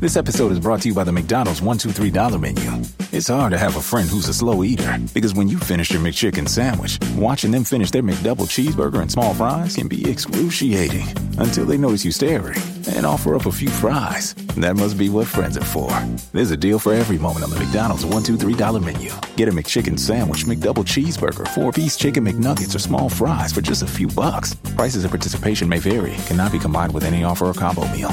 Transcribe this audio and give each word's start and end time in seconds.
This 0.00 0.16
episode 0.16 0.52
is 0.52 0.60
brought 0.60 0.82
to 0.82 0.88
you 0.88 0.94
by 0.94 1.02
the 1.02 1.10
McDonald's 1.10 1.60
$1, 1.60 1.80
2, 1.80 1.88
$3 1.88 2.40
menu. 2.40 2.88
It's 3.10 3.26
hard 3.26 3.50
to 3.50 3.58
have 3.58 3.74
a 3.74 3.80
friend 3.80 4.08
who's 4.08 4.28
a 4.28 4.32
slow 4.32 4.62
eater 4.62 4.96
because 5.12 5.34
when 5.34 5.48
you 5.48 5.58
finish 5.58 5.90
your 5.90 6.00
McChicken 6.00 6.48
sandwich, 6.48 7.00
watching 7.16 7.50
them 7.50 7.64
finish 7.64 7.90
their 7.90 8.04
McDouble 8.04 8.46
cheeseburger 8.46 9.00
and 9.00 9.10
small 9.10 9.34
fries 9.34 9.74
can 9.74 9.88
be 9.88 10.08
excruciating 10.08 11.04
until 11.38 11.66
they 11.66 11.76
notice 11.76 12.04
you 12.04 12.12
staring 12.12 12.62
and 12.94 13.04
offer 13.04 13.34
up 13.34 13.46
a 13.46 13.50
few 13.50 13.68
fries. 13.68 14.34
That 14.56 14.76
must 14.76 14.96
be 14.96 15.08
what 15.08 15.26
friends 15.26 15.56
are 15.56 15.64
for. 15.64 15.90
There's 16.32 16.52
a 16.52 16.56
deal 16.56 16.78
for 16.78 16.94
every 16.94 17.18
moment 17.18 17.42
on 17.42 17.50
the 17.50 17.58
McDonald's 17.58 18.04
$1, 18.04 18.24
2, 18.24 18.36
$3 18.36 18.84
menu. 18.84 19.10
Get 19.34 19.48
a 19.48 19.52
McChicken 19.52 19.98
sandwich, 19.98 20.44
McDouble 20.44 20.86
cheeseburger, 20.86 21.48
four 21.48 21.72
piece 21.72 21.96
chicken 21.96 22.24
McNuggets, 22.24 22.76
or 22.76 22.78
small 22.78 23.08
fries 23.08 23.52
for 23.52 23.62
just 23.62 23.82
a 23.82 23.86
few 23.88 24.06
bucks. 24.06 24.54
Prices 24.76 25.02
and 25.02 25.10
participation 25.10 25.68
may 25.68 25.80
vary, 25.80 26.14
cannot 26.28 26.52
be 26.52 26.60
combined 26.60 26.94
with 26.94 27.02
any 27.02 27.24
offer 27.24 27.46
or 27.46 27.54
combo 27.54 27.84
meal. 27.88 28.12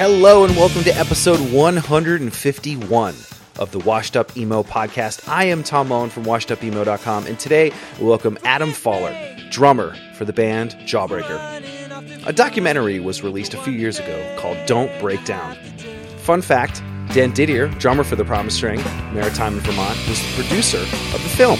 Hello 0.00 0.44
and 0.44 0.56
welcome 0.56 0.82
to 0.84 0.98
episode 0.98 1.38
151 1.52 3.14
of 3.58 3.70
the 3.70 3.78
Washed 3.80 4.16
Up 4.16 4.34
Emo 4.34 4.62
podcast. 4.62 5.28
I 5.28 5.44
am 5.44 5.62
Tom 5.62 5.88
Mullen 5.88 6.08
from 6.08 6.24
washedupemo.com 6.24 7.26
and 7.26 7.38
today 7.38 7.70
we 8.00 8.06
welcome 8.06 8.38
Adam 8.42 8.70
Pfahler, 8.70 9.50
drummer 9.50 9.94
for 10.14 10.24
the 10.24 10.32
band 10.32 10.70
Jawbreaker. 10.86 12.26
A 12.26 12.32
documentary 12.32 12.98
was 12.98 13.22
released 13.22 13.52
a 13.52 13.58
few 13.58 13.74
years 13.74 13.98
ago 13.98 14.36
called 14.38 14.56
Don't 14.64 14.90
Break 15.00 15.22
Down. 15.26 15.54
Fun 16.16 16.40
fact 16.40 16.82
Dan 17.12 17.32
Didier, 17.32 17.68
drummer 17.68 18.02
for 18.02 18.16
the 18.16 18.24
Promise 18.24 18.62
Ring, 18.62 18.82
Maritime 19.12 19.52
in 19.52 19.60
Vermont, 19.60 19.98
was 20.08 20.18
the 20.18 20.42
producer 20.42 20.80
of 20.80 21.22
the 21.22 21.28
film. 21.28 21.58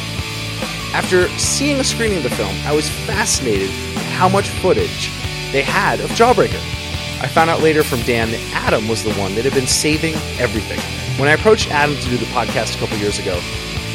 After 0.95 1.29
seeing 1.37 1.79
a 1.79 1.85
screening 1.85 2.17
of 2.17 2.23
the 2.23 2.31
film, 2.31 2.57
I 2.65 2.75
was 2.75 2.89
fascinated 3.05 3.69
how 4.17 4.31
much 4.31 4.49
footage 4.49 5.11
they 5.53 5.61
had 5.63 6.01
of 6.01 6.09
Jawbreaker. 6.13 6.81
I 7.23 7.27
found 7.27 7.51
out 7.51 7.61
later 7.61 7.83
from 7.83 8.01
Dan 8.03 8.31
that 8.31 8.41
Adam 8.55 8.89
was 8.89 9.05
the 9.05 9.13
one 9.15 9.35
that 9.35 9.45
had 9.45 9.53
been 9.53 9.67
saving 9.67 10.15
everything. 10.39 10.81
When 11.21 11.29
I 11.29 11.33
approached 11.33 11.71
Adam 11.71 11.97
to 11.97 12.09
do 12.09 12.17
the 12.17 12.25
podcast 12.27 12.77
a 12.77 12.79
couple 12.79 12.97
years 12.97 13.19
ago, 13.19 13.39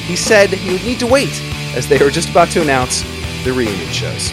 he 0.05 0.15
said 0.15 0.49
he 0.49 0.73
would 0.73 0.83
need 0.83 0.99
to 0.99 1.07
wait 1.07 1.41
as 1.75 1.87
they 1.87 1.97
were 1.97 2.11
just 2.11 2.29
about 2.29 2.49
to 2.51 2.61
announce 2.61 3.01
the 3.43 3.51
reunion 3.51 3.89
shows. 3.91 4.31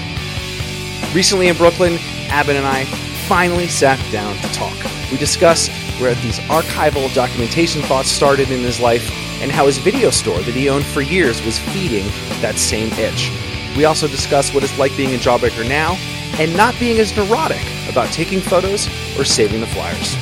Recently 1.15 1.49
in 1.49 1.57
Brooklyn, 1.57 1.97
Adam 2.29 2.57
and 2.57 2.67
I 2.67 2.85
finally 3.29 3.67
sat 3.67 3.99
down 4.13 4.37
to 4.37 4.49
talk. 4.53 4.77
We 5.11 5.17
discuss 5.17 5.69
where 5.99 6.15
these 6.17 6.39
archival 6.41 7.13
documentation 7.15 7.81
thoughts 7.83 8.11
started 8.11 8.51
in 8.51 8.61
his 8.61 8.79
life 8.79 9.11
and 9.41 9.51
how 9.51 9.67
his 9.67 9.79
video 9.79 10.11
store 10.11 10.41
that 10.41 10.55
he 10.55 10.69
owned 10.69 10.85
for 10.85 11.01
years 11.01 11.43
was 11.45 11.59
feeding 11.59 12.07
that 12.43 12.57
same 12.57 12.93
itch. 12.95 13.31
We 13.77 13.85
also 13.85 14.07
discuss 14.07 14.53
what 14.53 14.63
it's 14.63 14.79
like 14.79 14.97
being 14.97 15.15
a 15.15 15.19
Jawbreaker 15.19 15.67
now 15.69 15.95
and 16.39 16.57
not 16.57 16.79
being 16.79 16.99
as 16.99 17.17
neurotic 17.17 17.63
about 17.89 18.13
taking 18.13 18.41
photos 18.41 18.87
or 19.19 19.25
saving 19.25 19.61
the 19.61 19.67
flyers. 19.67 20.17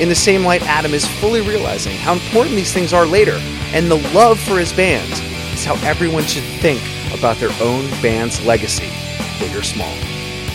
In 0.00 0.08
the 0.08 0.14
same 0.14 0.44
light, 0.44 0.62
Adam 0.62 0.94
is 0.94 1.06
fully 1.06 1.40
realizing 1.40 1.96
how 1.98 2.14
important 2.14 2.56
these 2.56 2.72
things 2.72 2.92
are 2.92 3.04
later, 3.04 3.36
and 3.74 3.90
the 3.90 3.96
love 4.14 4.40
for 4.40 4.58
his 4.58 4.72
band 4.72 5.12
is 5.52 5.64
how 5.64 5.74
everyone 5.86 6.24
should 6.24 6.44
think 6.60 6.80
about 7.12 7.36
their 7.36 7.52
own 7.60 7.88
band's 8.00 8.44
legacy, 8.44 8.88
big 9.38 9.54
or 9.54 9.62
small. 9.62 9.94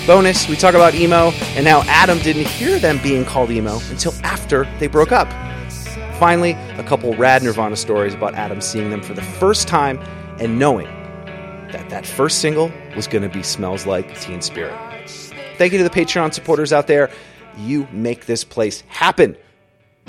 Bonus, 0.07 0.47
we 0.47 0.55
talk 0.55 0.75
about 0.75 0.95
emo 0.95 1.31
and 1.55 1.67
how 1.67 1.81
Adam 1.87 2.19
didn't 2.19 2.47
hear 2.47 2.79
them 2.79 2.99
being 3.01 3.25
called 3.25 3.51
emo 3.51 3.79
until 3.89 4.13
after 4.23 4.65
they 4.79 4.87
broke 4.87 5.11
up. 5.11 5.27
Finally, 6.19 6.51
a 6.77 6.83
couple 6.83 7.13
rad 7.15 7.43
Nirvana 7.43 7.75
stories 7.75 8.13
about 8.13 8.35
Adam 8.35 8.61
seeing 8.61 8.89
them 8.89 9.01
for 9.01 9.13
the 9.13 9.21
first 9.21 9.67
time 9.67 9.99
and 10.39 10.57
knowing 10.57 10.87
that 11.75 11.89
that 11.89 12.05
first 12.05 12.39
single 12.39 12.71
was 12.95 13.07
going 13.07 13.23
to 13.23 13.29
be 13.29 13.43
Smells 13.43 13.85
Like 13.85 14.19
Teen 14.21 14.41
Spirit. 14.41 14.73
Thank 15.57 15.73
you 15.73 15.77
to 15.79 15.83
the 15.83 15.89
Patreon 15.89 16.33
supporters 16.33 16.71
out 16.71 16.87
there. 16.87 17.09
You 17.57 17.87
make 17.91 18.25
this 18.25 18.43
place 18.43 18.81
happen. 18.87 19.35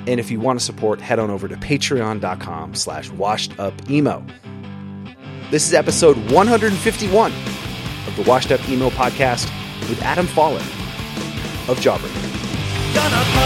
And 0.07 0.21
if 0.21 0.31
you 0.31 0.41
want 0.41 0.59
to 0.59 0.65
support, 0.65 1.01
head 1.01 1.19
on 1.19 1.31
over 1.31 1.49
to 1.49 1.57
patreon.com 1.57 2.75
slash 2.75 3.11
washed 3.11 3.59
up 3.59 3.75
emo. 3.91 4.25
This 5.51 5.67
is 5.67 5.75
episode 5.75 6.17
151 6.31 7.33
of 7.33 8.17
the 8.17 8.23
Washed 8.23 8.53
Up 8.53 8.69
Emo 8.69 8.91
podcast 8.91 9.45
with 9.89 10.01
Adam 10.03 10.27
Pfahler 10.27 10.61
of 11.69 11.79
Jawbreaker. 11.79 13.46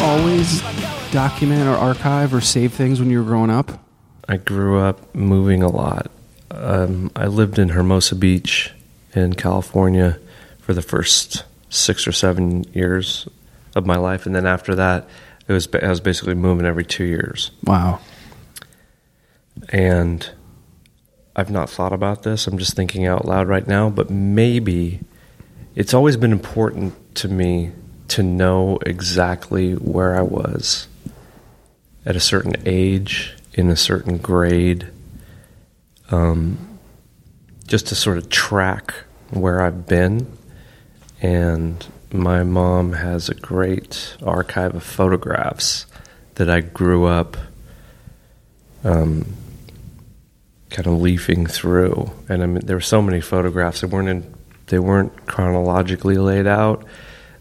You 0.00 0.06
don't 0.06 0.16
know 0.16 0.24
what 0.24 0.30
Did 0.40 0.62
you 0.62 0.86
always 0.86 1.10
document 1.10 1.68
or 1.68 1.74
archive 1.74 2.32
or 2.32 2.40
save 2.40 2.72
things 2.72 3.00
when 3.00 3.10
you 3.10 3.18
were 3.18 3.24
growing 3.24 3.50
up? 3.50 3.84
I 4.26 4.38
grew 4.38 4.78
up 4.78 5.14
moving 5.14 5.62
a 5.62 5.68
lot. 5.68 6.10
Um, 6.50 7.10
I 7.14 7.26
lived 7.26 7.58
in 7.58 7.70
Hermosa 7.70 8.14
Beach 8.14 8.72
in 9.14 9.34
California 9.34 10.18
for 10.60 10.72
the 10.72 10.80
first 10.80 11.44
six 11.68 12.06
or 12.06 12.12
seven 12.12 12.64
years 12.72 13.28
of 13.76 13.84
my 13.84 13.96
life, 13.96 14.24
and 14.24 14.34
then 14.34 14.46
after 14.46 14.74
that, 14.74 15.06
it 15.46 15.52
was 15.52 15.68
I 15.82 15.88
was 15.90 16.00
basically 16.00 16.34
moving 16.34 16.64
every 16.64 16.84
two 16.84 17.04
years. 17.04 17.50
Wow. 17.64 18.00
And 19.68 20.30
I've 21.36 21.50
not 21.50 21.68
thought 21.68 21.92
about 21.92 22.22
this. 22.22 22.46
I'm 22.46 22.56
just 22.56 22.74
thinking 22.74 23.04
out 23.04 23.26
loud 23.26 23.48
right 23.48 23.66
now, 23.66 23.90
but 23.90 24.08
maybe 24.08 25.00
it's 25.74 25.92
always 25.92 26.16
been 26.16 26.32
important 26.32 27.14
to 27.16 27.28
me 27.28 27.72
to 28.10 28.22
know 28.22 28.78
exactly 28.84 29.72
where 29.72 30.16
I 30.16 30.22
was 30.22 30.88
at 32.04 32.16
a 32.16 32.20
certain 32.20 32.56
age, 32.66 33.34
in 33.54 33.68
a 33.68 33.76
certain 33.76 34.18
grade, 34.18 34.88
um, 36.10 36.78
just 37.66 37.88
to 37.88 37.94
sort 37.94 38.18
of 38.18 38.28
track 38.28 38.94
where 39.30 39.60
I've 39.60 39.86
been. 39.86 40.26
And 41.20 41.86
my 42.12 42.42
mom 42.42 42.94
has 42.94 43.28
a 43.28 43.34
great 43.34 44.16
archive 44.22 44.74
of 44.74 44.82
photographs 44.82 45.86
that 46.34 46.50
I 46.50 46.60
grew 46.60 47.04
up 47.04 47.36
um, 48.82 49.26
kind 50.70 50.86
of 50.86 51.00
leafing 51.00 51.46
through. 51.46 52.10
And 52.28 52.42
I 52.42 52.46
mean, 52.46 52.64
there 52.64 52.76
were 52.76 52.80
so 52.80 53.02
many 53.02 53.20
photographs. 53.20 53.82
They 53.82 53.86
weren't 53.86 54.08
in, 54.08 54.34
they 54.66 54.78
weren't 54.78 55.26
chronologically 55.26 56.16
laid 56.16 56.46
out. 56.46 56.84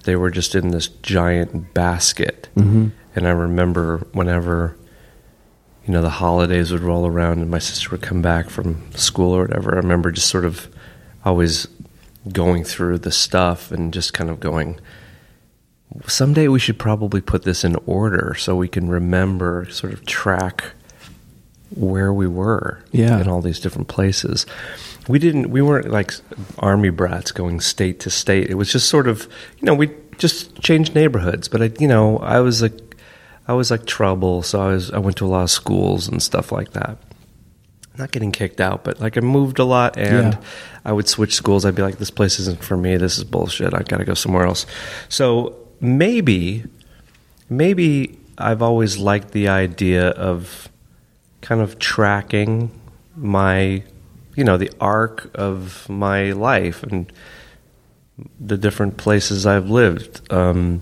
They 0.04 0.16
were 0.16 0.30
just 0.32 0.56
in 0.56 0.70
this 0.70 0.88
giant 0.88 1.74
basket. 1.74 2.50
Mm-hmm. 2.56 2.90
And 3.16 3.28
I 3.28 3.32
remember 3.32 4.00
whenever, 4.14 4.76
you 5.86 5.92
know, 5.94 6.02
the 6.02 6.10
holidays 6.10 6.72
would 6.72 6.82
roll 6.82 7.06
around 7.06 7.40
and 7.40 7.50
my 7.52 7.60
sister 7.60 7.90
would 7.92 8.02
come 8.02 8.22
back 8.22 8.50
from 8.50 8.92
school 8.94 9.34
or 9.36 9.42
whatever, 9.42 9.74
I 9.74 9.78
remember 9.78 10.12
just 10.12 10.28
sort 10.28 10.46
of 10.46 10.68
always 11.26 11.68
going 12.32 12.64
through 12.64 13.00
the 13.00 13.12
stuff 13.12 13.72
and 13.72 13.94
just 13.94 14.14
kind 14.14 14.30
of 14.30 14.40
going, 14.40 14.80
someday 16.08 16.48
we 16.48 16.60
should 16.60 16.78
probably 16.80 17.22
put 17.22 17.44
this 17.44 17.64
in 17.64 17.76
order 17.86 18.36
so 18.38 18.56
we 18.56 18.68
can 18.68 18.88
remember, 18.90 19.68
sort 19.70 19.92
of 19.94 20.06
track 20.06 20.72
where 21.76 22.14
we 22.14 22.28
were 22.28 22.80
Yeah. 22.92 23.20
in 23.20 23.28
all 23.28 23.42
these 23.42 23.60
different 23.60 23.88
places. 23.88 24.46
We 25.10 25.20
didn't 25.20 25.50
we 25.50 25.62
weren't 25.62 25.90
like 25.90 26.14
army 26.60 26.90
brats 26.92 27.32
going 27.34 27.60
state 27.60 28.00
to 28.02 28.10
state. 28.10 28.50
It 28.50 28.54
was 28.56 28.72
just 28.72 28.88
sort 28.88 29.08
of, 29.08 29.28
you 29.60 29.66
know, 29.66 29.74
we 29.74 29.90
just 30.20 30.62
changed 30.62 30.94
neighborhoods, 30.96 31.48
but 31.50 31.62
I 31.62 31.72
you 31.80 31.88
know, 31.88 32.18
I 32.20 32.40
was 32.40 32.62
like 32.62 32.78
I 33.48 33.54
was 33.54 33.72
like 33.72 33.86
trouble, 33.88 34.44
so 34.44 34.62
I 34.62 34.68
was 34.68 34.92
I 34.92 35.00
went 35.00 35.18
to 35.18 35.26
a 35.26 35.28
lot 35.28 35.44
of 35.44 35.50
schools 35.52 36.08
and 36.08 36.22
stuff 36.22 36.52
like 36.52 36.72
that. 36.74 36.98
Not 37.98 38.12
getting 38.12 38.32
kicked 38.32 38.62
out, 38.62 38.84
but 38.84 39.02
like 39.02 39.18
I 39.18 39.22
moved 39.22 39.58
a 39.60 39.66
lot 39.66 39.98
and 39.98 40.34
Yeah. 40.34 40.42
I 40.86 40.92
would 40.94 41.10
switch 41.10 41.34
schools. 41.34 41.66
I'd 41.66 41.76
be 41.76 41.82
like 41.82 41.98
this 41.98 42.12
place 42.12 42.40
isn't 42.40 42.64
for 42.64 42.78
me. 42.78 42.96
This 42.98 43.18
is 43.18 43.24
bullshit. 43.24 43.74
I 43.74 43.82
got 43.82 43.98
to 43.98 44.06
go 44.06 44.14
somewhere 44.14 44.46
else. 44.46 44.66
So 45.10 45.56
maybe 45.82 46.64
maybe 47.50 48.20
I've 48.38 48.62
always 48.62 48.98
liked 48.98 49.32
the 49.32 49.48
idea 49.50 50.10
of 50.10 50.70
kind 51.42 51.62
of 51.62 51.80
tracking 51.80 52.70
my 53.16 53.84
you 54.36 54.44
know 54.44 54.58
the 54.58 54.72
arc 54.80 55.30
of 55.36 55.88
my 55.90 56.32
life 56.32 56.84
and 56.84 57.12
the 58.40 58.58
different 58.58 58.98
places 58.98 59.46
I've 59.46 59.70
lived 59.70 60.32
um, 60.32 60.82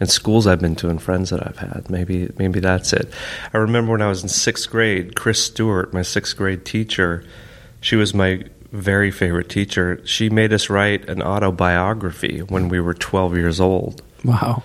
and 0.00 0.10
schools 0.10 0.46
I've 0.46 0.60
been 0.60 0.76
to 0.76 0.90
and 0.90 1.00
friends 1.00 1.30
that 1.30 1.46
I've 1.46 1.58
had. 1.58 1.88
Maybe 1.88 2.30
maybe 2.38 2.60
that's 2.60 2.92
it. 2.92 3.12
I 3.52 3.58
remember 3.58 3.92
when 3.92 4.02
I 4.02 4.08
was 4.08 4.22
in 4.22 4.28
sixth 4.28 4.70
grade, 4.70 5.16
Chris 5.16 5.42
Stewart, 5.42 5.92
my 5.92 6.02
sixth 6.02 6.36
grade 6.36 6.64
teacher, 6.64 7.24
she 7.80 7.96
was 7.96 8.14
my 8.14 8.44
very 8.72 9.10
favorite 9.10 9.48
teacher. 9.48 10.00
She 10.04 10.28
made 10.28 10.52
us 10.52 10.68
write 10.68 11.08
an 11.08 11.22
autobiography 11.22 12.40
when 12.40 12.68
we 12.68 12.80
were 12.80 12.94
12 12.94 13.36
years 13.36 13.60
old. 13.60 14.02
Wow. 14.24 14.64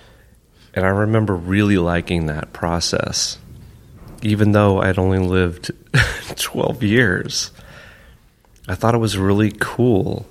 And 0.74 0.84
I 0.84 0.88
remember 0.88 1.34
really 1.34 1.78
liking 1.78 2.26
that 2.26 2.52
process, 2.52 3.38
even 4.22 4.52
though 4.52 4.80
I'd 4.80 4.98
only 4.98 5.18
lived 5.18 5.70
12 6.36 6.82
years. 6.82 7.50
I 8.68 8.74
thought 8.74 8.94
it 8.94 8.98
was 8.98 9.18
really 9.18 9.52
cool 9.58 10.26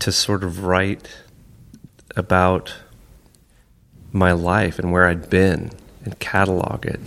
to 0.00 0.10
sort 0.10 0.42
of 0.42 0.64
write 0.64 1.08
about 2.16 2.74
my 4.12 4.32
life 4.32 4.78
and 4.78 4.92
where 4.92 5.06
I'd 5.06 5.30
been 5.30 5.70
and 6.04 6.18
catalog 6.18 6.84
it 6.84 7.00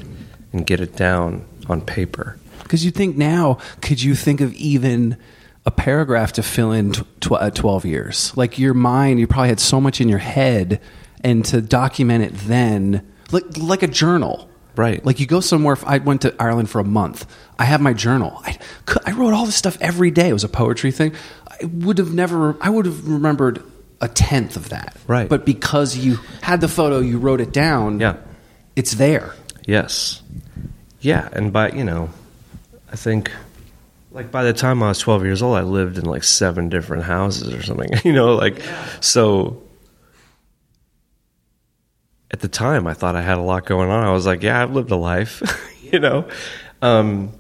and 0.54 0.66
get 0.66 0.80
it 0.80 0.96
down 0.96 1.46
on 1.68 1.82
paper. 1.82 2.38
Because 2.64 2.86
you 2.86 2.92
think 2.92 3.18
now, 3.18 3.60
could 3.82 4.02
you 4.02 4.16
think 4.16 4.42
of 4.42 4.54
even 4.54 5.18
a 5.66 5.72
paragraph 5.72 6.32
to 6.34 6.44
fill 6.44 6.72
in 6.72 6.94
tw- 6.94 7.34
uh, 7.34 7.52
12 7.52 7.86
years? 7.86 8.36
Like 8.38 8.58
your 8.58 8.74
mind, 8.74 9.20
you 9.20 9.28
probably 9.28 9.50
had 9.50 9.60
so 9.60 9.82
much 9.82 10.00
in 10.00 10.10
your 10.10 10.20
head, 10.20 10.82
and 11.24 11.44
to 11.46 11.62
document 11.62 12.24
it 12.24 12.34
then, 12.48 13.06
like, 13.32 13.58
like 13.58 13.84
a 13.84 13.88
journal. 13.88 14.50
Right. 14.76 15.04
Like 15.06 15.20
you 15.20 15.26
go 15.26 15.40
somewhere. 15.40 15.74
If 15.74 15.86
I 15.86 15.98
went 16.00 16.22
to 16.22 16.36
Ireland 16.40 16.70
for 16.70 16.80
a 16.80 16.84
month, 16.84 17.26
I 17.58 17.66
have 17.66 17.82
my 17.82 17.94
journal. 17.94 18.42
I, 18.44 18.58
I 19.06 19.12
wrote 19.12 19.34
all 19.34 19.46
this 19.46 19.56
stuff 19.56 19.78
every 19.82 20.12
day. 20.12 20.30
It 20.30 20.34
was 20.34 20.44
a 20.44 20.50
poetry 20.50 20.92
thing. 20.92 21.14
I 21.50 21.66
would 21.66 21.98
have 21.98 22.14
never, 22.14 22.58
I 22.62 22.70
would 22.70 22.86
have 22.86 23.08
remembered 23.08 23.64
a 24.02 24.08
tenth 24.08 24.56
of 24.56 24.70
that. 24.70 24.98
Right. 25.08 25.30
But 25.30 25.46
because 25.46 25.98
you 25.98 26.16
had 26.42 26.62
the 26.62 26.68
photo, 26.68 27.00
you 27.00 27.18
wrote 27.18 27.42
it 27.42 27.52
down. 27.54 28.00
Yeah. 28.00 28.18
It's 28.76 28.94
there. 28.96 29.34
Yes. 29.66 30.22
Yeah, 31.00 31.30
and 31.32 31.54
by 31.54 31.70
you 31.70 31.84
know, 31.84 32.10
I 32.92 32.96
think 32.96 33.32
like 34.12 34.32
by 34.32 34.44
the 34.44 34.54
time 34.54 34.82
I 34.82 34.88
was 34.90 35.00
12 35.00 35.24
years 35.24 35.42
old, 35.42 35.56
I 35.56 35.62
lived 35.62 35.98
in 35.98 36.06
like 36.06 36.24
seven 36.24 36.70
different 36.70 37.04
houses 37.04 37.54
or 37.54 37.62
something. 37.62 37.92
You 38.04 38.14
know, 38.14 38.36
like 38.36 38.62
so 39.02 39.62
at 42.32 42.40
the 42.40 42.48
time 42.48 42.88
I 42.88 42.94
thought 42.94 43.16
I 43.16 43.22
had 43.22 43.38
a 43.38 43.42
lot 43.42 43.66
going 43.66 43.90
on. 43.90 44.04
I 44.04 44.12
was 44.12 44.26
like, 44.26 44.44
yeah, 44.44 44.62
I've 44.62 44.72
lived 44.72 44.92
a 44.92 44.96
life, 44.96 45.42
you 45.92 46.00
know. 46.00 46.28
Um 46.82 47.32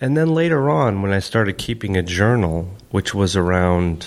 and 0.00 0.16
then 0.16 0.32
later 0.32 0.70
on 0.70 1.02
when 1.02 1.12
I 1.12 1.18
started 1.18 1.58
keeping 1.58 1.96
a 1.96 2.02
journal, 2.02 2.72
which 2.90 3.14
was 3.14 3.34
around 3.34 4.06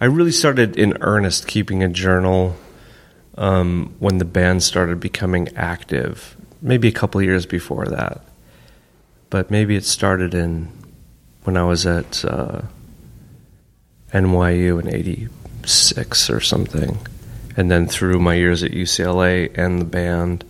I 0.00 0.04
really 0.04 0.32
started 0.32 0.76
in 0.76 0.98
earnest 1.00 1.48
keeping 1.48 1.82
a 1.82 1.88
journal 1.88 2.54
um, 3.38 3.94
when 3.98 4.18
the 4.18 4.26
band 4.26 4.62
started 4.62 5.00
becoming 5.00 5.48
active, 5.56 6.36
maybe 6.60 6.88
a 6.88 6.92
couple 6.92 7.20
of 7.20 7.26
years 7.26 7.46
before 7.46 7.86
that. 7.86 8.20
But 9.30 9.50
maybe 9.50 9.74
it 9.74 9.84
started 9.84 10.34
in 10.34 10.70
when 11.44 11.56
I 11.56 11.64
was 11.64 11.86
at 11.86 12.24
uh, 12.24 12.62
NYU 14.12 14.80
in 14.80 14.88
'86 14.94 16.30
or 16.30 16.40
something, 16.40 16.98
and 17.56 17.70
then 17.70 17.86
through 17.86 18.20
my 18.20 18.34
years 18.34 18.62
at 18.62 18.72
UCLA 18.72 19.56
and 19.56 19.80
the 19.80 19.84
band 19.84 20.44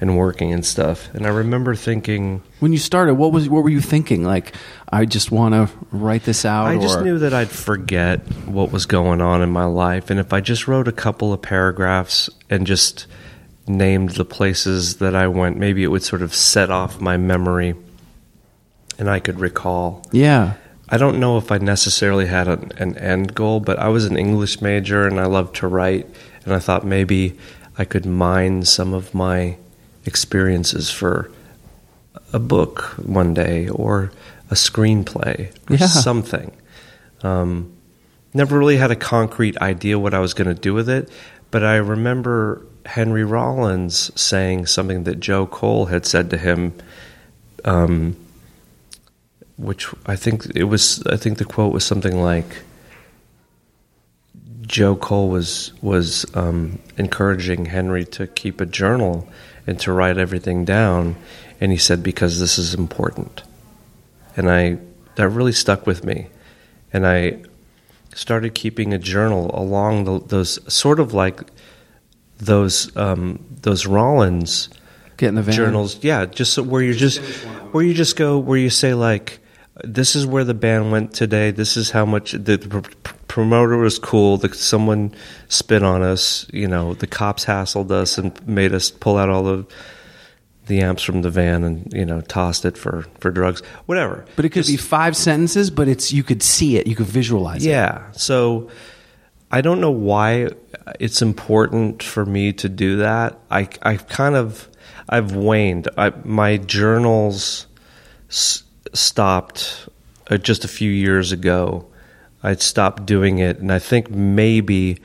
and 0.00 0.16
working 0.16 0.52
and 0.52 0.64
stuff. 0.64 1.12
And 1.14 1.26
I 1.26 1.30
remember 1.30 1.74
thinking, 1.74 2.42
When 2.58 2.72
you 2.72 2.78
started, 2.78 3.14
what 3.14 3.32
was 3.32 3.48
what 3.48 3.62
were 3.62 3.70
you 3.70 3.80
thinking? 3.82 4.24
Like, 4.24 4.54
I 4.90 5.04
just 5.04 5.30
want 5.30 5.54
to 5.54 5.70
write 5.92 6.24
this 6.24 6.44
out. 6.44 6.66
I 6.66 6.78
just 6.78 7.02
knew 7.02 7.18
that 7.18 7.34
I'd 7.34 7.50
forget 7.50 8.20
what 8.46 8.72
was 8.72 8.86
going 8.86 9.20
on 9.20 9.42
in 9.42 9.50
my 9.50 9.66
life. 9.66 10.10
And 10.10 10.18
if 10.18 10.32
I 10.32 10.40
just 10.40 10.66
wrote 10.66 10.88
a 10.88 10.92
couple 10.92 11.32
of 11.32 11.42
paragraphs 11.42 12.30
and 12.48 12.66
just 12.66 13.06
named 13.66 14.10
the 14.10 14.24
places 14.24 14.96
that 14.96 15.14
I 15.14 15.28
went, 15.28 15.58
maybe 15.58 15.84
it 15.84 15.88
would 15.88 16.02
sort 16.02 16.22
of 16.22 16.34
set 16.34 16.70
off 16.70 17.00
my 17.00 17.16
memory 17.16 17.74
and 18.98 19.08
I 19.08 19.20
could 19.20 19.38
recall. 19.38 20.04
Yeah. 20.12 20.54
I 20.90 20.96
don't 20.96 21.20
know 21.20 21.38
if 21.38 21.52
I 21.52 21.58
necessarily 21.58 22.26
had 22.26 22.48
an, 22.48 22.72
an 22.78 22.96
end 22.98 23.34
goal, 23.34 23.60
but 23.60 23.78
I 23.78 23.88
was 23.88 24.04
an 24.06 24.16
English 24.18 24.60
major 24.60 25.06
and 25.06 25.20
I 25.20 25.26
loved 25.26 25.56
to 25.56 25.68
write. 25.68 26.06
And 26.44 26.52
I 26.54 26.58
thought 26.58 26.84
maybe 26.84 27.38
I 27.78 27.84
could 27.84 28.06
mine 28.06 28.64
some 28.64 28.92
of 28.92 29.14
my 29.14 29.56
experiences 30.04 30.90
for 30.90 31.30
a 32.32 32.38
book 32.38 32.80
one 33.02 33.34
day 33.34 33.68
or 33.68 34.10
a 34.50 34.54
screenplay 34.54 35.52
or 35.70 35.76
Yeah. 35.76 35.86
something. 35.86 36.50
Um, 37.22 37.72
never 38.34 38.58
really 38.58 38.76
had 38.78 38.90
a 38.90 38.96
concrete 38.96 39.56
idea 39.58 39.98
what 39.98 40.14
I 40.14 40.18
was 40.18 40.34
going 40.34 40.48
to 40.52 40.60
do 40.60 40.74
with 40.74 40.88
it, 40.88 41.08
but 41.50 41.62
I 41.62 41.76
remember 41.76 42.64
Henry 42.86 43.24
Rollins 43.24 44.10
saying 44.20 44.66
something 44.66 45.04
that 45.04 45.20
Joe 45.20 45.46
Cole 45.46 45.86
had 45.86 46.06
said 46.06 46.30
to 46.30 46.36
him. 46.38 46.72
Um, 47.64 48.16
which 49.60 49.88
I 50.06 50.16
think 50.16 50.46
it 50.54 50.64
was. 50.64 51.02
I 51.06 51.16
think 51.16 51.38
the 51.38 51.44
quote 51.44 51.72
was 51.72 51.84
something 51.84 52.20
like, 52.20 52.62
"Joe 54.62 54.96
Cole 54.96 55.28
was 55.28 55.72
was 55.82 56.24
um, 56.34 56.78
encouraging 56.96 57.66
Henry 57.66 58.04
to 58.06 58.26
keep 58.26 58.60
a 58.60 58.66
journal 58.66 59.28
and 59.66 59.78
to 59.80 59.92
write 59.92 60.16
everything 60.16 60.64
down," 60.64 61.16
and 61.60 61.70
he 61.70 61.78
said 61.78 62.02
because 62.02 62.40
this 62.40 62.58
is 62.58 62.74
important, 62.74 63.42
and 64.36 64.50
I 64.50 64.78
that 65.16 65.28
really 65.28 65.52
stuck 65.52 65.86
with 65.86 66.04
me, 66.04 66.28
and 66.92 67.06
I 67.06 67.42
started 68.14 68.54
keeping 68.54 68.92
a 68.92 68.98
journal 68.98 69.50
along 69.54 70.04
the, 70.04 70.20
those 70.20 70.58
sort 70.72 70.98
of 70.98 71.12
like 71.12 71.42
those 72.38 72.94
um, 72.96 73.44
those 73.62 73.86
Rollins 73.86 74.70
Get 75.18 75.28
in 75.28 75.34
the 75.34 75.42
van. 75.42 75.54
journals 75.54 76.02
yeah 76.02 76.24
just 76.24 76.54
so 76.54 76.62
where 76.62 76.82
you 76.82 76.94
just 76.94 77.18
where 77.72 77.84
you 77.84 77.92
just 77.92 78.16
go 78.16 78.38
where 78.38 78.58
you 78.58 78.70
say 78.70 78.94
like 78.94 79.38
this 79.84 80.14
is 80.16 80.26
where 80.26 80.44
the 80.44 80.54
band 80.54 80.90
went 80.92 81.12
today 81.12 81.50
this 81.50 81.76
is 81.76 81.90
how 81.90 82.04
much 82.04 82.32
the, 82.32 82.58
pr- 82.58 83.12
promoter 83.28 83.76
was 83.76 83.98
cool 83.98 84.36
the, 84.36 84.52
someone 84.54 85.14
spit 85.48 85.82
on 85.82 86.02
us 86.02 86.46
you 86.52 86.66
know 86.68 86.94
the 86.94 87.06
cops 87.06 87.44
hassled 87.44 87.90
us 87.90 88.18
and 88.18 88.46
made 88.46 88.74
us 88.74 88.90
pull 88.90 89.16
out 89.16 89.28
all 89.28 89.42
the 89.42 89.66
the 90.66 90.80
amps 90.80 91.02
from 91.02 91.22
the 91.22 91.30
van 91.30 91.64
and 91.64 91.92
you 91.92 92.04
know 92.04 92.20
tossed 92.20 92.64
it 92.64 92.76
for 92.78 93.04
for 93.18 93.30
drugs 93.30 93.60
whatever 93.86 94.24
But 94.36 94.44
it 94.44 94.50
could 94.50 94.66
be 94.66 94.76
five 94.76 95.16
sentences, 95.16 95.70
but 95.70 95.88
it's 95.88 96.12
you 96.12 96.22
could 96.22 96.42
see 96.42 96.76
it, 96.76 96.86
you 96.86 96.94
could 96.94 97.06
visualize 97.06 97.64
it. 97.66 97.70
yeah. 97.70 98.10
So 98.12 98.70
I 99.50 99.62
don't 99.62 99.80
know 99.80 99.90
why 99.90 100.50
it's 101.00 101.22
important 101.22 102.04
for 102.04 102.24
me 102.24 102.52
to 102.52 102.68
do 102.68 102.98
that. 102.98 103.36
I 103.50 103.68
I 103.82 103.96
kind 103.96 104.36
of 104.36 104.68
I've 105.08 105.32
waned. 105.34 105.88
I, 105.98 106.12
my 106.24 106.56
journals 106.56 107.66
stopped 108.92 109.88
uh, 110.30 110.36
just 110.36 110.64
a 110.64 110.68
few 110.68 110.90
years 110.90 111.32
ago. 111.32 111.86
I 112.42 112.54
stopped 112.54 113.06
doing 113.06 113.38
it, 113.38 113.58
and 113.58 113.72
I 113.72 113.78
think 113.78 114.10
maybe 114.10 114.98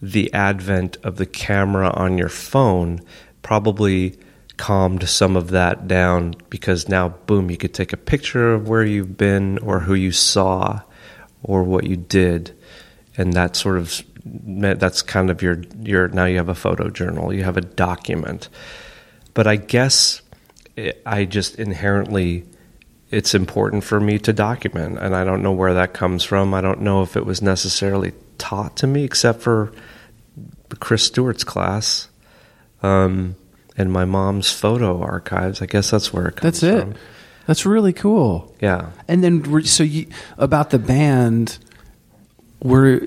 the 0.00 0.32
advent 0.32 0.98
of 1.02 1.16
the 1.16 1.26
camera 1.26 1.90
on 1.90 2.18
your 2.18 2.28
phone 2.28 3.00
probably 3.42 4.18
calmed 4.56 5.08
some 5.08 5.36
of 5.36 5.50
that 5.50 5.86
down 5.88 6.34
because 6.48 6.88
now, 6.88 7.08
boom, 7.08 7.50
you 7.50 7.56
could 7.56 7.74
take 7.74 7.92
a 7.92 7.96
picture 7.96 8.54
of 8.54 8.68
where 8.68 8.84
you've 8.84 9.16
been 9.16 9.58
or 9.58 9.80
who 9.80 9.94
you 9.94 10.12
saw 10.12 10.80
or 11.42 11.62
what 11.62 11.84
you 11.84 11.96
did, 11.96 12.56
and 13.16 13.32
that 13.32 13.56
sort 13.56 13.78
of 13.78 14.02
that's 14.24 15.02
kind 15.02 15.30
of 15.30 15.42
your 15.42 15.62
your 15.80 16.08
now 16.08 16.24
you 16.24 16.36
have 16.36 16.48
a 16.48 16.54
photo 16.54 16.90
journal, 16.90 17.32
you 17.32 17.44
have 17.44 17.56
a 17.56 17.60
document. 17.60 18.48
But 19.34 19.46
I 19.46 19.56
guess 19.56 20.22
it, 20.76 21.02
I 21.04 21.24
just 21.24 21.56
inherently 21.56 22.44
it's 23.16 23.34
important 23.34 23.82
for 23.82 23.98
me 23.98 24.18
to 24.18 24.30
document, 24.34 24.98
and 24.98 25.16
I 25.16 25.24
don't 25.24 25.42
know 25.42 25.52
where 25.52 25.72
that 25.72 25.94
comes 25.94 26.22
from. 26.22 26.52
I 26.52 26.60
don't 26.60 26.82
know 26.82 27.02
if 27.02 27.16
it 27.16 27.24
was 27.24 27.40
necessarily 27.40 28.12
taught 28.36 28.76
to 28.76 28.86
me, 28.86 29.04
except 29.04 29.40
for 29.40 29.72
Chris 30.80 31.04
Stewart's 31.04 31.42
class. 31.42 32.08
Um, 32.82 33.36
and 33.74 33.90
my 33.90 34.04
mom's 34.04 34.50
photo 34.50 35.00
archives. 35.00 35.62
I 35.62 35.66
guess 35.66 35.90
that's 35.90 36.12
where 36.12 36.26
it 36.26 36.36
comes 36.36 36.60
from. 36.60 36.68
That's 36.68 36.84
it. 36.84 36.92
from. 36.92 36.94
That's 37.46 37.64
really 37.64 37.94
cool. 37.94 38.54
Yeah. 38.60 38.90
And 39.08 39.24
then, 39.24 39.64
so 39.64 39.82
you 39.82 40.08
about 40.36 40.68
the 40.68 40.78
band, 40.78 41.58
were 42.62 43.02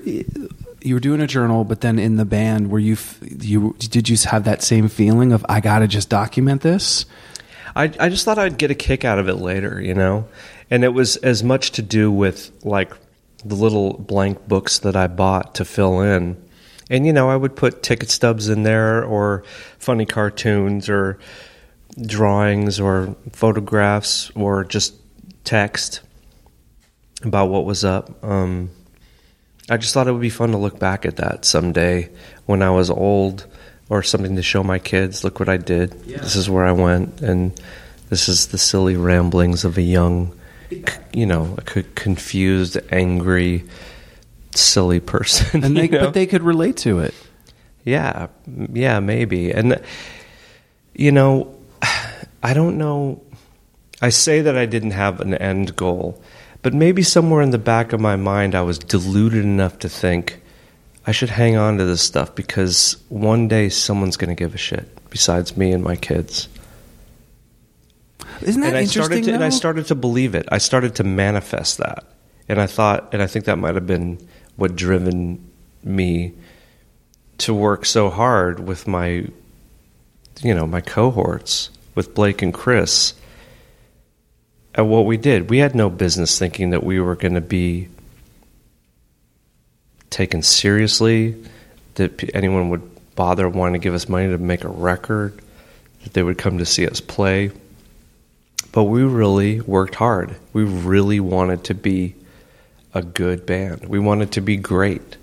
you 0.82 0.94
were 0.94 1.00
doing 1.00 1.20
a 1.20 1.28
journal, 1.28 1.62
but 1.62 1.82
then 1.82 2.00
in 2.00 2.16
the 2.16 2.24
band, 2.24 2.72
were 2.72 2.80
you 2.80 2.96
you 3.22 3.76
did 3.78 4.08
you 4.08 4.16
have 4.28 4.42
that 4.42 4.64
same 4.64 4.88
feeling 4.88 5.30
of 5.32 5.46
I 5.48 5.60
got 5.60 5.80
to 5.80 5.86
just 5.86 6.08
document 6.08 6.62
this? 6.62 7.06
I, 7.74 7.84
I 7.98 8.08
just 8.08 8.24
thought 8.24 8.38
I'd 8.38 8.58
get 8.58 8.70
a 8.70 8.74
kick 8.74 9.04
out 9.04 9.18
of 9.18 9.28
it 9.28 9.36
later, 9.36 9.80
you 9.80 9.94
know? 9.94 10.28
And 10.70 10.84
it 10.84 10.94
was 10.94 11.16
as 11.16 11.42
much 11.42 11.72
to 11.72 11.82
do 11.82 12.10
with 12.10 12.50
like 12.64 12.92
the 13.44 13.54
little 13.54 13.94
blank 13.94 14.46
books 14.46 14.78
that 14.80 14.96
I 14.96 15.06
bought 15.06 15.56
to 15.56 15.64
fill 15.64 16.00
in. 16.00 16.42
And, 16.90 17.06
you 17.06 17.12
know, 17.12 17.30
I 17.30 17.36
would 17.36 17.54
put 17.54 17.82
ticket 17.82 18.10
stubs 18.10 18.48
in 18.48 18.64
there 18.64 19.04
or 19.04 19.44
funny 19.78 20.06
cartoons 20.06 20.88
or 20.88 21.18
drawings 22.00 22.80
or 22.80 23.14
photographs 23.32 24.30
or 24.34 24.64
just 24.64 24.94
text 25.44 26.00
about 27.22 27.48
what 27.48 27.64
was 27.64 27.84
up. 27.84 28.24
Um, 28.24 28.70
I 29.68 29.76
just 29.76 29.94
thought 29.94 30.08
it 30.08 30.12
would 30.12 30.20
be 30.20 30.30
fun 30.30 30.50
to 30.50 30.58
look 30.58 30.78
back 30.78 31.06
at 31.06 31.16
that 31.16 31.44
someday 31.44 32.10
when 32.46 32.62
I 32.62 32.70
was 32.70 32.90
old, 32.90 33.46
or 33.90 34.02
something 34.02 34.36
to 34.36 34.42
show 34.42 34.62
my 34.62 34.78
kids. 34.78 35.22
Look 35.24 35.38
what 35.40 35.48
I 35.48 35.58
did. 35.58 35.90
This 36.04 36.36
is 36.36 36.48
where 36.48 36.64
I 36.64 36.72
went, 36.72 37.20
and 37.20 37.52
this 38.08 38.28
is 38.28 38.46
the 38.46 38.58
silly 38.58 38.96
ramblings 38.96 39.64
of 39.64 39.76
a 39.76 39.82
young, 39.82 40.38
you 41.12 41.26
know, 41.26 41.56
a 41.58 41.62
confused, 41.62 42.78
angry, 42.90 43.64
silly 44.54 45.00
person. 45.00 45.64
And 45.64 45.76
they, 45.76 45.82
you 45.82 45.90
know? 45.90 46.00
but 46.00 46.14
they 46.14 46.26
could 46.26 46.42
relate 46.42 46.78
to 46.78 47.00
it. 47.00 47.12
Yeah, 47.84 48.28
yeah, 48.72 49.00
maybe. 49.00 49.50
And 49.50 49.82
you 50.94 51.12
know, 51.12 51.54
I 52.42 52.54
don't 52.54 52.78
know. 52.78 53.22
I 54.00 54.10
say 54.10 54.40
that 54.40 54.56
I 54.56 54.66
didn't 54.66 54.92
have 54.92 55.20
an 55.20 55.34
end 55.34 55.76
goal, 55.76 56.22
but 56.62 56.72
maybe 56.72 57.02
somewhere 57.02 57.42
in 57.42 57.50
the 57.50 57.58
back 57.58 57.92
of 57.92 58.00
my 58.00 58.16
mind, 58.16 58.54
I 58.54 58.62
was 58.62 58.78
deluded 58.78 59.44
enough 59.44 59.78
to 59.80 59.88
think 59.88 60.39
I 61.06 61.12
should 61.12 61.30
hang 61.30 61.56
on 61.56 61.78
to 61.78 61.84
this 61.84 62.02
stuff 62.02 62.34
because 62.34 62.96
one 63.08 63.48
day 63.48 63.68
someone's 63.68 64.16
going 64.16 64.28
to 64.28 64.34
give 64.34 64.54
a 64.54 64.58
shit 64.58 64.88
besides 65.10 65.56
me 65.56 65.72
and 65.72 65.82
my 65.82 65.96
kids. 65.96 66.48
Isn't 68.42 68.60
that 68.62 68.68
and 68.68 68.76
I 68.76 68.82
interesting? 68.82 69.02
started 69.02 69.24
to, 69.24 69.32
and 69.34 69.44
I 69.44 69.48
started 69.48 69.86
to 69.86 69.94
believe 69.94 70.34
it. 70.34 70.46
I 70.50 70.58
started 70.58 70.94
to 70.96 71.04
manifest 71.04 71.78
that, 71.78 72.04
and 72.48 72.60
I 72.60 72.66
thought, 72.66 73.12
and 73.12 73.22
I 73.22 73.26
think 73.26 73.46
that 73.46 73.58
might 73.58 73.74
have 73.74 73.86
been 73.86 74.18
what 74.56 74.76
driven 74.76 75.50
me 75.82 76.32
to 77.38 77.54
work 77.54 77.86
so 77.86 78.10
hard 78.10 78.60
with 78.60 78.86
my, 78.86 79.26
you 80.42 80.54
know, 80.54 80.66
my 80.66 80.80
cohorts 80.80 81.70
with 81.94 82.14
Blake 82.14 82.42
and 82.42 82.52
Chris. 82.52 83.14
At 84.74 84.86
what 84.86 85.06
we 85.06 85.16
did, 85.16 85.50
we 85.50 85.58
had 85.58 85.74
no 85.74 85.90
business 85.90 86.38
thinking 86.38 86.70
that 86.70 86.84
we 86.84 87.00
were 87.00 87.16
going 87.16 87.34
to 87.34 87.40
be 87.40 87.88
taken 90.10 90.42
seriously, 90.42 91.36
that 91.94 92.34
anyone 92.34 92.68
would 92.70 93.14
bother 93.14 93.48
wanting 93.48 93.80
to 93.80 93.84
give 93.84 93.94
us 93.94 94.08
money 94.08 94.28
to 94.28 94.38
make 94.38 94.64
a 94.64 94.68
record, 94.68 95.40
that 96.02 96.12
they 96.12 96.22
would 96.22 96.38
come 96.38 96.58
to 96.58 96.66
see 96.66 96.86
us 96.86 97.00
play. 97.00 97.50
But 98.72 98.84
we 98.84 99.02
really 99.02 99.60
worked 99.60 99.94
hard. 99.96 100.36
We 100.52 100.64
really 100.64 101.20
wanted 101.20 101.64
to 101.64 101.74
be 101.74 102.14
a 102.94 103.02
good 103.02 103.46
band. 103.46 103.86
We 103.86 103.98
wanted 103.98 104.32
to 104.32 104.40
be 104.40 104.56
great. 104.56 105.16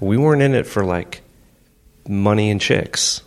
We 0.00 0.16
weren't 0.16 0.42
in 0.42 0.54
it 0.54 0.66
for 0.66 0.84
like 0.84 1.22
money 2.08 2.50
and 2.50 2.60
chicks 2.60 3.22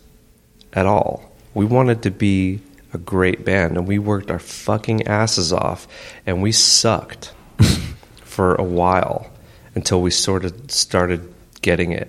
at 0.72 0.86
all. 0.86 1.32
We 1.54 1.64
wanted 1.64 2.02
to 2.02 2.10
be 2.10 2.60
a 2.92 2.98
great 2.98 3.44
band 3.44 3.76
and 3.76 3.86
we 3.86 3.98
worked 3.98 4.30
our 4.30 4.38
fucking 4.38 5.06
asses 5.06 5.52
off 5.52 5.86
and 6.26 6.42
we 6.42 6.52
sucked 6.52 7.32
for 8.22 8.54
a 8.54 8.62
while 8.62 9.30
until 9.78 10.02
we 10.02 10.10
sort 10.10 10.44
of 10.44 10.52
started 10.70 11.32
getting 11.62 11.92
it. 11.92 12.08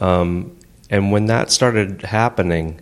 Um, 0.00 0.56
and 0.88 1.12
when 1.12 1.26
that 1.26 1.50
started 1.50 2.00
happening, 2.00 2.80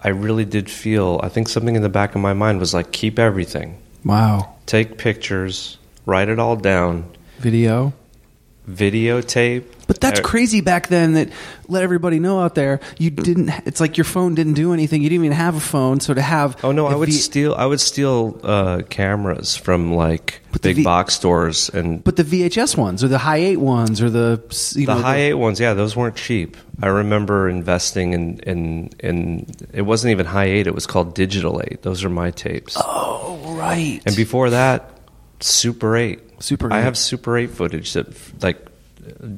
I 0.00 0.08
really 0.08 0.44
did 0.44 0.68
feel, 0.68 1.20
I 1.22 1.28
think 1.28 1.48
something 1.48 1.76
in 1.76 1.82
the 1.82 1.88
back 1.88 2.16
of 2.16 2.20
my 2.20 2.34
mind 2.34 2.58
was 2.58 2.74
like, 2.74 2.90
keep 2.90 3.18
everything, 3.18 3.80
wow. 4.04 4.56
take 4.66 4.98
pictures, 4.98 5.78
write 6.04 6.28
it 6.28 6.40
all 6.40 6.56
down, 6.56 7.04
Video. 7.38 7.92
Videotape. 8.68 9.64
But 9.86 10.00
that's 10.00 10.20
Uh, 10.20 10.22
crazy 10.22 10.60
back 10.60 10.86
then 10.86 11.14
that 11.14 11.30
let 11.66 11.82
everybody 11.82 12.20
know 12.20 12.40
out 12.40 12.54
there 12.54 12.78
you 12.98 13.10
didn't 13.10 13.50
it's 13.66 13.80
like 13.80 13.96
your 13.96 14.04
phone 14.04 14.36
didn't 14.36 14.52
do 14.54 14.72
anything. 14.72 15.02
You 15.02 15.08
didn't 15.08 15.24
even 15.24 15.36
have 15.36 15.56
a 15.56 15.60
phone, 15.60 15.98
so 15.98 16.14
to 16.14 16.22
have 16.22 16.56
Oh 16.64 16.70
no, 16.70 16.86
I 16.86 16.94
would 16.94 17.08
V- 17.08 17.14
steal. 17.14 17.54
I 17.54 17.66
would 17.66 17.80
steal 17.80 18.38
uh, 18.44 18.82
cameras 18.88 19.56
from 19.56 19.92
like 19.94 20.42
But 20.52 20.62
big 20.62 20.76
V- 20.76 20.84
box 20.84 21.14
stores 21.14 21.70
and 21.70 22.04
but 22.04 22.14
the 22.16 22.22
VHS 22.22 22.76
ones 22.76 23.02
or 23.02 23.08
the 23.08 23.18
high 23.18 23.38
8 23.38 23.56
ones 23.56 24.00
or 24.00 24.10
the 24.10 24.40
you 24.76 24.86
the 24.86 24.94
know, 24.94 25.00
high 25.02 25.16
eight 25.22 25.34
ones. 25.34 25.58
Yeah, 25.58 25.74
those 25.74 25.96
weren't 25.96 26.14
cheap. 26.16 26.56
I 26.80 26.86
remember 26.86 27.48
investing 27.48 28.12
in 28.12 28.38
in 28.46 28.90
in. 29.00 29.46
It 29.72 29.82
wasn't 29.82 30.12
even 30.12 30.26
high 30.26 30.44
eight. 30.46 30.66
It 30.68 30.74
was 30.74 30.86
called 30.86 31.14
digital 31.14 31.60
eight. 31.64 31.82
Those 31.82 32.04
are 32.04 32.10
my 32.10 32.30
tapes. 32.30 32.76
Oh, 32.78 33.38
right. 33.58 34.00
And 34.06 34.14
before 34.14 34.50
that, 34.50 34.88
Super 35.40 35.96
8. 35.96 36.20
Super 36.40 36.72
I 36.72 36.80
8. 36.80 36.82
have 36.82 36.98
Super 36.98 37.36
8 37.38 37.50
footage 37.50 37.92
that, 37.92 38.08
like, 38.42 38.66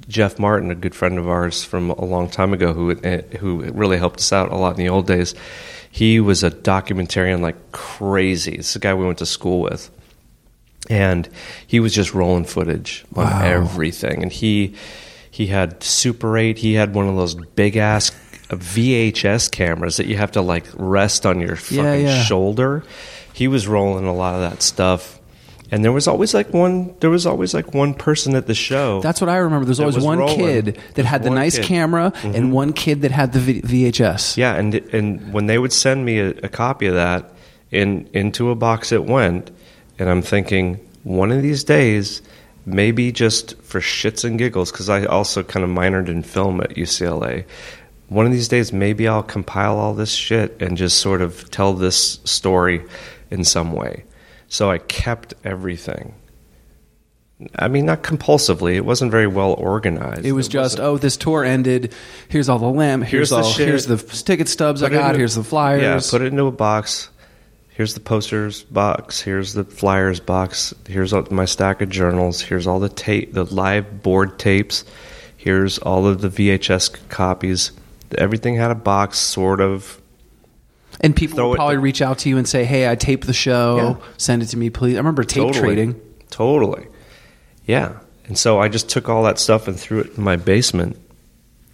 Jeff 0.09 0.39
Martin, 0.39 0.71
a 0.71 0.75
good 0.75 0.95
friend 0.95 1.19
of 1.19 1.29
ours 1.29 1.63
from 1.65 1.91
a 1.91 2.05
long 2.05 2.29
time 2.29 2.53
ago, 2.53 2.73
who 2.73 2.91
eh, 3.03 3.23
who 3.39 3.63
really 3.73 3.97
helped 3.99 4.21
us 4.21 4.33
out 4.33 4.51
a 4.51 4.57
lot 4.57 4.71
in 4.79 4.85
the 4.85 4.89
old 4.89 5.07
days. 5.07 5.35
He 5.91 6.21
was 6.21 6.43
a 6.43 6.51
documentarian 6.51 7.41
like 7.41 7.71
crazy. 7.73 8.53
Is 8.57 8.75
a 8.75 8.79
guy 8.81 8.93
we 8.95 9.05
went 9.05 9.19
to 9.19 9.27
school 9.27 9.61
with, 9.61 9.89
and 10.91 11.29
he 11.67 11.79
was 11.81 11.95
just 11.95 12.13
rolling 12.13 12.45
footage 12.45 13.05
on 13.15 13.25
Wow. 13.25 13.43
everything. 13.45 14.23
And 14.23 14.33
he 14.33 14.75
he 15.31 15.47
had 15.47 15.83
Super 15.83 16.37
8. 16.37 16.59
He 16.59 16.75
had 16.75 16.93
one 16.95 17.09
of 17.09 17.15
those 17.17 17.35
big 17.35 17.77
ass 17.77 18.11
VHS 18.49 19.51
cameras 19.51 19.97
that 19.97 20.07
you 20.07 20.17
have 20.17 20.33
to 20.33 20.43
like 20.43 20.67
rest 20.75 21.25
on 21.25 21.41
your 21.41 21.57
fucking 21.57 21.85
Yeah, 21.85 21.95
yeah. 21.95 22.23
shoulder. 22.25 22.83
He 23.33 23.49
was 23.49 23.67
rolling 23.67 24.07
a 24.07 24.13
lot 24.15 24.35
of 24.35 24.41
that 24.51 24.63
stuff. 24.63 25.19
And 25.73 25.83
there 25.83 25.91
was 25.91 26.07
always 26.07 26.35
like 26.35 26.52
one. 26.52 26.95
There 27.00 27.09
was 27.09 27.25
always 27.25 27.55
like 27.55 27.73
one 27.73 27.95
person 27.95 28.37
at 28.37 28.47
the 28.47 28.55
show. 28.55 29.00
That's 29.00 29.23
what 29.23 29.31
I 29.31 29.38
remember. 29.38 29.64
There's 29.64 29.81
always 29.81 29.97
one 29.97 30.19
rolling. 30.19 30.37
kid 30.37 30.79
that 30.95 31.07
had 31.07 31.23
the 31.23 31.31
nice 31.31 31.57
kid. 31.57 31.64
camera 31.64 32.12
and 32.23 32.35
mm-hmm. 32.35 32.50
one 32.50 32.73
kid 32.75 33.00
that 33.00 33.11
had 33.11 33.33
the 33.33 33.38
v- 33.41 33.62
VHS. 33.62 34.37
Yeah, 34.37 34.55
and 34.55 34.75
and 34.75 35.33
when 35.33 35.47
they 35.47 35.57
would 35.57 35.73
send 35.73 36.05
me 36.05 36.19
a, 36.19 36.29
a 36.29 36.49
copy 36.50 36.88
of 36.88 36.95
that 36.95 37.33
in 37.71 38.07
into 38.12 38.50
a 38.50 38.55
box 38.55 38.93
it 38.93 39.05
went, 39.05 39.50
and 39.99 40.11
I'm 40.11 40.21
thinking 40.21 40.79
one 41.05 41.33
of 41.33 41.41
these 41.41 41.64
days, 41.64 42.21
maybe 42.67 43.11
just 43.11 43.59
for 43.62 43.81
shits 43.81 44.25
and 44.25 44.38
giggles, 44.38 44.71
because 44.71 44.91
I 44.91 45.07
also 45.07 45.43
kind 45.43 45.64
of 45.64 45.71
minored 45.71 46.09
in 46.09 46.23
film 46.23 46.61
at 46.61 46.71
UCLA. 46.76 47.47
One 48.09 48.26
of 48.26 48.33
these 48.33 48.49
days, 48.49 48.75
maybe 48.75 49.09
I'll 49.09 49.23
compile 49.23 49.79
all 49.79 49.95
this 49.95 50.12
shit 50.12 50.61
and 50.61 50.76
just 50.76 50.99
sort 50.99 51.23
of 51.23 51.50
tell 51.50 51.73
this 51.73 52.21
story 52.25 52.85
in 53.31 53.43
some 53.43 53.73
way. 53.73 54.05
So 54.53 54.71
I 54.71 54.77
kept 54.77 55.33
everything. 55.45 56.15
I 57.59 57.69
mean, 57.69 57.87
not 57.87 58.03
compulsively. 58.03 58.75
It 58.75 58.85
wasn't 58.85 59.11
very 59.11 59.27
well 59.27 59.55
organized. 59.55 60.27
It 60.27 60.33
was 60.33 60.47
just, 60.47 60.79
oh, 60.79 60.99
this 60.99 61.17
tour 61.17 61.43
ended. 61.43 61.95
Here's 62.29 62.51
all 62.51 62.59
the 62.59 62.67
lamp. 62.67 63.05
Here's, 63.05 63.11
Here's 63.13 63.31
the 63.31 63.37
all. 63.37 63.43
shit. 63.45 63.67
Here's 63.67 63.87
the 63.87 63.97
ticket 63.97 64.51
stubs 64.51 64.83
I 64.83 64.89
Put 64.89 64.95
it 64.97 64.99
got. 64.99 65.17
here's 65.17 65.37
the 65.37 65.43
flyers. 65.43 65.81
Yeah, 65.83 66.11
put 66.11 66.21
it 66.21 66.27
into 66.27 66.45
a 66.45 66.53
box. 66.53 67.09
Here's 67.71 67.95
the 67.95 68.01
posters 68.01 68.63
box. 68.65 69.23
Here's 69.23 69.55
the 69.55 69.65
flyers 69.65 70.21
box. 70.21 70.75
Here's 70.87 71.15
all, 71.15 71.27
my 71.31 71.47
stack 71.47 71.81
of 71.81 71.89
journals. 71.89 72.43
Here's 72.43 72.67
all 72.67 72.79
the 72.79 72.91
tape, 72.91 73.33
the 73.33 73.45
live 73.47 74.03
board 74.03 74.39
tapes. 74.39 74.85
Here's 75.39 75.79
all 75.79 76.07
of 76.07 76.21
the 76.21 76.29
VHS 76.29 77.09
copies. 77.09 77.73
Everything 78.19 78.57
had 78.57 78.71
a 78.71 78.75
box, 78.75 79.17
sort 79.17 79.63
of. 79.63 79.99
And 81.03 81.17
people 81.17 81.37
Throw 81.37 81.49
would 81.49 81.55
it- 81.55 81.57
probably 81.59 81.77
reach 81.79 82.01
out 82.01 82.19
to 82.19 82.29
you 82.29 82.39
and 82.39 82.47
say, 82.47 82.65
"Hey, 82.65 82.89
I 82.89 82.95
taped 82.95 83.27
the 83.27 83.33
show. 83.33 83.77
Yeah. 84.01 84.07
Send 84.19 84.43
it 84.43 84.47
to 84.47 84.57
me, 84.57 84.71
please." 84.71 84.95
I 84.95 84.99
remember 84.99 85.25
tape 85.25 85.43
totally, 85.45 85.61
trading. 85.61 86.01
Totally. 86.31 86.87
Yeah. 87.67 87.95
And 88.27 88.39
so 88.39 88.61
I 88.61 88.69
just 88.69 88.89
took 88.89 89.09
all 89.09 89.25
that 89.25 89.39
stuff 89.39 89.67
and 89.69 89.79
threw 89.79 90.01
it 90.01 90.17
in 90.17 90.23
my 90.23 90.37
basement. 90.37 90.97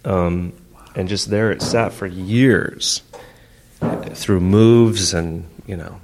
Um, 0.03 0.53
and 0.95 1.07
just 1.07 1.29
there 1.29 1.51
it 1.51 1.61
sat 1.61 1.93
for 1.93 2.07
years 2.07 3.03
through 4.13 4.39
moves 4.39 5.13
and, 5.13 5.45
you 5.67 5.77
know. 5.77 5.99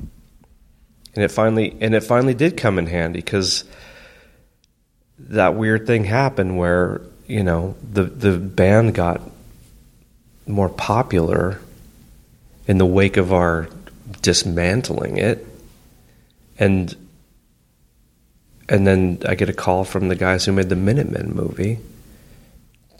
And 1.15 1.23
it 1.23 1.31
finally 1.31 1.75
and 1.81 1.95
it 1.95 2.03
finally 2.03 2.33
did 2.35 2.57
come 2.57 2.77
in 2.77 2.85
handy 2.87 3.21
cuz 3.21 3.63
that 5.17 5.55
weird 5.55 5.87
thing 5.87 6.03
happened 6.03 6.57
where, 6.57 7.01
you 7.25 7.43
know, 7.43 7.75
the 7.91 8.03
the 8.03 8.37
band 8.37 8.93
got 8.93 9.21
more 10.45 10.69
popular 10.69 11.59
in 12.67 12.77
the 12.77 12.85
wake 12.85 13.17
of 13.17 13.33
our 13.33 13.69
dismantling 14.21 15.17
it. 15.17 15.45
And 16.57 16.95
and 18.67 18.87
then 18.87 19.19
I 19.27 19.35
get 19.35 19.49
a 19.49 19.53
call 19.53 19.83
from 19.83 20.07
the 20.07 20.15
guys 20.15 20.45
who 20.45 20.51
made 20.51 20.69
the 20.69 20.75
Minutemen 20.75 21.35
movie, 21.35 21.79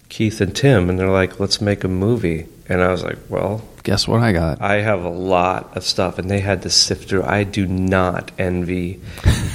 Keith 0.10 0.40
and 0.40 0.56
Tim, 0.56 0.90
and 0.90 1.00
they're 1.00 1.10
like, 1.10 1.40
"Let's 1.40 1.60
make 1.60 1.84
a 1.84 1.88
movie." 1.88 2.48
And 2.70 2.82
I 2.82 2.92
was 2.92 3.04
like, 3.04 3.18
"Well, 3.30 3.64
Guess 3.84 4.08
what 4.08 4.22
I 4.22 4.32
got? 4.32 4.62
I 4.62 4.82
have 4.82 5.04
a 5.04 5.10
lot 5.10 5.78
of 5.78 5.84
stuff," 5.84 6.18
and 6.20 6.30
they 6.30 6.40
had 6.40 6.64
to 6.64 6.70
sift 6.70 7.10
through. 7.10 7.24
I 7.24 7.44
do 7.44 7.68
not 7.68 8.32
envy 8.38 9.00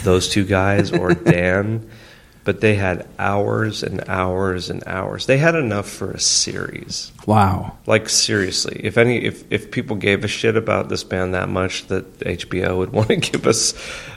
those 0.05 0.29
two 0.29 0.45
guys 0.45 0.93
or 0.93 1.15
Dan, 1.15 1.89
but 2.45 2.61
they 2.61 2.75
had 2.75 3.07
hours 3.19 3.83
and 3.83 4.03
hours 4.09 4.71
and 4.71 4.83
hours. 4.87 5.27
They 5.27 5.39
had 5.39 5.55
enough 5.55 5.89
for 5.89 6.11
a 6.13 6.21
series. 6.21 7.13
Wow. 7.27 7.77
Like 7.87 8.09
seriously, 8.09 8.81
if 8.83 8.97
any, 8.97 9.19
if 9.25 9.45
if 9.53 9.71
people 9.71 9.97
gave 9.97 10.25
a 10.25 10.29
shit 10.29 10.57
about 10.57 10.89
this 10.89 11.05
band 11.05 11.35
that 11.35 11.49
much, 11.49 11.87
that 11.89 12.19
HBO 12.21 12.79
would 12.79 12.93
want 12.93 13.09
to 13.09 13.17
give 13.17 13.47
us 13.47 13.75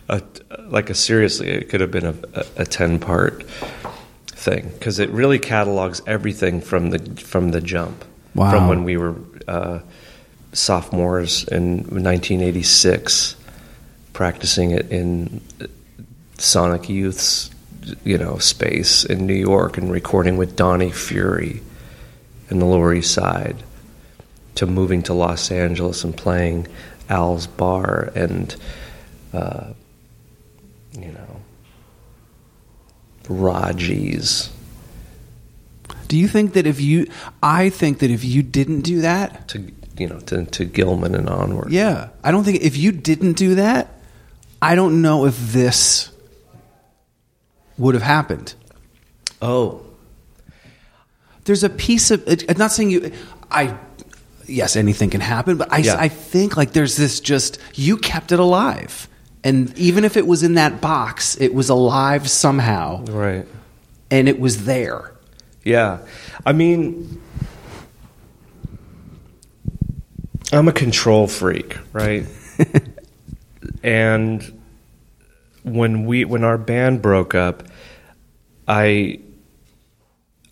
a 0.09 0.21
like 0.67 0.89
a 0.89 0.95
seriously, 0.95 1.49
it 1.49 1.69
could 1.69 1.81
have 1.81 1.91
been 1.91 2.05
a, 2.05 2.15
a, 2.33 2.45
a 2.57 2.65
ten 2.65 2.99
part 2.99 3.43
thing 4.27 4.69
because 4.69 4.99
it 4.99 5.09
really 5.09 5.39
catalogs 5.39 6.01
everything 6.07 6.61
from 6.61 6.91
the 6.91 7.21
from 7.21 7.51
the 7.51 7.61
jump. 7.61 8.05
Wow. 8.35 8.51
From 8.51 8.67
when 8.67 8.83
we 8.83 8.97
were 8.97 9.15
uh, 9.47 9.79
sophomores 10.53 11.43
in 11.45 11.77
1986, 11.79 13.35
practicing 14.13 14.71
it 14.71 14.91
in 14.91 15.41
Sonic 16.37 16.89
Youth's 16.89 17.52
you 18.03 18.17
know 18.17 18.37
space 18.37 19.03
in 19.03 19.25
New 19.25 19.33
York 19.33 19.77
and 19.77 19.91
recording 19.91 20.37
with 20.37 20.55
Donnie 20.55 20.91
Fury 20.91 21.61
in 22.49 22.59
the 22.59 22.65
Lower 22.65 22.93
East 22.93 23.13
Side 23.13 23.63
to 24.55 24.65
moving 24.65 25.01
to 25.03 25.13
Los 25.13 25.51
Angeles 25.51 26.03
and 26.03 26.15
playing 26.15 26.67
Al's 27.09 27.47
bar 27.47 28.11
and 28.15 28.55
uh, 29.33 29.73
you 30.93 31.11
know 31.11 31.41
Raji's 33.27 34.51
Do 36.07 36.17
you 36.17 36.27
think 36.27 36.53
that 36.53 36.67
if 36.67 36.79
you, 36.79 37.07
I 37.41 37.69
think 37.69 37.99
that 37.99 38.11
if 38.11 38.23
you 38.23 38.43
didn't 38.43 38.81
do 38.81 39.01
that, 39.01 39.47
to 39.49 39.71
you 39.97 40.07
know 40.07 40.19
to, 40.19 40.45
to 40.45 40.65
Gilman 40.65 41.15
and 41.15 41.29
onward. 41.29 41.71
yeah, 41.71 42.09
I 42.23 42.31
don't 42.31 42.43
think 42.43 42.61
if 42.61 42.77
you 42.77 42.91
didn't 42.91 43.33
do 43.33 43.55
that, 43.55 43.99
I 44.61 44.75
don't 44.75 45.01
know 45.01 45.25
if 45.25 45.37
this 45.53 46.12
would 47.83 47.93
have 47.95 48.03
happened. 48.03 48.55
Oh, 49.41 49.81
There's 51.43 51.65
a 51.65 51.69
piece 51.69 52.09
of, 52.11 52.23
I'm 52.47 52.57
not 52.57 52.71
saying 52.71 52.91
you, 52.91 53.11
I, 53.51 53.77
yes, 54.47 54.77
anything 54.77 55.09
can 55.09 55.19
happen, 55.19 55.57
but 55.57 55.71
I, 55.71 55.79
Yeah. 55.79 55.97
I 55.99 56.07
think 56.07 56.55
like 56.55 56.71
there's 56.71 56.95
this 56.95 57.19
just, 57.19 57.59
you 57.75 57.97
kept 57.97 58.31
it 58.31 58.39
alive. 58.39 59.09
And 59.43 59.77
even 59.77 60.05
if 60.05 60.15
it 60.15 60.25
was 60.25 60.41
in 60.43 60.53
that 60.53 60.79
box, 60.79 61.35
it 61.41 61.53
was 61.53 61.67
alive 61.69 62.29
somehow 62.29 63.03
right. 63.07 63.45
and 64.09 64.29
it 64.29 64.39
was 64.39 64.63
there. 64.63 65.11
Yeah. 65.65 65.99
I 66.45 66.53
mean, 66.53 67.21
I'm 70.53 70.69
a 70.69 70.73
control 70.73 71.27
freak, 71.27 71.77
right? 71.91 72.25
and 73.83 74.61
when 75.63 76.05
we 76.05 76.23
when 76.25 76.43
our 76.43 76.57
band 76.57 77.01
broke 77.01 77.35
up, 77.35 77.63
I 78.67 79.19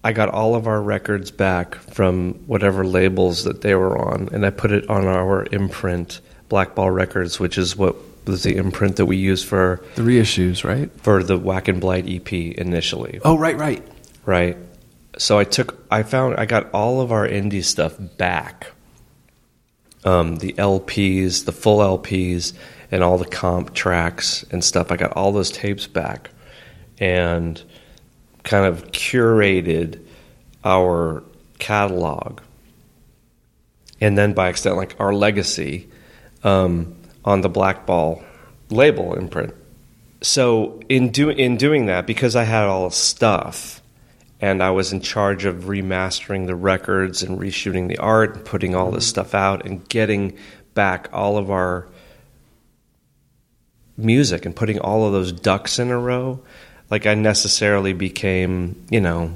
I 0.03 0.13
got 0.13 0.29
all 0.29 0.55
of 0.55 0.67
our 0.67 0.81
records 0.81 1.29
back 1.31 1.75
from 1.75 2.33
whatever 2.47 2.83
labels 2.85 3.43
that 3.43 3.61
they 3.61 3.75
were 3.75 3.97
on, 3.97 4.29
and 4.31 4.45
I 4.45 4.49
put 4.49 4.71
it 4.71 4.89
on 4.89 5.05
our 5.05 5.45
imprint, 5.51 6.21
Blackball 6.49 6.91
Records, 6.93 7.39
which 7.39 7.57
is 7.57 7.75
what 7.77 7.95
was 8.25 8.41
the 8.43 8.55
imprint 8.57 8.95
that 8.95 9.05
we 9.05 9.17
used 9.17 9.47
for 9.47 9.81
The 9.95 10.01
reissues, 10.01 10.63
right? 10.63 10.89
for 11.01 11.23
the 11.23 11.37
Whack 11.37 11.67
and 11.67 11.79
Blite 11.79 12.07
EP 12.09 12.31
initially 12.33 13.19
Oh, 13.23 13.37
right, 13.37 13.55
right. 13.57 13.87
right? 14.25 14.57
So 15.17 15.37
I 15.37 15.43
took, 15.43 15.83
I 15.91 16.01
found, 16.03 16.35
I 16.37 16.45
got 16.45 16.71
all 16.71 17.01
of 17.01 17.11
our 17.11 17.27
indie 17.27 17.63
stuff 17.63 17.95
back. 18.17 18.67
Um, 20.03 20.37
the 20.37 20.53
LPs, 20.53 21.45
the 21.45 21.51
full 21.51 21.77
LPs, 21.99 22.53
and 22.91 23.03
all 23.03 23.19
the 23.19 23.25
comp 23.25 23.75
tracks 23.75 24.43
and 24.51 24.63
stuff. 24.63 24.91
I 24.91 24.97
got 24.97 25.13
all 25.13 25.31
those 25.31 25.51
tapes 25.51 25.85
back, 25.85 26.31
and 26.99 27.61
kind 28.43 28.65
of 28.65 28.91
curated 28.91 29.99
our 30.63 31.23
catalog, 31.59 32.41
and 33.99 34.17
then 34.17 34.33
by 34.33 34.49
extent, 34.49 34.77
like 34.77 34.95
our 34.99 35.13
legacy, 35.13 35.89
um, 36.43 36.95
on 37.23 37.41
the 37.41 37.49
Black 37.49 37.85
Ball 37.85 38.23
label 38.69 39.13
imprint. 39.13 39.53
So 40.21 40.79
in 40.89 41.09
do, 41.09 41.29
in 41.29 41.57
doing 41.57 41.87
that, 41.87 42.07
because 42.07 42.35
I 42.35 42.43
had 42.43 42.65
all 42.65 42.89
the 42.89 42.95
stuff, 42.95 43.81
and 44.39 44.63
I 44.63 44.71
was 44.71 44.91
in 44.91 45.01
charge 45.01 45.45
of 45.45 45.65
remastering 45.65 46.47
the 46.47 46.55
records 46.55 47.21
and 47.21 47.39
reshooting 47.39 47.87
the 47.87 47.99
art 47.99 48.35
and 48.35 48.45
putting 48.45 48.75
all 48.75 48.91
this 48.91 49.07
stuff 49.07 49.35
out 49.35 49.65
and 49.65 49.87
getting 49.87 50.37
back 50.73 51.09
all 51.13 51.37
of 51.37 51.51
our 51.51 51.87
music 53.97 54.45
and 54.45 54.55
putting 54.55 54.79
all 54.79 55.05
of 55.05 55.13
those 55.13 55.31
ducks 55.31 55.77
in 55.77 55.91
a 55.91 55.99
row. 55.99 56.41
Like 56.91 57.07
I 57.07 57.15
necessarily 57.15 57.93
became, 57.93 58.85
you 58.89 59.01
know, 59.01 59.33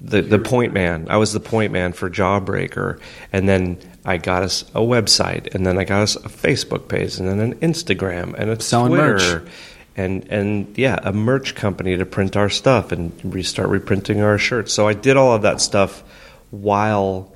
the 0.00 0.20
the 0.20 0.38
point 0.38 0.72
man. 0.72 1.06
I 1.08 1.16
was 1.16 1.32
the 1.32 1.40
point 1.40 1.72
man 1.72 1.92
for 1.92 2.10
Jawbreaker, 2.10 3.00
and 3.32 3.48
then 3.48 3.78
I 4.04 4.16
got 4.16 4.42
us 4.42 4.62
a 4.74 4.80
website, 4.80 5.54
and 5.54 5.64
then 5.64 5.78
I 5.78 5.84
got 5.84 6.02
us 6.02 6.16
a 6.16 6.28
Facebook 6.28 6.88
page, 6.88 7.18
and 7.18 7.28
then 7.28 7.38
an 7.38 7.54
Instagram, 7.60 8.34
and 8.34 8.50
a 8.50 8.60
Selling 8.60 8.90
Twitter, 8.90 9.40
merch. 9.40 9.48
and 9.96 10.28
and 10.28 10.76
yeah, 10.76 10.98
a 11.02 11.12
merch 11.12 11.54
company 11.54 11.96
to 11.96 12.04
print 12.04 12.36
our 12.36 12.50
stuff 12.50 12.90
and 12.90 13.12
restart 13.24 13.68
reprinting 13.68 14.20
our 14.20 14.38
shirts. 14.38 14.72
So 14.72 14.88
I 14.88 14.94
did 14.94 15.16
all 15.16 15.34
of 15.34 15.42
that 15.42 15.60
stuff 15.60 16.02
while 16.50 17.32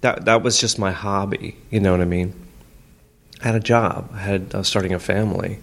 that 0.00 0.24
that 0.24 0.42
was 0.42 0.58
just 0.58 0.78
my 0.78 0.92
hobby. 0.92 1.58
You 1.70 1.80
know 1.80 1.92
what 1.92 2.00
I 2.00 2.06
mean? 2.06 2.32
I 3.42 3.48
had 3.48 3.54
a 3.54 3.60
job. 3.60 4.10
I 4.14 4.18
had 4.18 4.54
I 4.54 4.58
was 4.58 4.68
starting 4.68 4.94
a 4.94 4.98
family. 4.98 5.58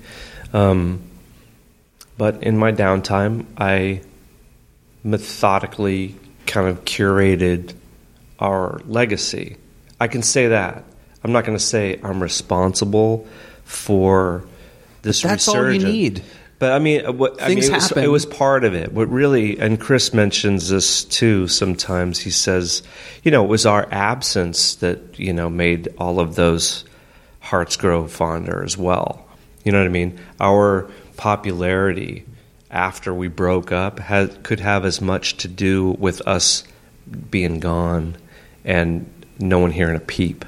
Um, 0.53 1.01
but 2.17 2.43
in 2.43 2.58
my 2.58 2.71
downtime, 2.71 3.45
I 3.58 4.01
methodically 5.04 6.15
kind 6.45 6.67
of 6.67 6.86
curated 6.86 7.73
our 8.39 8.82
legacy. 8.86 9.58
I 9.99 10.08
can 10.08 10.21
say 10.21 10.49
that. 10.49 10.84
I'm 11.23 11.32
not 11.32 11.45
going 11.45 11.58
to 11.58 11.63
say 11.63 11.99
I'm 12.04 12.21
responsible 12.21 13.28
for 13.63 14.43
this 15.01 15.21
But 15.21 15.30
that's 15.30 15.47
all 15.47 15.71
you 15.71 15.84
need. 15.84 16.23
But 16.58 16.71
I 16.71 16.80
mean, 16.80 17.17
what, 17.17 17.41
I 17.41 17.49
mean, 17.49 17.62
Things 17.62 17.69
it 17.69 17.73
was, 17.73 17.91
it 17.91 18.08
was 18.08 18.25
part 18.25 18.63
of 18.63 18.73
it. 18.73 18.93
What 18.93 19.10
really, 19.10 19.60
and 19.60 19.80
Chris 19.80 20.13
mentions 20.13 20.69
this 20.69 21.04
too. 21.04 21.47
Sometimes 21.47 22.19
he 22.19 22.30
says, 22.30 22.82
you 23.23 23.32
know, 23.32 23.43
it 23.43 23.47
was 23.47 23.65
our 23.65 23.88
absence 23.91 24.75
that 24.75 25.19
you 25.19 25.34
know 25.34 25.49
made 25.49 25.89
all 25.97 26.19
of 26.19 26.36
those 26.36 26.86
hearts 27.41 27.75
grow 27.75 28.08
fonder 28.08 28.63
as 28.63 28.78
well. 28.78 29.28
You 29.65 29.73
know 29.73 29.80
what 29.80 29.88
I 29.88 29.91
mean? 29.91 30.19
Our 30.39 30.89
popularity 31.17 32.25
after 32.69 33.13
we 33.13 33.28
broke 33.28 33.71
up 33.71 33.99
could 34.43 34.60
have 34.60 34.86
as 34.86 35.01
much 35.01 35.38
to 35.38 35.47
do 35.47 35.91
with 35.91 36.25
us 36.28 36.63
being 37.30 37.60
gone 37.60 38.17
and 38.63 39.10
no 39.39 39.60
one 39.60 39.71
hearing 39.71 39.95
a 39.95 39.99
peep. 39.99 40.45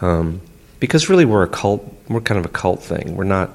Um, 0.00 0.40
because 0.80 1.08
really, 1.08 1.24
we're 1.24 1.42
a 1.42 1.48
cult. 1.48 1.84
We're 2.08 2.20
kind 2.20 2.38
of 2.38 2.46
a 2.46 2.50
cult 2.50 2.82
thing. 2.82 3.16
We're 3.16 3.24
not. 3.24 3.50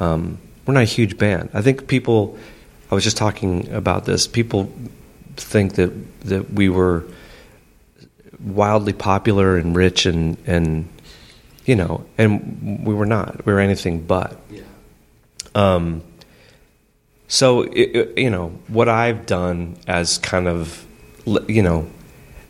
Um, 0.00 0.38
we're 0.66 0.74
not 0.74 0.82
a 0.82 0.86
huge 0.86 1.16
band. 1.18 1.50
I 1.54 1.62
think 1.62 1.86
people. 1.86 2.36
I 2.90 2.94
was 2.94 3.04
just 3.04 3.16
talking 3.16 3.72
about 3.72 4.04
this. 4.04 4.26
People 4.26 4.72
think 5.36 5.74
that 5.74 5.92
that 6.22 6.52
we 6.52 6.68
were 6.68 7.04
wildly 8.40 8.92
popular 8.92 9.56
and 9.56 9.76
rich 9.76 10.06
and 10.06 10.36
and 10.46 10.88
you 11.64 11.76
know, 11.76 12.04
and 12.18 12.84
we 12.84 12.94
were 12.94 13.06
not. 13.06 13.46
We 13.46 13.52
were 13.52 13.60
anything 13.60 14.00
but. 14.00 14.40
Um. 15.54 16.02
So 17.28 17.62
it, 17.62 17.96
it- 17.96 18.18
you 18.18 18.30
know 18.30 18.48
what 18.68 18.88
I've 18.88 19.26
done 19.26 19.76
as 19.86 20.18
kind 20.18 20.46
of 20.46 20.86
you 21.48 21.62
know, 21.62 21.88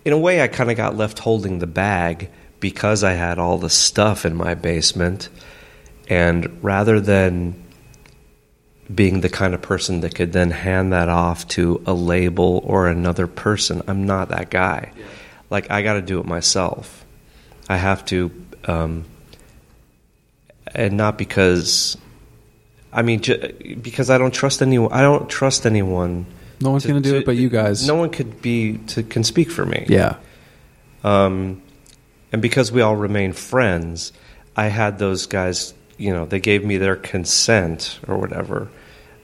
in 0.05 0.13
a 0.13 0.19
way, 0.19 0.43
I 0.43 0.49
kind 0.49 0.71
of 0.71 0.77
got 0.77 0.97
left 0.97 1.21
holding 1.21 1.61
the 1.61 1.67
bag 1.67 2.29
because 2.61 3.05
I 3.05 3.13
had 3.13 3.39
all 3.39 3.57
the 3.59 3.71
stuff 3.71 4.25
in 4.27 4.35
my 4.35 4.55
basement, 4.55 5.29
and 6.09 6.59
rather 6.63 7.01
than 7.01 7.55
being 8.93 9.21
the 9.21 9.29
kind 9.31 9.55
of 9.55 9.63
person 9.63 10.01
that 10.01 10.15
could 10.15 10.33
then 10.33 10.51
hand 10.51 10.93
that 10.93 11.09
off 11.09 11.47
to 11.49 11.83
a 11.87 11.95
label 11.95 12.61
or 12.65 12.89
another 12.89 13.27
person, 13.27 13.81
I'm 13.87 14.05
not 14.07 14.29
that 14.31 14.51
guy. 14.51 14.93
Like 15.51 15.71
I 15.71 15.83
got 15.83 15.95
to 15.95 16.03
do 16.03 16.19
it 16.21 16.27
myself. 16.27 17.05
I 17.69 17.77
have 17.77 18.05
to, 18.07 18.31
um, 18.65 19.05
and 20.75 20.97
not 20.97 21.17
because. 21.17 21.97
I 22.95 23.03
mean, 23.03 23.21
because 23.83 24.09
I 24.09 24.19
don't 24.19 24.33
trust 24.33 24.63
anyone. 24.63 24.93
I 24.93 25.03
don't 25.03 25.29
trust 25.29 25.67
anyone. 25.67 26.27
No 26.61 26.71
one's 26.71 26.87
going 26.87 27.03
to 27.03 27.07
do 27.07 27.17
it 27.17 27.27
but 27.27 27.37
you 27.37 27.49
guys. 27.49 27.87
No 27.87 27.97
one 27.97 28.11
could 28.11 28.41
be 28.41 28.79
to 28.89 29.03
can 29.03 29.25
speak 29.25 29.51
for 29.51 29.67
me. 29.67 29.85
Yeah. 29.89 30.17
Um, 31.03 31.61
and 32.33 32.41
because 32.41 32.71
we 32.71 32.81
all 32.81 32.95
remain 32.95 33.33
friends, 33.33 34.13
I 34.57 34.69
had 34.69 34.99
those 34.99 35.27
guys. 35.27 35.75
You 35.99 36.13
know, 36.13 36.25
they 36.25 36.41
gave 36.41 36.65
me 36.65 36.77
their 36.79 36.97
consent 36.97 37.99
or 38.07 38.17
whatever, 38.17 38.69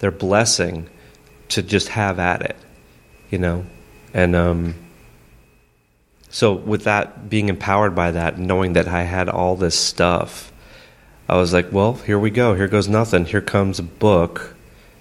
their 0.00 0.11
blessing, 0.11 0.88
to 1.50 1.62
just 1.62 1.88
have 1.88 2.18
at 2.18 2.42
it. 2.42 2.56
You 3.30 3.38
know, 3.38 3.66
and 4.12 4.35
um, 4.35 4.74
so 6.28 6.54
with 6.54 6.85
that 6.85 7.30
being 7.30 7.48
empowered 7.48 7.94
by 7.94 8.11
that, 8.12 8.38
knowing 8.38 8.72
that 8.72 8.88
I 8.88 9.02
had 9.02 9.28
all 9.28 9.54
this 9.54 9.78
stuff, 9.78 10.49
I 11.31 11.37
was 11.37 11.53
like, 11.53 11.71
well, 11.71 11.95
here 11.95 12.19
we 12.19 12.31
go. 12.31 12.55
Here 12.57 12.66
goes 12.66 12.88
nothing. 12.88 13.25
Here 13.25 13.40
comes 13.40 13.79
a 13.79 13.85
book. 13.85 14.57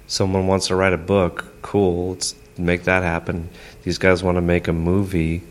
Someone 0.06 0.46
wants 0.46 0.68
to 0.68 0.76
write 0.76 0.94
a 0.94 0.98
book. 0.98 1.44
Cool. 1.64 2.12
Let's 2.12 2.36
make 2.56 2.84
that 2.84 3.02
happen. 3.02 3.50
These 3.82 3.98
guys 3.98 4.22
want 4.22 4.36
to 4.36 4.42
make 4.42 4.68
a 4.68 4.74
movie. 4.74 5.42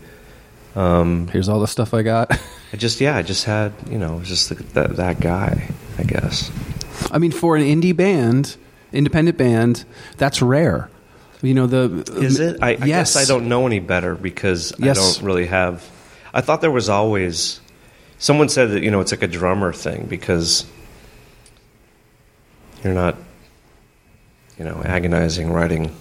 Um, 0.76 1.26
Here's 1.28 1.48
all 1.48 1.58
the 1.58 1.66
stuff 1.66 1.92
I 1.94 2.02
got. 2.02 2.30
I 2.72 2.76
just, 2.76 3.00
yeah, 3.00 3.16
I 3.16 3.22
just 3.22 3.44
had, 3.44 3.72
you 3.90 3.98
know, 3.98 4.20
just 4.22 4.50
the, 4.50 4.54
that, 4.74 4.94
that 4.96 5.18
guy, 5.20 5.68
I 5.98 6.04
guess. 6.04 6.52
I 7.10 7.18
mean, 7.18 7.32
for 7.32 7.56
an 7.56 7.64
indie 7.64 7.96
band, 7.96 8.56
independent 8.92 9.36
band, 9.36 9.84
that's 10.16 10.40
rare. 10.40 10.90
You 11.42 11.54
know 11.54 11.66
the 11.66 12.04
Is 12.20 12.38
it? 12.38 12.62
I, 12.62 12.68
I 12.68 12.70
yes. 12.84 13.14
guess 13.14 13.16
I 13.16 13.24
don't 13.24 13.48
know 13.48 13.66
any 13.66 13.80
better 13.80 14.14
because 14.14 14.72
Yes. 14.78 14.96
I 14.96 15.00
don't 15.00 15.26
really 15.26 15.46
have. 15.46 15.84
I 16.32 16.40
thought 16.40 16.60
there 16.60 16.70
was 16.70 16.88
always. 16.88 17.60
Someone 18.18 18.48
said 18.48 18.70
that 18.70 18.82
you 18.82 18.90
know 18.90 19.00
it's 19.00 19.12
like 19.12 19.22
a 19.22 19.28
drummer 19.28 19.72
thing 19.72 20.06
because 20.08 20.66
you're 22.82 22.94
not, 22.94 23.16
you 24.58 24.64
know, 24.64 24.82
agonizing 24.84 25.52
writing 25.52 25.94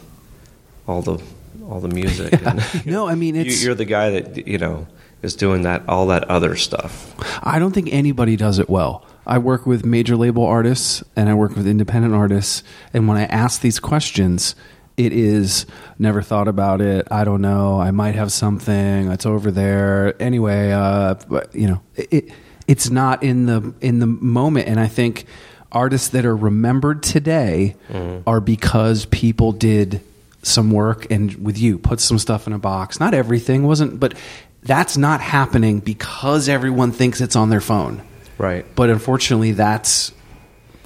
all 0.87 1.01
the 1.01 1.21
all 1.69 1.79
the 1.79 1.89
music. 1.89 2.33
And 2.45 2.63
No, 2.85 3.07
I 3.07 3.15
mean 3.15 3.35
you, 3.35 3.41
it's 3.41 3.63
you're 3.63 3.75
the 3.75 3.85
guy 3.85 4.09
that 4.09 4.47
you 4.47 4.57
know 4.57 4.87
is 5.21 5.35
doing 5.35 5.63
that 5.63 5.83
all 5.87 6.07
that 6.07 6.23
other 6.29 6.55
stuff. 6.55 7.13
I 7.43 7.59
don't 7.59 7.71
think 7.71 7.89
anybody 7.91 8.35
does 8.35 8.59
it 8.59 8.69
well. 8.69 9.05
I 9.25 9.39
work 9.39 9.65
with 9.65 9.85
major 9.85 10.15
label 10.15 10.45
artists 10.45 11.03
and 11.15 11.27
I 11.29 11.33
work 11.33 11.55
with 11.55 11.67
independent 11.67 12.13
artists, 12.13 12.63
and 12.93 13.07
when 13.07 13.17
I 13.17 13.25
ask 13.25 13.61
these 13.61 13.79
questions, 13.79 14.55
it 14.97 15.13
is 15.13 15.65
never 15.99 16.21
thought 16.21 16.47
about 16.47 16.81
it. 16.81 17.07
I 17.11 17.23
don't 17.23 17.41
know. 17.41 17.79
I 17.79 17.91
might 17.91 18.15
have 18.15 18.31
something 18.31 19.07
that's 19.07 19.25
over 19.25 19.51
there. 19.51 20.19
Anyway, 20.21 20.71
uh, 20.71 21.15
but, 21.29 21.55
you 21.55 21.67
know, 21.67 21.81
it, 21.95 22.31
it's 22.67 22.89
not 22.89 23.23
in 23.23 23.45
the 23.45 23.73
in 23.79 23.99
the 23.99 24.07
moment, 24.07 24.67
and 24.67 24.79
I 24.79 24.87
think 24.87 25.25
artists 25.71 26.09
that 26.09 26.25
are 26.25 26.35
remembered 26.35 27.03
today 27.03 27.75
are 28.25 28.41
because 28.41 29.05
people 29.05 29.51
did 29.51 30.01
some 30.41 30.71
work 30.71 31.09
and 31.11 31.33
with 31.35 31.57
you 31.57 31.77
put 31.77 31.99
some 31.99 32.17
stuff 32.17 32.47
in 32.47 32.53
a 32.53 32.59
box. 32.59 32.99
Not 32.99 33.13
everything 33.13 33.63
wasn't, 33.63 33.99
but 33.99 34.15
that's 34.63 34.97
not 34.97 35.21
happening 35.21 35.79
because 35.79 36.49
everyone 36.49 36.91
thinks 36.91 37.21
it's 37.21 37.35
on 37.35 37.49
their 37.49 37.61
phone. 37.61 38.01
Right. 38.37 38.65
But 38.75 38.89
unfortunately, 38.89 39.53
that's 39.53 40.11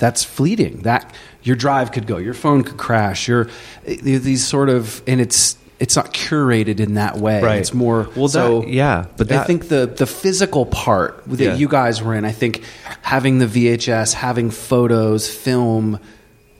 that's 0.02 0.24
fleeting. 0.26 0.82
That 0.82 1.14
your 1.44 1.56
drive 1.56 1.92
could 1.94 2.08
go, 2.08 2.18
your 2.18 2.34
phone 2.34 2.64
could 2.64 2.78
crash. 2.78 3.28
Your 3.30 3.48
these 3.86 4.46
sort 4.46 4.68
of 4.70 5.02
and 5.08 5.22
it's 5.22 5.56
it's 5.80 5.96
not 5.96 6.14
curated 6.14 6.80
in 6.80 6.96
that 6.96 7.18
way. 7.18 7.42
Right. 7.42 7.60
It's 7.60 7.74
more 7.74 8.10
Well, 8.16 8.28
so 8.28 8.62
that- 8.62 8.70
yeah, 8.70 9.06
but 9.18 9.32
I 9.32 9.44
think 9.46 9.68
the 9.70 9.86
the 9.88 10.06
physical 10.06 10.66
part 10.66 11.24
that 11.28 11.40
Yeah. 11.44 11.56
you 11.56 11.68
guys 11.68 12.02
were 12.04 12.14
in. 12.16 12.26
I 12.26 12.32
think 12.34 12.62
having 13.02 13.40
the 13.40 13.48
VHS, 13.48 14.14
having 14.14 14.50
photos, 14.52 15.30
film. 15.30 16.00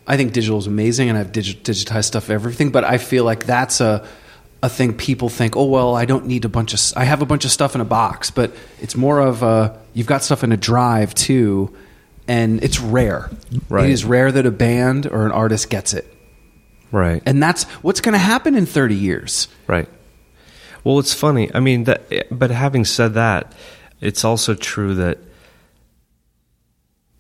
I 0.08 0.18
think 0.18 0.34
digital 0.34 0.58
is 0.58 0.68
amazing, 0.68 1.10
and 1.10 1.18
I've 1.18 1.32
digi- 1.32 1.62
digitized 1.62 2.06
stuff, 2.06 2.30
everything. 2.30 2.72
But 2.72 2.84
I 2.84 2.98
feel 2.98 3.24
like 3.24 3.46
that's 3.46 3.82
a 3.82 4.04
a 4.64 4.70
thing 4.70 4.94
people 4.94 5.30
think. 5.30 5.56
Oh 5.56 5.66
well, 5.66 5.96
I 5.96 6.06
don't 6.06 6.26
need 6.26 6.44
a 6.46 6.50
bunch 6.50 6.74
of. 6.74 6.80
I 6.98 7.04
have 7.06 7.22
a 7.22 7.26
bunch 7.26 7.46
of 7.46 7.52
stuff 7.52 7.76
in 7.76 7.82
a 7.82 7.86
box, 7.86 8.32
but 8.32 8.52
it's 8.82 8.96
more 8.96 9.20
of 9.20 9.44
a. 9.44 9.78
You've 9.94 10.08
got 10.08 10.24
stuff 10.24 10.44
in 10.44 10.52
a 10.52 10.58
drive 10.58 11.14
too, 11.14 11.70
and 12.32 12.64
it's 12.64 12.80
rare. 12.80 13.30
Right. 13.70 13.90
It 13.90 13.92
is 13.92 14.06
rare 14.06 14.32
that 14.32 14.46
a 14.46 14.52
band 14.52 15.06
or 15.06 15.26
an 15.26 15.32
artist 15.34 15.70
gets 15.70 15.94
it, 15.94 16.06
Right. 16.92 17.22
and 17.26 17.44
that's 17.44 17.64
what's 17.84 18.00
going 18.02 18.14
to 18.14 18.26
happen 18.34 18.56
in 18.56 18.66
thirty 18.66 18.96
years. 18.96 19.48
Right. 19.68 19.90
Well, 20.84 20.98
it's 21.00 21.14
funny. 21.14 21.52
I 21.54 21.60
mean, 21.60 21.84
that, 21.84 22.02
but 22.32 22.50
having 22.52 22.86
said 22.86 23.14
that, 23.16 23.54
it's 24.00 24.24
also 24.26 24.56
true 24.56 24.96
that 24.96 25.18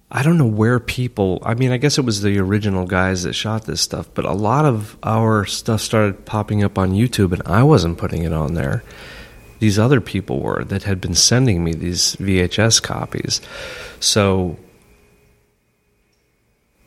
I 0.09 0.23
don't 0.23 0.37
know 0.37 0.47
where 0.47 0.79
people. 0.79 1.39
I 1.45 1.53
mean, 1.53 1.71
I 1.71 1.77
guess 1.77 1.97
it 1.97 2.05
was 2.05 2.21
the 2.21 2.37
original 2.39 2.85
guys 2.85 3.23
that 3.23 3.33
shot 3.33 3.65
this 3.65 3.79
stuff, 3.81 4.09
but 4.13 4.25
a 4.25 4.33
lot 4.33 4.65
of 4.65 4.97
our 5.03 5.45
stuff 5.45 5.79
started 5.81 6.25
popping 6.25 6.63
up 6.63 6.77
on 6.77 6.91
YouTube, 6.91 7.31
and 7.33 7.41
I 7.45 7.63
wasn't 7.63 7.97
putting 7.97 8.23
it 8.23 8.33
on 8.33 8.55
there. 8.55 8.83
These 9.59 9.77
other 9.77 10.01
people 10.01 10.39
were 10.41 10.63
that 10.65 10.83
had 10.83 10.99
been 10.99 11.13
sending 11.15 11.63
me 11.63 11.73
these 11.73 12.15
VHS 12.17 12.81
copies. 12.81 13.41
So, 13.99 14.57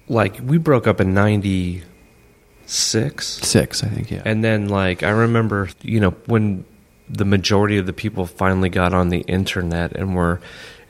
like, 0.08 0.38
we 0.42 0.58
broke 0.58 0.86
up 0.86 1.00
in 1.00 1.14
'96. 1.14 3.26
Six, 3.26 3.84
I 3.84 3.88
think. 3.88 4.10
Yeah. 4.10 4.22
And 4.24 4.44
then, 4.44 4.68
like, 4.68 5.02
I 5.02 5.10
remember, 5.10 5.68
you 5.82 6.00
know, 6.00 6.10
when 6.26 6.64
the 7.08 7.24
majority 7.24 7.78
of 7.78 7.86
the 7.86 7.92
people 7.92 8.26
finally 8.26 8.68
got 8.68 8.94
on 8.94 9.10
the 9.10 9.20
internet 9.20 9.92
and 9.92 10.14
were, 10.14 10.40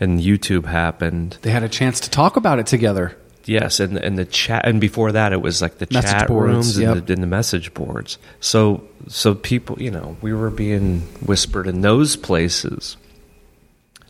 and 0.00 0.20
YouTube 0.20 0.66
happened. 0.66 1.38
they 1.42 1.50
had 1.50 1.62
a 1.62 1.68
chance 1.68 2.00
to 2.00 2.10
talk 2.10 2.36
about 2.36 2.58
it 2.58 2.66
together. 2.66 3.16
Yes, 3.46 3.78
and 3.78 3.98
and 3.98 4.16
the 4.16 4.24
chat, 4.24 4.66
and 4.66 4.80
before 4.80 5.12
that, 5.12 5.34
it 5.34 5.42
was 5.42 5.60
like 5.60 5.76
the 5.76 5.86
Message 5.90 6.10
chat 6.10 6.28
boards, 6.28 6.48
rooms 6.48 6.76
and, 6.78 7.06
the, 7.06 7.12
and 7.12 7.22
the 7.22 7.26
message 7.26 7.74
boards. 7.74 8.16
So, 8.40 8.84
so 9.08 9.34
people, 9.34 9.82
you 9.82 9.90
know, 9.90 10.16
we 10.22 10.32
were 10.32 10.50
being 10.50 11.00
whispered 11.26 11.66
in 11.66 11.82
those 11.82 12.16
places 12.16 12.96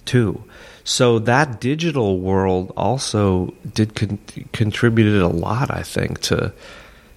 too. 0.05 0.45
So 0.85 1.18
that 1.20 1.61
digital 1.61 2.20
world 2.20 2.73
also 2.77 3.55
did 3.73 3.94
con- 3.94 4.18
contributed 4.53 5.23
a 5.23 5.29
lot, 5.29 5.70
I 5.70 5.83
think, 5.83 6.20
to 6.23 6.53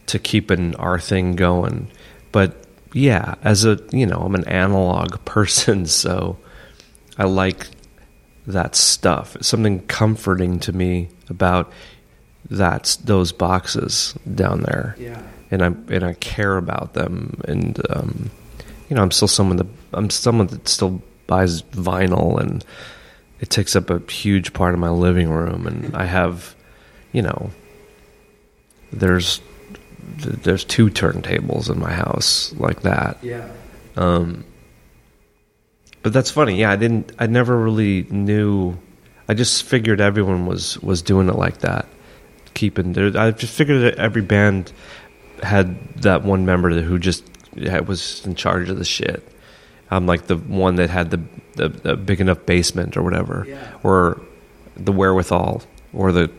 to 0.08 0.20
keeping 0.20 0.74
our 0.78 1.00
thing 1.00 1.36
going. 1.36 1.90
But 2.32 2.56
yeah, 2.94 3.36
as 3.44 3.66
a 3.66 3.80
you 3.92 4.06
know, 4.06 4.20
I'm 4.20 4.36
an 4.36 4.48
analog 4.48 5.24
person, 5.26 5.86
so 5.86 6.38
I 7.18 7.26
like 7.26 7.68
that 8.48 8.76
stuff. 8.76 9.36
It's 9.36 9.50
something 9.50 9.86
comforting 9.88 10.60
to 10.62 10.72
me 10.72 11.10
about 11.30 11.72
that's 12.50 12.96
those 12.96 13.34
boxes 13.34 14.16
down 14.34 14.62
there. 14.62 14.96
Yeah. 14.98 15.22
And 15.52 15.62
I 15.62 15.68
and 15.94 16.06
I 16.06 16.14
care 16.14 16.56
about 16.56 16.94
them 16.94 17.42
and 17.46 17.82
um, 17.90 18.32
you 18.90 18.96
know, 18.96 19.02
I'm 19.02 19.12
still 19.12 19.28
someone 19.28 19.58
that 19.58 19.68
I'm 19.94 20.10
someone 20.10 20.48
that 20.48 20.68
still 20.70 21.02
buys 21.28 21.64
vinyl 21.64 22.40
and 22.40 22.64
it 23.40 23.50
takes 23.50 23.76
up 23.76 23.90
a 23.90 24.00
huge 24.12 24.54
part 24.54 24.74
of 24.74 24.80
my 24.80 24.90
living 24.90 25.30
room 25.30 25.68
and 25.68 25.96
I 25.96 26.06
have 26.06 26.56
you 27.12 27.22
know 27.22 27.52
there's 28.92 29.42
there's 30.18 30.64
two 30.64 30.90
turntables 30.90 31.70
in 31.70 31.80
my 31.80 31.92
house 31.92 32.54
like 32.58 32.82
that. 32.82 33.18
Yeah. 33.22 33.50
Um, 33.96 34.46
but 36.04 36.14
that's 36.14 36.32
funny. 36.32 36.58
Yeah, 36.58 36.72
I 36.72 36.76
didn't. 36.76 37.12
I 37.20 37.28
never 37.28 37.58
really 37.58 38.04
knew. 38.04 38.78
I 39.28 39.34
just 39.34 39.64
figured 39.64 40.00
everyone 40.00 40.46
was 40.46 40.80
was 40.80 41.02
doing 41.02 41.28
it 41.28 41.36
like 41.36 41.60
that, 41.60 41.88
keeping. 42.54 42.94
There, 42.94 43.12
I 43.18 43.32
just 43.32 43.54
figured 43.54 43.82
that 43.82 43.96
every 43.96 44.22
band 44.22 44.72
had 45.44 45.78
that 45.96 46.24
one 46.24 46.46
member 46.46 46.82
who 46.82 46.98
just 46.98 47.24
was 47.86 48.26
in 48.26 48.36
charge 48.36 48.70
of 48.70 48.78
the 48.78 48.86
shit. 48.86 49.28
I'm 49.92 50.06
like 50.06 50.28
the 50.28 50.36
one 50.38 50.76
that 50.76 50.90
had 50.90 51.12
the 51.12 51.22
the, 51.56 51.70
the 51.70 51.96
big 51.98 52.22
enough 52.22 52.46
basement 52.46 52.96
or 52.98 53.04
whatever, 53.04 53.48
or 53.84 54.22
the 54.76 54.92
wherewithal 54.92 55.64
or 55.94 56.12
the 56.12 56.30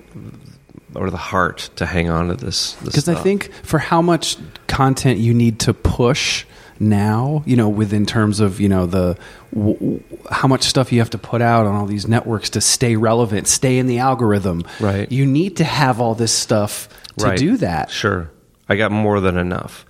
or 0.94 1.10
the 1.10 1.16
heart 1.16 1.70
to 1.76 1.86
hang 1.86 2.08
on 2.08 2.28
to 2.28 2.34
this. 2.34 2.72
this 2.74 2.84
because 2.84 3.08
I 3.08 3.14
think 3.14 3.50
for 3.62 3.78
how 3.78 4.00
much 4.00 4.36
content 4.66 5.18
you 5.18 5.34
need 5.34 5.60
to 5.60 5.74
push 5.74 6.44
now, 6.80 7.42
you 7.44 7.56
know, 7.56 7.68
within 7.68 8.06
terms 8.06 8.38
of 8.40 8.60
you 8.60 8.68
know 8.68 8.86
the 8.86 9.16
w- 9.52 9.74
w- 9.74 10.00
how 10.30 10.46
much 10.46 10.62
stuff 10.62 10.92
you 10.92 11.00
have 11.00 11.10
to 11.10 11.18
put 11.18 11.42
out 11.42 11.66
on 11.66 11.74
all 11.74 11.86
these 11.86 12.06
networks 12.06 12.50
to 12.50 12.60
stay 12.60 12.94
relevant, 12.96 13.48
stay 13.48 13.78
in 13.78 13.86
the 13.86 13.98
algorithm. 13.98 14.62
Right. 14.78 15.10
You 15.10 15.26
need 15.26 15.56
to 15.56 15.64
have 15.64 16.00
all 16.00 16.14
this 16.14 16.32
stuff 16.32 16.88
to 17.18 17.24
Right. 17.26 17.38
do 17.38 17.56
that. 17.56 17.90
Sure, 17.90 18.30
I 18.68 18.76
got 18.76 18.92
more 18.92 19.20
than 19.20 19.36
enough. 19.36 19.84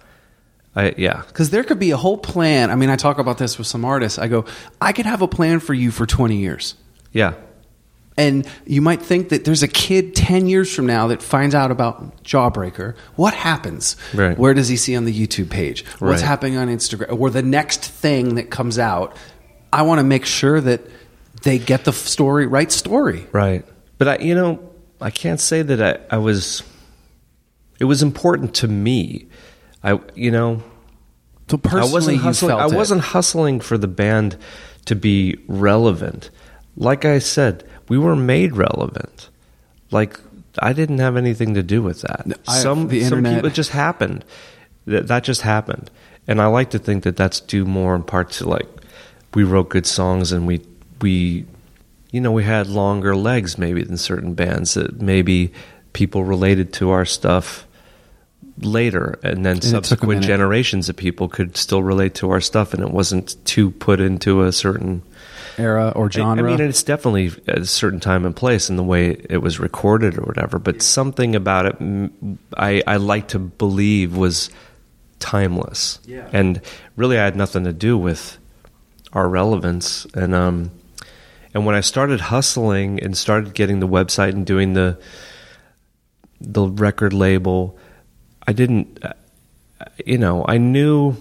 I 0.79 0.95
yeah. 0.97 1.23
Because 1.27 1.51
there 1.51 1.65
could 1.65 1.79
be 1.79 1.91
a 1.91 1.97
whole 1.97 2.17
plan. 2.19 2.71
I 2.71 2.77
mean, 2.77 2.89
I 2.91 2.97
talk 2.97 3.19
about 3.19 3.39
this 3.39 3.59
with 3.59 3.67
some 3.67 3.85
artists. 3.85 4.19
I 4.19 4.29
go, 4.29 4.45
I 4.81 4.93
could 4.93 5.07
have 5.07 5.23
a 5.23 5.29
plan 5.29 5.61
for 5.61 5.75
you 5.75 5.91
for 5.91 6.07
20 6.07 6.37
years. 6.37 6.75
Yeah, 7.13 7.35
And 8.19 8.47
you 8.67 8.83
might 8.83 9.01
think 9.01 9.31
that 9.31 9.45
there's 9.45 9.63
a 9.63 9.69
kid 9.69 10.15
10 10.15 10.47
years 10.47 10.73
from 10.75 10.87
now 10.87 11.07
that 11.09 11.23
finds 11.23 11.55
out 11.55 11.71
about 11.71 12.23
Jawbreaker. 12.23 12.95
What 13.17 13.33
happens? 13.35 13.97
Right. 14.13 14.37
Where 14.39 14.53
does 14.55 14.69
he 14.69 14.77
see 14.77 14.95
on 14.97 15.05
the 15.07 15.13
YouTube 15.27 15.49
page? 15.51 15.85
What's 16.01 16.03
Right. 16.03 16.21
happening 16.21 16.57
on 16.59 16.69
Instagram? 16.69 17.19
Or 17.19 17.31
the 17.31 17.43
next 17.43 17.81
thing 17.85 18.35
that 18.35 18.51
comes 18.51 18.79
out. 18.79 19.17
I 19.73 19.83
want 19.83 20.01
to 20.01 20.05
make 20.05 20.27
sure 20.27 20.61
that 20.61 20.83
they 21.43 21.59
get 21.59 21.85
the 21.85 21.93
story, 21.93 22.47
right 22.47 22.71
story. 22.71 23.27
right. 23.33 23.65
But 23.99 24.09
I, 24.09 24.19
you 24.19 24.35
know, 24.35 24.61
I 25.01 25.11
can't 25.11 25.41
say 25.41 25.63
that 25.63 25.81
I, 26.11 26.17
I 26.17 26.19
was. 26.19 26.63
It 27.81 27.85
was 27.85 28.03
important 28.03 28.55
to 28.57 28.69
me. 28.69 29.29
I, 29.83 29.99
you 30.15 30.31
know, 30.31 30.63
So 31.49 31.57
personally, 31.57 31.81
I 31.89 31.93
wasn't 31.93 32.21
hustling. 32.21 32.57
I 32.59 32.67
wasn't 32.67 33.01
hustling 33.01 33.61
for 33.61 33.79
the 33.79 33.89
band 33.89 34.37
to 34.87 34.97
be 34.97 35.39
relevant. 35.49 36.31
Like 36.77 37.05
I 37.05 37.19
said, 37.19 37.65
we 37.89 37.99
were 37.99 38.17
made 38.17 38.57
relevant. 38.57 39.29
Like 39.91 40.19
I 40.59 40.73
didn't 40.73 40.99
have 40.99 41.17
anything 41.17 41.55
to 41.55 41.63
do 41.63 41.83
with 41.83 42.03
that. 42.03 42.27
I- 42.47 42.59
some 42.59 42.89
the 42.89 43.01
some 43.03 43.19
internet- 43.19 43.37
people 43.37 43.51
it 43.51 43.55
just 43.55 43.71
happened. 43.71 44.25
That 44.87 45.07
that 45.09 45.23
just 45.23 45.43
happened, 45.43 45.91
and 46.27 46.41
I 46.41 46.47
like 46.47 46.71
to 46.71 46.79
think 46.79 47.05
that 47.05 47.15
that's 47.17 47.41
due 47.41 47.67
more 47.67 47.95
in 47.95 48.03
part 48.03 48.31
to 48.33 48.49
like 48.49 48.67
we 49.35 49.45
wrote 49.45 49.69
good 49.69 49.87
songs 49.87 50.33
and 50.33 50.47
we 50.47 50.63
we 51.03 51.45
you 52.11 52.21
know 52.23 52.33
we 52.33 52.43
had 52.45 52.67
longer 52.69 53.15
legs 53.15 53.59
maybe 53.59 53.83
than 53.85 53.99
certain 53.99 54.33
bands 54.33 54.73
that 54.75 55.03
maybe 55.03 55.53
people 55.93 56.25
related 56.25 56.73
to 56.73 56.91
our 56.91 57.05
stuff 57.05 57.67
later 58.61 59.19
and 59.23 59.47
then 59.47 59.59
it 59.59 59.63
took 59.63 59.69
a 59.69 59.71
subsequent 59.71 60.23
generations 60.23 60.89
of 60.89 60.97
people 60.97 61.29
could 61.29 61.57
still 61.57 61.83
relate 61.83 62.15
to 62.15 62.31
our 62.31 62.41
stuff 62.41 62.75
and 62.75 62.83
it 62.83 62.91
wasn't 62.91 63.37
too 63.45 63.71
put 63.71 64.01
into 64.01 64.43
a 64.43 64.53
certain 64.53 65.03
era 65.59 65.93
or 65.95 66.11
genre. 66.11 66.43
I 66.43 66.57
mean, 66.57 66.61
it's 66.61 66.83
definitely 66.83 67.33
a 67.47 67.65
certain 67.65 68.01
time 68.01 68.25
and 68.25 68.35
place 68.35 68.71
in 68.71 68.77
the 68.77 68.83
way 68.83 69.21
it 69.29 69.39
was 69.39 69.59
recorded 69.59 70.17
or 70.19 70.23
whatever. 70.23 70.59
But 70.59 70.83
something 70.83 71.35
about 71.35 71.67
it, 71.67 72.11
I, 72.57 72.83
I 72.87 72.97
like 72.97 73.29
to 73.29 73.39
believe 73.39 74.17
was 74.17 74.51
timeless. 75.19 75.99
Yeah. 76.07 76.29
And 76.33 76.61
really, 76.97 77.19
I 77.19 77.25
had 77.25 77.37
nothing 77.37 77.65
to 77.65 77.73
do 77.73 77.99
with 77.99 78.39
our 79.13 79.29
relevance. 79.29 80.07
And 80.15 80.35
um, 80.35 80.71
and 81.55 81.67
when 81.67 81.75
I 81.75 81.81
started 81.81 82.21
hustling 82.21 83.01
and 83.01 83.17
started 83.17 83.55
getting 83.55 83.81
the 83.81 83.89
website 83.89 84.31
and 84.31 84.47
doing 84.47 84.75
the 84.75 84.99
the 86.41 86.69
record 86.69 87.13
label, 87.13 87.77
I 88.49 88.53
didn't, 88.53 89.05
you 90.07 90.17
know, 90.17 90.43
I 90.49 90.57
knew 90.57 91.17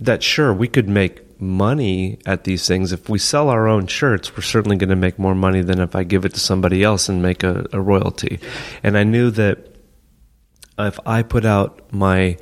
that 0.00 0.24
sure 0.24 0.52
we 0.52 0.66
could 0.66 0.88
make 0.88 1.40
money 1.40 2.18
at 2.26 2.42
these 2.42 2.66
things. 2.66 2.90
If 2.90 3.08
we 3.08 3.20
sell 3.20 3.48
our 3.50 3.68
own 3.68 3.86
shirts, 3.86 4.36
we're 4.36 4.42
certainly 4.42 4.76
going 4.76 4.90
to 4.90 4.96
make 4.96 5.16
more 5.16 5.36
money 5.36 5.60
than 5.60 5.78
if 5.78 5.94
I 5.94 6.02
give 6.02 6.24
it 6.24 6.34
to 6.34 6.40
somebody 6.40 6.82
else 6.82 7.08
and 7.08 7.22
make 7.22 7.44
a, 7.44 7.66
a 7.72 7.80
royalty. 7.80 8.40
And 8.82 8.98
I 8.98 9.04
knew 9.04 9.30
that 9.30 9.76
if 10.76 10.98
I 11.06 11.22
put 11.22 11.44
out 11.44 11.92
my 11.92 12.36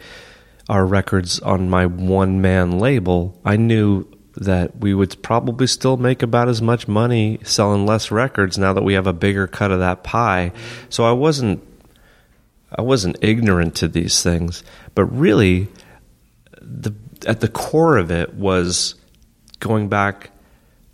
our 0.70 0.86
records 0.86 1.40
on 1.40 1.68
my 1.68 1.84
one 1.84 2.40
man 2.40 2.78
label, 2.78 3.38
I 3.44 3.56
knew 3.56 4.06
that 4.36 4.78
we 4.78 4.94
would 4.94 5.22
probably 5.22 5.66
still 5.66 5.98
make 5.98 6.22
about 6.22 6.48
as 6.48 6.62
much 6.62 6.88
money 6.88 7.40
selling 7.42 7.84
less 7.84 8.10
records 8.10 8.56
now 8.56 8.72
that 8.72 8.84
we 8.84 8.94
have 8.94 9.06
a 9.06 9.12
bigger 9.12 9.46
cut 9.46 9.70
of 9.70 9.80
that 9.80 10.02
pie. 10.02 10.50
So 10.88 11.04
I 11.04 11.12
wasn't 11.12 11.62
I 12.74 12.82
wasn't 12.82 13.18
ignorant 13.20 13.74
to 13.76 13.88
these 13.88 14.22
things, 14.22 14.64
but 14.94 15.04
really 15.04 15.68
the 16.60 16.94
at 17.26 17.40
the 17.40 17.48
core 17.48 17.98
of 17.98 18.10
it 18.10 18.34
was 18.34 18.94
going 19.60 19.88
back 19.88 20.30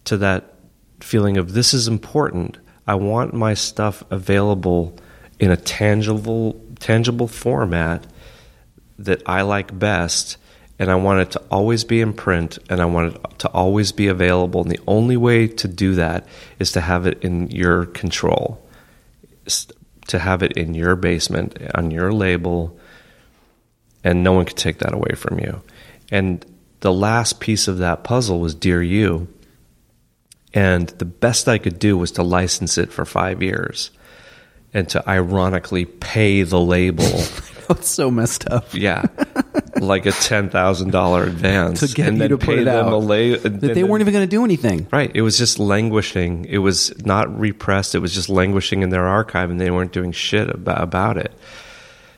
to 0.04 0.16
that 0.18 0.54
feeling 1.00 1.36
of 1.36 1.52
this 1.52 1.72
is 1.72 1.88
important. 1.88 2.58
I 2.86 2.94
want 2.96 3.34
my 3.34 3.54
stuff 3.54 4.02
available 4.10 4.96
in 5.38 5.50
a 5.50 5.56
tangible 5.56 6.60
tangible 6.80 7.28
format 7.28 8.06
that 8.98 9.22
I 9.26 9.42
like 9.42 9.76
best 9.78 10.36
and 10.78 10.90
I 10.90 10.94
want 10.94 11.20
it 11.20 11.30
to 11.32 11.42
always 11.50 11.84
be 11.84 12.00
in 12.00 12.12
print 12.12 12.58
and 12.68 12.80
I 12.80 12.84
want 12.84 13.14
it 13.14 13.38
to 13.40 13.48
always 13.48 13.92
be 13.92 14.08
available 14.08 14.62
and 14.62 14.70
the 14.70 14.80
only 14.86 15.16
way 15.16 15.46
to 15.48 15.68
do 15.68 15.94
that 15.96 16.26
is 16.58 16.72
to 16.72 16.80
have 16.80 17.06
it 17.06 17.22
in 17.22 17.50
your 17.50 17.86
control 17.86 18.64
to 20.08 20.18
have 20.18 20.42
it 20.42 20.52
in 20.52 20.74
your 20.74 20.96
basement 20.96 21.56
on 21.74 21.90
your 21.90 22.12
label 22.12 22.78
and 24.04 24.22
no 24.22 24.32
one 24.32 24.44
could 24.44 24.56
take 24.56 24.78
that 24.78 24.94
away 24.94 25.14
from 25.16 25.38
you. 25.38 25.62
And 26.10 26.44
the 26.80 26.92
last 26.92 27.40
piece 27.40 27.68
of 27.68 27.78
that 27.78 28.04
puzzle 28.04 28.40
was 28.40 28.54
dear 28.54 28.82
you. 28.82 29.28
And 30.54 30.88
the 30.88 31.04
best 31.04 31.48
I 31.48 31.58
could 31.58 31.78
do 31.78 31.98
was 31.98 32.12
to 32.12 32.22
license 32.22 32.78
it 32.78 32.92
for 32.92 33.04
5 33.04 33.42
years 33.42 33.90
and 34.72 34.88
to 34.90 35.08
ironically 35.08 35.84
pay 35.84 36.42
the 36.42 36.60
label. 36.60 37.04
It's 37.70 37.90
so 37.90 38.10
messed 38.10 38.48
up. 38.48 38.72
yeah, 38.72 39.02
like 39.80 40.06
a 40.06 40.12
ten 40.12 40.48
thousand 40.50 40.90
dollar 40.90 41.24
advance 41.24 41.80
To 41.80 41.88
get 41.94 42.08
and 42.08 42.16
you 42.16 42.20
then 42.20 42.30
to 42.30 42.38
put 42.38 42.46
pay 42.46 42.58
it 42.62 42.64
them 42.64 42.86
out. 42.86 42.92
a 42.92 42.96
la- 42.96 43.36
That 43.38 43.60
they 43.74 43.84
weren't 43.84 44.00
even 44.02 44.12
going 44.12 44.24
to 44.26 44.30
do 44.30 44.44
anything. 44.44 44.86
right. 44.92 45.10
It 45.14 45.22
was 45.22 45.38
just 45.38 45.58
languishing. 45.58 46.44
It 46.46 46.58
was 46.58 46.92
not 47.04 47.38
repressed. 47.38 47.94
It 47.94 48.00
was 48.00 48.14
just 48.14 48.28
languishing 48.28 48.82
in 48.82 48.90
their 48.90 49.06
archive, 49.06 49.50
and 49.50 49.60
they 49.60 49.70
weren't 49.70 49.92
doing 49.92 50.12
shit 50.12 50.48
about, 50.50 50.82
about 50.82 51.16
it. 51.18 51.32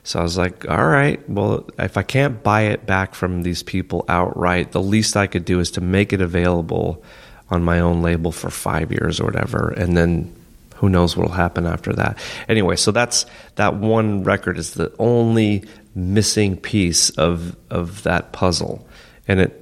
So 0.03 0.19
I 0.19 0.23
was 0.23 0.35
like, 0.37 0.67
all 0.67 0.87
right, 0.87 1.27
well, 1.29 1.69
if 1.77 1.95
I 1.95 2.01
can't 2.03 2.41
buy 2.41 2.61
it 2.63 2.87
back 2.87 3.13
from 3.13 3.43
these 3.43 3.61
people 3.61 4.03
outright, 4.09 4.71
the 4.71 4.81
least 4.81 5.15
I 5.15 5.27
could 5.27 5.45
do 5.45 5.59
is 5.59 5.69
to 5.71 5.81
make 5.81 6.11
it 6.11 6.21
available 6.21 7.03
on 7.51 7.61
my 7.63 7.79
own 7.81 8.01
label 8.01 8.31
for 8.31 8.49
five 8.49 8.91
years 8.91 9.19
or 9.19 9.25
whatever, 9.25 9.69
and 9.77 9.95
then 9.95 10.33
who 10.77 10.89
knows 10.89 11.15
what'll 11.15 11.31
happen 11.33 11.67
after 11.67 11.93
that. 11.93 12.17
Anyway, 12.49 12.75
so 12.77 12.91
that's 12.91 13.27
that 13.57 13.75
one 13.75 14.23
record 14.23 14.57
is 14.57 14.71
the 14.71 14.91
only 14.97 15.65
missing 15.95 16.57
piece 16.57 17.09
of 17.11 17.55
of 17.69 18.03
that 18.03 18.31
puzzle, 18.33 18.87
and 19.27 19.39
it. 19.39 19.57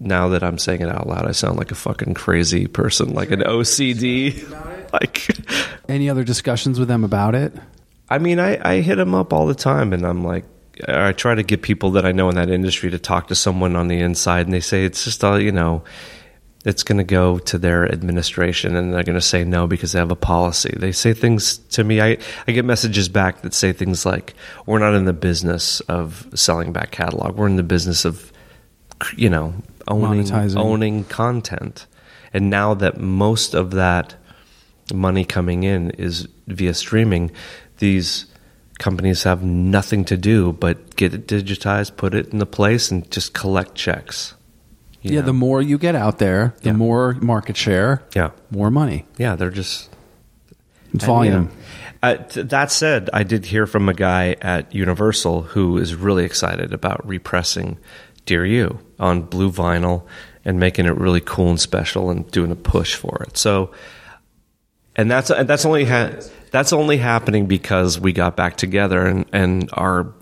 Now 0.00 0.28
that 0.28 0.44
I'm 0.44 0.58
saying 0.58 0.80
it 0.80 0.88
out 0.88 1.08
loud, 1.08 1.26
I 1.26 1.32
sound 1.32 1.58
like 1.58 1.72
a 1.72 1.74
fucking 1.74 2.14
crazy 2.14 2.68
person, 2.68 3.14
like 3.14 3.32
an 3.32 3.40
OCD. 3.40 4.44
Like, 4.92 5.28
Any 5.88 6.08
other 6.08 6.24
discussions 6.24 6.78
with 6.78 6.88
them 6.88 7.04
about 7.04 7.34
it? 7.34 7.52
I 8.08 8.18
mean, 8.18 8.38
I, 8.40 8.58
I 8.66 8.80
hit 8.80 8.96
them 8.96 9.14
up 9.14 9.32
all 9.32 9.46
the 9.46 9.54
time, 9.54 9.92
and 9.92 10.06
I'm 10.06 10.24
like, 10.24 10.44
I 10.86 11.12
try 11.12 11.34
to 11.34 11.42
get 11.42 11.62
people 11.62 11.90
that 11.92 12.06
I 12.06 12.12
know 12.12 12.28
in 12.28 12.36
that 12.36 12.50
industry 12.50 12.90
to 12.90 12.98
talk 12.98 13.28
to 13.28 13.34
someone 13.34 13.76
on 13.76 13.88
the 13.88 14.00
inside, 14.00 14.46
and 14.46 14.54
they 14.54 14.60
say 14.60 14.84
it's 14.84 15.04
just 15.04 15.24
all 15.24 15.40
you 15.40 15.52
know, 15.52 15.82
it's 16.68 16.82
going 16.82 16.98
to 16.98 17.04
go 17.04 17.38
to 17.38 17.56
their 17.56 17.90
administration, 17.90 18.76
and 18.76 18.92
they're 18.92 19.02
going 19.02 19.14
to 19.14 19.22
say 19.22 19.42
no 19.42 19.66
because 19.66 19.92
they 19.92 19.98
have 19.98 20.10
a 20.10 20.16
policy. 20.16 20.74
They 20.76 20.92
say 20.92 21.14
things 21.14 21.56
to 21.70 21.82
me. 21.82 22.02
I 22.02 22.18
I 22.46 22.52
get 22.52 22.66
messages 22.66 23.08
back 23.08 23.40
that 23.40 23.54
say 23.54 23.72
things 23.72 24.04
like, 24.04 24.34
"We're 24.66 24.78
not 24.78 24.92
in 24.92 25.06
the 25.06 25.14
business 25.14 25.80
of 25.80 26.28
selling 26.34 26.74
back 26.74 26.90
catalog. 26.90 27.36
We're 27.36 27.46
in 27.46 27.56
the 27.56 27.62
business 27.62 28.04
of, 28.04 28.30
you 29.16 29.30
know, 29.30 29.54
owning 29.88 30.24
Monetizing. 30.24 30.58
owning 30.58 31.04
content." 31.04 31.86
And 32.34 32.50
now 32.50 32.74
that 32.74 33.00
most 33.00 33.54
of 33.54 33.70
that 33.70 34.16
money 34.92 35.24
coming 35.24 35.62
in 35.62 35.90
is 35.92 36.28
via 36.48 36.74
streaming, 36.74 37.30
these 37.78 38.26
companies 38.78 39.22
have 39.22 39.42
nothing 39.42 40.04
to 40.04 40.18
do 40.18 40.52
but 40.52 40.96
get 40.96 41.14
it 41.14 41.26
digitized, 41.26 41.96
put 41.96 42.14
it 42.14 42.28
in 42.28 42.38
the 42.40 42.46
place, 42.46 42.90
and 42.90 43.10
just 43.10 43.32
collect 43.32 43.74
checks. 43.74 44.34
Yeah, 45.02 45.20
know? 45.20 45.26
the 45.26 45.32
more 45.32 45.62
you 45.62 45.78
get 45.78 45.94
out 45.94 46.18
there, 46.18 46.54
the 46.62 46.70
Yeah. 46.70 46.76
more 46.76 47.14
market 47.20 47.56
share, 47.56 48.02
yeah, 48.14 48.30
more 48.50 48.70
money. 48.70 49.06
yeah, 49.16 49.36
they're 49.36 49.50
just 49.50 49.88
It's 50.92 51.04
volume. 51.04 51.50
Uh, 52.02 52.14
t- 52.16 52.42
that 52.42 52.70
said, 52.70 53.10
I 53.12 53.22
did 53.24 53.46
hear 53.46 53.66
from 53.66 53.88
a 53.88 53.94
guy 53.94 54.36
at 54.40 54.74
Universal 54.74 55.42
who 55.42 55.78
is 55.78 55.94
really 55.94 56.24
excited 56.24 56.72
about 56.72 57.06
repressing 57.06 57.78
Dear 58.26 58.44
You 58.44 58.78
on 59.00 59.22
blue 59.22 59.50
vinyl 59.50 60.02
and 60.44 60.58
making 60.60 60.86
it 60.86 60.96
really 60.96 61.20
cool 61.20 61.50
and 61.50 61.60
special 61.60 62.10
and 62.10 62.30
doing 62.30 62.50
a 62.52 62.56
push 62.56 62.94
for 62.94 63.22
it. 63.26 63.36
So, 63.36 63.70
and 64.96 65.10
that's 65.10 65.30
and 65.30 65.48
that's 65.48 65.64
only 65.64 65.84
ha- 65.84 66.10
that's 66.50 66.72
only 66.72 66.98
happening 66.98 67.46
because 67.46 67.98
we 68.00 68.12
got 68.12 68.36
back 68.36 68.56
together 68.56 69.04
and 69.06 69.24
and 69.32 69.68
are 69.72 70.12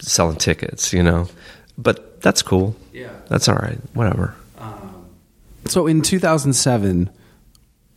selling 0.00 0.36
tickets, 0.36 0.92
you 0.92 1.02
know. 1.02 1.28
But 1.78 2.20
that's 2.20 2.42
cool. 2.42 2.74
Yeah, 2.92 3.10
that's 3.28 3.48
all 3.48 3.54
right. 3.54 3.78
Whatever. 3.94 4.34
So 5.66 5.86
in 5.86 6.02
2007, 6.02 7.10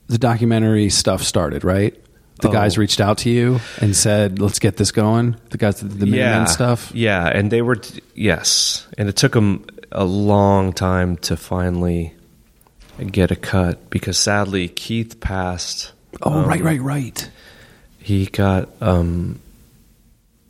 the 0.07 0.17
documentary 0.17 0.89
stuff 0.89 1.23
started, 1.23 1.63
right? 1.63 1.95
The 2.41 2.49
Oh. 2.49 2.51
guys 2.51 2.77
reached 2.77 2.99
out 2.99 3.19
to 3.19 3.29
you 3.29 3.59
and 3.79 3.95
said, 3.95 4.39
"Let's 4.39 4.59
get 4.59 4.77
this 4.77 4.91
going." 4.91 5.35
The 5.51 5.57
guys 5.57 5.79
that 5.79 5.89
did 5.89 5.99
the 5.99 6.05
Minutemen 6.05 6.47
stuff. 6.47 6.91
Yeah, 6.93 7.25
and 7.27 7.49
they 7.51 7.61
were 7.61 7.77
yes, 8.15 8.87
and 8.97 9.07
it 9.07 9.15
took 9.15 9.33
them 9.33 9.65
a 9.91 10.03
long 10.05 10.73
time 10.73 11.17
to 11.17 11.37
finally 11.37 12.13
get 13.11 13.31
a 13.31 13.35
cut 13.35 13.89
because 13.89 14.17
sadly 14.17 14.67
Keith 14.67 15.19
passed. 15.19 15.91
Oh, 16.21 16.31
Um, 16.33 16.45
right, 16.45 16.61
right, 16.63 16.81
right. 16.81 17.29
He 17.99 18.25
got 18.25 18.69
um, 18.81 18.95
a 18.95 19.39
t- 19.39 19.50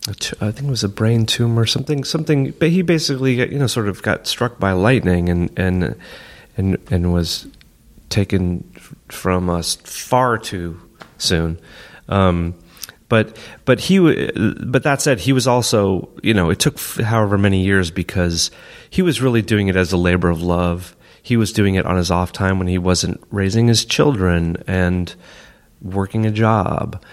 I 0.08 0.14
think 0.52 0.62
it 0.62 0.70
was 0.70 0.84
a 0.84 0.90
brain 0.90 1.26
tumor, 1.28 1.66
something, 1.66 2.04
something. 2.04 2.52
But 2.52 2.70
he 2.70 2.82
basically, 2.82 3.36
you 3.36 3.60
know, 3.60 3.68
sort 3.68 3.88
of 3.88 4.02
got 4.02 4.26
struck 4.26 4.60
by 4.60 4.72
lightning 4.72 5.30
and 5.30 5.52
and 5.58 5.96
and 6.58 6.78
and 6.90 7.14
was 7.14 7.48
taken 8.10 8.64
from 9.10 9.50
us 9.50 9.76
far 9.76 10.38
too 10.40 10.80
soon. 11.18 11.60
Um, 12.10 12.56
but 13.10 13.38
but 13.66 13.80
he 13.80 14.00
but 14.64 14.84
that 14.84 15.02
said, 15.02 15.20
he 15.20 15.34
was 15.34 15.48
also 15.48 16.10
you 16.24 16.34
know 16.34 16.50
it 16.50 16.60
took 16.60 16.80
however 16.80 17.38
many 17.38 17.64
years 17.64 17.92
because 17.92 18.50
he 18.90 19.04
was 19.04 19.22
really 19.22 19.44
doing 19.44 19.68
it 19.68 19.76
as 19.76 19.92
a 19.92 19.98
labor 19.98 20.30
of 20.30 20.42
love. 20.42 20.96
He 21.22 21.38
was 21.38 21.54
doing 21.54 21.76
it 21.76 21.86
on 21.86 21.98
his 21.98 22.10
off 22.10 22.32
time 22.32 22.58
when 22.58 22.68
he 22.68 22.80
wasn't 22.80 23.22
raising 23.30 23.68
his 23.68 23.86
children 23.86 24.58
and 24.66 25.14
working 25.80 26.26
a 26.26 26.32
job 26.32 27.04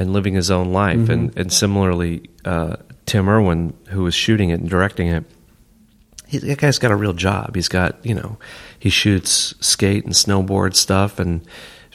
and 0.00 0.12
living 0.12 0.34
his 0.34 0.50
own 0.50 0.72
life. 0.72 1.08
And 1.08 1.36
and 1.38 1.52
similarly, 1.52 2.30
uh, 2.44 2.76
Tim 3.06 3.28
Irwin, 3.28 3.74
who 3.88 4.02
was 4.02 4.14
shooting 4.14 4.50
it 4.50 4.60
and 4.60 4.68
directing 4.68 5.08
it, 5.08 5.24
he, 6.26 6.38
that 6.38 6.58
guy's 6.58 6.78
got 6.78 6.90
a 6.90 6.96
real 6.96 7.12
job. 7.12 7.54
He's 7.54 7.68
got, 7.68 8.04
you 8.04 8.14
know, 8.14 8.38
he 8.78 8.88
shoots 8.90 9.54
skate 9.60 10.04
and 10.04 10.14
snowboard 10.14 10.74
stuff 10.74 11.18
and 11.18 11.42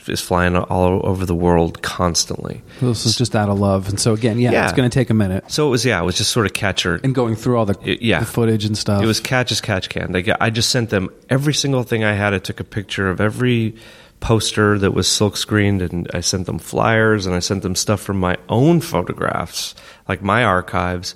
is 0.07 0.21
flying 0.21 0.55
all 0.55 1.01
over 1.03 1.25
the 1.25 1.33
world 1.33 1.81
constantly. 1.81 2.61
This 2.79 3.07
is 3.07 3.17
just 3.17 3.35
out 3.35 3.49
of 3.49 3.57
love, 3.59 3.89
and 3.89 3.99
so 3.99 4.13
again, 4.13 4.37
yeah, 4.37 4.51
Yeah. 4.51 4.63
it's 4.65 4.73
going 4.73 4.87
to 4.87 4.93
take 4.93 5.09
a 5.09 5.15
minute. 5.15 5.45
So 5.49 5.65
it 5.65 5.71
was, 5.71 5.83
yeah, 5.83 5.99
it 5.99 6.05
was 6.05 6.15
just 6.17 6.29
sort 6.31 6.45
of 6.45 6.53
catcher. 6.53 6.99
And 7.03 7.15
going 7.15 7.35
through 7.35 7.57
all 7.57 7.65
the, 7.65 7.75
It- 7.83 8.03
yeah. 8.03 8.19
the 8.19 8.25
footage 8.27 8.65
and 8.65 8.77
stuff. 8.77 9.01
It 9.01 9.07
was 9.07 9.19
catch 9.19 9.51
as 9.51 9.61
catch 9.61 9.89
can. 9.89 10.11
They 10.11 10.21
got, 10.21 10.37
I 10.39 10.51
just 10.51 10.69
sent 10.69 10.91
them 10.91 11.09
every 11.27 11.55
single 11.55 11.81
thing 11.81 12.03
I 12.03 12.13
had. 12.13 12.35
I 12.35 12.37
took 12.37 12.59
a 12.59 12.63
picture 12.63 13.09
of 13.09 13.19
every 13.19 13.73
poster 14.19 14.79
that 14.79 14.91
was 14.91 15.07
silk 15.07 15.37
screened, 15.37 15.81
and 15.81 16.09
I 16.13 16.21
sent 16.21 16.45
them 16.45 16.59
flyers, 16.59 17.25
and 17.25 17.35
I 17.35 17.39
sent 17.39 17.63
them 17.63 17.75
stuff 17.75 18.01
from 18.01 18.19
my 18.19 18.37
own 18.49 18.81
photographs, 18.81 19.75
like 20.07 20.21
my 20.21 20.43
archives. 20.43 21.15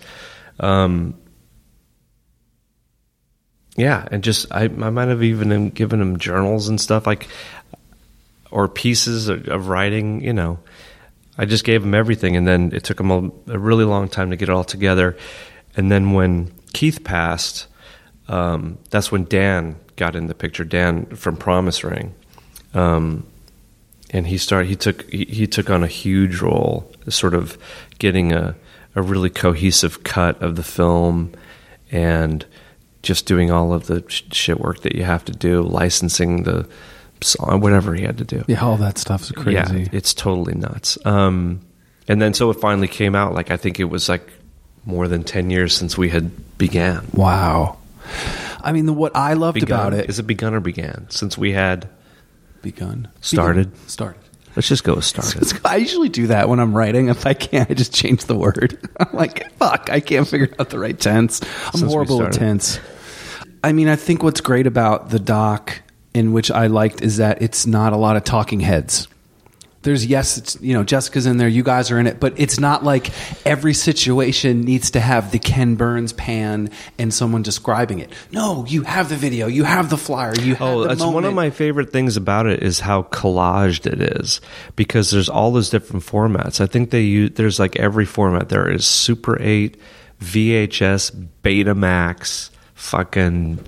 Um, 0.60 1.16
yeah, 3.76 4.08
and 4.12 4.24
just 4.24 4.52
I, 4.52 4.64
I 4.64 4.90
might 4.90 5.08
have 5.08 5.24
even 5.24 5.70
given 5.70 6.00
them 6.00 6.20
journals 6.20 6.68
and 6.68 6.80
stuff 6.80 7.08
like, 7.08 7.28
or 8.52 8.68
pieces 8.68 9.30
of, 9.30 9.48
of 9.48 9.68
writing. 9.70 10.22
You 10.22 10.34
know, 10.34 10.60
I 11.38 11.46
just 11.46 11.64
gave 11.64 11.82
them 11.82 11.94
everything, 11.94 12.36
and 12.36 12.46
then 12.46 12.72
it 12.74 12.84
took 12.84 12.98
them 12.98 13.12
a, 13.12 13.54
a 13.54 13.58
really 13.58 13.86
long 13.86 14.10
time 14.10 14.32
to 14.32 14.36
get 14.36 14.50
it 14.50 14.52
all 14.52 14.66
together. 14.66 15.18
And 15.78 15.92
then 15.92 16.12
when 16.12 16.52
Keith 16.74 17.04
passed, 17.04 17.68
um, 18.28 18.78
that's 18.90 19.12
when 19.12 19.24
Dan 19.24 19.78
got 19.96 20.16
in 20.16 20.28
the 20.28 20.36
picture. 20.36 20.66
Dan 20.66 21.06
from 21.16 21.38
Promise 21.38 21.84
Ring, 21.84 22.14
um, 22.74 23.26
and 24.12 24.28
he 24.28 24.38
started. 24.38 24.68
He 24.70 24.76
took 24.76 25.10
he, 25.10 25.26
he 25.26 25.48
took 25.48 25.70
on 25.70 25.84
a 25.84 25.88
huge 25.88 26.42
role, 26.42 26.92
sort 27.10 27.34
of 27.34 27.58
getting 28.00 28.34
a 28.34 28.56
a 28.96 29.02
really 29.02 29.30
cohesive 29.30 30.04
cut 30.04 30.42
of 30.42 30.56
the 30.56 30.64
film 30.64 31.32
and 31.92 32.46
just 33.04 33.26
doing 33.26 33.52
all 33.52 33.72
of 33.72 33.88
the 33.88 34.04
sh- 34.08 34.24
shit 34.32 34.60
work 34.60 34.82
that 34.82 34.96
you 34.96 35.04
have 35.04 35.24
to 35.26 35.32
do, 35.32 35.62
licensing 35.62 36.44
the 36.44 36.68
song, 37.22 37.62
whatever 37.62 37.94
he 37.94 38.04
had 38.04 38.18
to 38.18 38.26
do. 38.26 38.44
Yeah, 38.48 38.64
all 38.64 38.78
that 38.78 38.98
stuff's 38.98 39.32
crazy. 39.32 39.54
Yeah, 39.82 39.90
it's 39.92 40.14
totally 40.14 40.56
nuts. 40.56 40.98
Um, 41.06 41.62
and 42.08 42.22
then 42.22 42.34
so 42.34 42.50
it 42.50 42.56
finally 42.56 42.88
came 42.88 43.16
out. 43.16 43.34
Like 43.34 43.52
I 43.52 43.58
think 43.58 43.80
it 43.80 43.86
was 43.86 44.10
like 44.10 44.28
more 44.86 45.08
than 45.08 45.24
ten 45.24 45.50
years 45.50 45.76
since 45.76 45.98
we 45.98 46.10
had 46.10 46.58
began. 46.58 47.06
wow. 47.14 47.78
I 48.62 48.72
mean, 48.74 48.88
the, 48.88 48.94
what 48.94 49.16
I 49.16 49.34
loved 49.34 49.60
Begun. 49.60 49.80
about 49.80 49.94
it 49.94 50.10
Is 50.10 50.20
it 50.20 50.24
begun 50.24 50.54
or 50.54 50.60
began? 50.60 51.06
Since 51.10 51.38
we 51.38 51.54
had, 51.54 51.88
begun 52.62 53.08
Started. 53.22 53.72
Begun. 53.72 53.88
started. 53.88 54.22
let's 54.56 54.68
just 54.68 54.84
go 54.84 54.96
with 54.96 55.06
started. 55.06 55.60
I 55.66 55.78
usually 55.78 56.10
do 56.10 56.28
that 56.28 56.50
when 56.50 56.60
I'm 56.60 56.76
writing. 56.76 57.10
If 57.10 57.26
I 57.26 57.34
can't, 57.34 57.70
I 57.70 57.74
just 57.74 57.94
change 57.94 58.26
the 58.26 58.36
word. 58.36 58.80
I'm 59.00 59.14
like, 59.14 59.52
fuck, 59.54 59.90
I 59.92 60.00
can't 60.00 60.28
figure 60.28 60.54
out 60.60 60.70
the 60.70 60.80
right 60.80 61.00
tense. 61.00 61.42
I'm 61.68 61.80
Since 61.80 61.92
horrible 61.92 62.24
at 62.24 62.34
tense. 62.34 62.80
I 63.64 63.74
mean, 63.74 63.88
I 63.90 63.96
think 63.96 64.24
what's 64.24 64.42
great 64.42 64.68
about 64.68 65.10
the 65.10 65.20
doc, 65.20 65.82
in 66.14 66.32
which 66.32 66.50
I 66.50 66.68
liked, 66.68 67.02
is 67.02 67.18
that 67.18 67.42
it's 67.42 67.66
not 67.66 67.94
a 67.94 67.98
lot 67.98 68.16
of 68.16 68.24
talking 68.24 68.60
heads. 68.62 69.08
There's 69.82 70.06
yes, 70.06 70.38
it's 70.38 70.62
you 70.62 70.74
know 70.74 70.84
Jessica's 70.84 71.26
in 71.26 71.38
there, 71.38 71.48
you 71.48 71.64
guys 71.64 71.90
are 71.90 72.00
in 72.00 72.08
it, 72.08 72.20
but 72.20 72.34
it's 72.38 72.60
not 72.60 72.84
like 72.84 73.12
every 73.46 73.74
situation 73.74 74.62
needs 74.62 74.92
to 74.92 75.00
have 75.00 75.32
the 75.32 75.40
Ken 75.40 75.76
Burns 75.76 76.12
pan 76.12 76.70
and 76.98 77.14
someone 77.14 77.44
describing 77.44 78.00
it. 78.00 78.12
No, 78.32 78.66
you 78.68 78.84
have 78.84 79.08
the 79.08 79.16
video, 79.16 79.48
you 79.48 79.64
have 79.64 79.90
the 79.90 79.98
flyer, 79.98 80.34
you 80.38 80.56
have 80.56 80.62
Oh, 80.62 80.84
that's 80.84 81.04
one 81.04 81.24
of 81.24 81.34
my 81.34 81.50
favorite 81.50 81.92
things 81.92 82.18
about 82.18 82.46
it 82.46 82.62
is 82.62 82.82
how 82.82 83.04
collaged 83.04 83.86
it 83.86 84.02
is 84.02 84.42
because 84.76 85.12
there's 85.12 85.30
all 85.30 85.52
those 85.52 85.70
different 85.70 86.06
formats. 86.06 86.60
I 86.60 86.66
think 86.68 86.90
they 86.90 87.02
use 87.02 87.32
there's 87.36 87.60
like 87.60 87.78
every 87.78 88.06
format. 88.06 88.50
There 88.50 88.70
is 88.70 88.86
Super 88.86 89.42
8, 89.42 89.80
VHS, 90.22 91.30
Betamax, 91.42 92.50
fucking 92.76 93.66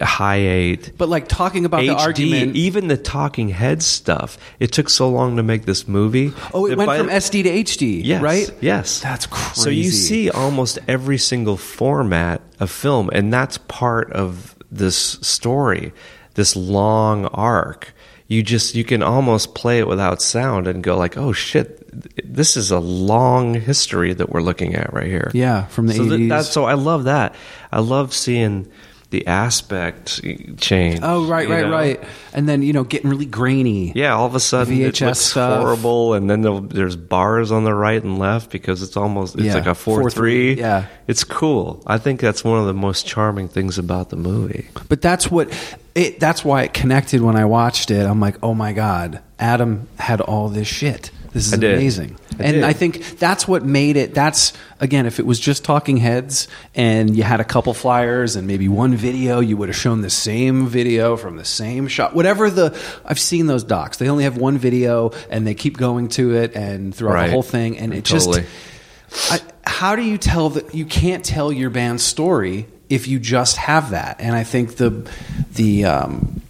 High 0.00 0.36
8. 0.36 0.92
But 0.98 1.08
like 1.08 1.28
talking 1.28 1.64
about 1.64 1.80
the 1.80 1.88
HD, 1.88 1.98
argument, 1.98 2.56
even 2.56 2.88
the 2.88 2.96
talking 2.96 3.48
head 3.48 3.82
stuff. 3.82 4.38
It 4.60 4.72
took 4.72 4.88
so 4.88 5.08
long 5.10 5.36
to 5.36 5.42
make 5.42 5.64
this 5.64 5.86
movie. 5.88 6.32
Oh, 6.54 6.66
it 6.66 6.76
went 6.76 6.86
by- 6.86 6.98
from 6.98 7.08
SD 7.08 7.42
to 7.44 7.48
HD, 7.50 8.00
Yes, 8.04 8.22
right? 8.22 8.50
Yes, 8.60 9.00
That's 9.00 9.26
crazy. 9.26 9.60
So 9.60 9.70
you 9.70 9.90
see 9.90 10.30
almost 10.30 10.78
every 10.88 11.18
single 11.18 11.56
format 11.56 12.40
of 12.60 12.70
film, 12.70 13.10
and 13.12 13.32
that's 13.32 13.58
part 13.58 14.12
of 14.12 14.54
this 14.70 14.96
story, 14.96 15.92
this 16.34 16.56
long 16.56 17.26
arc. 17.26 17.94
You 18.28 18.42
just 18.42 18.74
you 18.74 18.84
can 18.84 19.02
almost 19.02 19.54
play 19.54 19.78
it 19.78 19.86
without 19.86 20.22
sound 20.22 20.66
and 20.66 20.82
go 20.82 20.96
like, 20.96 21.18
oh 21.18 21.32
shit, 21.32 21.78
this 22.24 22.56
is 22.56 22.70
a 22.70 22.78
long 22.78 23.52
history 23.54 24.14
that 24.14 24.30
we're 24.30 24.40
looking 24.40 24.74
at 24.74 24.92
right 24.94 25.06
here. 25.06 25.30
Yeah, 25.34 25.66
from 25.66 25.86
the 25.88 25.92
so 25.94 26.04
that- 26.04 26.18
80s. 26.18 26.28
that's 26.30 26.48
so 26.48 26.64
I 26.64 26.74
love 26.74 27.04
that. 27.04 27.34
I 27.70 27.80
love 27.80 28.14
seeing 28.14 28.68
the 29.12 29.26
aspect 29.28 30.20
change. 30.58 30.98
Oh, 31.02 31.26
right, 31.26 31.48
right, 31.48 31.64
know? 31.66 31.70
right. 31.70 32.00
And 32.32 32.48
then, 32.48 32.62
you 32.62 32.72
know, 32.72 32.82
getting 32.82 33.10
really 33.10 33.26
grainy. 33.26 33.92
Yeah, 33.94 34.14
all 34.16 34.26
of 34.26 34.34
a 34.34 34.40
sudden 34.40 34.74
it 34.80 34.94
VHS 34.94 35.06
looks 35.06 35.18
stuff. 35.20 35.60
horrible, 35.60 36.14
and 36.14 36.28
then 36.28 36.68
there's 36.68 36.96
bars 36.96 37.52
on 37.52 37.62
the 37.64 37.74
right 37.74 38.02
and 38.02 38.18
left 38.18 38.50
because 38.50 38.82
it's 38.82 38.96
almost 38.96 39.36
it's 39.36 39.44
Yeah, 39.44 39.54
like 39.54 39.66
a 39.66 39.74
four 39.74 40.10
three. 40.10 40.56
4-3, 40.56 40.58
yeah. 40.58 40.86
it's 41.06 41.22
cool. 41.22 41.82
I 41.86 41.98
think 41.98 42.20
that's 42.20 42.42
one 42.42 42.58
of 42.58 42.66
the 42.66 42.74
most 42.74 43.06
charming 43.06 43.46
things 43.48 43.78
about 43.78 44.08
the 44.10 44.16
movie. 44.16 44.68
But 44.88 45.00
that's 45.02 45.30
what 45.30 45.48
it 45.94 46.18
that's 46.18 46.44
why 46.44 46.62
it 46.62 46.72
connected 46.74 47.20
when 47.20 47.36
I 47.36 47.44
watched 47.44 47.90
it. 47.90 48.04
I'm 48.04 48.18
like, 48.20 48.36
"Oh 48.42 48.54
my 48.54 48.72
god, 48.72 49.20
Adam 49.38 49.88
had 49.98 50.20
all 50.22 50.48
this 50.48 50.66
shit. 50.66 51.10
This 51.32 51.46
is 51.46 51.52
I 51.54 51.56
amazing." 51.56 52.16
I 52.38 52.44
and 52.44 52.54
did. 52.54 52.64
I 52.64 52.72
think 52.72 53.18
that's 53.18 53.46
what 53.46 53.64
made 53.64 53.96
it 53.96 54.14
that's 54.14 54.52
again, 54.80 55.06
if 55.06 55.18
it 55.20 55.26
was 55.26 55.38
just 55.38 55.64
talking 55.64 55.96
heads 55.98 56.48
and 56.74 57.14
you 57.16 57.22
had 57.22 57.40
a 57.40 57.44
couple 57.44 57.72
flyers 57.74 58.36
and 58.36 58.46
maybe 58.46 58.68
one 58.68 58.94
video, 58.96 59.40
you 59.40 59.56
would 59.56 59.68
have 59.68 59.76
shown 59.76 60.00
the 60.00 60.10
same 60.10 60.66
video 60.66 61.16
from 61.16 61.36
the 61.36 61.44
same 61.44 61.88
shot. 61.88 62.14
Whatever 62.14 62.50
the 62.50 62.78
I've 63.04 63.20
seen 63.20 63.46
those 63.46 63.64
docs. 63.64 63.98
They 63.98 64.08
only 64.08 64.24
have 64.24 64.36
one 64.36 64.58
video 64.58 65.12
and 65.30 65.46
they 65.46 65.54
keep 65.54 65.76
going 65.76 66.08
to 66.10 66.34
it 66.34 66.54
and 66.54 66.94
throughout 66.94 67.14
Right. 67.14 67.26
the 67.26 67.32
whole 67.32 67.42
thing 67.42 67.78
and 67.78 67.92
it 67.94 68.04
Totally. 68.04 68.40
just 68.42 69.32
I, 69.32 69.40
how 69.70 69.94
do 69.94 70.02
you 70.02 70.16
tell 70.18 70.50
that 70.50 70.74
you 70.74 70.86
can't 70.86 71.22
tell 71.24 71.52
your 71.52 71.70
band's 71.70 72.02
story 72.02 72.66
if 72.88 73.06
you 73.08 73.18
just 73.20 73.56
have 73.56 73.90
that 73.90 74.16
and 74.20 74.34
i 74.34 74.42
think 74.42 74.76
the 74.76 75.06
the 75.54 75.84
um 75.84 76.40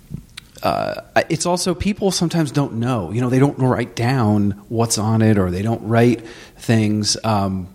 uh, 0.62 1.00
it's 1.28 1.44
also 1.46 1.74
people 1.74 2.10
sometimes 2.10 2.50
don't 2.52 2.74
know 2.74 3.10
you 3.12 3.20
know 3.20 3.28
they 3.30 3.38
don't 3.40 3.58
write 3.58 3.96
down 3.96 4.52
what's 4.68 4.96
on 4.98 5.22
it 5.22 5.38
or 5.38 5.50
they 5.50 5.62
don't 5.62 5.82
write 5.86 6.26
things 6.56 7.16
um, 7.24 7.68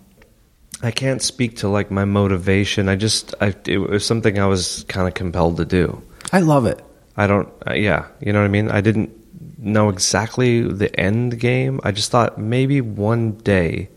I 0.82 0.90
can't 0.92 1.20
speak 1.20 1.56
to 1.56 1.68
like 1.68 1.90
my 1.90 2.04
motivation. 2.04 2.88
I 2.88 2.94
just 2.94 3.34
I, 3.40 3.52
it 3.66 3.78
was 3.78 4.06
something 4.06 4.38
I 4.38 4.46
was 4.46 4.84
kind 4.88 5.08
of 5.08 5.14
compelled 5.14 5.56
to 5.56 5.64
do. 5.64 6.00
i 6.32 6.38
love 6.40 6.66
it 6.66 6.80
I 7.16 7.26
don't. 7.26 7.48
Uh, 7.66 7.72
yeah, 7.74 8.06
you 8.20 8.32
know 8.32 8.38
what 8.38 8.44
I 8.44 8.48
mean. 8.48 8.70
I 8.70 8.80
didn't 8.80 9.10
know 9.58 9.88
exactly 9.88 10.62
the 10.62 10.88
end 11.00 11.40
game. 11.40 11.80
I 11.82 11.90
just 11.90 12.12
thought 12.12 12.38
maybe 12.38 12.80
one 12.80 13.32
day 13.32 13.88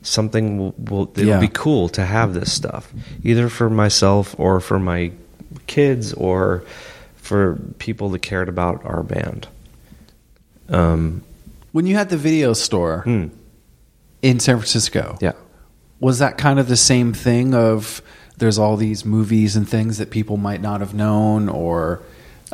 something 0.00 0.58
will, 0.58 0.74
will 0.78 1.10
it'll 1.12 1.26
Yeah. 1.26 1.40
be 1.40 1.48
cool 1.52 1.90
to 1.90 2.04
have 2.06 2.32
this 2.32 2.50
stuff, 2.50 2.90
either 3.22 3.50
for 3.50 3.68
myself 3.68 4.34
or 4.38 4.60
for 4.60 4.78
my 4.78 5.12
kids 5.66 6.14
or 6.14 6.64
for 7.28 7.56
people 7.78 8.08
that 8.08 8.22
cared 8.22 8.48
about 8.48 8.82
our 8.86 9.02
band. 9.02 9.48
Um. 10.70 11.22
when 11.72 11.86
you 11.86 11.94
had 11.94 12.08
the 12.08 12.16
video 12.16 12.52
store 12.52 13.00
hmm, 13.02 13.28
in 14.20 14.38
san 14.38 14.56
francisco 14.56 15.16
yeah. 15.22 15.32
was 15.98 16.18
that 16.18 16.36
kind 16.36 16.58
of 16.58 16.68
the 16.68 16.76
same 16.76 17.14
thing 17.14 17.54
of 17.54 18.02
there's 18.36 18.58
all 18.58 18.76
these 18.76 19.02
movies 19.04 19.56
and 19.56 19.66
things 19.66 19.96
that 19.96 20.10
people 20.10 20.36
might 20.36 20.60
not 20.60 20.80
have 20.80 20.92
known 20.92 21.48
or 21.48 22.02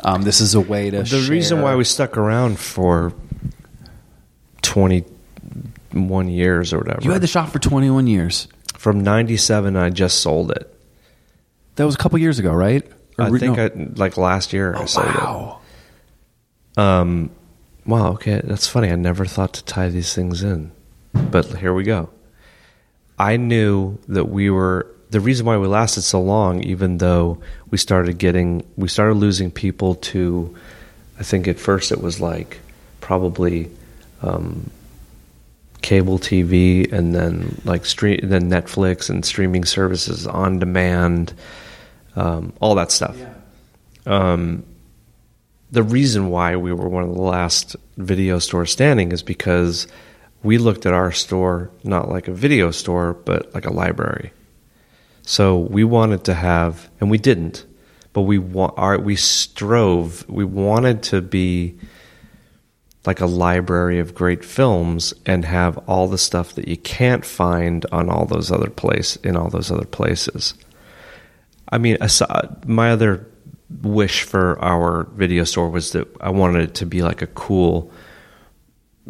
um, 0.03 0.21
this 0.21 0.39
is 0.39 0.55
a 0.55 0.61
way 0.61 0.89
to 0.89 1.03
The 1.03 1.27
reason 1.29 1.61
why 1.61 1.75
we 1.75 1.83
stuck 1.83 2.17
around 2.17 2.59
for 2.59 3.13
twenty 4.61 5.05
one 5.91 6.27
years 6.27 6.73
or 6.73 6.79
whatever. 6.79 7.01
you 7.01 7.11
had 7.11 7.21
the 7.21 7.27
shop 7.27 7.49
for 7.49 7.59
21 7.59 8.07
years 8.07 8.49
from 8.77 9.01
ninety 9.03 9.37
seven. 9.37 9.77
I 9.77 9.89
just 9.89 10.19
sold 10.19 10.51
it. 10.51 10.73
That 11.75 11.85
was 11.85 11.95
a 11.95 11.97
couple 11.97 12.17
years 12.19 12.39
ago, 12.39 12.53
right? 12.53 12.85
Or 13.17 13.25
I 13.25 13.39
think 13.39 13.57
no. 13.57 13.65
I 13.65 13.71
like 13.95 14.17
last 14.17 14.53
year 14.53 14.75
I 14.75 14.83
Oh, 14.83 14.85
sold 14.85 15.05
wow. 15.07 15.59
it. 16.77 16.79
Um, 16.81 17.29
wow. 17.85 18.11
Okay, 18.13 18.41
that's 18.43 18.67
funny. 18.67 18.89
I 18.91 18.95
never 18.95 19.25
thought 19.25 19.53
to 19.53 19.63
tie 19.63 19.89
these 19.89 20.13
things 20.13 20.43
in, 20.43 20.71
but 21.13 21.45
here 21.57 21.73
we 21.73 21.83
go. 21.83 22.09
I 23.17 23.37
knew 23.37 23.97
that 24.09 24.25
we 24.25 24.49
were 24.49 24.87
the 25.11 25.21
reason 25.21 25.45
why 25.45 25.57
we 25.57 25.67
lasted 25.67 26.01
so 26.01 26.21
long, 26.21 26.61
even 26.63 26.97
though 26.97 27.39
we 27.69 27.77
started 27.77 28.17
getting 28.17 28.65
we 28.75 28.87
started 28.89 29.15
losing 29.15 29.51
people 29.51 29.95
to. 29.95 30.55
I 31.17 31.23
think 31.23 31.47
at 31.47 31.57
first 31.57 31.93
it 31.93 32.01
was 32.01 32.19
like 32.19 32.59
probably 32.99 33.71
um, 34.21 34.69
cable 35.81 36.19
TV, 36.19 36.91
and 36.91 37.15
then 37.15 37.61
like 37.63 37.85
stream, 37.85 38.19
then 38.23 38.49
Netflix 38.49 39.09
and 39.09 39.23
streaming 39.23 39.63
services 39.63 40.27
on 40.27 40.59
demand, 40.59 41.33
um, 42.15 42.53
all 42.59 42.75
that 42.75 42.91
stuff. 42.91 43.17
Um, 44.05 44.63
the 45.71 45.83
reason 45.83 46.29
why 46.29 46.55
we 46.55 46.71
were 46.71 46.87
one 46.87 47.03
of 47.03 47.13
the 47.13 47.21
last 47.21 47.75
video 47.97 48.39
stores 48.39 48.71
standing 48.71 49.11
is 49.11 49.23
because 49.23 49.87
we 50.43 50.57
looked 50.57 50.85
at 50.85 50.93
our 50.93 51.11
store 51.11 51.71
not 51.83 52.09
like 52.09 52.27
a 52.27 52.33
video 52.33 52.71
store, 52.71 53.13
but 53.13 53.53
like 53.53 53.65
a 53.65 53.73
library. 53.73 54.31
So 55.23 55.57
we 55.57 55.83
wanted 55.83 56.23
to 56.25 56.35
have, 56.35 56.89
and 56.99 57.09
we 57.09 57.17
didn't, 57.17 57.65
but 58.13 58.21
we 58.21 58.37
wa- 58.37 58.73
our, 58.77 58.99
we 58.99 59.15
strove. 59.15 60.23
We 60.29 60.45
wanted 60.45 61.01
to 61.03 61.21
be 61.21 61.77
like 63.05 63.21
a 63.21 63.25
library 63.25 63.99
of 63.99 64.15
great 64.15 64.45
films 64.45 65.13
and 65.25 65.43
have 65.45 65.77
all 65.89 66.07
the 66.07 66.17
stuff 66.17 66.53
that 66.53 66.67
you 66.67 66.77
can't 66.77 67.25
find 67.25 67.85
on 67.91 68.09
all 68.09 68.25
those 68.25 68.51
other 68.51 68.69
place 68.69 69.15
in 69.17 69.35
all 69.35 69.49
those 69.49 69.71
other 69.71 69.85
places. 69.85 70.53
I 71.69 71.77
mean, 71.77 71.97
aside, 72.01 72.67
my 72.67 72.91
other 72.91 73.27
wish 73.81 74.23
for 74.23 74.59
our 74.63 75.03
video 75.03 75.43
store 75.43 75.69
was 75.69 75.91
that 75.91 76.07
I 76.21 76.29
wanted 76.29 76.69
it 76.69 76.75
to 76.75 76.85
be 76.85 77.01
like 77.01 77.21
a 77.21 77.27
cool 77.27 77.91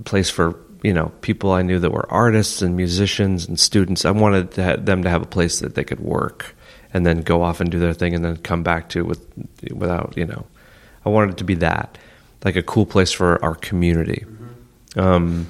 place 0.04 0.30
for 0.30 0.60
you 0.84 0.94
know 0.94 1.12
people 1.22 1.52
I 1.52 1.62
knew 1.62 1.80
that 1.80 1.92
were 1.92 2.12
artists 2.12 2.62
and 2.62 2.76
musicians 2.76 3.48
and 3.48 3.60
students. 3.60 4.06
I 4.06 4.12
wanted 4.12 4.52
to 4.52 4.64
ha- 4.64 4.76
them 4.78 5.04
to 5.04 5.10
have 5.10 5.22
a 5.22 5.28
place 5.28 5.60
that 5.60 5.76
they 5.76 5.84
could 5.84 6.00
work 6.00 6.56
and 6.94 7.06
then 7.06 7.22
go 7.22 7.42
off 7.42 7.60
and 7.60 7.70
do 7.70 7.80
their 7.80 7.94
thing 7.94 8.14
and 8.14 8.24
then 8.24 8.38
come 8.38 8.64
back 8.64 8.90
to 8.90 9.04
with 9.04 9.26
without 9.74 10.14
you 10.16 10.26
know. 10.26 10.46
I 11.06 11.10
wanted 11.10 11.32
it 11.32 11.38
to 11.38 11.44
be 11.44 11.56
that 11.56 11.98
like 12.44 12.56
a 12.56 12.64
cool 12.64 12.86
place 12.86 13.12
for 13.12 13.44
our 13.44 13.56
community. 13.56 14.26
Um, 14.96 15.48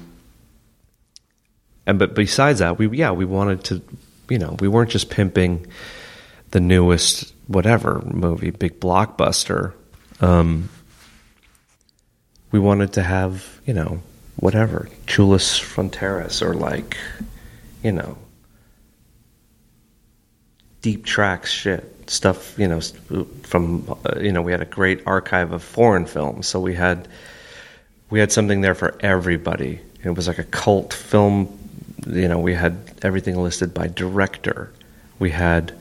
and 1.86 1.98
but 1.98 2.14
besides 2.14 2.58
that, 2.58 2.78
we 2.78 2.88
yeah 2.96 3.12
we 3.12 3.24
wanted 3.24 3.62
to 3.64 3.82
you 4.28 4.38
know 4.38 4.56
we 4.58 4.68
weren't 4.68 4.90
just 4.90 5.10
pimping 5.10 5.66
the 6.50 6.60
newest 6.60 7.32
whatever 7.46 8.02
movie, 8.04 8.50
big 8.50 8.80
blockbuster. 8.80 9.72
Um, 10.20 10.68
we 12.50 12.58
wanted 12.58 12.94
to 12.94 13.02
have, 13.02 13.60
you 13.66 13.74
know, 13.74 14.02
whatever, 14.36 14.88
Chulas 15.06 15.60
Fronteras 15.60 16.42
or 16.42 16.54
like, 16.54 16.96
you 17.82 17.92
know, 17.92 18.18
deep 20.80 21.04
tracks 21.04 21.50
shit 21.50 21.92
stuff. 22.08 22.58
You 22.58 22.68
know, 22.68 22.80
from 23.42 23.88
uh, 24.04 24.20
you 24.20 24.32
know 24.32 24.42
we 24.42 24.52
had 24.52 24.60
a 24.60 24.66
great 24.66 25.02
archive 25.06 25.52
of 25.52 25.62
foreign 25.62 26.06
films, 26.06 26.46
so 26.46 26.60
we 26.60 26.74
had 26.74 27.08
we 28.10 28.20
had 28.20 28.30
something 28.32 28.60
there 28.60 28.74
for 28.74 28.96
everybody. 29.00 29.80
It 30.04 30.10
was 30.10 30.28
like 30.28 30.38
a 30.38 30.44
cult 30.44 30.92
film. 30.92 31.58
You 32.06 32.28
know, 32.28 32.38
we 32.38 32.54
had 32.54 32.76
everything 33.02 33.36
listed 33.36 33.74
by 33.74 33.88
director. 33.88 34.72
We 35.18 35.30
had 35.30 35.74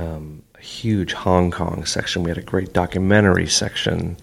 um, 0.00 0.42
a 0.58 0.62
huge 0.62 1.12
Hong 1.12 1.50
Kong 1.50 1.84
section. 1.84 2.22
We 2.22 2.30
had 2.30 2.38
a 2.38 2.42
great 2.42 2.72
documentary 2.72 3.46
section. 3.46 4.16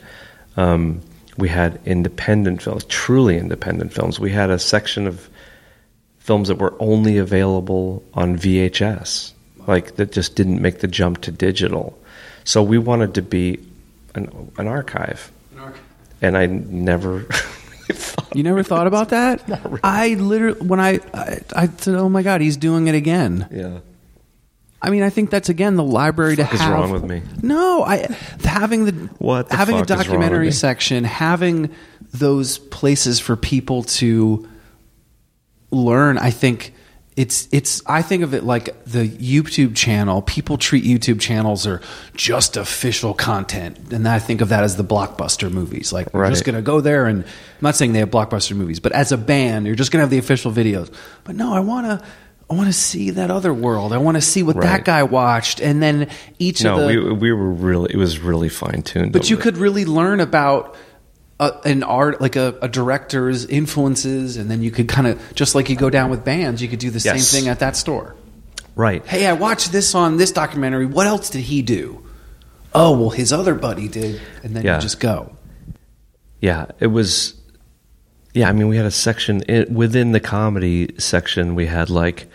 Um, 0.55 1.01
we 1.37 1.49
had 1.49 1.79
independent 1.85 2.63
films, 2.63 2.83
truly 2.85 3.37
independent 3.37 3.93
films. 3.93 4.19
We 4.19 4.31
had 4.31 4.49
a 4.49 4.57
section 4.57 5.05
of 5.07 5.29
films 6.17 6.47
that 6.47 6.55
were 6.55 6.75
only 6.79 7.17
available 7.17 8.03
on 8.13 8.37
VHS, 8.37 9.33
like 9.67 9.95
that 9.97 10.11
just 10.11 10.35
didn't 10.35 10.61
make 10.61 10.79
the 10.79 10.87
jump 10.87 11.21
to 11.21 11.31
digital. 11.31 11.97
So 12.43 12.63
we 12.63 12.77
wanted 12.77 13.13
to 13.15 13.21
be 13.21 13.59
an, 14.15 14.51
an 14.57 14.67
archive, 14.67 15.31
and 16.21 16.37
I 16.37 16.47
never. 16.47 17.25
You 18.33 18.43
never 18.43 18.61
thought 18.61 18.87
about 18.87 19.09
that? 19.09 19.41
I 19.83 20.15
literally, 20.15 20.59
when 20.59 20.81
I, 20.81 20.99
I, 21.13 21.39
I 21.55 21.67
said, 21.67 21.95
"Oh 21.95 22.09
my 22.09 22.21
god, 22.21 22.41
he's 22.41 22.57
doing 22.57 22.87
it 22.87 22.93
again." 22.93 23.47
Yeah. 23.49 23.79
I 24.81 24.89
mean, 24.91 25.01
I 25.03 25.09
think 25.09 25.29
that's 25.29 25.49
again 25.49 25.75
the 25.75 25.83
library 25.83 26.35
to 26.35 26.43
Fuck 26.43 26.53
is 26.53 26.59
have. 26.59 26.73
wrong 26.73 26.91
with 26.91 27.03
me? 27.03 27.23
No, 27.41 27.83
I 27.83 28.07
having 28.43 28.85
the 28.85 28.91
What 29.17 29.49
the 29.49 29.55
having 29.55 29.79
a 29.79 29.85
documentary 29.85 30.51
section, 30.51 31.03
having 31.03 31.71
those 32.13 32.57
places 32.59 33.19
for 33.19 33.35
people 33.35 33.83
to 33.83 34.47
learn. 35.71 36.17
I 36.17 36.29
think 36.29 36.73
it's 37.15 37.47
it's. 37.51 37.81
I 37.87 38.03
think 38.03 38.21
of 38.21 38.35
it 38.35 38.43
like 38.43 38.83
the 38.85 39.07
YouTube 39.07 39.75
channel. 39.75 40.21
People 40.21 40.59
treat 40.59 40.83
YouTube 40.83 41.19
channels 41.19 41.65
are 41.65 41.81
just 42.15 42.55
official 42.55 43.15
content, 43.15 43.91
and 43.91 44.07
I 44.07 44.19
think 44.19 44.41
of 44.41 44.49
that 44.49 44.63
as 44.63 44.75
the 44.75 44.83
blockbuster 44.83 45.51
movies. 45.51 45.91
Like 45.91 46.13
we're 46.13 46.29
just 46.29 46.45
going 46.45 46.55
to 46.55 46.61
go 46.61 46.79
there, 46.79 47.07
and 47.07 47.23
I'm 47.23 47.29
not 47.61 47.75
saying 47.75 47.93
they 47.93 47.99
have 47.99 48.11
blockbuster 48.11 48.55
movies, 48.55 48.79
but 48.79 48.91
as 48.91 49.11
a 49.11 49.17
band, 49.17 49.65
you're 49.65 49.75
just 49.75 49.91
going 49.91 49.99
to 49.99 50.03
have 50.03 50.11
the 50.11 50.19
official 50.19 50.51
videos. 50.51 50.93
But 51.23 51.35
no, 51.35 51.53
I 51.53 51.61
want 51.61 51.87
to. 51.87 52.07
I 52.49 52.53
want 52.53 52.67
to 52.67 52.73
see 52.73 53.09
that 53.11 53.29
other 53.29 53.53
world. 53.53 53.91
I 53.91 53.97
want 53.97 54.15
to 54.15 54.21
see 54.21 54.41
what 54.41 54.59
that 54.61 54.85
guy 54.85 55.03
watched, 55.03 55.59
and 55.59 55.83
then 55.83 56.09
each 56.39 56.63
No, 56.63 56.75
of 56.75 56.81
the. 56.81 56.87
we 56.87 57.11
we 57.13 57.31
were 57.33 57.51
really 57.51 57.93
it 57.93 57.97
was 57.97 58.19
really 58.19 58.47
fine 58.49 58.83
tuned. 58.83 59.11
but 59.11 59.29
you 59.29 59.35
could 59.35 59.57
really 59.57 59.83
learn 59.83 60.21
about 60.21 60.75
a, 61.41 61.51
an 61.65 61.83
art, 61.83 62.21
like 62.21 62.35
a, 62.37 62.55
a 62.61 62.69
director's 62.69 63.45
influences, 63.45 64.37
and 64.37 64.49
then 64.49 64.63
you 64.63 64.71
could 64.71 64.87
kind 64.87 65.07
of 65.07 65.21
just 65.35 65.55
like 65.55 65.69
you 65.69 65.75
go 65.75 65.89
down 65.89 66.09
with 66.09 66.23
bands, 66.23 66.61
you 66.61 66.67
could 66.69 66.79
do 66.79 66.89
the 66.89 66.99
Yes. 66.99 67.27
same 67.27 67.41
thing 67.41 67.49
at 67.49 67.59
that 67.59 67.75
store. 67.75 68.15
right. 68.75 69.05
Hey, 69.05 69.27
I 69.27 69.33
watched 69.33 69.71
this 69.73 69.93
on 69.93 70.15
this 70.17 70.31
documentary. 70.31 70.85
What 70.85 71.05
else 71.05 71.29
did 71.29 71.41
he 71.41 71.61
do? 71.61 72.01
Oh, 72.73 72.97
well, 72.97 73.09
his 73.09 73.33
other 73.33 73.55
buddy 73.55 73.87
did, 73.89 74.21
and 74.43 74.55
then 74.55 74.63
Yeah. 74.63 74.75
you 74.75 74.81
just 74.81 74.99
go. 75.01 75.33
Yeah, 76.41 76.67
it 76.79 76.87
was. 76.87 77.33
Yeah, 78.33 78.49
I 78.49 78.51
mean, 78.51 78.67
we 78.67 78.77
had 78.77 78.85
a 78.85 78.91
section 78.91 79.43
it, 79.47 79.71
within 79.71 80.11
the 80.11 80.19
comedy 80.19 80.93
section. 80.99 81.55
We 81.55 81.65
had 81.65 81.89
like 81.89 82.27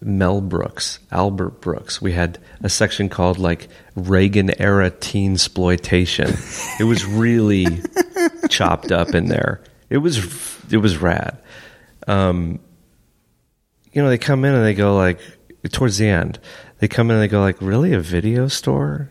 Mel 0.00 0.40
Brooks, 0.40 0.98
Albert 1.10 1.60
Brooks. 1.60 2.00
We 2.00 2.12
had 2.12 2.38
a 2.62 2.68
section 2.68 3.08
called 3.08 3.38
like 3.38 3.68
Reagan 3.94 4.58
era 4.60 4.90
teen 4.90 5.34
exploitation. 5.34 6.34
it 6.78 6.84
was 6.84 7.04
really 7.04 7.66
chopped 8.48 8.92
up 8.92 9.14
in 9.14 9.26
there. 9.26 9.62
It 9.90 9.98
was 9.98 10.18
it 10.70 10.78
was 10.78 10.98
rad. 10.98 11.38
Um, 12.06 12.60
you 13.92 14.02
know, 14.02 14.08
they 14.08 14.18
come 14.18 14.44
in 14.44 14.54
and 14.54 14.64
they 14.64 14.74
go 14.74 14.96
like 14.96 15.18
towards 15.72 15.98
the 15.98 16.08
end. 16.08 16.38
They 16.78 16.88
come 16.88 17.10
in 17.10 17.16
and 17.16 17.22
they 17.22 17.28
go 17.28 17.40
like, 17.40 17.60
"Really, 17.60 17.92
a 17.92 18.00
video 18.00 18.48
store?" 18.48 19.10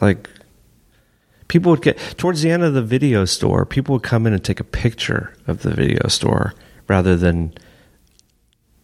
Like 0.00 0.30
people 1.48 1.70
would 1.70 1.82
get 1.82 1.98
towards 2.16 2.42
the 2.42 2.50
end 2.50 2.62
of 2.62 2.74
the 2.74 2.82
video 2.82 3.24
store 3.24 3.64
people 3.64 3.94
would 3.94 4.02
come 4.02 4.26
in 4.26 4.32
and 4.32 4.44
take 4.44 4.60
a 4.60 4.64
picture 4.64 5.34
of 5.46 5.62
the 5.62 5.70
video 5.70 6.08
store 6.08 6.54
rather 6.88 7.16
than 7.16 7.52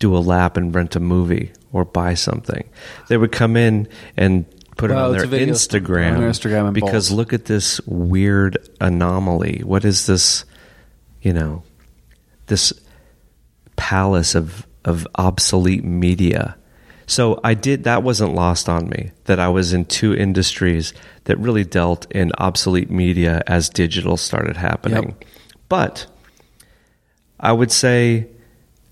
do 0.02 0.16
a 0.16 0.18
lap 0.18 0.56
and 0.56 0.74
rent 0.74 0.96
a 0.96 1.00
movie 1.00 1.52
or 1.72 1.84
buy 1.84 2.12
something. 2.14 2.68
They 3.08 3.16
would 3.16 3.30
come 3.30 3.56
in 3.56 3.86
and 4.16 4.44
put 4.76 4.90
Well, 4.90 5.14
it 5.14 5.22
on 5.22 5.30
their 5.30 5.40
instagram, 5.40 6.14
on 6.14 6.20
their 6.20 6.30
Instagram 6.30 6.72
because 6.72 7.12
look 7.12 7.32
at 7.32 7.44
this 7.44 7.80
weird 7.86 8.58
anomaly. 8.80 9.62
What 9.64 9.84
is 9.84 10.06
this 10.06 10.44
you 11.22 11.32
know 11.32 11.62
this 12.46 12.72
palace 13.76 14.34
of 14.34 14.66
of 14.84 15.06
obsolete 15.14 15.84
media. 15.84 16.56
So 17.07 17.40
I 17.42 17.55
did 17.55 17.84
that 17.84 18.03
wasn't 18.03 18.34
lost 18.34 18.68
on 18.68 18.88
me 18.88 19.11
that 19.24 19.38
I 19.38 19.48
was 19.48 19.72
in 19.72 19.84
two 19.84 20.14
industries 20.14 20.92
that 21.24 21.38
really 21.38 21.64
dealt 21.64 22.11
in 22.11 22.32
obsolete 22.38 22.90
media 22.90 23.42
as 23.46 23.68
digital 23.68 24.16
started 24.16 24.57
happening. 24.57 25.05
Yep. 25.05 25.24
But 25.68 26.07
I 27.40 27.53
would 27.53 27.72
say 27.72 28.28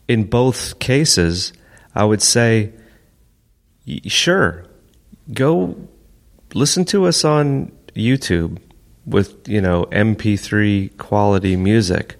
in 0.08 0.24
both 0.24 0.78
cases 0.78 1.52
I 1.94 2.04
would 2.04 2.22
say 2.22 2.72
sure 4.06 4.64
go 5.32 5.76
listen 6.54 6.84
to 6.86 7.06
us 7.06 7.24
on 7.24 7.72
YouTube 7.94 8.58
with, 9.06 9.48
you 9.48 9.60
know, 9.60 9.84
MP3 9.86 10.96
quality 10.98 11.56
music. 11.56 12.16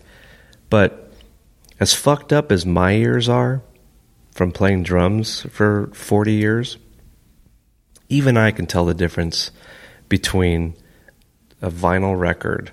But 0.68 1.12
as 1.78 1.94
fucked 1.94 2.32
up 2.32 2.52
as 2.52 2.66
my 2.66 2.92
ears 2.92 3.28
are 3.28 3.62
from 4.40 4.52
playing 4.52 4.82
drums 4.82 5.42
for 5.50 5.90
40 5.92 6.32
years, 6.32 6.78
even 8.08 8.38
I 8.38 8.52
can 8.52 8.66
tell 8.66 8.86
the 8.86 8.94
difference 8.94 9.50
between 10.08 10.72
a 11.60 11.70
vinyl 11.70 12.18
record 12.18 12.72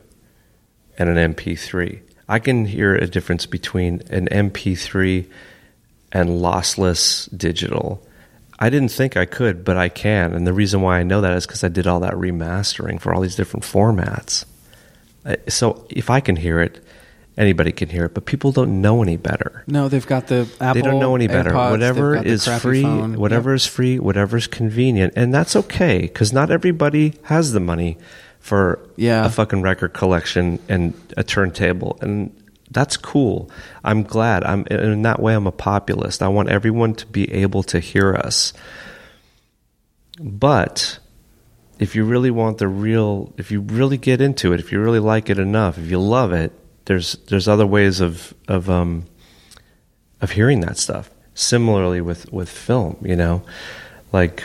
and 0.97 1.09
an 1.09 1.33
MP3. 1.33 1.99
I 2.29 2.39
can 2.39 2.63
hear 2.63 2.95
a 2.95 3.05
difference 3.05 3.45
between 3.45 4.01
an 4.09 4.29
MP3 4.29 5.29
and 6.13 6.29
lossless 6.29 7.27
digital. 7.37 8.01
I 8.57 8.69
didn't 8.69 8.93
think 8.93 9.17
I 9.17 9.25
could, 9.25 9.65
but 9.65 9.75
I 9.75 9.89
can. 9.89 10.31
And 10.33 10.47
the 10.47 10.53
reason 10.53 10.79
why 10.79 10.99
I 10.99 11.03
know 11.03 11.19
that 11.19 11.35
is 11.35 11.45
because 11.45 11.65
I 11.65 11.67
did 11.67 11.85
all 11.85 11.99
that 11.99 12.13
remastering 12.13 13.01
for 13.01 13.13
all 13.13 13.19
these 13.19 13.35
different 13.35 13.65
formats. 13.65 14.45
So 15.49 15.85
if 15.89 16.09
I 16.09 16.21
can 16.21 16.37
hear 16.37 16.61
it, 16.61 16.81
anybody 17.37 17.71
can 17.71 17.89
hear 17.89 18.05
it, 18.05 18.13
but 18.13 18.25
people 18.25 18.51
don't 18.51 18.81
know 18.81 19.01
any 19.03 19.17
better. 19.17 19.63
No, 19.67 19.87
they've 19.89 20.05
got 20.05 20.27
the 20.27 20.47
Apple. 20.59 20.73
they 20.73 20.81
don't 20.81 20.99
know 20.99 21.15
any 21.15 21.27
better. 21.27 21.51
AirPods, 21.51 21.71
whatever 21.71 22.15
they've 22.15 22.23
got 22.23 22.25
the 22.25 22.31
is 22.55 22.61
free, 22.61 22.81
phone. 22.81 23.17
whatever 23.19 23.53
is 23.53 23.65
free, 23.65 23.99
whatever 23.99 24.37
is 24.37 24.47
convenient, 24.47 25.13
and 25.15 25.33
that's 25.33 25.55
okay 25.55 26.01
because 26.01 26.33
not 26.33 26.49
everybody 26.51 27.13
has 27.23 27.51
the 27.53 27.59
money 27.59 27.97
for 28.39 28.79
Yeah. 28.95 29.25
a 29.25 29.29
fucking 29.29 29.61
record 29.61 29.93
collection 29.93 30.59
and 30.69 30.93
a 31.15 31.23
turntable, 31.23 31.97
and 32.01 32.31
that's 32.71 32.97
cool. 32.97 33.49
I'm 33.83 34.03
glad. 34.03 34.43
I'm 34.43 34.65
in 34.67 35.01
that 35.03 35.21
way. 35.21 35.33
I'm 35.35 35.47
a 35.47 35.51
populist. 35.51 36.21
I 36.23 36.27
want 36.27 36.49
everyone 36.49 36.95
to 36.95 37.05
be 37.07 37.31
able 37.31 37.63
to 37.63 37.79
hear 37.79 38.13
us. 38.15 38.51
But 40.19 40.99
if 41.79 41.95
you 41.95 42.03
really 42.03 42.31
want 42.31 42.57
the 42.57 42.67
real, 42.67 43.33
if 43.37 43.51
you 43.51 43.61
really 43.61 43.97
get 43.97 44.19
into 44.21 44.53
it, 44.53 44.59
if 44.59 44.71
you 44.71 44.79
really 44.81 44.99
like 44.99 45.29
it 45.29 45.37
enough, 45.39 45.77
if 45.77 45.89
you 45.89 45.99
love 45.99 46.33
it, 46.33 46.51
there's 46.87 47.13
there's 47.27 47.47
other 47.47 47.67
ways 47.67 48.01
of 48.01 48.33
of 48.47 48.69
um 48.69 49.05
of 50.21 50.31
hearing 50.31 50.61
that 50.61 50.77
stuff. 50.77 51.09
Similarly 51.35 52.01
with 52.01 52.31
with 52.33 52.49
film, 52.49 52.97
you 53.01 53.15
know, 53.15 53.43
like 54.11 54.43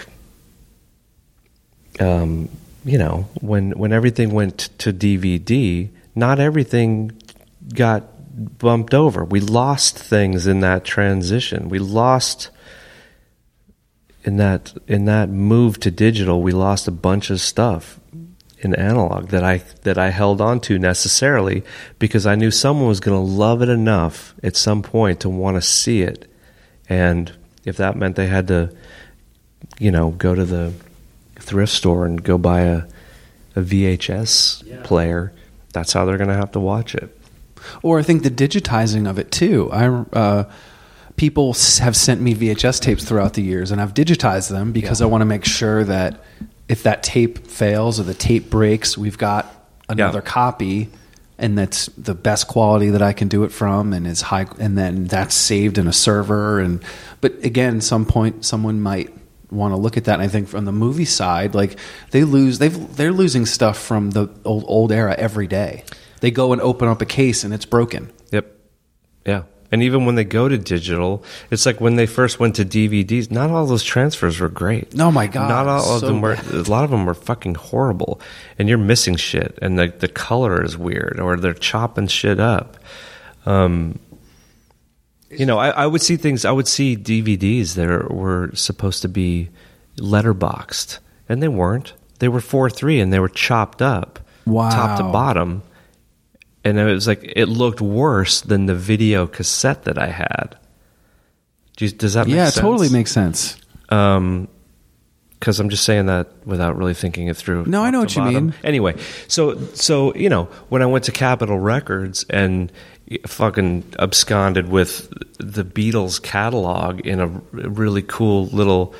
um, 1.99 2.49
you 2.84 2.99
know, 2.99 3.28
when 3.40 3.70
when 3.72 3.93
everything 3.93 4.32
went 4.32 4.68
to 4.78 4.93
DVD, 4.93 5.88
not 6.14 6.38
everything 6.38 7.12
got 7.74 8.59
bumped 8.59 8.93
over. 8.93 9.24
We 9.24 9.40
lost 9.40 9.99
things 9.99 10.47
in 10.47 10.61
that 10.61 10.84
transition. 10.84 11.68
We 11.68 11.78
lost 11.78 12.51
in 14.24 14.36
that 14.36 14.74
in 14.86 15.05
that 15.07 15.28
move 15.28 15.80
to 15.80 15.90
digital, 15.90 16.43
we 16.43 16.53
lost 16.53 16.88
a 16.88 16.93
bunch 16.93 17.30
of 17.30 17.40
stuff 17.40 18.01
in 18.63 18.75
analog 18.77 19.29
that 19.29 19.43
I 19.43 19.59
that 19.83 19.99
I 19.99 20.11
held 20.11 20.41
on 20.41 20.61
to 20.61 20.79
necessarily 20.79 21.63
because 21.99 22.27
I 22.27 22.37
knew 22.37 22.51
someone 22.51 22.89
was 22.89 23.01
going 23.01 23.17
to 23.17 23.33
love 23.33 23.61
it 23.61 23.69
enough 23.69 24.35
at 24.43 24.57
some 24.57 24.83
point 24.83 25.21
to 25.21 25.29
want 25.29 25.57
to 25.57 25.63
see 25.63 26.03
it, 26.03 26.31
and 26.89 27.33
if 27.65 27.77
that 27.77 27.97
meant 27.97 28.17
they 28.17 28.29
had 28.29 28.49
to, 28.49 28.75
you 29.79 29.91
know, 29.91 30.11
go 30.11 30.35
to 30.35 30.45
the 30.45 30.73
thrift 31.37 31.73
store 31.73 32.07
and 32.07 32.23
go 32.23 32.39
buy 32.39 32.61
a 32.63 32.83
a 33.55 33.61
VHS 33.61 34.83
player, 34.85 35.33
that's 35.73 35.93
how 35.93 36.05
they're 36.05 36.17
going 36.17 36.29
to 36.29 36.35
have 36.35 36.53
to 36.53 36.61
watch 36.61 36.95
it. 36.95 37.19
Or 37.83 37.99
I 37.99 38.03
think 38.03 38.23
the 38.23 38.31
digitizing 38.31 39.09
of 39.09 39.19
it 39.19 39.31
too. 39.31 39.71
I 39.71 39.87
uh, 40.13 40.51
people 41.17 41.53
have 41.81 41.97
sent 41.97 42.21
me 42.21 42.35
VHS 42.35 42.81
tapes 42.81 43.05
throughout 43.05 43.35
the 43.35 43.43
years, 43.43 43.71
and 43.71 43.81
I've 43.81 43.95
digitized 43.95 44.51
them 44.51 44.73
because 44.73 45.01
I 45.01 45.07
want 45.07 45.21
to 45.23 45.27
make 45.27 45.45
sure 45.45 45.85
that 45.85 46.25
if 46.73 46.83
that 46.83 47.03
tape 47.03 47.47
fails 47.47 48.01
or 48.01 48.05
the 48.05 48.14
tape 48.14 48.51
breaks, 48.51 48.97
we've 48.99 49.18
got 49.18 49.45
another 49.89 50.18
Yeah. 50.25 50.31
copy. 50.31 50.89
and 51.39 51.59
that's 51.59 51.87
the 51.99 52.14
best 52.14 52.47
quality 52.47 52.91
that 52.91 53.03
I 53.03 53.12
can 53.12 53.27
do 53.27 53.43
it 53.43 53.51
from, 53.51 53.93
and 53.93 54.07
is 54.07 54.20
high, 54.20 54.47
and 54.61 54.79
then 54.79 55.07
that's 55.07 55.35
saved 55.35 55.77
in 55.77 55.89
a 55.89 55.93
server. 55.93 56.61
And 56.61 56.79
but 57.20 57.33
again, 57.43 57.81
some 57.81 58.05
point 58.07 58.45
someone 58.45 58.81
might 58.81 59.11
want 59.51 59.73
to 59.75 59.77
look 59.77 59.97
at 59.97 60.05
that. 60.05 60.14
And 60.14 60.23
I 60.23 60.29
think 60.29 60.47
from 60.49 60.66
the 60.66 60.73
movie 60.73 61.05
side, 61.07 61.55
like 61.55 61.79
they 62.12 62.23
lose, 62.23 62.59
they've 62.61 62.79
they're 62.97 63.11
losing 63.12 63.45
stuff 63.47 63.77
from 63.79 64.11
the 64.11 64.29
old 64.45 64.64
old 64.68 64.93
era 64.93 65.14
every 65.18 65.49
day. 65.49 65.83
They 66.20 66.31
go 66.31 66.53
and 66.53 66.61
open 66.62 66.87
up 66.89 67.03
a 67.03 67.07
case 67.07 67.43
and 67.45 67.53
it's 67.53 67.64
broken. 67.66 68.11
Yep. 68.31 68.47
Yeah. 69.27 69.43
And 69.73 69.83
even 69.83 70.05
when 70.05 70.16
they 70.16 70.25
go 70.25 70.49
to 70.49 70.59
digital, 70.59 71.25
it's 71.51 71.64
like 71.64 71.81
when 71.81 71.97
they 71.97 72.05
first 72.07 72.39
went 72.39 72.57
to 72.57 72.64
DVDs. 72.64 73.31
Not 73.31 73.49
all 73.51 73.64
those 73.64 73.83
transfers 73.83 74.39
were 74.39 74.51
great. 74.51 74.93
Oh 75.01 75.11
my 75.11 75.27
God, 75.27 75.49
Not 75.49 75.66
all 75.66 75.95
of 75.95 76.01
so 76.01 76.07
them 76.07 76.20
were. 76.20 76.37
bad. 76.37 76.53
A 76.53 76.70
lot 76.70 76.85
of 76.85 76.91
them 76.91 77.07
were 77.07 77.14
fucking 77.14 77.55
horrible, 77.55 78.20
and 78.59 78.68
you're 78.68 78.77
missing 78.77 79.16
shit. 79.16 79.59
And 79.62 79.79
the 79.79 79.89
the 79.89 80.09
color 80.09 80.62
is 80.62 80.77
weird, 80.77 81.18
or 81.18 81.37
they're 81.39 81.55
chopping 81.55 82.07
shit 82.09 82.39
up. 82.39 82.77
Um, 83.47 83.99
you 85.31 85.47
know, 85.47 85.59
I, 85.59 85.70
I 85.70 85.87
would 85.87 86.03
see 86.03 86.16
things. 86.16 86.45
I 86.45 86.53
would 86.53 86.68
see 86.68 86.95
DVDs 86.95 87.75
that 87.77 87.89
are, 87.89 88.07
were 88.09 88.51
supposed 88.55 89.01
to 89.03 89.09
be 89.09 89.49
letterboxed, 89.97 90.99
and 91.29 91.43
they 91.43 91.49
weren't. 91.49 91.95
They 92.18 92.29
were 92.29 92.41
four 92.43 92.68
three, 92.68 93.01
and 93.01 93.11
they 93.12 93.18
were 93.20 93.31
chopped 93.31 93.81
up, 93.81 94.20
top 94.45 94.99
to 94.99 95.05
bottom 95.05 95.62
and 96.65 96.79
it 96.79 96.85
was 96.85 97.07
like 97.07 97.33
it 97.37 97.47
looked 97.47 97.81
worse 97.81 98.41
than 98.41 98.67
the 98.67 98.75
video 98.75 99.27
cassette 99.27 99.85
that 99.85 99.99
I 99.99 100.09
had. 100.09 100.57
Does 101.77 102.15
that 102.15 102.27
make 102.27 102.35
sense? 102.35 102.37
yeah, 102.37 102.49
it 102.49 102.53
sense? 102.53 102.63
totally 102.63 102.89
makes 102.91 103.11
sense. 103.11 103.57
Um, 103.89 104.49
because 105.39 105.59
I'm 105.59 105.71
just 105.71 105.85
saying 105.85 106.07
that 106.07 106.29
without 106.47 106.77
really 106.77 106.95
thinking 106.95 107.27
it 107.27 107.37
through. 107.37 107.65
No, 107.67 107.83
I 107.83 107.91
know 107.91 107.99
what 107.99 108.15
you 108.15 108.23
bottom. 108.23 108.47
mean. 108.47 108.55
Anyway, 108.63 108.95
so 109.27 109.59
so 109.75 110.15
you 110.15 110.29
know 110.29 110.45
when 110.69 110.83
I 110.83 110.87
went 110.87 111.05
to 111.07 111.13
Capitol 111.13 111.59
Records 111.59 112.25
and 112.31 112.71
fucking 113.27 113.83
absconded 113.99 114.69
with 114.69 115.09
the 115.39 115.65
Beatles 115.65 116.23
catalog 116.23 117.01
in 117.01 117.19
a 117.19 117.27
really 117.27 118.03
cool 118.03 118.47
little 118.47 118.95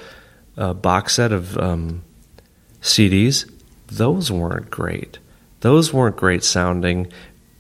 uh, 0.57 0.75
box 0.75 1.15
set 1.15 1.31
of 1.31 1.57
um, 1.59 2.03
CDs, 2.81 3.49
those 3.87 4.33
weren't 4.33 4.69
great. 4.69 5.21
Those 5.61 5.93
weren't 5.93 6.17
great 6.17 6.43
sounding 6.43 7.07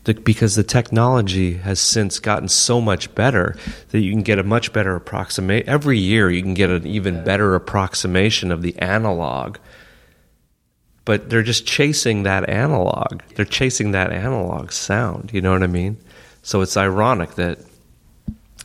the, 0.04 0.14
because 0.14 0.56
the 0.56 0.64
technology 0.64 1.54
has 1.54 1.78
since 1.80 2.18
gotten 2.18 2.48
so 2.48 2.80
much 2.80 3.14
better 3.14 3.56
that 3.90 4.00
you 4.00 4.10
can 4.12 4.22
get 4.22 4.38
a 4.38 4.42
much 4.42 4.72
better 4.72 4.96
approximate. 4.96 5.68
Every 5.68 5.98
year, 5.98 6.30
you 6.30 6.42
can 6.42 6.54
get 6.54 6.70
an 6.70 6.86
even 6.86 7.24
better 7.24 7.54
approximation 7.54 8.50
of 8.50 8.62
the 8.62 8.76
analog. 8.78 9.58
But 11.04 11.30
they're 11.30 11.42
just 11.42 11.66
chasing 11.66 12.24
that 12.24 12.48
analog. 12.48 13.22
They're 13.34 13.44
chasing 13.44 13.92
that 13.92 14.12
analog 14.12 14.72
sound. 14.72 15.30
You 15.32 15.40
know 15.40 15.52
what 15.52 15.62
I 15.62 15.68
mean? 15.68 15.98
So 16.42 16.60
it's 16.60 16.76
ironic 16.76 17.34
that, 17.36 17.58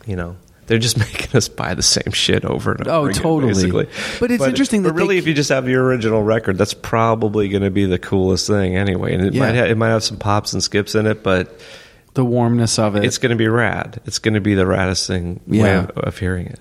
you 0.05 0.15
know, 0.15 0.37
they're 0.67 0.77
just 0.77 0.97
making 0.99 1.35
us 1.35 1.47
buy 1.49 1.73
the 1.73 1.81
same 1.81 2.11
shit 2.13 2.45
over 2.45 2.71
and 2.73 2.87
over. 2.87 2.91
Oh, 2.91 3.05
again, 3.07 3.21
totally. 3.21 3.53
Basically. 3.53 3.87
But 4.19 4.31
it's 4.31 4.45
interesting 4.45 4.83
But 4.83 4.89
that 4.89 4.95
really, 5.01 5.15
they- 5.15 5.19
if 5.19 5.27
you 5.27 5.33
just 5.33 5.49
have 5.49 5.67
your 5.67 5.83
original 5.85 6.21
record, 6.23 6.57
that's 6.57 6.73
probably 6.75 7.49
going 7.49 7.63
to 7.63 7.71
be 7.71 7.85
the 7.85 7.97
coolest 7.99 8.47
thing 8.47 8.75
anyway. 8.77 9.13
And 9.15 9.25
it 9.25 9.33
Yeah. 9.33 9.39
might 9.41 9.55
ha- 9.55 9.63
it 9.65 9.77
might 9.77 9.89
have 9.89 10.03
some 10.03 10.17
pops 10.17 10.53
and 10.53 10.61
skips 10.61 10.93
in 10.95 11.07
it, 11.07 11.23
but 11.23 11.59
The 12.13 12.23
warmness 12.25 12.77
of 12.79 12.95
it. 12.95 13.03
it's 13.05 13.17
going 13.17 13.29
to 13.31 13.35
be 13.35 13.47
rad. 13.47 13.99
It's 14.05 14.19
going 14.19 14.33
to 14.35 14.41
be 14.41 14.53
the 14.55 14.65
raddest 14.65 15.07
thing 15.07 15.39
way 15.47 15.57
Yeah. 15.59 15.83
of, 15.85 15.97
of 15.97 16.17
hearing 16.17 16.47
it. 16.47 16.59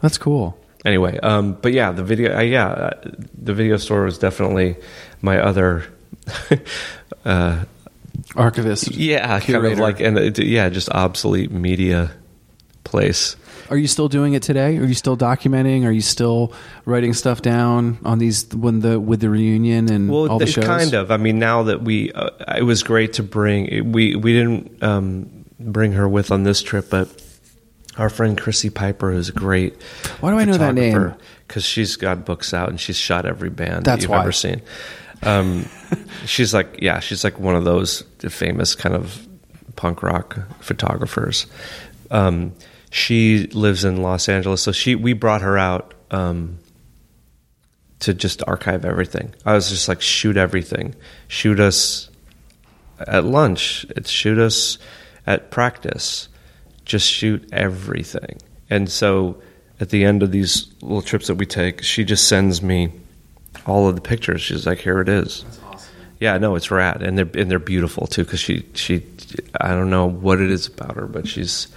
That's 0.00 0.16
cool. 0.18 0.56
Anyway, 0.84 1.18
um, 1.18 1.56
but 1.60 1.72
yeah, 1.72 1.90
the 1.90 2.04
video, 2.04 2.36
uh, 2.36 2.40
yeah, 2.40 2.66
uh, 2.68 2.90
the 3.36 3.52
video 3.52 3.76
store 3.78 4.04
was 4.04 4.16
definitely 4.16 4.76
my 5.22 5.38
other, 5.40 5.82
uh, 7.24 7.64
Archivist. 8.36 8.92
yeah, 8.94 9.40
kind 9.40 9.66
of 9.66 9.78
like, 9.78 10.00
and 10.00 10.16
it, 10.18 10.38
yeah, 10.38 10.68
just 10.68 10.88
obsolete 10.90 11.50
media 11.50 12.12
place. 12.88 13.36
Are 13.70 13.76
you 13.76 13.86
still 13.86 14.08
doing 14.08 14.32
it 14.32 14.42
today? 14.42 14.78
Are 14.78 14.84
you 14.84 14.94
still 14.94 15.16
documenting? 15.16 15.84
Are 15.84 15.90
you 15.90 16.00
still 16.00 16.52
writing 16.86 17.12
stuff 17.12 17.42
down 17.42 17.98
on 18.04 18.18
these 18.18 18.48
when 18.54 18.80
the 18.80 18.98
with 18.98 19.20
the 19.20 19.28
reunion 19.28 19.90
and 19.92 20.08
Well, 20.10 20.30
all 20.30 20.38
the 20.38 20.46
shows? 20.46 20.64
kind 20.64 20.94
of. 20.94 21.10
I 21.10 21.18
mean, 21.18 21.38
now 21.38 21.64
that 21.64 21.82
we, 21.82 22.10
uh, 22.12 22.30
it 22.56 22.62
was 22.62 22.82
great 22.82 23.12
to 23.14 23.22
bring. 23.22 23.92
We 23.92 24.16
we 24.16 24.32
didn't 24.32 24.82
um, 24.82 25.44
bring 25.60 25.92
her 25.92 26.08
with 26.08 26.30
on 26.30 26.44
this 26.44 26.62
trip, 26.62 26.88
but 26.88 27.08
our 27.98 28.08
friend 28.08 28.40
Chrissy 28.40 28.70
Piper, 28.70 29.12
is 29.12 29.30
great. 29.30 29.82
Why 30.20 30.30
do 30.30 30.38
I 30.38 30.44
know 30.44 30.56
that 30.56 30.74
name? 30.74 31.14
Because 31.46 31.64
she's 31.64 31.96
got 31.96 32.24
books 32.24 32.54
out 32.54 32.68
and 32.68 32.80
she's 32.80 32.96
shot 32.96 33.26
every 33.26 33.50
band 33.50 33.84
That's 33.84 33.96
that 33.96 34.02
you've 34.02 34.10
why. 34.10 34.20
ever 34.22 34.32
seen. 34.32 34.62
Um, 35.22 35.66
she's 36.24 36.54
like, 36.54 36.78
yeah, 36.80 37.00
she's 37.00 37.24
like 37.24 37.38
one 37.40 37.56
of 37.56 37.64
those 37.64 38.02
famous 38.28 38.74
kind 38.74 38.94
of 38.94 39.26
punk 39.76 40.02
rock 40.02 40.38
photographers. 40.60 41.46
Um, 42.10 42.54
she 42.90 43.46
lives 43.48 43.84
in 43.84 44.02
Los 44.02 44.28
Angeles, 44.28 44.62
so 44.62 44.72
she 44.72 44.94
we 44.94 45.12
brought 45.12 45.42
her 45.42 45.58
out. 45.58 45.94
Um, 46.10 46.58
to 48.00 48.14
just 48.14 48.42
archive 48.46 48.84
everything. 48.84 49.34
I 49.44 49.54
was 49.54 49.70
just 49.70 49.88
like, 49.88 50.00
shoot 50.00 50.36
everything. 50.36 50.94
Shoot 51.26 51.60
us 51.60 52.10
at 52.98 53.24
lunch. 53.24 53.86
It's 53.90 54.10
shoot 54.10 54.38
us 54.38 54.78
at 55.26 55.50
practice. 55.50 56.28
Just 56.84 57.10
shoot 57.10 57.48
everything. 57.52 58.38
And 58.70 58.90
so 58.90 59.42
at 59.80 59.90
the 59.90 60.04
end 60.04 60.22
of 60.22 60.30
these 60.30 60.72
little 60.80 61.02
trips 61.02 61.26
that 61.26 61.34
we 61.34 61.46
take, 61.46 61.82
she 61.82 62.04
just 62.04 62.28
sends 62.28 62.62
me 62.62 62.92
all 63.66 63.88
of 63.88 63.94
the 63.94 64.00
pictures. 64.00 64.40
She's 64.40 64.66
like, 64.66 64.78
here 64.78 65.00
it 65.00 65.08
is. 65.08 65.42
That's 65.42 65.60
awesome. 65.62 65.94
Yeah, 66.20 66.38
no, 66.38 66.56
it's 66.56 66.70
rad, 66.70 67.02
and 67.02 67.16
they're 67.16 67.30
and 67.40 67.48
they're 67.48 67.60
beautiful 67.60 68.08
too. 68.08 68.24
Because 68.24 68.40
she 68.40 68.66
she, 68.74 69.06
I 69.60 69.68
don't 69.68 69.90
know 69.90 70.06
what 70.06 70.40
it 70.40 70.50
is 70.50 70.66
about 70.66 70.96
her, 70.96 71.06
but 71.06 71.28
she's 71.28 71.68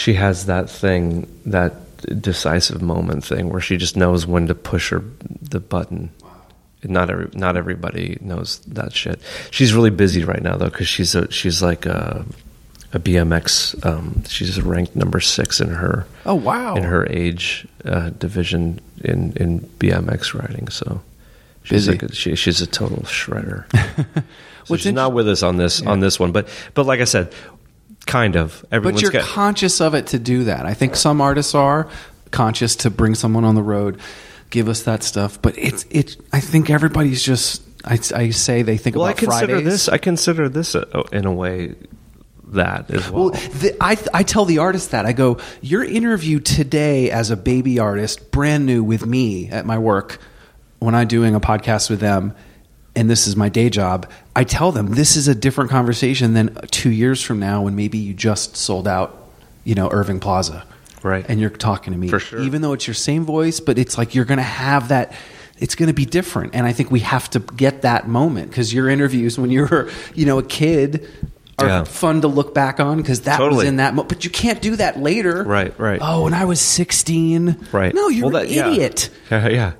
she 0.00 0.14
has 0.14 0.46
that 0.46 0.70
thing 0.70 1.26
that 1.44 1.72
decisive 2.22 2.80
moment 2.80 3.22
thing 3.22 3.50
where 3.50 3.60
she 3.60 3.76
just 3.76 3.94
knows 3.96 4.26
when 4.26 4.46
to 4.48 4.54
push 4.54 4.88
her 4.90 5.02
the 5.42 5.60
button. 5.60 6.08
Not 6.82 7.10
every 7.10 7.28
not 7.34 7.58
everybody 7.58 8.16
knows 8.22 8.60
that 8.60 8.94
shit. 8.94 9.20
She's 9.50 9.74
really 9.74 9.90
busy 9.90 10.24
right 10.24 10.42
now 10.42 10.56
though 10.56 10.70
because 10.70 10.88
she's 10.88 11.14
a 11.14 11.30
she's 11.30 11.62
like 11.62 11.84
a 11.84 12.24
a 12.94 12.98
BMX. 12.98 13.84
Um, 13.84 14.24
she's 14.24 14.58
ranked 14.62 14.96
number 14.96 15.20
six 15.20 15.60
in 15.60 15.68
her 15.68 16.06
Oh 16.24 16.34
wow! 16.36 16.74
in 16.76 16.82
her 16.84 17.06
age 17.10 17.68
uh, 17.84 18.08
division 18.10 18.80
in 19.04 19.34
in 19.36 19.60
BMX 19.78 20.32
riding. 20.32 20.68
So 20.68 21.02
she's 21.64 21.86
Busy. 21.86 21.90
like 21.92 22.02
a, 22.04 22.14
she, 22.14 22.34
she's 22.34 22.62
a 22.62 22.66
total 22.66 23.02
shredder. 23.02 23.64
so 24.14 24.22
What's 24.68 24.82
she's 24.84 24.92
not 24.94 25.12
with 25.12 25.28
us 25.28 25.42
on 25.42 25.58
this 25.58 25.82
on 25.82 26.00
this 26.00 26.18
one, 26.18 26.32
but 26.32 26.48
but 26.72 26.86
like 26.86 27.00
I 27.00 27.04
said, 27.04 27.30
kind 28.10 28.36
of. 28.36 28.64
Everyone's 28.70 28.96
but 28.96 29.02
you're 29.02 29.22
got 29.22 29.28
conscious 29.28 29.80
of 29.80 29.94
it 29.94 30.08
to 30.08 30.18
do 30.18 30.44
that. 30.44 30.66
I 30.66 30.74
think 30.74 30.96
some 30.96 31.20
artists 31.20 31.54
are 31.54 31.88
conscious 32.30 32.76
to 32.76 32.90
bring 32.90 33.14
someone 33.14 33.44
on 33.44 33.54
the 33.54 33.62
road, 33.62 34.00
give 34.50 34.68
us 34.68 34.82
that 34.82 35.02
stuff. 35.02 35.40
But 35.40 35.56
it's 35.58 35.84
it. 35.90 36.16
I 36.32 36.40
think 36.40 36.70
everybody's 36.70 37.22
just. 37.22 37.62
I, 37.82 37.98
I 38.14 38.28
say 38.28 38.60
they 38.60 38.76
think 38.76 38.96
well, 38.96 39.06
I 39.06 39.14
consider 39.14 39.54
Fridays. 39.54 39.64
this. 39.64 39.88
I 39.88 39.96
consider 39.96 40.50
this 40.50 40.74
a, 40.74 41.02
in 41.12 41.24
a 41.24 41.32
way 41.32 41.76
that 42.48 42.90
as 42.90 43.10
well. 43.10 43.30
Well, 43.30 43.30
the, 43.30 43.76
I, 43.80 43.96
I 44.12 44.22
tell 44.22 44.44
the 44.44 44.58
artist 44.58 44.90
that 44.90 45.06
I 45.06 45.12
go, 45.12 45.38
your 45.62 45.82
interview 45.82 46.40
today 46.40 47.10
as 47.10 47.30
a 47.30 47.36
baby 47.36 47.78
artist, 47.78 48.30
brand 48.30 48.66
new 48.66 48.84
with 48.84 49.06
me 49.06 49.48
at 49.48 49.64
my 49.64 49.78
work, 49.78 50.18
when 50.78 50.94
I'm 50.94 51.08
doing 51.08 51.34
a 51.34 51.40
podcast 51.40 51.90
with 51.90 52.00
them, 52.00 52.34
and 53.00 53.08
this 53.08 53.26
is 53.26 53.34
my 53.34 53.48
day 53.48 53.70
job. 53.70 54.08
I 54.36 54.44
tell 54.44 54.72
them 54.72 54.94
this 54.94 55.16
is 55.16 55.26
a 55.26 55.34
different 55.34 55.70
conversation 55.70 56.34
than 56.34 56.54
two 56.70 56.90
years 56.90 57.22
from 57.22 57.40
now 57.40 57.62
when 57.62 57.74
maybe 57.74 57.96
you 57.96 58.12
just 58.12 58.58
sold 58.58 58.86
out, 58.86 59.30
you 59.64 59.74
know, 59.74 59.88
Irving 59.90 60.20
Plaza, 60.20 60.66
Right. 61.02 61.24
And 61.26 61.40
you're 61.40 61.48
talking 61.48 61.94
to 61.94 61.98
me, 61.98 62.08
For 62.08 62.20
sure. 62.20 62.40
Even 62.42 62.60
though 62.60 62.74
it's 62.74 62.86
your 62.86 62.92
same 62.92 63.24
voice, 63.24 63.58
but 63.58 63.78
it's 63.78 63.96
like 63.96 64.14
you're 64.14 64.26
going 64.26 64.36
to 64.36 64.42
have 64.42 64.88
that. 64.88 65.14
It's 65.58 65.74
going 65.74 65.88
to 65.88 65.94
be 65.94 66.04
different, 66.04 66.54
and 66.54 66.66
I 66.66 66.72
think 66.72 66.90
we 66.90 67.00
have 67.00 67.30
to 67.30 67.40
get 67.40 67.82
that 67.82 68.06
moment 68.06 68.50
because 68.50 68.72
your 68.72 68.88
interviews 68.88 69.38
when 69.38 69.50
you 69.50 69.66
were, 69.66 69.90
you 70.14 70.26
know, 70.26 70.38
a 70.38 70.42
kid. 70.42 71.08
Are 71.60 71.66
Yeah. 71.66 71.84
fun 71.84 72.20
to 72.22 72.28
look 72.28 72.54
back 72.54 72.80
on 72.80 72.96
because 72.98 73.22
that 73.22 73.40
was 73.40 73.64
in 73.64 73.76
that. 73.76 73.94
Mo- 73.94 74.04
but 74.04 74.24
you 74.24 74.30
can't 74.30 74.60
do 74.62 74.76
that 74.76 75.00
later. 75.00 75.44
Right, 75.44 75.72
right. 75.78 75.98
Oh, 76.02 76.24
when 76.24 76.34
I 76.34 76.44
was 76.44 76.60
sixteen. 76.60 77.56
Right. 77.72 77.94
No, 77.94 78.08
you're 78.08 78.26
Well, 78.30 78.36
an 78.36 78.46
that- 78.48 78.52
yeah. 78.54 78.68
idiot. 78.70 79.10
Yeah, 79.30 79.48
yeah. 79.48 79.72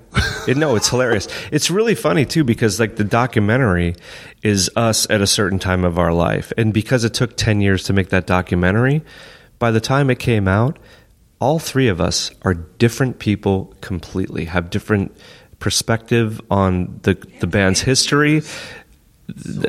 It, 0.48 0.56
no, 0.56 0.74
it's 0.76 0.88
hilarious. 0.88 1.28
It's 1.52 1.70
really 1.70 1.94
funny 1.94 2.24
too 2.24 2.42
because 2.44 2.80
like 2.80 2.96
the 2.96 3.04
documentary 3.04 3.94
is 4.42 4.70
us 4.76 5.06
at 5.10 5.20
a 5.20 5.26
certain 5.26 5.58
time 5.58 5.84
of 5.84 5.98
our 5.98 6.12
life, 6.12 6.52
and 6.58 6.72
because 6.72 7.04
it 7.04 7.14
took 7.14 7.36
ten 7.36 7.60
years 7.60 7.84
to 7.84 7.92
make 7.92 8.08
that 8.10 8.26
documentary, 8.26 9.02
by 9.58 9.70
the 9.70 9.80
time 9.80 10.10
it 10.10 10.18
came 10.18 10.48
out, 10.48 10.78
all 11.40 11.58
three 11.58 11.88
of 11.88 12.00
us 12.00 12.30
are 12.42 12.54
different 12.54 13.18
people 13.18 13.74
completely. 13.80 14.44
Have 14.46 14.70
different 14.70 15.16
perspective 15.60 16.40
on 16.50 16.98
the 17.02 17.14
the 17.40 17.46
band's 17.46 17.80
history. 17.82 18.42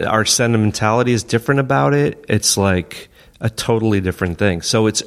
Our 0.08 0.26
sentimentality 0.26 1.12
is 1.14 1.24
different 1.24 1.60
about 1.60 1.94
it. 1.94 2.24
It's 2.30 2.58
like 2.58 3.10
a 3.40 3.50
totally 3.50 4.02
different 4.02 4.38
thing. 4.38 4.62
So 4.62 4.88
it's 4.88 5.04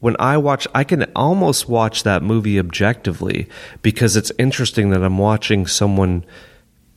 when 0.00 0.14
I 0.18 0.36
watch, 0.36 0.66
I 0.74 0.84
can 0.84 1.04
almost 1.16 1.68
watch 1.68 2.02
that 2.04 2.22
movie 2.22 2.58
objectively 2.58 3.48
because 3.82 4.16
it's 4.16 4.30
interesting 4.38 4.90
that 4.90 5.02
I'm 5.02 5.18
watching 5.18 5.66
someone 5.66 6.24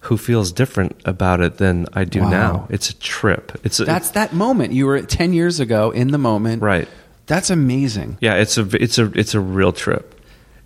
who 0.06 0.18
feels 0.18 0.52
different 0.52 1.00
about 1.06 1.42
it 1.42 1.58
than 1.58 1.86
I 1.94 2.04
do 2.06 2.22
Wow. 2.22 2.30
now. 2.30 2.68
It's 2.70 2.90
a 2.90 2.96
trip. 2.96 3.60
It's 3.64 3.80
a, 3.80 3.86
That's 3.86 4.12
that 4.12 4.34
moment. 4.34 4.74
You 4.74 4.86
were 4.88 5.02
10 5.02 5.34
years 5.34 5.60
ago 5.60 5.92
in 5.92 6.10
the 6.12 6.18
moment. 6.18 6.62
right. 6.62 6.88
That's 7.28 7.50
amazing. 7.50 8.18
Yeah, 8.20 8.34
it's 8.36 8.58
a 8.58 8.68
it's 8.82 8.98
a 8.98 9.06
it's 9.18 9.36
a 9.36 9.40
real 9.40 9.72
trip. 9.72 10.20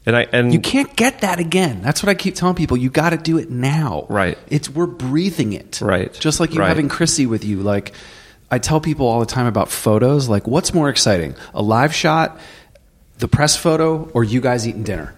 And 0.05 0.15
I 0.15 0.27
and 0.31 0.53
You 0.53 0.59
can't 0.59 0.95
get 0.95 1.21
that 1.21 1.39
again. 1.39 1.81
That's 1.81 2.03
what 2.03 2.09
I 2.09 2.13
keep 2.15 2.35
telling 2.35 2.55
people. 2.55 2.77
You 2.77 2.89
got 2.89 3.09
to 3.11 3.17
do 3.17 3.37
it 3.37 3.49
now. 3.49 4.05
Right. 4.09 4.37
It's 4.49 4.69
we're 4.69 4.85
breathing 4.85 5.53
it. 5.53 5.81
Right. 5.81 6.13
Just 6.13 6.39
like 6.39 6.53
you 6.53 6.59
Right. 6.61 6.67
having 6.67 6.89
Chrissy 6.89 7.25
with 7.25 7.43
you. 7.43 7.61
Like 7.61 7.93
I 8.51 8.59
tell 8.59 8.79
people 8.79 9.07
all 9.07 9.19
the 9.19 9.25
time 9.25 9.47
about 9.47 9.69
photos. 9.69 10.29
Like, 10.29 10.45
what's 10.47 10.73
more 10.73 10.89
exciting, 10.89 11.33
a 11.55 11.61
live 11.63 11.93
shot, 11.95 12.39
the 13.17 13.27
press 13.27 13.55
photo, 13.57 14.07
or 14.13 14.23
you 14.23 14.41
guys 14.41 14.67
eating 14.67 14.83
dinner? 14.83 15.13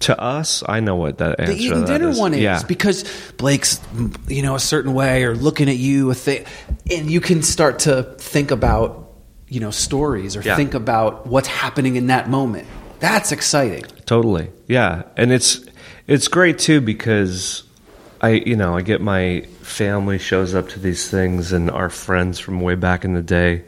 to 0.00 0.20
us, 0.20 0.62
I 0.68 0.78
know 0.78 0.94
what 0.94 1.18
that 1.18 1.40
answer 1.40 1.52
The 1.52 1.58
to 1.58 1.64
eating 1.64 1.84
dinner 1.84 2.08
is. 2.10 2.18
one 2.20 2.32
is 2.32 2.40
Yeah. 2.40 2.62
because 2.68 3.04
Blake's, 3.36 3.80
you 4.28 4.42
know, 4.42 4.54
a 4.54 4.60
certain 4.60 4.94
way 4.94 5.24
or 5.24 5.34
looking 5.34 5.68
at 5.68 5.76
you 5.76 6.08
a 6.12 6.14
thing, 6.14 6.44
and 6.88 7.10
you 7.10 7.20
can 7.20 7.42
start 7.42 7.80
to 7.80 8.04
think 8.18 8.52
about, 8.52 9.10
you 9.48 9.58
know, 9.58 9.72
stories 9.72 10.36
or 10.36 10.42
Yeah. 10.42 10.54
think 10.54 10.74
about 10.74 11.26
what's 11.26 11.48
happening 11.48 11.96
in 11.96 12.06
that 12.08 12.30
moment. 12.30 12.68
That's 13.00 13.32
exciting. 13.32 13.84
Totally. 14.06 14.50
Yeah. 14.66 15.02
And 15.16 15.32
it's 15.32 15.64
it's 16.06 16.28
great 16.28 16.58
too 16.58 16.80
because 16.80 17.62
I 18.20 18.30
you 18.30 18.56
know, 18.56 18.76
I 18.76 18.82
get 18.82 19.00
my 19.00 19.42
family 19.62 20.18
shows 20.18 20.54
up 20.54 20.68
to 20.70 20.80
these 20.80 21.10
things 21.10 21.52
and 21.52 21.70
our 21.70 21.90
friends 21.90 22.38
from 22.38 22.60
way 22.60 22.74
back 22.74 23.04
in 23.04 23.14
the 23.14 23.22
day. 23.22 23.64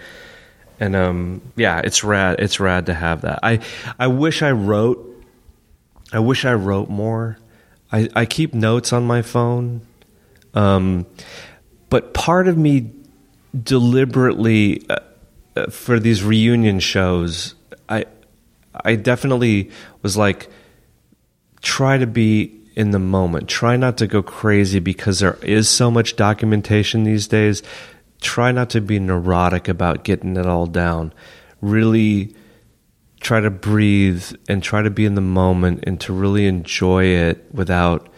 And 0.78 0.96
um 0.96 1.42
yeah, 1.56 1.80
it's 1.84 2.02
rad 2.02 2.40
it's 2.40 2.58
rad 2.58 2.86
to 2.86 2.94
have 2.94 3.22
that. 3.22 3.40
I 3.42 3.60
I 3.98 4.08
wish 4.08 4.42
I 4.42 4.50
wrote 4.50 5.06
I 6.12 6.18
wish 6.18 6.44
I 6.44 6.54
wrote 6.54 6.88
more. 6.88 7.38
I, 7.92 8.08
I 8.14 8.24
keep 8.24 8.54
notes 8.54 8.92
on 8.92 9.04
my 9.04 9.22
phone. 9.22 9.82
Um 10.54 11.06
but 11.88 12.14
part 12.14 12.48
of 12.48 12.56
me 12.56 12.92
deliberately 13.62 14.84
uh, 14.88 14.96
uh, 15.56 15.66
for 15.66 15.98
these 15.98 16.22
reunion 16.22 16.78
shows 16.78 17.54
I 18.74 18.96
definitely 18.96 19.70
was 20.02 20.16
like 20.16 20.48
try 21.62 21.98
to 21.98 22.06
be 22.06 22.56
in 22.76 22.90
the 22.92 22.98
moment. 22.98 23.48
Try 23.48 23.76
not 23.76 23.98
to 23.98 24.06
go 24.06 24.22
crazy 24.22 24.78
because 24.78 25.20
there 25.20 25.38
is 25.42 25.68
so 25.68 25.90
much 25.90 26.16
documentation 26.16 27.04
these 27.04 27.28
days. 27.28 27.62
Try 28.20 28.52
not 28.52 28.70
to 28.70 28.80
be 28.80 28.98
neurotic 28.98 29.68
about 29.68 30.04
getting 30.04 30.36
it 30.36 30.46
all 30.46 30.66
down. 30.66 31.12
Really 31.60 32.34
try 33.20 33.40
to 33.40 33.50
breathe 33.50 34.24
and 34.48 34.62
try 34.62 34.82
to 34.82 34.90
be 34.90 35.04
in 35.04 35.14
the 35.14 35.20
moment 35.20 35.84
and 35.86 36.00
to 36.00 36.12
really 36.12 36.46
enjoy 36.46 37.04
it 37.04 37.44
without 37.52 38.08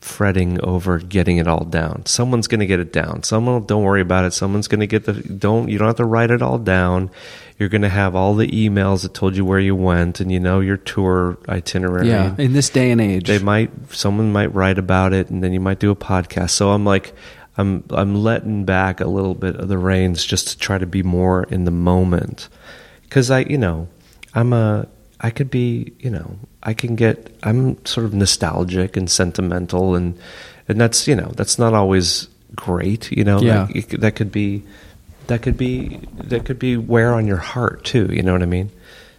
fretting 0.00 0.60
over 0.64 0.98
getting 0.98 1.38
it 1.38 1.48
all 1.48 1.64
down. 1.64 2.06
Someone's 2.06 2.46
going 2.46 2.60
to 2.60 2.66
get 2.66 2.78
it 2.78 2.92
down. 2.92 3.24
Someone 3.24 3.64
don't 3.66 3.82
worry 3.82 4.00
about 4.00 4.24
it. 4.24 4.32
Someone's 4.32 4.68
going 4.68 4.80
to 4.80 4.86
get 4.86 5.04
the 5.04 5.12
don't 5.12 5.68
you 5.68 5.78
don't 5.78 5.88
have 5.88 5.96
to 5.96 6.04
write 6.04 6.30
it 6.30 6.42
all 6.42 6.58
down. 6.58 7.10
You're 7.58 7.68
going 7.68 7.82
to 7.82 7.88
have 7.88 8.14
all 8.14 8.34
the 8.34 8.46
emails 8.46 9.02
that 9.02 9.14
told 9.14 9.36
you 9.36 9.44
where 9.44 9.58
you 9.58 9.74
went 9.74 10.20
and 10.20 10.30
you 10.30 10.38
know 10.38 10.60
your 10.60 10.76
tour 10.76 11.36
itinerary. 11.48 12.08
Yeah, 12.08 12.36
in 12.38 12.52
this 12.52 12.70
day 12.70 12.92
and 12.92 13.00
age, 13.00 13.26
They 13.26 13.40
might 13.40 13.70
someone 13.92 14.32
might 14.32 14.54
write 14.54 14.78
about 14.78 15.12
it 15.12 15.30
and 15.30 15.42
then 15.42 15.52
you 15.52 15.60
might 15.60 15.80
do 15.80 15.90
a 15.90 15.96
podcast. 15.96 16.50
So 16.50 16.70
I'm 16.70 16.84
like 16.84 17.12
I'm 17.56 17.82
I'm 17.90 18.14
letting 18.14 18.64
back 18.64 19.00
a 19.00 19.08
little 19.08 19.34
bit 19.34 19.56
of 19.56 19.66
the 19.66 19.78
reins 19.78 20.24
just 20.24 20.48
to 20.48 20.58
try 20.58 20.78
to 20.78 20.86
be 20.86 21.02
more 21.02 21.42
in 21.44 21.64
the 21.64 21.72
moment. 21.72 22.48
Cuz 23.10 23.30
I, 23.32 23.40
you 23.40 23.58
know, 23.58 23.88
I'm 24.32 24.52
a 24.52 24.86
I 25.20 25.30
could 25.30 25.50
be, 25.50 25.92
you 25.98 26.10
know, 26.10 26.38
I 26.62 26.74
can 26.74 26.94
get 26.96 27.34
I'm 27.42 27.84
sort 27.84 28.06
of 28.06 28.14
nostalgic 28.14 28.96
and 28.96 29.10
sentimental 29.10 29.94
and 29.94 30.18
and 30.68 30.80
that's, 30.80 31.08
you 31.08 31.16
know, 31.16 31.32
that's 31.34 31.58
not 31.58 31.74
always 31.74 32.28
great, 32.54 33.10
you 33.10 33.24
know. 33.24 33.40
Yeah. 33.40 33.62
Like, 33.64 33.92
it 33.92 34.00
that 34.00 34.14
could 34.16 34.30
be 34.30 34.62
that 35.26 35.42
could 35.42 35.56
be 35.56 36.00
that 36.14 36.44
could 36.44 36.58
be 36.58 36.76
wear 36.76 37.14
on 37.14 37.26
your 37.26 37.36
heart 37.38 37.84
too, 37.84 38.06
you 38.12 38.22
know 38.22 38.32
what 38.32 38.42
I 38.42 38.46
mean? 38.46 38.70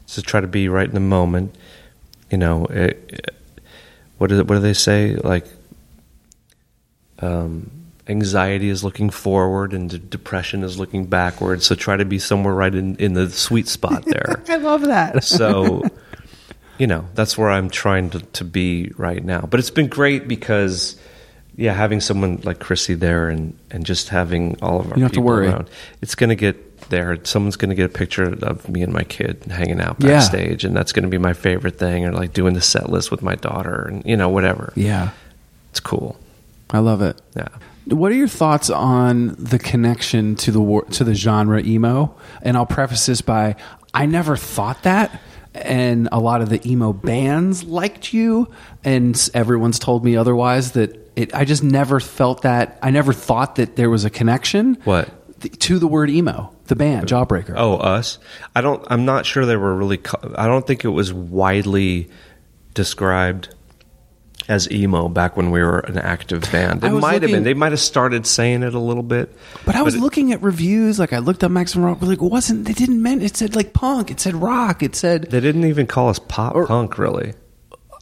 So 0.06 0.22
try 0.22 0.40
to 0.42 0.48
be 0.48 0.70
right 0.70 0.88
in 0.88 0.94
the 0.94 1.00
moment. 1.02 1.56
You 2.32 2.38
know, 2.38 2.66
it, 2.66 2.98
it- 3.10 3.36
what 4.18 4.32
is 4.32 4.40
it, 4.40 4.48
what 4.48 4.56
do 4.56 4.62
they 4.62 4.74
say? 4.74 5.16
Like 5.16 5.46
um 7.20 7.70
anxiety 8.10 8.70
is 8.70 8.84
looking 8.84 9.10
forward 9.10 9.74
and 9.74 9.90
de- 9.90 10.00
depression 10.00 10.64
is 10.64 10.80
looking 10.80 11.06
backward. 11.06 11.62
So 11.62 11.76
try 11.76 11.96
to 11.96 12.06
be 12.06 12.20
somewhere 12.20 12.54
right 12.54 12.74
in, 12.74 12.96
in 12.98 13.14
the 13.14 13.30
sweet 13.30 13.68
spot 13.68 14.04
there. 14.08 14.42
I 14.50 14.56
love 14.58 14.82
that. 14.82 15.24
so 15.24 15.84
you 16.80 16.88
know 16.88 17.06
that's 17.14 17.38
where 17.38 17.50
i'm 17.50 17.70
trying 17.70 18.10
to, 18.10 18.20
to 18.22 18.46
be 18.46 18.90
right 18.96 19.22
now 19.26 19.42
but 19.42 19.60
it's 19.60 19.70
been 19.70 19.88
great 19.90 20.30
because 20.30 20.98
yeah 21.58 21.74
having 21.74 22.00
someone 22.00 22.40
like 22.46 22.60
chrissy 22.60 22.94
there 22.94 23.28
and, 23.28 23.54
and 23.70 23.86
just 23.86 24.08
having 24.08 24.58
all 24.62 24.80
of 24.80 24.86
our 24.86 24.92
You 24.92 24.94
don't 24.94 25.02
have 25.02 25.12
to 25.12 25.16
people 25.16 25.24
worry. 25.26 25.48
around 25.50 25.70
it's 26.02 26.16
going 26.16 26.30
to 26.30 26.38
get 26.38 26.80
there 26.90 27.18
someone's 27.26 27.58
going 27.58 27.68
to 27.68 27.76
get 27.76 27.86
a 27.86 27.94
picture 27.94 28.24
of 28.44 28.70
me 28.70 28.82
and 28.82 28.94
my 28.94 29.04
kid 29.04 29.44
hanging 29.52 29.82
out 29.82 29.98
Yeah. 30.00 30.12
backstage 30.20 30.64
and 30.64 30.74
that's 30.74 30.94
going 30.94 31.04
to 31.04 31.10
be 31.10 31.18
my 31.18 31.34
favorite 31.34 31.78
thing 31.78 32.06
or 32.06 32.14
like 32.14 32.32
doing 32.32 32.54
the 32.54 32.62
set 32.62 32.90
list 32.90 33.12
with 33.12 33.22
my 33.22 33.36
daughter 33.36 33.82
and 33.90 34.06
you 34.06 34.16
know 34.16 34.30
whatever 34.30 34.72
yeah, 34.78 35.10
it's 35.72 35.82
cool 35.82 36.18
I 36.70 36.80
love 36.80 37.02
it. 37.02 37.20
yeah 37.36 37.50
What 37.92 38.12
are 38.12 38.16
your 38.16 38.28
thoughts 38.28 38.70
on 38.70 39.36
the 39.38 39.60
connection 39.60 40.36
to 40.38 40.52
the 40.52 40.62
wor- 40.62 40.86
to 40.86 41.04
the 41.04 41.14
genre 41.14 41.62
emo? 41.62 42.16
And 42.42 42.56
I'll 42.58 42.66
preface 42.66 43.06
this 43.06 43.22
by 43.22 43.56
I 43.94 44.06
never 44.06 44.38
thought 44.38 44.84
that, 44.84 45.20
and 45.54 46.10
a 46.12 46.20
lot 46.20 46.42
of 46.42 46.50
the 46.50 46.62
emo 46.70 46.94
bands 46.94 47.64
liked 47.64 48.14
you, 48.14 48.52
and 48.84 49.30
everyone's 49.34 49.80
told 49.80 50.06
me 50.06 50.16
otherwise. 50.16 50.74
That 50.74 51.12
it, 51.16 51.34
I 51.34 51.46
just 51.46 51.64
never 51.64 52.00
felt 52.00 52.44
that. 52.44 52.78
I 52.82 52.92
never 52.92 53.14
thought 53.14 53.56
that 53.56 53.76
there 53.76 53.90
was 53.90 54.06
a 54.06 54.10
connection. 54.10 54.76
What? 54.84 55.10
To 55.62 55.80
the 55.80 55.88
word 55.88 56.10
emo, 56.10 56.54
the 56.68 56.76
band 56.76 57.08
Jawbreaker. 57.08 57.54
Oh, 57.56 57.78
us? 57.78 58.20
I 58.56 58.62
don't. 58.62 58.86
I'm 58.90 59.06
not 59.06 59.26
sure 59.26 59.46
they 59.46 59.58
were 59.58 59.76
really. 59.76 60.00
I 60.36 60.48
don't 60.48 60.68
think 60.68 60.84
it 60.84 60.90
was 60.90 61.14
widely 61.14 62.10
described 62.74 63.56
as 64.50 64.70
emo 64.72 65.08
back 65.08 65.38
when 65.38 65.52
we 65.52 65.62
were 65.62 65.80
an 65.80 65.98
active 65.98 66.42
band. 66.52 66.84
It 66.84 66.90
might 66.92 67.22
have 67.22 67.32
been. 67.32 67.44
They 67.44 67.54
might 67.54 67.72
have 67.72 67.80
started 67.80 68.26
saying 68.26 68.64
it 68.64 68.74
a 68.74 68.80
little 68.80 69.04
bit. 69.04 69.34
But 69.66 69.76
I 69.76 69.84
was 69.84 69.96
it- 69.96 70.02
looking 70.02 70.34
at 70.34 70.42
reviews, 70.42 71.00
like 71.00 71.14
I 71.14 71.20
looked 71.20 71.44
up 71.44 71.52
Maximum 71.52 71.86
Rock, 71.86 72.02
like 72.02 72.22
it 72.22 72.22
wasn't. 72.24 72.66
They 72.66 72.74
didn't 72.74 73.02
mean 73.02 73.22
it 73.22 73.38
said 73.38 73.56
like 73.56 73.72
punk. 73.74 74.12
It 74.12 74.20
said 74.20 74.36
rock. 74.36 74.84
It 74.84 74.96
said 74.96 75.30
They 75.32 75.40
didn't 75.40 75.64
even 75.66 75.86
call 75.88 76.10
us 76.10 76.20
pop 76.20 76.56
punk, 76.68 76.98
really. 76.98 77.36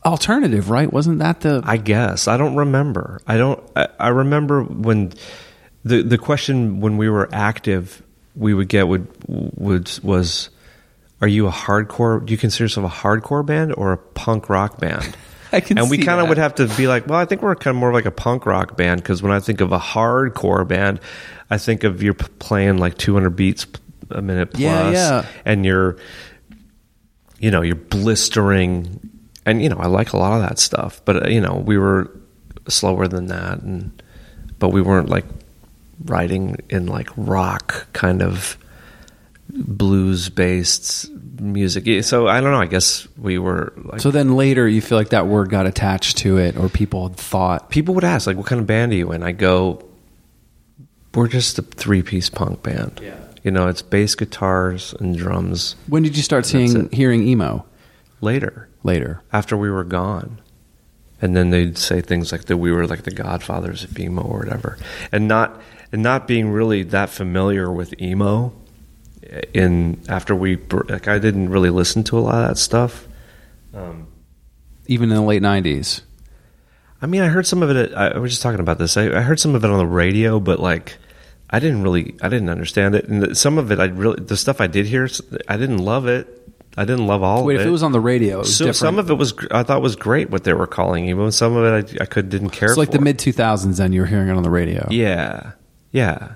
alternative, 0.05 0.69
right? 0.69 0.91
Wasn't 0.91 1.19
that 1.19 1.41
the? 1.41 1.61
I 1.65 1.77
guess 1.77 2.27
I 2.27 2.37
don't 2.37 2.55
remember. 2.55 3.19
I 3.27 3.37
don't. 3.37 3.61
I, 3.75 3.87
I 3.99 4.07
remember 4.07 4.63
when 4.63 5.11
the 5.83 6.01
the 6.01 6.17
question 6.17 6.79
when 6.79 6.97
we 6.97 7.09
were 7.09 7.29
active, 7.33 8.01
we 8.35 8.53
would 8.53 8.69
get 8.69 8.87
would 8.87 9.07
would 9.27 9.91
was, 10.01 10.49
"Are 11.21 11.27
you 11.27 11.47
a 11.47 11.51
hardcore? 11.51 12.25
Do 12.25 12.31
you 12.31 12.37
consider 12.37 12.65
yourself 12.65 12.91
a 12.91 12.95
hardcore 12.95 13.45
band 13.45 13.73
or 13.75 13.91
a 13.91 13.97
punk 13.97 14.49
rock 14.49 14.79
band?" 14.79 15.15
I 15.51 15.59
can 15.61 15.77
and 15.77 15.89
we 15.89 15.97
kind 15.99 16.19
of 16.21 16.29
would 16.29 16.37
have 16.37 16.55
to 16.55 16.67
be 16.75 16.87
like, 16.87 17.07
"Well, 17.07 17.19
I 17.19 17.25
think 17.25 17.41
we're 17.41 17.55
kind 17.55 17.75
of 17.75 17.79
more 17.79 17.93
like 17.93 18.05
a 18.05 18.11
punk 18.11 18.45
rock 18.45 18.75
band 18.77 19.01
because 19.01 19.21
when 19.23 19.31
I 19.31 19.39
think 19.39 19.61
of 19.61 19.71
a 19.71 19.79
hardcore 19.79 20.67
band, 20.67 20.99
I 21.49 21.57
think 21.57 21.83
of 21.83 22.03
you're 22.03 22.13
playing 22.13 22.77
like 22.77 22.97
200 22.97 23.31
beats 23.31 23.65
a 24.09 24.21
minute 24.21 24.51
plus, 24.51 24.61
Yeah, 24.61 24.91
yeah. 24.91 25.25
and 25.45 25.65
you're, 25.65 25.97
you 27.39 27.51
know, 27.51 27.61
you're 27.61 27.75
blistering." 27.75 28.99
And 29.45 29.61
you 29.63 29.69
know, 29.69 29.77
I 29.77 29.87
like 29.87 30.11
a 30.13 30.17
lot 30.17 30.33
of 30.33 30.41
that 30.47 30.59
stuff, 30.59 31.01
but 31.05 31.25
uh, 31.27 31.29
you 31.29 31.39
know, 31.39 31.55
we 31.55 31.77
were 31.77 32.11
slower 32.67 33.07
than 33.07 33.27
that, 33.27 33.59
and 33.61 34.03
but 34.59 34.69
we 34.69 34.81
weren't 34.81 35.07
like 35.07 35.23
writing 36.03 36.57
in 36.69 36.85
like 36.87 37.09
rock 37.15 37.87
kind 37.93 38.21
of 38.21 38.57
blues 39.49 40.27
based 40.29 41.09
music. 41.39 42.03
So 42.03 42.27
I 42.27 42.41
don't 42.41 42.51
know. 42.51 42.59
I 42.61 42.65
guess 42.67 43.07
we 43.17 43.37
were 43.37 43.73
like 43.77 44.01
So 44.01 44.11
then 44.11 44.35
later, 44.35 44.67
you 44.67 44.81
feel 44.81 44.97
like 44.97 45.09
that 45.09 45.27
word 45.27 45.49
got 45.49 45.65
attached 45.65 46.17
to 46.19 46.37
it, 46.37 46.57
or 46.57 46.69
people 46.69 47.09
thought. 47.09 47.69
people 47.69 47.95
would 47.95 48.03
ask 48.03 48.27
like, 48.27 48.37
"What 48.37 48.45
kind 48.45 48.61
of 48.61 48.67
band 48.67 48.91
are 48.91 48.95
you 48.95 49.11
in?" 49.11 49.23
I 49.23 49.31
go, 49.31 49.83
"We're 51.13 51.27
just 51.27 51.57
a 51.59 51.61
three 51.61 52.01
piece 52.01 52.29
punk 52.29 52.63
band." 52.63 52.99
Yeah. 53.03 53.15
you 53.43 53.51
know, 53.51 53.67
it's 53.67 53.81
bass 53.81 54.15
guitars 54.15 54.93
and 54.99 55.17
drums. 55.17 55.75
When 55.87 56.03
did 56.03 56.17
you 56.17 56.23
start 56.23 56.45
seeing 56.45 56.89
hearing 56.91 57.25
emo? 57.27 57.65
Later, 58.19 58.67
Later. 58.83 59.21
after 59.31 59.55
we 59.55 59.69
were 59.69 59.83
gone. 59.83 60.39
And 61.21 61.35
then 61.35 61.49
they'd 61.51 61.77
say 61.77 62.01
things 62.01 62.31
like 62.31 62.45
that 62.45 62.57
we 62.57 62.71
were 62.71 62.85
like 62.87 63.03
the 63.03 63.11
godfathers 63.11 63.83
of 63.83 63.97
emo 63.97 64.21
or 64.21 64.39
whatever. 64.39 64.77
And 65.11 65.27
not 65.27 65.59
and 65.91 66.03
not 66.03 66.27
being 66.27 66.49
really 66.49 66.83
that 66.83 67.09
familiar 67.09 67.71
with 67.71 67.99
emo 68.01 68.53
in 69.53 70.01
after 70.09 70.35
we 70.35 70.57
like 70.89 71.07
I 71.07 71.19
didn't 71.19 71.49
really 71.49 71.69
listen 71.69 72.03
to 72.05 72.17
a 72.17 72.21
lot 72.21 72.41
of 72.43 72.47
that 72.49 72.57
stuff. 72.57 73.07
Um, 73.73 74.07
Even 74.87 75.09
in 75.11 75.15
the 75.15 75.21
late 75.21 75.41
'90s. 75.41 76.01
I 77.01 77.05
mean, 77.05 77.21
I 77.21 77.27
heard 77.27 77.45
some 77.45 77.61
of 77.61 77.69
it. 77.69 77.93
I 77.93 78.09
I 78.09 78.17
was 78.17 78.31
just 78.31 78.41
talking 78.41 78.59
about 78.59 78.77
this. 78.79 78.97
I, 78.97 79.05
I 79.17 79.21
heard 79.21 79.39
some 79.39 79.55
of 79.55 79.63
it 79.63 79.69
on 79.69 79.77
the 79.77 79.85
radio, 79.85 80.39
but 80.39 80.59
like, 80.59 80.97
I 81.49 81.59
didn't 81.59 81.83
really, 81.83 82.15
I 82.21 82.29
didn't 82.29 82.49
understand 82.49 82.95
it. 82.95 83.07
And 83.07 83.21
the, 83.21 83.35
some 83.35 83.57
of 83.57 83.71
it, 83.71 83.79
I 83.79 83.85
really, 83.85 84.23
the 84.23 84.37
stuff 84.37 84.59
I 84.61 84.67
did 84.67 84.87
hear, 84.87 85.07
I 85.47 85.57
didn't 85.57 85.79
love 85.79 86.07
it. 86.07 86.33
I 86.79 86.85
didn't 86.85 87.07
love 87.07 87.23
all 87.23 87.43
Wait, 87.43 87.55
of 87.55 87.61
it. 87.61 87.63
Wait, 87.63 87.65
if 87.65 87.67
it. 87.67 87.71
was 87.71 87.83
on 87.83 87.91
the 87.91 87.99
radio, 87.99 88.35
it 88.35 88.39
was 88.39 88.55
so, 88.55 88.71
some 88.71 88.99
of 88.99 89.09
it 89.09 89.15
was 89.15 89.33
I 89.49 89.63
thought 89.63 89.81
was 89.81 89.95
great 89.95 90.29
what 90.29 90.43
they 90.43 90.53
were 90.53 90.67
calling 90.67 91.09
even 91.09 91.31
Some 91.31 91.55
of 91.55 91.65
it 91.65 91.97
I, 91.99 92.03
I 92.03 92.05
could 92.05 92.29
didn't 92.29 92.51
care. 92.51 92.69
it's 92.69 92.77
like 92.77 92.91
the 92.91 93.01
mid 93.01 93.17
2000s. 93.17 93.77
Then 93.77 93.93
you 93.93 94.01
were 94.01 94.07
hearing 94.07 94.27
it 94.29 94.33
on 94.37 94.43
the 94.43 94.49
radio. 94.51 94.87
Yeah, 94.91 95.53
yeah. 95.91 96.35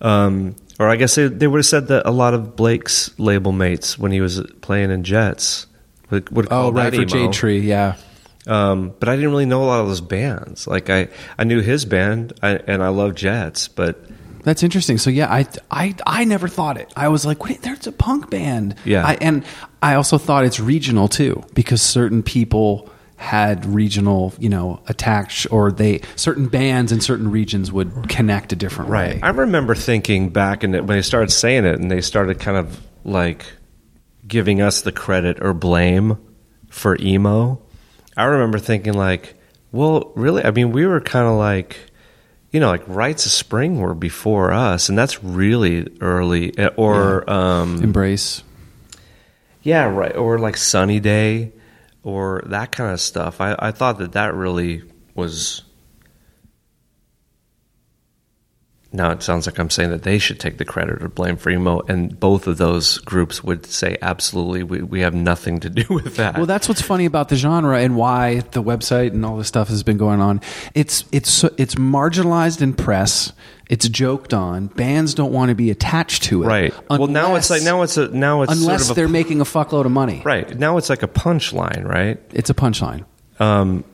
Um, 0.00 0.56
or 0.78 0.88
I 0.88 0.96
guess 0.96 1.14
they, 1.14 1.28
they 1.28 1.46
would 1.46 1.58
have 1.58 1.66
said 1.66 1.88
that 1.88 2.06
a 2.06 2.10
lot 2.10 2.32
of 2.34 2.56
Blake's 2.56 3.10
label 3.18 3.52
mates 3.52 3.98
when 3.98 4.12
he 4.12 4.20
was 4.20 4.40
playing 4.62 4.90
in 4.90 5.04
Jets 5.04 5.66
would, 6.10 6.30
would 6.30 6.48
Oh, 6.50 6.72
right 6.72 6.94
for 6.94 7.04
Jade 7.04 7.32
Tree, 7.32 7.60
Yeah. 7.60 7.96
Um, 8.46 8.94
but 8.98 9.08
I 9.10 9.16
didn't 9.16 9.30
really 9.30 9.44
know 9.44 9.62
a 9.62 9.66
lot 9.66 9.80
of 9.80 9.88
those 9.88 10.00
bands. 10.00 10.66
Like 10.66 10.88
I, 10.88 11.08
I 11.38 11.44
knew 11.44 11.60
his 11.60 11.84
band, 11.84 12.32
I, 12.42 12.52
and 12.52 12.82
I 12.82 12.88
love 12.88 13.14
Jets, 13.14 13.68
but 13.68 14.02
That's 14.42 14.62
interesting. 14.62 14.96
So 14.96 15.10
yeah, 15.10 15.30
I, 15.30 15.46
I, 15.70 15.94
I 16.06 16.24
never 16.24 16.48
thought 16.48 16.78
it. 16.78 16.90
I 16.96 17.08
was 17.08 17.26
like, 17.26 17.44
wait, 17.44 17.60
there's 17.60 17.86
a 17.86 17.92
punk 17.92 18.30
band. 18.30 18.74
Yeah. 18.86 19.06
I, 19.06 19.18
and 19.20 19.44
I 19.82 19.94
also 19.94 20.16
thought 20.16 20.46
it's 20.46 20.58
regional 20.58 21.06
too, 21.08 21.44
because 21.52 21.82
certain 21.82 22.22
people 22.22 22.90
had 23.20 23.66
regional, 23.66 24.32
you 24.38 24.48
know, 24.48 24.80
attached, 24.88 25.46
or 25.52 25.70
they 25.70 26.00
certain 26.16 26.48
bands 26.48 26.90
in 26.90 27.00
certain 27.02 27.30
regions 27.30 27.70
would 27.70 28.08
connect 28.08 28.50
a 28.52 28.56
different 28.56 28.90
way. 28.90 29.20
I 29.22 29.28
remember 29.28 29.74
thinking 29.74 30.30
back 30.30 30.64
in 30.64 30.74
it 30.74 30.84
when 30.86 30.96
they 30.96 31.02
started 31.02 31.30
saying 31.30 31.66
it, 31.66 31.78
and 31.78 31.90
they 31.90 32.00
started 32.00 32.40
kind 32.40 32.56
of 32.56 32.80
like 33.04 33.44
giving 34.26 34.62
us 34.62 34.80
the 34.82 34.90
credit 34.92 35.38
or 35.42 35.52
blame 35.52 36.16
for 36.70 36.96
emo. 36.98 37.60
I 38.16 38.24
remember 38.24 38.58
thinking 38.58 38.94
like, 38.94 39.34
well, 39.70 40.12
really? 40.16 40.42
I 40.42 40.50
mean, 40.50 40.72
we 40.72 40.86
were 40.86 41.00
kind 41.02 41.26
of 41.28 41.34
like, 41.36 41.76
you 42.52 42.58
know, 42.58 42.68
like 42.68 42.82
Rites 42.86 43.26
of 43.26 43.32
Spring 43.32 43.80
were 43.80 43.94
before 43.94 44.50
us, 44.52 44.88
and 44.88 44.96
that's 44.96 45.22
really 45.22 45.88
early. 46.00 46.56
eh, 46.58 46.70
Or 46.76 47.28
um, 47.30 47.82
Embrace. 47.82 48.42
yeah, 49.62 49.84
right. 49.84 50.16
Or 50.16 50.38
like 50.38 50.56
Sunny 50.56 51.00
Day, 51.00 51.52
or 52.02 52.42
that 52.46 52.72
kind 52.72 52.92
of 52.92 53.00
stuff. 53.00 53.40
I, 53.40 53.56
I 53.58 53.70
thought 53.72 53.98
that 53.98 54.12
that 54.12 54.34
really 54.34 54.82
was. 55.14 55.62
Now 58.92 59.12
it 59.12 59.22
sounds 59.22 59.46
like 59.46 59.58
I'm 59.58 59.70
saying 59.70 59.90
that 59.90 60.02
they 60.02 60.18
should 60.18 60.40
take 60.40 60.58
the 60.58 60.64
credit 60.64 61.00
or 61.02 61.08
blame 61.08 61.36
for 61.36 61.50
emo, 61.50 61.80
and 61.86 62.18
both 62.18 62.48
of 62.48 62.58
those 62.58 62.98
groups 62.98 63.42
would 63.44 63.64
say 63.66 63.96
absolutely 64.02 64.64
we, 64.64 64.82
we 64.82 65.00
have 65.00 65.14
nothing 65.14 65.60
to 65.60 65.70
do 65.70 65.84
with 65.94 66.16
that. 66.16 66.36
Well, 66.36 66.46
that's 66.46 66.68
what's 66.68 66.82
funny 66.82 67.04
about 67.04 67.28
the 67.28 67.36
genre 67.36 67.78
and 67.78 67.96
why 67.96 68.40
the 68.50 68.62
website 68.62 69.12
and 69.12 69.24
all 69.24 69.36
this 69.36 69.46
stuff 69.46 69.68
has 69.68 69.84
been 69.84 69.96
going 69.96 70.20
on. 70.20 70.40
It's 70.74 71.04
it's 71.12 71.44
it's 71.56 71.76
marginalized 71.76 72.62
in 72.62 72.74
press. 72.74 73.32
It's 73.68 73.88
joked 73.88 74.34
on. 74.34 74.66
Bands 74.66 75.14
don't 75.14 75.32
want 75.32 75.50
to 75.50 75.54
be 75.54 75.70
attached 75.70 76.24
to 76.24 76.42
it. 76.42 76.46
right. 76.46 76.74
well, 76.90 77.06
now 77.06 77.36
it's 77.36 77.50
like 77.50 77.62
now 77.62 77.82
it's 77.82 77.96
a 77.96 78.08
now 78.08 78.42
it's 78.42 78.50
unless 78.52 78.80
sort 78.80 78.90
of 78.90 78.96
they're 78.96 79.06
a, 79.06 79.08
making 79.08 79.40
a 79.40 79.44
fuckload 79.44 79.84
of 79.84 79.92
money. 79.92 80.20
right 80.24 80.58
now 80.58 80.76
it's 80.76 80.90
like 80.90 81.04
a 81.04 81.08
punchline, 81.08 81.84
right? 81.84 82.18
It's 82.32 82.50
a 82.50 82.54
punchline. 82.54 83.04
um, 83.38 83.84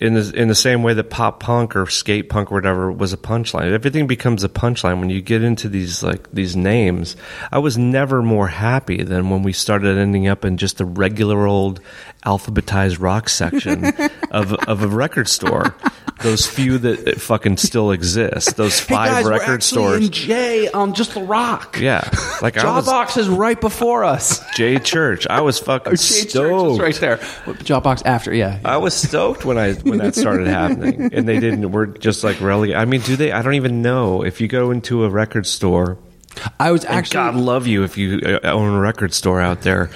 in 0.00 0.14
the 0.14 0.32
in 0.34 0.48
the 0.48 0.54
same 0.54 0.82
way 0.82 0.94
that 0.94 1.10
pop 1.10 1.40
punk 1.40 1.76
or 1.76 1.86
skate 1.86 2.28
punk 2.28 2.50
or 2.50 2.54
whatever 2.54 2.90
was 2.90 3.12
a 3.12 3.16
punchline. 3.16 3.72
Everything 3.72 4.06
becomes 4.06 4.44
a 4.44 4.48
punchline 4.48 5.00
when 5.00 5.10
you 5.10 5.20
get 5.20 5.42
into 5.42 5.68
these 5.68 6.02
like 6.02 6.30
these 6.32 6.56
names. 6.56 7.16
I 7.52 7.58
was 7.58 7.76
never 7.78 8.22
more 8.22 8.48
happy 8.48 9.02
than 9.02 9.30
when 9.30 9.42
we 9.42 9.52
started 9.52 9.98
ending 9.98 10.28
up 10.28 10.44
in 10.44 10.56
just 10.56 10.80
a 10.80 10.84
regular 10.84 11.46
old 11.46 11.80
alphabetized 12.24 13.00
rock 13.00 13.28
section 13.28 13.84
of 14.30 14.52
of 14.54 14.82
a 14.82 14.88
record 14.88 15.28
store. 15.28 15.74
Those 16.22 16.46
few 16.46 16.78
that 16.78 17.20
fucking 17.20 17.56
still 17.58 17.90
exist. 17.90 18.56
Those 18.56 18.80
five 18.80 19.26
record 19.26 19.62
stores. 19.62 20.08
J 20.08 20.70
on 20.70 20.90
um, 20.90 20.94
just 20.94 21.14
the 21.14 21.22
rock. 21.22 21.78
yeah, 21.80 22.08
like 22.40 22.54
Jawbox 22.54 23.18
is 23.18 23.28
right 23.28 23.60
before 23.60 24.04
us. 24.04 24.40
J 24.54 24.78
Church. 24.78 25.26
I 25.28 25.40
was 25.40 25.58
fucking 25.58 25.90
J 25.96 25.96
Church 25.96 26.24
is 26.24 26.30
stoked. 26.30 26.80
right 26.80 26.94
there. 26.94 27.16
Jawbox 27.18 28.02
after, 28.06 28.32
yeah. 28.32 28.60
I 28.64 28.76
was 28.76 28.94
stoked 28.94 29.44
when 29.44 29.58
I 29.58 29.73
when 29.82 29.98
that 29.98 30.14
started 30.14 30.46
happening, 30.46 31.12
and 31.12 31.28
they 31.28 31.40
didn't. 31.40 31.70
We're 31.70 31.86
just 31.86 32.24
like 32.24 32.40
relegated. 32.40 32.80
I 32.80 32.84
mean, 32.84 33.00
do 33.00 33.16
they? 33.16 33.32
I 33.32 33.42
don't 33.42 33.54
even 33.54 33.82
know 33.82 34.24
if 34.24 34.40
you 34.40 34.48
go 34.48 34.70
into 34.70 35.04
a 35.04 35.10
record 35.10 35.46
store. 35.46 35.98
I 36.58 36.72
was 36.72 36.84
actually 36.84 37.14
God 37.14 37.36
love 37.36 37.66
you 37.66 37.84
if 37.84 37.96
you 37.96 38.20
uh, 38.24 38.40
own 38.44 38.74
a 38.74 38.80
record 38.80 39.14
store 39.14 39.40
out 39.40 39.62
there. 39.62 39.90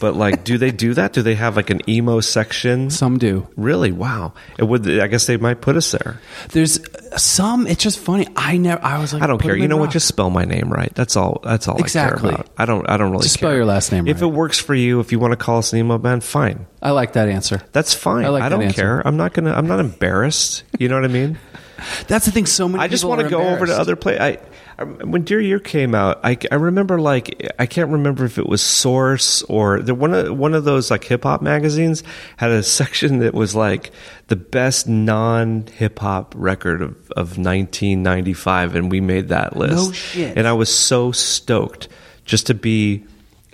But 0.00 0.16
like, 0.16 0.44
do 0.44 0.56
they 0.58 0.70
do 0.70 0.94
that? 0.94 1.12
Do 1.12 1.22
they 1.22 1.34
have 1.34 1.56
like 1.56 1.70
an 1.70 1.88
emo 1.88 2.20
section? 2.20 2.88
some 2.90 3.18
do. 3.18 3.46
Really? 3.56 3.92
Wow. 3.92 4.32
It 4.58 4.64
would. 4.64 4.88
I 4.98 5.06
guess 5.06 5.26
they 5.26 5.36
might 5.36 5.60
put 5.60 5.76
us 5.76 5.90
there. 5.92 6.18
There's 6.52 6.80
some. 7.16 7.66
It's 7.66 7.82
just 7.82 7.98
funny. 7.98 8.26
I 8.34 8.56
never. 8.56 8.82
I 8.82 8.98
was 8.98 9.12
like, 9.12 9.22
I 9.22 9.26
don't 9.26 9.40
care. 9.40 9.54
You 9.56 9.68
know 9.68 9.76
what? 9.76 9.90
Just 9.90 10.08
spell 10.08 10.30
my 10.30 10.44
name 10.44 10.72
right. 10.72 10.92
That's 10.94 11.16
all. 11.16 11.40
That's 11.44 11.68
all 11.68 11.76
I 11.76 11.80
Exactly. 11.80 12.30
care 12.30 12.40
about. 12.40 12.48
I 12.56 12.64
don't. 12.64 12.88
I 12.88 12.96
don't 12.96 13.10
really 13.10 13.20
care. 13.20 13.24
Just 13.24 13.34
spell 13.34 13.50
care. 13.50 13.56
your 13.58 13.66
last 13.66 13.92
name 13.92 14.08
If 14.08 14.22
right. 14.22 14.28
it 14.28 14.34
works 14.34 14.58
for 14.58 14.74
you, 14.74 15.00
if 15.00 15.12
you 15.12 15.18
want 15.18 15.32
to 15.32 15.36
call 15.36 15.58
us 15.58 15.72
an 15.74 15.78
emo 15.80 15.98
band, 15.98 16.24
fine. 16.24 16.66
I 16.82 16.92
like 16.92 17.12
that 17.12 17.28
answer. 17.28 17.60
That's 17.72 17.92
fine. 17.92 18.24
I 18.24 18.28
I, 18.28 18.30
like 18.30 18.42
that 18.44 18.48
don't 18.48 18.62
answer. 18.62 18.80
care. 18.80 19.06
I'm 19.06 19.18
not 19.18 19.34
gonna. 19.34 19.52
I'm 19.52 19.66
not 19.66 19.80
embarrassed. 19.80 20.64
You 20.78 20.88
know 20.88 20.94
what 20.94 21.04
I 21.04 21.08
mean? 21.12 21.38
That's 22.08 22.24
the 22.26 22.30
thing. 22.32 22.46
So 22.46 22.68
many. 22.68 22.82
I 22.82 22.88
just 22.88 23.04
want 23.04 23.20
to 23.20 23.28
go 23.28 23.42
over 23.48 23.66
to 23.66 23.72
other 23.78 23.96
play. 23.96 24.38
When 24.84 25.22
Dear 25.24 25.40
Year 25.40 25.58
came 25.58 25.94
out, 25.94 26.20
I, 26.24 26.38
I 26.50 26.54
remember 26.54 27.00
like 27.00 27.52
I 27.58 27.66
can't 27.66 27.90
remember 27.90 28.24
if 28.24 28.38
it 28.38 28.46
was 28.46 28.62
Source 28.62 29.42
or 29.42 29.80
the 29.80 29.94
one 29.94 30.14
of 30.14 30.36
one 30.38 30.54
of 30.54 30.64
those 30.64 30.90
like 30.90 31.04
hip 31.04 31.24
hop 31.24 31.42
magazines 31.42 32.02
had 32.38 32.50
a 32.50 32.62
section 32.80 33.18
that 33.18 33.34
was 33.34 33.54
like 33.54 33.90
the 34.28 34.36
best 34.36 34.88
non 34.88 35.66
hip 35.66 35.98
hop 35.98 36.34
record 36.36 36.80
of, 36.82 36.90
of 37.12 37.36
1995, 37.36 38.74
and 38.74 38.90
we 38.90 39.00
made 39.00 39.28
that 39.28 39.56
list. 39.56 39.74
No 39.74 39.92
shit. 39.92 40.36
And 40.38 40.46
I 40.46 40.52
was 40.54 40.74
so 40.74 41.12
stoked 41.12 41.88
just 42.24 42.46
to 42.46 42.54
be 42.54 43.04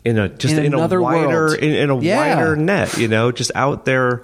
in 0.04 0.18
a 0.18 0.28
just 0.28 0.54
In 0.54 0.66
in, 0.66 0.74
a 0.74 1.00
wider 1.00 1.54
in, 1.54 1.72
in 1.72 1.90
a 1.90 1.98
Yeah. 2.00 2.16
wider 2.36 2.56
net, 2.56 2.96
you 2.98 3.08
know, 3.08 3.32
just 3.32 3.50
out 3.54 3.84
there. 3.84 4.22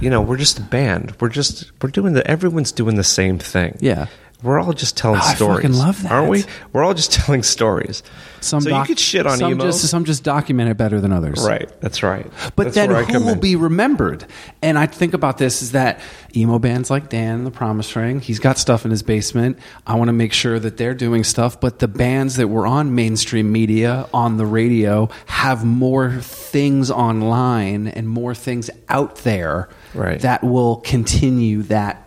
You 0.00 0.10
know, 0.10 0.20
we're 0.22 0.36
just 0.38 0.58
a 0.58 0.62
band. 0.62 1.14
We're 1.20 1.28
just 1.28 1.70
we're 1.80 1.90
doing 1.90 2.12
the. 2.12 2.28
Everyone's 2.28 2.72
doing 2.72 2.96
the 2.96 3.04
same 3.04 3.38
thing. 3.38 3.78
Yeah. 3.80 4.06
We're 4.42 4.60
all 4.60 4.72
just 4.72 4.96
telling 4.96 5.18
Oh, 5.20 5.24
I 5.24 5.34
stories. 5.34 5.62
fucking 5.62 5.76
love 5.76 6.00
that. 6.04 6.12
Aren't 6.12 6.30
we? 6.30 6.44
We're 6.72 6.84
all 6.84 6.94
just 6.94 7.12
telling 7.24 7.42
stories. 7.42 8.04
Some 8.40 8.60
so 8.60 8.70
doc- 8.70 8.88
you 8.88 8.94
could 8.94 9.00
shit 9.00 9.26
on 9.26 9.36
some 9.38 9.50
emo. 9.50 9.64
Just, 9.64 9.88
some 9.90 10.04
just 10.04 10.22
document 10.22 10.70
it 10.70 10.76
better 10.76 11.00
than 11.00 11.10
others. 11.12 11.44
right. 11.44 11.68
That's 11.80 12.04
right. 12.04 12.24
But 12.54 12.72
That's 12.72 12.76
then 12.76 12.90
who 13.06 13.18
will 13.18 13.30
in. 13.30 13.40
be 13.40 13.56
remembered? 13.56 14.24
And 14.62 14.78
I 14.78 14.86
think 14.86 15.12
about 15.12 15.38
this 15.38 15.60
is 15.60 15.72
that 15.72 15.98
emo 16.36 16.60
bands 16.60 16.88
like 16.88 17.08
Dan, 17.08 17.42
The 17.42 17.50
Promise 17.50 17.96
Ring, 17.96 18.20
he's 18.20 18.38
got 18.38 18.58
stuff 18.58 18.84
in 18.84 18.92
his 18.92 19.02
basement. 19.02 19.58
I 19.88 19.96
want 19.96 20.08
to 20.08 20.12
make 20.12 20.32
sure 20.32 20.60
that 20.60 20.76
they're 20.76 20.94
doing 20.94 21.24
stuff. 21.24 21.60
But 21.60 21.80
the 21.80 21.88
bands 21.88 22.36
that 22.36 22.46
were 22.46 22.64
on 22.64 22.94
mainstream 22.94 23.50
media, 23.50 24.06
on 24.14 24.36
the 24.36 24.46
radio, 24.46 25.08
have 25.26 25.64
more 25.64 26.12
things 26.20 26.92
online 26.92 27.88
and 27.88 28.08
more 28.08 28.36
things 28.36 28.70
out 28.88 29.16
there 29.16 29.68
Right. 29.94 30.20
that 30.20 30.44
will 30.44 30.76
continue 30.76 31.62
that 31.64 32.04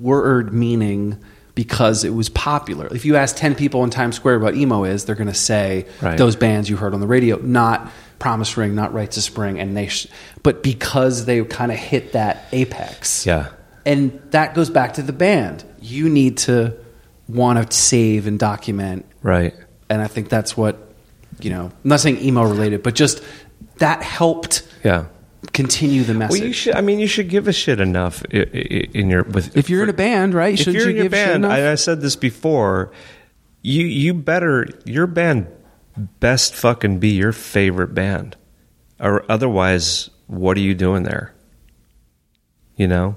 word 0.00 0.54
meaning 0.54 1.18
because 1.58 2.04
it 2.04 2.14
was 2.14 2.28
popular. 2.28 2.86
If 2.94 3.04
you 3.04 3.16
ask 3.16 3.34
10 3.34 3.56
people 3.56 3.82
in 3.82 3.90
Times 3.90 4.14
Square 4.14 4.38
what 4.38 4.54
emo 4.54 4.84
is, 4.84 5.06
they're 5.06 5.16
going 5.16 5.26
to 5.26 5.34
say 5.34 5.86
Right. 6.00 6.16
those 6.16 6.36
bands 6.36 6.70
you 6.70 6.76
heard 6.76 6.94
on 6.94 7.00
the 7.00 7.06
radio, 7.08 7.36
not 7.42 7.90
Promise 8.20 8.56
Ring, 8.56 8.76
not 8.76 8.94
Rites 8.94 9.16
of 9.16 9.24
Spring, 9.24 9.58
and 9.58 9.76
they. 9.76 9.88
Sh- 9.88 10.06
but 10.44 10.62
because 10.62 11.24
they 11.24 11.42
kind 11.42 11.72
of 11.72 11.76
hit 11.78 12.12
that 12.12 12.44
apex, 12.52 13.26
Yeah. 13.26 13.48
and 13.84 14.20
that 14.30 14.54
goes 14.54 14.70
back 14.70 14.94
to 14.94 15.02
the 15.02 15.12
band. 15.12 15.64
You 15.80 16.08
need 16.08 16.36
to 16.46 16.74
want 17.28 17.68
to 17.70 17.76
save 17.76 18.28
and 18.28 18.38
document, 18.38 19.04
Right. 19.24 19.52
and 19.90 20.00
I 20.00 20.06
think 20.06 20.28
that's 20.28 20.56
what 20.56 20.78
you 21.40 21.50
know. 21.50 21.64
I'm 21.64 21.72
not 21.88 21.98
saying 21.98 22.18
emo 22.22 22.44
related, 22.44 22.84
but 22.84 22.94
just 22.94 23.20
that 23.78 24.04
helped 24.04 24.62
Yeah. 24.84 25.06
Continue 25.58 26.04
the 26.04 26.14
message. 26.14 26.38
Well, 26.38 26.46
you 26.46 26.52
should. 26.52 26.74
I 26.76 26.82
mean, 26.82 27.00
you 27.00 27.08
should 27.08 27.28
give 27.28 27.48
a 27.48 27.52
shit 27.52 27.80
enough 27.80 28.24
in 28.26 29.10
your 29.10 29.24
with. 29.24 29.56
if 29.56 29.68
you're 29.68 29.82
in 29.82 29.88
a 29.88 29.92
band, 29.92 30.32
right? 30.32 30.54
if 30.54 30.60
Shouldn't 30.60 30.76
you're 30.76 30.90
you 30.90 30.96
in 30.96 31.02
your 31.02 31.10
band. 31.10 31.44
I, 31.44 31.72
I 31.72 31.74
said 31.74 32.00
this 32.00 32.14
before. 32.14 32.92
You 33.62 33.84
you 33.84 34.14
better 34.14 34.68
your 34.84 35.08
band 35.08 35.48
best 36.20 36.54
fucking 36.54 37.00
be 37.00 37.10
your 37.10 37.32
favorite 37.32 37.92
band, 37.92 38.36
or 39.00 39.24
otherwise, 39.28 40.10
what 40.28 40.56
are 40.56 40.60
you 40.60 40.74
doing 40.74 41.02
there? 41.02 41.34
You 42.76 42.86
know, 42.86 43.16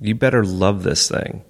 you 0.00 0.16
better 0.16 0.44
love 0.44 0.82
this 0.82 1.08
thing, 1.08 1.44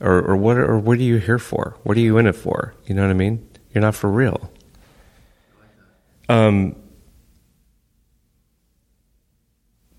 or 0.00 0.20
or 0.20 0.36
what 0.36 0.58
or 0.58 0.78
what 0.78 0.98
are 0.98 1.02
you 1.02 1.18
here 1.18 1.38
for? 1.38 1.76
What 1.84 1.96
are 1.96 2.00
you 2.00 2.18
in 2.18 2.26
it 2.26 2.34
for? 2.34 2.74
You 2.86 2.96
know 2.96 3.02
what 3.02 3.10
I 3.10 3.14
mean? 3.14 3.48
You're 3.72 3.82
not 3.82 3.94
for 3.94 4.10
real. 4.10 4.50
Um. 6.28 6.74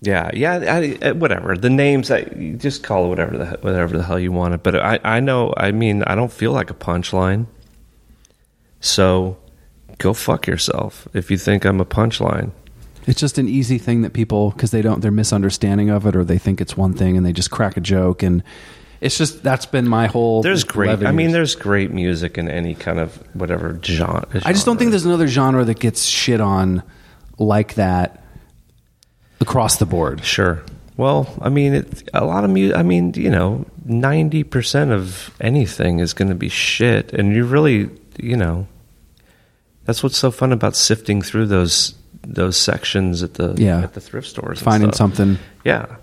Yeah, 0.04 0.30
yeah, 0.34 0.54
I, 0.68 0.98
I- 1.02 1.12
whatever. 1.12 1.56
The 1.56 1.70
names, 1.70 2.10
I, 2.10 2.24
just 2.58 2.82
call 2.82 3.06
it 3.06 3.08
whatever 3.08 3.38
the 3.38 3.46
whatever 3.62 3.96
the 3.96 4.04
hell 4.04 4.18
you 4.18 4.32
want 4.32 4.54
it. 4.54 4.62
But 4.62 4.76
I, 4.76 4.98
I 5.02 5.20
know. 5.20 5.52
I 5.56 5.72
mean, 5.72 6.02
I 6.04 6.14
don't 6.14 6.32
feel 6.32 6.52
like 6.52 6.70
a 6.70 6.74
punchline. 6.74 7.46
So, 8.80 9.38
go 9.98 10.12
fuck 10.12 10.46
yourself 10.46 11.08
if 11.14 11.30
you 11.30 11.38
think 11.38 11.64
I'm 11.64 11.80
a 11.80 11.86
punchline. 11.86 12.50
It's 13.06 13.20
just 13.20 13.38
an 13.38 13.48
easy 13.48 13.78
thing 13.78 14.02
that 14.02 14.12
people 14.12 14.50
because 14.50 14.70
they 14.70 14.82
don't 14.82 15.00
their 15.00 15.10
misunderstanding 15.10 15.90
of 15.90 16.06
it 16.06 16.16
or 16.16 16.24
they 16.24 16.38
think 16.38 16.60
it's 16.60 16.76
one 16.76 16.94
thing 16.94 17.16
and 17.16 17.24
they 17.24 17.32
just 17.32 17.50
crack 17.50 17.76
a 17.76 17.80
joke 17.80 18.22
and 18.22 18.42
It's 19.00 19.18
just 19.18 19.42
that's 19.42 19.66
been 19.66 19.86
my 19.88 20.06
whole. 20.06 20.42
There's 20.42 20.64
great. 20.64 20.88
11 20.88 21.06
I 21.06 21.12
mean, 21.12 21.32
there's 21.32 21.54
great 21.54 21.90
music 21.92 22.38
in 22.38 22.48
any 22.50 22.74
kind 22.74 22.98
of 22.98 23.14
whatever 23.34 23.78
genre. 23.82 24.26
I 24.44 24.52
just 24.52 24.64
don't 24.66 24.78
think 24.78 24.90
there's 24.90 25.04
another 25.06 25.26
genre 25.28 25.64
that 25.64 25.78
gets 25.80 26.04
shit 26.06 26.40
on 26.40 26.82
like 27.38 27.74
that 27.74 28.23
across 29.40 29.76
the 29.78 29.86
board. 29.86 30.24
Sure. 30.24 30.62
Well, 30.96 31.32
I 31.42 31.48
mean, 31.48 31.74
it, 31.74 32.08
a 32.14 32.24
lot 32.24 32.44
of 32.44 32.50
music. 32.50 32.76
I 32.76 32.82
mean, 32.82 33.14
you 33.14 33.30
know, 33.30 33.66
ninety 33.84 34.44
percent 34.44 34.92
of 34.92 35.34
anything 35.40 35.98
is 35.98 36.12
going 36.14 36.28
to 36.28 36.34
be 36.36 36.48
shit, 36.48 37.12
and 37.12 37.34
you 37.34 37.44
really, 37.44 37.90
you 38.18 38.36
know, 38.36 38.68
that's 39.86 40.02
what's 40.02 40.16
so 40.16 40.30
fun 40.30 40.52
about 40.52 40.76
sifting 40.76 41.20
through 41.20 41.46
those 41.46 41.94
those 42.22 42.56
sections 42.56 43.22
at 43.24 43.34
the 43.34 43.54
Yeah. 43.58 43.80
at 43.82 43.94
the 43.94 44.00
thrift 44.00 44.28
stores. 44.28 44.62
Finding 44.62 44.92
something. 44.92 45.38
Yeah. 45.64 45.96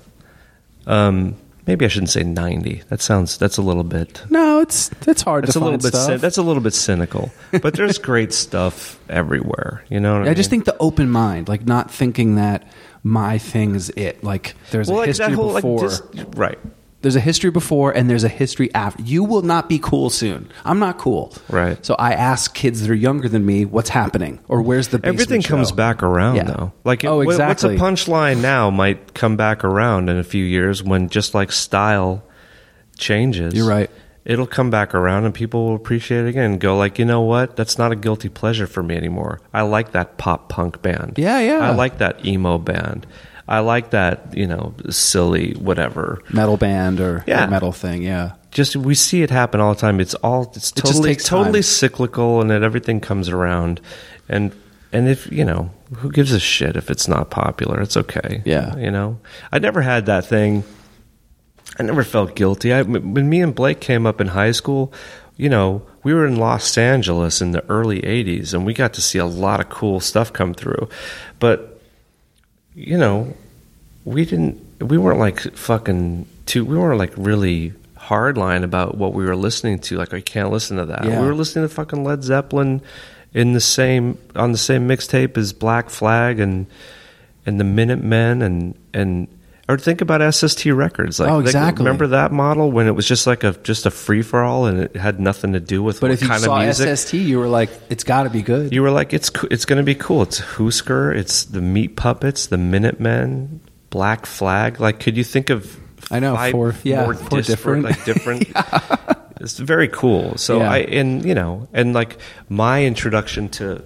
Um, 0.88 1.36
maybe 1.68 1.86
I 1.86 1.88
shouldn't 1.88 2.10
say 2.10 2.24
ninety. 2.24 2.84
That 2.90 3.02
sounds. 3.02 3.38
That's 3.38 3.58
a 3.58 3.62
little 3.62 3.84
bit. 3.86 4.22
No, 4.30 4.60
it's 4.60 4.92
it's 5.08 5.22
hard 5.22 5.44
That's 5.46 5.54
to 5.54 5.60
a 5.60 5.62
little 5.64 5.78
bit. 5.80 5.94
stuff. 5.96 6.20
That's 6.20 6.38
a 6.38 6.44
little 6.44 6.62
bit 6.62 6.74
cynical, 6.74 7.32
but 7.62 7.76
there's 7.76 7.98
great 7.98 8.34
stuff 8.34 9.00
everywhere. 9.10 9.84
You 9.90 10.00
know. 10.02 10.20
What 10.20 10.28
I, 10.28 10.32
I 10.32 10.34
just 10.34 10.50
think 10.50 10.66
the 10.66 10.76
open 10.80 11.10
mind, 11.10 11.48
like 11.48 11.66
not 11.66 11.90
thinking 11.92 12.36
that 12.36 12.68
my 13.04 13.38
thing 13.38 13.76
is 13.76 13.90
it. 13.96 14.24
Like 14.24 14.56
there's 14.72 14.88
well, 14.88 14.98
a 14.98 15.02
like 15.02 15.08
history 15.08 15.34
whole 15.34 15.52
like 15.54 15.64
before. 15.64 15.90
right. 16.36 16.60
there's 17.02 17.16
a 17.16 17.20
history 17.20 17.50
before 17.50 17.92
and 17.92 18.10
there's 18.10 18.24
a 18.24 18.30
history 18.30 18.72
after. 18.76 19.02
You 19.02 19.24
will 19.24 19.42
not 19.42 19.68
be 19.68 19.80
cool 19.80 20.10
soon. 20.12 20.50
I'm 20.64 20.78
not 20.80 20.98
cool. 21.00 21.34
Right. 21.50 21.84
So 21.84 21.96
I 21.98 22.14
ask 22.14 22.54
kids 22.54 22.82
that 22.82 22.90
are 22.92 22.96
younger 22.96 23.28
than 23.28 23.44
me, 23.46 23.66
what's 23.66 23.90
happening 23.90 24.40
or 24.48 24.62
where's 24.62 24.90
the 24.90 25.00
Everything 25.04 25.42
comes 25.42 25.72
back 25.72 26.04
around 26.04 26.36
Yeah. 26.36 26.44
though. 26.44 26.74
Like, 26.84 27.04
Oh, 27.04 27.22
exactly. 27.22 27.78
what's 27.78 27.82
a 27.82 27.84
punchline 27.84 28.42
now 28.42 28.70
might 28.70 29.14
come 29.16 29.36
back 29.36 29.64
around 29.64 30.10
in 30.10 30.18
a 30.18 30.24
few 30.24 30.46
years 30.46 30.84
when 30.84 31.10
just 31.10 31.34
like 31.34 31.52
style 31.52 32.24
changes. 32.98 33.54
You're 33.56 33.68
right. 33.68 33.90
It'll 34.24 34.48
come 34.48 34.70
back 34.70 34.94
around 34.94 35.26
and 35.26 35.34
people 35.34 35.66
will 35.68 35.76
appreciate 35.76 36.26
it 36.26 36.30
again 36.30 36.52
and 36.52 36.60
go 36.60 36.78
like, 36.78 37.00
you 37.00 37.06
know 37.06 37.22
what? 37.22 37.56
That's 37.56 37.78
not 37.80 37.92
a 37.92 37.96
guilty 37.96 38.30
pleasure 38.30 38.68
for 38.68 38.84
me 38.84 38.96
anymore. 38.96 39.42
I 39.54 39.64
like 39.64 39.94
that 39.94 40.18
pop 40.18 40.48
punk 40.50 40.82
band. 40.84 41.14
Yeah, 41.18 41.40
yeah. 41.40 41.60
I 41.60 41.72
like 41.74 41.98
that 41.98 42.24
emo 42.26 42.58
band. 42.60 43.08
I 43.48 43.60
like 43.60 43.90
that, 43.90 44.38
you 44.38 44.46
know, 44.48 44.76
silly 44.92 45.54
whatever. 45.54 46.22
metal 46.32 46.56
band 46.56 47.00
or, 47.02 47.24
Yeah. 47.28 47.46
or 47.46 47.50
metal 47.50 47.72
thing. 47.72 48.04
Yeah. 48.04 48.34
Just 48.52 48.76
we 48.76 48.94
see 48.96 49.24
it 49.24 49.30
happen 49.32 49.60
all 49.60 49.74
the 49.74 49.80
time. 49.80 50.00
It's 50.00 50.14
all 50.16 50.52
it's 50.56 50.72
totally 50.72 51.12
takes 51.12 51.26
totally 51.26 51.62
cyclical, 51.62 52.42
and 52.42 52.50
that 52.52 52.64
everything 52.64 53.00
comes 53.00 53.28
around. 53.30 53.82
And 54.30 54.52
and 54.94 55.08
if 55.08 55.32
you 55.32 55.46
know 55.46 55.72
who 55.96 56.12
gives 56.12 56.32
a 56.34 56.40
shit 56.40 56.76
if 56.76 56.92
it's 56.92 57.08
not 57.08 57.30
popular, 57.32 57.82
it's 57.82 57.96
okay. 57.98 58.42
Yeah. 58.46 58.76
you 58.78 58.92
know, 58.92 59.20
I 59.54 59.60
never 59.60 59.82
had 59.82 60.06
that 60.08 60.26
thing. 60.26 60.64
I 61.80 61.84
never 61.84 62.04
felt 62.04 62.36
guilty. 62.36 62.74
I, 62.74 62.82
when 62.82 63.30
me 63.30 63.42
and 63.42 63.56
Blake 63.56 63.80
came 63.80 64.06
up 64.06 64.20
in 64.20 64.28
high 64.28 64.52
school, 64.52 64.94
you 65.38 65.50
know, 65.50 65.84
we 66.04 66.14
were 66.14 66.26
in 66.26 66.36
Los 66.36 66.78
Angeles 66.78 67.42
in 67.42 67.52
the 67.52 67.64
early 67.70 68.02
'80s, 68.02 68.54
and 68.54 68.66
we 68.66 68.74
got 68.74 68.94
to 68.94 69.02
see 69.02 69.20
a 69.20 69.26
lot 69.26 69.60
of 69.60 69.70
cool 69.70 70.00
stuff 70.00 70.34
come 70.34 70.54
through. 70.54 70.90
But 71.40 71.82
you 72.76 72.98
know, 72.98 73.34
we 74.06 74.26
didn't. 74.26 74.62
We 74.82 74.98
weren't 74.98 75.20
like 75.20 75.40
fucking 75.40 76.28
too. 76.46 76.66
We 76.66 76.78
weren't 76.78 77.00
like 77.00 77.14
really 77.16 77.74
hardline 77.98 78.64
about 78.64 78.98
what 78.98 79.14
we 79.14 79.24
were 79.24 79.36
listening 79.36 79.80
to. 79.80 79.98
Like, 79.98 80.14
I 80.14 80.22
can't 80.22 80.52
listen 80.52 80.78
to 80.78 80.86
that. 80.88 81.06
Yeah. 81.06 81.22
We 81.22 81.28
were 81.28 81.36
listening 81.36 81.68
to 81.68 81.74
fucking 81.74 82.04
Led 82.04 82.24
Zeppelin 82.24 82.82
in 83.34 83.54
the 83.54 83.62
same 83.62 84.18
on 84.36 84.52
the 84.52 84.58
same 84.58 84.88
mixtape 84.88 85.38
as 85.38 85.54
Black 85.54 85.90
Flag 85.90 86.40
and 86.40 86.66
and 87.46 87.60
the 87.60 87.64
Minutemen 87.64 88.42
and 88.42 88.76
and 88.94 89.28
or 89.72 89.78
think 89.78 90.02
about 90.02 90.34
SST 90.34 90.66
Records. 90.66 91.20
Like, 91.20 91.30
Oh, 91.30 91.38
like, 91.38 91.46
exactly. 91.46 91.86
remember 91.86 92.08
that 92.08 92.32
model 92.32 92.72
when 92.72 92.88
it 92.88 92.92
was 92.92 93.08
just 93.08 93.26
like 93.28 93.44
a 93.44 93.54
just 93.64 93.86
a 93.86 93.92
free 93.92 94.22
for 94.22 94.44
all 94.44 94.66
and 94.66 94.80
it 94.80 94.96
had 94.96 95.20
nothing 95.20 95.54
to 95.54 95.60
do 95.60 95.82
with 95.82 96.00
But 96.02 96.10
what 96.10 96.14
if 96.14 96.22
you 96.22 96.28
kind 96.28 96.42
saw 96.42 96.58
of 96.60 96.64
music. 96.66 96.98
SST, 96.98 97.14
you 97.16 97.40
were 97.40 97.48
like, 97.48 97.70
it's 97.90 98.04
got 98.04 98.24
to 98.24 98.30
be 98.30 98.42
good. 98.42 98.74
You 98.74 98.82
were 98.82 98.92
like, 98.92 99.14
it's 99.14 99.30
co- 99.30 99.48
it's 99.50 99.66
going 99.66 99.78
to 99.78 99.84
be 99.84 99.96
cool. 99.96 100.24
It's 100.24 100.40
Husker, 100.40 101.12
it's 101.12 101.46
the 101.46 101.62
Meat 101.62 101.96
Puppets, 101.96 102.48
the 102.48 102.58
Minutemen, 102.58 103.62
Black 103.90 104.26
Flag. 104.26 104.80
Like, 104.80 105.00
could 105.00 105.18
you 105.18 105.24
think 105.24 105.50
of? 105.50 105.78
I 106.10 106.20
know, 106.20 106.36
five 106.36 106.52
four- 106.52 106.76
yeah, 106.84 107.04
more 107.06 107.14
four 107.14 107.42
different. 107.42 107.84
like 107.86 108.04
different. 108.06 108.48
It's 109.40 109.58
very 109.58 109.88
cool. 109.88 110.38
So 110.38 110.60
Yeah. 110.60 110.72
I 110.72 110.78
and 110.80 111.26
you 111.26 111.34
know 111.34 111.68
and 111.74 111.94
like 111.94 112.18
my 112.48 112.86
introduction 112.86 113.50
to 113.58 113.82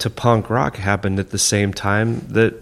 to 0.00 0.10
punk 0.10 0.50
rock 0.50 0.76
happened 0.76 1.18
at 1.18 1.30
the 1.30 1.38
same 1.38 1.72
time 1.72 2.20
that 2.28 2.52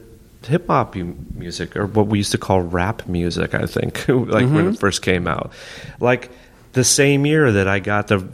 hip 0.45 0.67
hop 0.69 0.95
music 0.95 1.77
or 1.77 1.87
what 1.87 2.07
we 2.07 2.19
used 2.19 2.33
to 2.33 2.39
call 2.39 2.61
rap 2.63 3.07
music. 3.07 3.55
I 3.55 3.67
think 3.67 3.99
like 4.09 4.09
when 4.09 4.49
Mm-hmm. 4.49 4.69
it 4.75 4.79
first 4.79 5.03
came 5.03 5.27
out, 5.27 5.53
like. 6.01 6.31
The 6.75 6.85
same 6.85 7.25
year 7.27 7.51
that 7.51 7.67
I 7.67 7.79
got 7.81 8.09
the, 8.09 8.25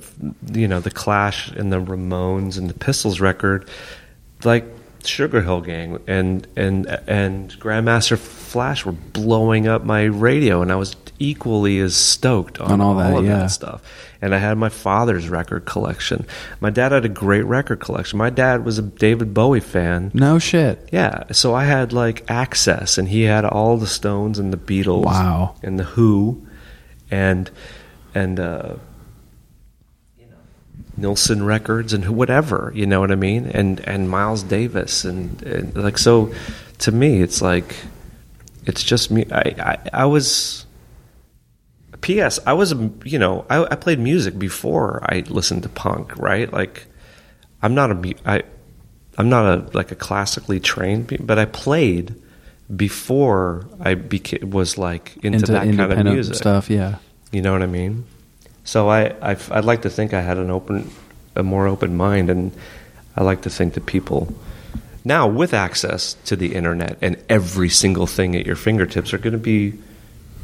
you 0.52 0.66
know, 0.66 0.80
the 0.80 0.90
Clash 0.90 1.50
and 1.52 1.72
the 1.72 1.80
Ramones 1.80 2.58
and 2.58 2.68
the 2.68 2.74
Pistols 2.74 3.20
record, 3.20 3.70
like 4.42 4.66
Sugar 5.04 5.40
Hill 5.40 5.60
Gang 5.60 6.00
and 6.08 6.46
and 6.56 6.84
and 7.06 7.50
Grandmaster 7.60 8.18
Flash 8.18 8.84
were 8.84 8.92
blowing 8.92 9.68
up 9.68 9.84
my 9.84 10.02
radio, 10.02 10.62
and 10.62 10.72
I 10.72 10.76
was 10.76 10.94
equally 11.18 11.78
as 11.78 11.94
stoked 11.96 12.60
on, 12.60 12.72
On 12.72 12.80
all 12.80 12.94
that, 12.96 13.16
of 13.16 13.24
yeah. 13.24 13.38
that 13.38 13.50
stuff. 13.50 13.82
And 14.20 14.34
I 14.34 14.38
had 14.38 14.56
my 14.58 14.68
father's 14.70 15.28
record 15.28 15.64
collection. 15.66 16.26
My 16.60 16.70
dad 16.70 16.92
had 16.92 17.04
a 17.04 17.08
great 17.10 17.42
record 17.44 17.80
collection. 17.80 18.18
My 18.18 18.30
dad 18.30 18.64
was 18.64 18.78
a 18.78 18.82
David 18.82 19.34
Bowie 19.34 19.60
fan. 19.60 20.10
no 20.14 20.38
shit. 20.38 20.88
Yeah, 20.92 21.24
so 21.32 21.54
I 21.54 21.64
had 21.64 21.92
like 21.92 22.24
access, 22.30 22.96
and 22.98 23.08
he 23.08 23.22
had 23.22 23.44
all 23.44 23.76
the 23.76 23.86
Stones 23.86 24.38
and 24.38 24.52
the 24.52 24.56
Beatles, 24.56 25.04
Wow. 25.04 25.56
and 25.62 25.78
the 25.78 25.84
Who, 25.84 26.46
and 27.10 27.50
and 28.14 28.40
uh, 28.40 28.76
you 30.18 30.24
know 30.26 30.36
Nilsson 30.96 31.44
Records 31.44 31.92
and 31.92 32.04
whatever, 32.16 32.72
you 32.74 32.86
know 32.86 33.00
what 33.00 33.10
I 33.12 33.16
mean, 33.16 33.46
and 33.46 33.78
and 33.80 34.08
Miles 34.08 34.42
Davis, 34.42 35.04
and, 35.04 35.42
and 35.42 35.76
like 35.76 35.98
so, 35.98 36.32
to 36.78 36.92
me, 36.92 37.20
it's 37.20 37.42
like 37.42 37.76
it's 38.64 38.82
just 38.82 39.10
me. 39.10 39.26
I 39.30 39.54
I, 39.58 39.78
I 39.92 40.04
was. 40.06 40.64
P.S. 42.04 42.38
I 42.46 42.52
was, 42.52 42.74
you 43.04 43.18
know, 43.18 43.46
I, 43.48 43.64
I 43.64 43.76
played 43.76 43.98
music 43.98 44.38
before 44.38 45.00
I 45.02 45.20
listened 45.20 45.62
to 45.62 45.70
punk, 45.70 46.18
right? 46.18 46.52
Like, 46.52 46.86
I'm 47.62 47.74
not 47.74 47.90
a, 47.92 48.14
I, 48.26 48.42
I'm 49.16 49.30
not 49.30 49.46
a 49.46 49.76
like 49.76 49.90
a 49.90 49.94
classically 49.94 50.60
trained, 50.60 51.16
but 51.26 51.38
I 51.38 51.46
played 51.46 52.14
before 52.76 53.66
I 53.80 53.94
became 53.94 54.50
was 54.50 54.76
like 54.76 55.16
into, 55.24 55.50
that 55.52 55.62
kind 55.62 55.80
of 55.80 56.04
music 56.04 56.34
stuff. 56.34 56.68
Yeah. 56.68 56.98
You 57.32 57.40
know 57.40 57.52
what 57.52 57.62
I 57.62 57.66
mean? 57.66 58.04
So 58.64 58.90
I, 58.90 59.06
I, 59.22 59.36
I'd 59.50 59.64
like 59.64 59.80
to 59.82 59.90
think 59.90 60.12
I 60.12 60.20
had 60.20 60.36
an 60.36 60.50
open, 60.50 60.90
a 61.34 61.42
more 61.42 61.66
open 61.66 61.96
mind, 61.96 62.28
and 62.28 62.52
I 63.16 63.22
like 63.22 63.40
to 63.42 63.50
think 63.50 63.72
that 63.74 63.86
people 63.86 64.34
now 65.06 65.26
with 65.26 65.54
access 65.54 66.12
to 66.26 66.36
the 66.36 66.54
internet 66.54 66.98
and 67.00 67.16
every 67.30 67.70
single 67.70 68.06
thing 68.06 68.36
at 68.36 68.44
your 68.44 68.56
fingertips 68.56 69.14
are 69.14 69.18
going 69.18 69.32
to 69.32 69.38
be 69.38 69.78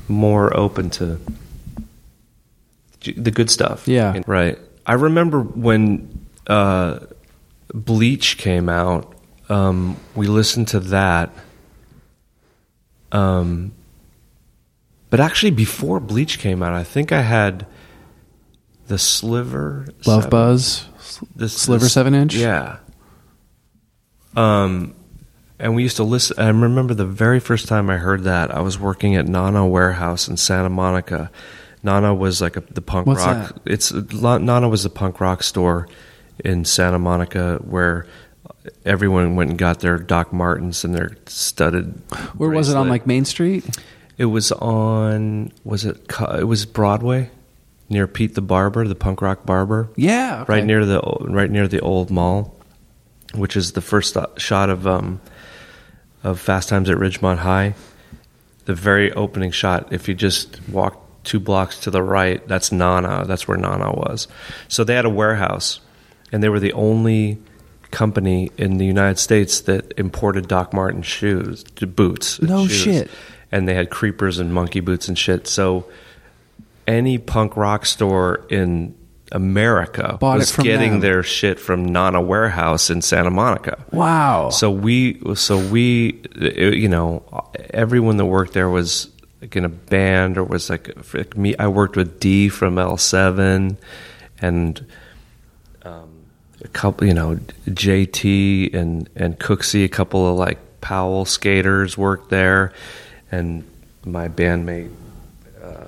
more 0.08 0.56
open 0.56 0.88
to 0.88 1.20
the 3.02 3.30
good 3.30 3.50
stuff. 3.50 3.86
Yeah. 3.88 4.20
right. 4.26 4.58
I 4.86 4.94
remember 4.94 5.40
when 5.40 6.26
uh, 6.46 7.00
Bleach 7.72 8.38
came 8.38 8.68
out. 8.68 9.14
Um, 9.48 9.96
we 10.14 10.26
listened 10.26 10.68
to 10.68 10.80
that. 10.80 11.30
Um, 13.12 13.72
but 15.10 15.20
actually, 15.20 15.50
before 15.50 16.00
Bleach 16.00 16.38
came 16.38 16.62
out, 16.62 16.72
I 16.72 16.84
think 16.84 17.10
I 17.12 17.22
had 17.22 17.66
the 18.86 18.98
Sliver 18.98 19.86
Love 20.06 20.22
seven- 20.24 20.30
Buzz. 20.30 20.86
the 21.34 21.48
Sliver 21.48 21.84
the- 21.84 21.90
7-inch? 21.90 22.34
Yeah. 22.34 22.78
Um, 24.36 24.94
and 25.58 25.74
we 25.74 25.82
used 25.82 25.96
to 25.96 26.04
listen. 26.04 26.38
I 26.38 26.46
remember 26.48 26.94
the 26.94 27.04
very 27.06 27.40
first 27.40 27.66
time 27.68 27.90
I 27.90 27.96
heard 27.96 28.22
that. 28.22 28.54
I 28.54 28.60
was 28.60 28.78
working 28.78 29.16
at 29.16 29.26
Nana 29.26 29.66
Warehouse 29.66 30.28
in 30.28 30.36
Santa 30.36 30.68
Monica. 30.70 31.30
Nana 31.82 32.14
was 32.14 32.40
like 32.40 32.56
a, 32.56 32.60
the 32.60 32.82
punk 32.82 33.06
What's 33.06 33.24
rock. 33.24 33.54
that? 33.64 33.72
It's 33.72 33.92
Nana 33.92 34.68
was 34.68 34.82
the 34.82 34.90
punk 34.90 35.20
rock 35.20 35.42
store 35.42 35.88
in 36.44 36.64
Santa 36.64 36.98
Monica 36.98 37.56
where 37.64 38.06
everyone 38.84 39.36
went 39.36 39.50
and 39.50 39.58
got 39.58 39.80
their 39.80 39.98
Doc 39.98 40.32
Martens 40.32 40.84
and 40.84 40.94
their 40.94 41.16
studded. 41.26 42.00
Where 42.36 42.50
was 42.50 42.68
it 42.68 42.76
on 42.76 42.88
like 42.88 43.06
Main 43.06 43.24
Street? 43.24 43.78
It 44.18 44.26
was 44.26 44.52
on. 44.52 45.52
Was 45.64 45.84
it? 45.84 45.98
It 46.38 46.44
was 46.44 46.66
Broadway, 46.66 47.30
near 47.88 48.06
Pete 48.06 48.34
the 48.34 48.42
Barber, 48.42 48.86
the 48.86 48.94
punk 48.94 49.22
rock 49.22 49.46
barber. 49.46 49.88
Yeah. 49.96 50.42
okay. 50.42 50.52
Right 50.52 50.64
near 50.64 50.84
the 50.84 51.00
right 51.22 51.50
near 51.50 51.66
the 51.66 51.80
old 51.80 52.10
mall, 52.10 52.54
which 53.34 53.56
is 53.56 53.72
the 53.72 53.80
first 53.80 54.16
shot 54.36 54.68
of 54.68 54.86
um 54.86 55.20
of 56.22 56.38
Fast 56.38 56.68
Times 56.68 56.90
at 56.90 56.98
Ridgemont 56.98 57.38
High. 57.38 57.74
The 58.66 58.74
very 58.74 59.10
opening 59.12 59.50
shot. 59.52 59.90
If 59.90 60.06
you 60.06 60.14
just 60.14 60.60
walk 60.68 61.02
two 61.24 61.40
blocks 61.40 61.78
to 61.80 61.90
the 61.90 62.02
right, 62.02 62.46
that's 62.48 62.72
Nana. 62.72 63.24
That's 63.26 63.46
where 63.46 63.56
Nana 63.56 63.92
was. 63.92 64.28
So 64.68 64.84
they 64.84 64.94
had 64.94 65.04
a 65.04 65.10
warehouse, 65.10 65.80
and 66.32 66.42
they 66.42 66.48
were 66.48 66.60
the 66.60 66.72
only 66.72 67.38
company 67.90 68.50
in 68.56 68.78
the 68.78 68.86
United 68.86 69.18
States 69.18 69.60
that 69.62 69.92
imported 69.96 70.48
Doc 70.48 70.72
Martens 70.72 71.06
shoes, 71.06 71.64
boots. 71.64 72.40
No 72.40 72.66
shoes. 72.66 72.82
shit. 72.82 73.10
And 73.52 73.66
they 73.66 73.74
had 73.74 73.90
creepers 73.90 74.38
and 74.38 74.54
monkey 74.54 74.80
boots 74.80 75.08
and 75.08 75.18
shit. 75.18 75.46
So 75.48 75.86
any 76.86 77.18
punk 77.18 77.56
rock 77.56 77.84
store 77.84 78.46
in 78.48 78.94
America 79.32 80.16
Bought 80.20 80.38
was 80.38 80.56
getting 80.56 80.92
them. 80.92 81.00
their 81.00 81.22
shit 81.22 81.58
from 81.60 81.84
Nana 81.84 82.20
Warehouse 82.20 82.90
in 82.90 83.02
Santa 83.02 83.30
Monica. 83.30 83.84
Wow. 83.92 84.50
So 84.50 84.70
we, 84.70 85.20
so 85.34 85.58
we, 85.68 86.22
you 86.36 86.88
know, 86.88 87.22
everyone 87.70 88.16
that 88.18 88.26
worked 88.26 88.52
there 88.52 88.68
was 88.68 89.08
like 89.40 89.56
in 89.56 89.64
a 89.64 89.68
band 89.68 90.38
or 90.38 90.44
was 90.44 90.70
like, 90.70 90.90
like 91.14 91.36
me. 91.36 91.56
I 91.56 91.68
worked 91.68 91.96
with 91.96 92.20
D 92.20 92.48
from 92.48 92.76
L7 92.76 93.76
and 94.40 94.86
um, 95.82 96.24
a 96.62 96.68
couple, 96.68 97.06
you 97.06 97.14
know, 97.14 97.38
JT 97.66 98.74
and 98.74 99.08
and 99.16 99.38
Cooksey, 99.38 99.84
a 99.84 99.88
couple 99.88 100.30
of 100.30 100.36
like 100.36 100.58
Powell 100.80 101.24
skaters 101.24 101.96
worked 101.96 102.30
there, 102.30 102.72
and 103.30 103.64
my 104.04 104.28
bandmate 104.28 104.90
uh, 105.62 105.86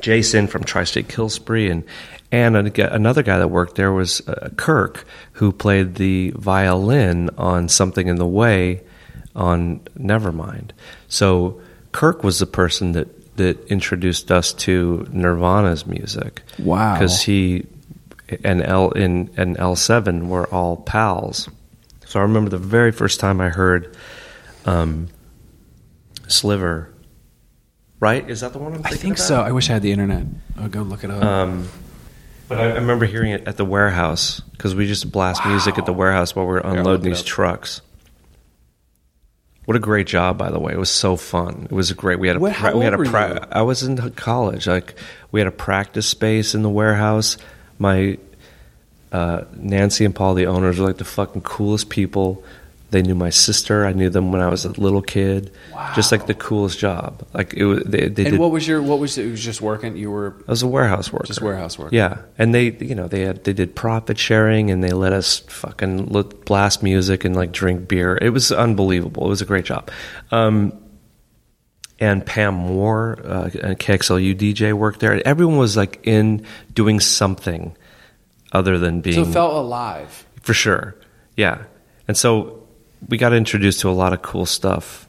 Jason 0.00 0.46
from 0.46 0.64
Tri-State 0.64 1.08
Kill 1.08 1.28
Spree 1.28 1.70
and 1.70 1.84
and 2.30 2.78
another 2.78 3.22
guy 3.22 3.38
that 3.38 3.48
worked 3.48 3.76
there 3.76 3.90
was 3.90 4.26
uh, 4.28 4.50
Kirk, 4.56 5.06
who 5.32 5.50
played 5.50 5.94
the 5.94 6.30
violin 6.36 7.30
on 7.38 7.70
Something 7.70 8.08
in 8.08 8.16
the 8.16 8.26
Way 8.26 8.82
on 9.34 9.80
Nevermind. 9.98 10.72
So 11.08 11.62
Kirk 11.92 12.22
was 12.24 12.38
the 12.38 12.46
person 12.46 12.92
that 12.92 13.36
that 13.36 13.64
introduced 13.68 14.32
us 14.32 14.52
to 14.52 15.06
Nirvana's 15.12 15.86
music. 15.86 16.42
Wow. 16.58 16.94
because 16.94 17.22
he 17.22 17.66
and 18.44 18.62
L 18.62 18.90
in 18.90 19.30
and 19.36 19.56
L 19.58 19.76
seven 19.76 20.28
were 20.28 20.46
all 20.52 20.76
pals. 20.76 21.48
So 22.06 22.18
I 22.18 22.22
remember 22.22 22.50
the 22.50 22.58
very 22.58 22.90
first 22.92 23.20
time 23.20 23.40
I 23.40 23.48
heard 23.48 23.96
um, 24.64 25.08
Sliver. 26.26 26.92
Right? 28.00 28.28
Is 28.30 28.40
that 28.40 28.52
the 28.52 28.58
one 28.58 28.74
I'm 28.74 28.82
I 28.84 28.90
think 28.90 29.16
about? 29.16 29.26
so. 29.26 29.40
I 29.40 29.52
wish 29.52 29.70
I 29.70 29.74
had 29.74 29.82
the 29.82 29.92
internet. 29.92 30.24
I'll 30.56 30.68
go 30.68 30.82
look 30.82 31.02
it 31.04 31.10
up. 31.10 31.22
Um, 31.22 31.68
but 32.48 32.58
I, 32.58 32.70
I 32.70 32.74
remember 32.74 33.06
hearing 33.06 33.32
it 33.32 33.46
at 33.48 33.56
the 33.56 33.64
warehouse 33.64 34.40
because 34.52 34.74
we 34.74 34.86
just 34.86 35.10
blast 35.10 35.44
music 35.44 35.78
at 35.78 35.86
the 35.86 35.92
warehouse 35.92 36.34
while 36.34 36.46
we 36.46 36.52
were 36.52 36.58
unloading 36.60 37.06
it 37.06 37.08
these 37.10 37.20
up. 37.20 37.26
trucks. 37.26 37.82
What 39.68 39.76
a 39.76 39.80
great 39.80 40.06
job, 40.06 40.38
by 40.38 40.50
the 40.50 40.58
way! 40.58 40.72
It 40.72 40.78
was 40.78 40.88
so 40.88 41.14
fun. 41.16 41.66
It 41.70 41.74
was 41.74 41.92
great. 41.92 42.18
We 42.18 42.26
had 42.28 42.38
a 42.38 42.40
What- 42.40 42.52
how 42.52 42.74
we 42.74 42.84
had 42.86 42.94
a 42.94 42.96
pra- 43.04 43.46
I 43.52 43.60
was 43.60 43.82
in 43.82 43.98
college. 44.12 44.66
Like 44.66 44.94
we 45.30 45.40
had 45.40 45.46
a 45.46 45.50
practice 45.50 46.06
space 46.06 46.54
in 46.54 46.62
the 46.62 46.70
warehouse. 46.70 47.36
My 47.78 48.16
uh, 49.12 49.42
Nancy 49.54 50.06
and 50.06 50.14
Paul, 50.14 50.32
the 50.32 50.46
owners, 50.46 50.78
were 50.78 50.86
like 50.86 50.96
the 50.96 51.04
fucking 51.04 51.42
coolest 51.42 51.90
people. 51.90 52.42
They 52.90 53.02
knew 53.02 53.14
my 53.14 53.28
sister. 53.28 53.84
I 53.84 53.92
knew 53.92 54.08
them 54.08 54.32
when 54.32 54.40
I 54.40 54.48
was 54.48 54.64
a 54.64 54.70
little 54.80 55.02
kid. 55.02 55.52
Just 55.94 56.10
like 56.10 56.26
the 56.26 56.34
coolest 56.34 56.78
job. 56.78 57.26
Like 57.34 57.52
it 57.52 57.66
was. 57.66 57.82
They, 57.84 58.08
they 58.08 58.24
and 58.24 58.32
did. 58.32 58.38
what 58.38 58.50
was 58.50 58.66
your 58.66 58.80
what 58.80 58.98
was 58.98 59.18
it? 59.18 59.26
it 59.26 59.30
was 59.30 59.44
just 59.44 59.60
working? 59.60 59.96
You 59.96 60.10
were 60.10 60.34
I 60.48 60.50
was 60.50 60.62
a 60.62 60.66
warehouse 60.66 61.12
worker. 61.12 61.26
Just 61.26 61.42
warehouse 61.42 61.78
worker. 61.78 61.94
Yeah, 61.94 62.22
and 62.38 62.54
they, 62.54 62.72
you 62.72 62.94
know, 62.94 63.06
they 63.06 63.22
had 63.22 63.44
they 63.44 63.52
did 63.52 63.76
profit 63.76 64.18
sharing, 64.18 64.70
and 64.70 64.82
they 64.82 64.92
let 64.92 65.12
us 65.12 65.40
fucking 65.40 66.06
look, 66.06 66.46
blast 66.46 66.82
music 66.82 67.26
and 67.26 67.36
like 67.36 67.52
drink 67.52 67.88
beer. 67.88 68.18
It 68.20 68.30
was 68.30 68.50
unbelievable. 68.50 69.26
It 69.26 69.30
was 69.30 69.42
a 69.42 69.46
great 69.46 69.66
job. 69.66 69.90
Um, 70.30 70.72
and 72.00 72.24
Pam 72.24 72.54
Moore, 72.54 73.18
uh, 73.24 73.46
a 73.46 73.74
KXLU 73.74 74.34
DJ, 74.34 74.72
worked 74.72 75.00
there. 75.00 75.26
Everyone 75.26 75.58
was 75.58 75.76
like 75.76 76.00
in 76.04 76.46
doing 76.72 77.00
something 77.00 77.76
other 78.52 78.78
than 78.78 79.00
being 79.00 79.24
so 79.24 79.30
it 79.30 79.32
felt 79.32 79.54
alive. 79.54 80.26
for 80.40 80.54
sure. 80.54 80.94
Yeah. 81.36 81.64
And 82.06 82.16
so 82.16 82.57
we 83.06 83.18
got 83.18 83.32
introduced 83.32 83.80
to 83.80 83.88
a 83.88 83.92
lot 83.92 84.12
of 84.12 84.22
cool 84.22 84.46
stuff 84.46 85.08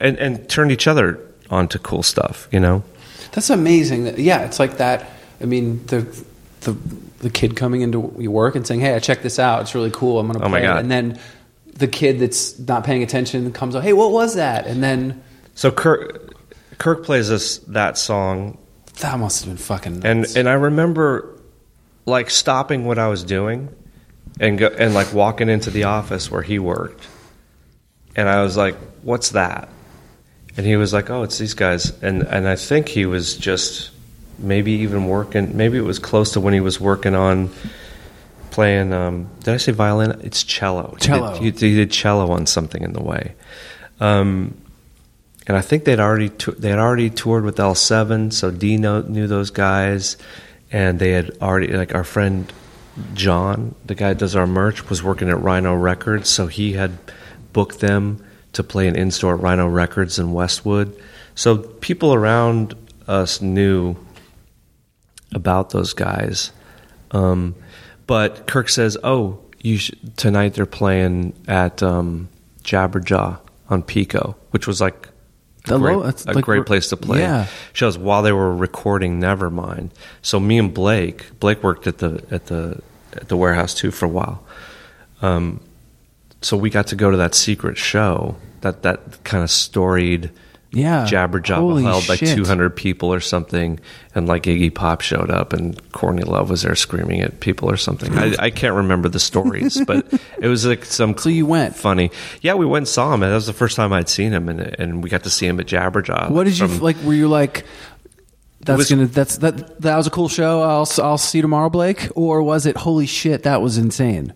and, 0.00 0.18
and 0.18 0.48
turned 0.48 0.72
each 0.72 0.86
other 0.86 1.20
on 1.50 1.68
to 1.68 1.78
cool 1.78 2.02
stuff, 2.02 2.48
you 2.50 2.60
know? 2.60 2.82
That's 3.32 3.50
amazing. 3.50 4.18
Yeah, 4.18 4.44
it's 4.44 4.58
like 4.58 4.78
that. 4.78 5.10
I 5.40 5.46
mean, 5.46 5.84
the 5.86 6.06
the 6.60 6.72
the 7.18 7.30
kid 7.30 7.56
coming 7.56 7.80
into 7.80 8.14
your 8.18 8.30
work 8.30 8.54
and 8.54 8.66
saying, 8.66 8.80
"Hey, 8.80 8.94
I 8.94 9.00
checked 9.00 9.22
this 9.22 9.38
out. 9.38 9.62
It's 9.62 9.74
really 9.74 9.90
cool. 9.90 10.20
I'm 10.20 10.26
going 10.28 10.38
to 10.38 10.46
Oh 10.46 10.48
play 10.48 10.62
it." 10.64 10.70
And 10.70 10.90
then 10.90 11.18
the 11.66 11.88
kid 11.88 12.20
that's 12.20 12.58
not 12.60 12.84
paying 12.84 13.02
attention 13.02 13.52
comes 13.52 13.74
up, 13.74 13.82
"Hey, 13.82 13.92
what 13.92 14.12
was 14.12 14.36
that?" 14.36 14.66
And 14.68 14.82
then 14.82 15.22
So 15.54 15.72
Kirk, 15.72 16.32
Kirk 16.78 17.04
plays 17.04 17.30
us 17.30 17.58
that 17.68 17.98
song 17.98 18.58
that 19.00 19.18
must 19.18 19.44
have 19.44 19.50
been 19.52 19.56
fucking 19.56 20.04
and 20.04 20.26
and 20.36 20.48
I 20.48 20.52
remember 20.52 21.40
like 22.06 22.30
stopping 22.30 22.84
what 22.84 22.98
I 22.98 23.08
was 23.08 23.24
doing 23.24 23.68
and 24.38 24.58
go, 24.58 24.68
and 24.68 24.94
like 24.94 25.12
walking 25.12 25.48
into 25.48 25.70
the 25.70 25.84
office 25.84 26.30
where 26.30 26.42
he 26.42 26.58
worked, 26.58 27.06
and 28.16 28.28
I 28.28 28.42
was 28.42 28.56
like, 28.56 28.76
"What's 29.02 29.30
that?" 29.30 29.68
And 30.56 30.66
he 30.66 30.76
was 30.76 30.92
like, 30.92 31.10
"Oh, 31.10 31.22
it's 31.22 31.38
these 31.38 31.54
guys." 31.54 31.92
And 32.02 32.22
and 32.22 32.48
I 32.48 32.56
think 32.56 32.88
he 32.88 33.06
was 33.06 33.36
just 33.36 33.90
maybe 34.38 34.72
even 34.72 35.06
working. 35.06 35.56
Maybe 35.56 35.78
it 35.78 35.84
was 35.84 35.98
close 35.98 36.32
to 36.32 36.40
when 36.40 36.54
he 36.54 36.60
was 36.60 36.80
working 36.80 37.14
on 37.14 37.50
playing. 38.50 38.92
Um, 38.92 39.28
did 39.40 39.54
I 39.54 39.56
say 39.56 39.72
violin? 39.72 40.20
It's 40.22 40.42
cello. 40.42 40.96
Cello. 41.00 41.34
He 41.36 41.50
did, 41.50 41.60
he, 41.60 41.74
did 41.74 41.90
cello 41.90 42.30
on 42.30 42.46
something 42.46 42.82
in 42.82 42.92
the 42.92 43.02
way. 43.02 43.34
Um, 44.00 44.56
and 45.46 45.56
I 45.56 45.60
think 45.60 45.84
they'd 45.84 46.00
already 46.00 46.28
they 46.28 46.70
had 46.70 46.78
already 46.78 47.10
toured 47.10 47.44
with 47.44 47.60
L 47.60 47.74
Seven, 47.74 48.30
so 48.30 48.50
D 48.50 48.76
know, 48.76 49.02
knew 49.02 49.26
those 49.26 49.50
guys, 49.50 50.16
and 50.72 50.98
they 50.98 51.10
had 51.10 51.36
already 51.42 51.68
like 51.68 51.94
our 51.94 52.04
friend 52.04 52.50
John, 53.12 53.74
the 53.84 53.94
guy 53.94 54.10
that 54.10 54.18
does 54.18 54.36
our 54.36 54.46
merch, 54.46 54.88
was 54.88 55.02
working 55.02 55.28
at 55.28 55.40
Rhino 55.40 55.74
Records, 55.74 56.30
so 56.30 56.46
he 56.46 56.72
had 56.72 56.96
booked 57.54 57.80
them 57.80 58.22
to 58.52 58.62
play 58.62 58.86
an 58.86 58.96
in 58.96 59.10
store 59.10 59.34
at 59.34 59.40
Rhino 59.40 59.66
Records 59.66 60.18
in 60.18 60.32
Westwood. 60.34 60.94
So 61.34 61.56
people 61.56 62.12
around 62.12 62.74
us 63.08 63.40
knew 63.40 63.96
about 65.32 65.70
those 65.70 65.94
guys. 65.94 66.52
Um, 67.10 67.54
but 68.06 68.46
Kirk 68.46 68.68
says, 68.68 68.96
"Oh, 69.02 69.40
you 69.60 69.78
sh- 69.78 69.92
tonight 70.16 70.54
they're 70.54 70.66
playing 70.66 71.32
at 71.48 71.82
um, 71.82 72.28
Jabberjaw 72.62 73.38
on 73.70 73.82
Pico, 73.82 74.36
which 74.50 74.66
was 74.66 74.80
like 74.80 75.08
a 75.66 75.78
great, 75.78 75.96
low- 75.96 76.02
a 76.04 76.32
like 76.32 76.44
great 76.44 76.66
place 76.66 76.88
to 76.90 76.96
play." 76.96 77.20
yeah. 77.20 77.46
Shows 77.72 77.96
while 77.98 78.22
they 78.22 78.32
were 78.32 78.54
recording 78.54 79.20
Nevermind. 79.20 79.90
So 80.22 80.38
me 80.38 80.58
and 80.58 80.72
Blake, 80.72 81.38
Blake 81.40 81.62
worked 81.62 81.86
at 81.86 81.98
the 81.98 82.22
at 82.30 82.46
the 82.46 82.80
at 83.14 83.28
the 83.28 83.36
warehouse 83.36 83.74
too 83.74 83.90
for 83.90 84.06
a 84.06 84.08
while. 84.08 84.44
Um, 85.22 85.60
so 86.44 86.56
we 86.56 86.70
got 86.70 86.86
to 86.88 86.96
go 86.96 87.10
to 87.10 87.16
that 87.16 87.34
secret 87.34 87.76
show 87.78 88.36
that 88.60 88.82
that 88.82 89.24
kind 89.24 89.42
of 89.42 89.50
storied 89.50 90.30
yeah, 90.70 91.06
Jabberjaw 91.06 91.54
Holy 91.54 91.82
held 91.84 92.08
like 92.08 92.18
shit. 92.18 92.36
200 92.36 92.70
people 92.74 93.14
or 93.14 93.20
something, 93.20 93.78
and 94.12 94.26
like 94.26 94.42
Iggy 94.42 94.74
Pop 94.74 95.02
showed 95.02 95.30
up, 95.30 95.52
and 95.52 95.80
Courtney 95.92 96.24
Love 96.24 96.50
was 96.50 96.62
there 96.62 96.74
screaming 96.74 97.20
at 97.20 97.38
people 97.38 97.70
or 97.70 97.76
something. 97.76 98.12
I, 98.18 98.34
I 98.40 98.50
can't 98.50 98.74
remember 98.74 99.08
the 99.08 99.20
stories, 99.20 99.80
but 99.86 100.04
it 100.40 100.48
was 100.48 100.66
like 100.66 100.84
some 100.84 101.16
So 101.18 101.28
you 101.28 101.46
went? 101.46 101.76
funny. 101.76 102.10
Yeah, 102.40 102.54
we 102.54 102.66
went 102.66 102.82
and 102.82 102.88
saw 102.88 103.14
him. 103.14 103.22
and 103.22 103.30
That 103.30 103.36
was 103.36 103.46
the 103.46 103.52
first 103.52 103.76
time 103.76 103.92
I'd 103.92 104.08
seen 104.08 104.32
him, 104.32 104.48
and 104.48 104.60
and 104.60 105.00
we 105.00 105.10
got 105.10 105.22
to 105.22 105.30
see 105.30 105.46
him 105.46 105.60
at 105.60 105.66
Jabberjaw. 105.66 106.30
What 106.30 106.42
did 106.42 106.58
you 106.58 106.66
from- 106.66 106.80
like? 106.80 106.96
Were 107.04 107.14
you 107.14 107.28
like? 107.28 107.64
That's 108.60 108.78
was- 108.78 108.90
gonna. 108.90 109.06
That's 109.06 109.38
that. 109.38 109.80
That 109.80 109.96
was 109.96 110.08
a 110.08 110.10
cool 110.10 110.28
show. 110.28 110.60
I'll 110.62 110.88
I'll 111.00 111.18
see 111.18 111.38
you 111.38 111.42
tomorrow, 111.42 111.70
Blake. 111.70 112.08
Or 112.16 112.42
was 112.42 112.66
it? 112.66 112.76
Holy 112.76 113.06
shit, 113.06 113.44
that 113.44 113.62
was 113.62 113.78
insane. 113.78 114.32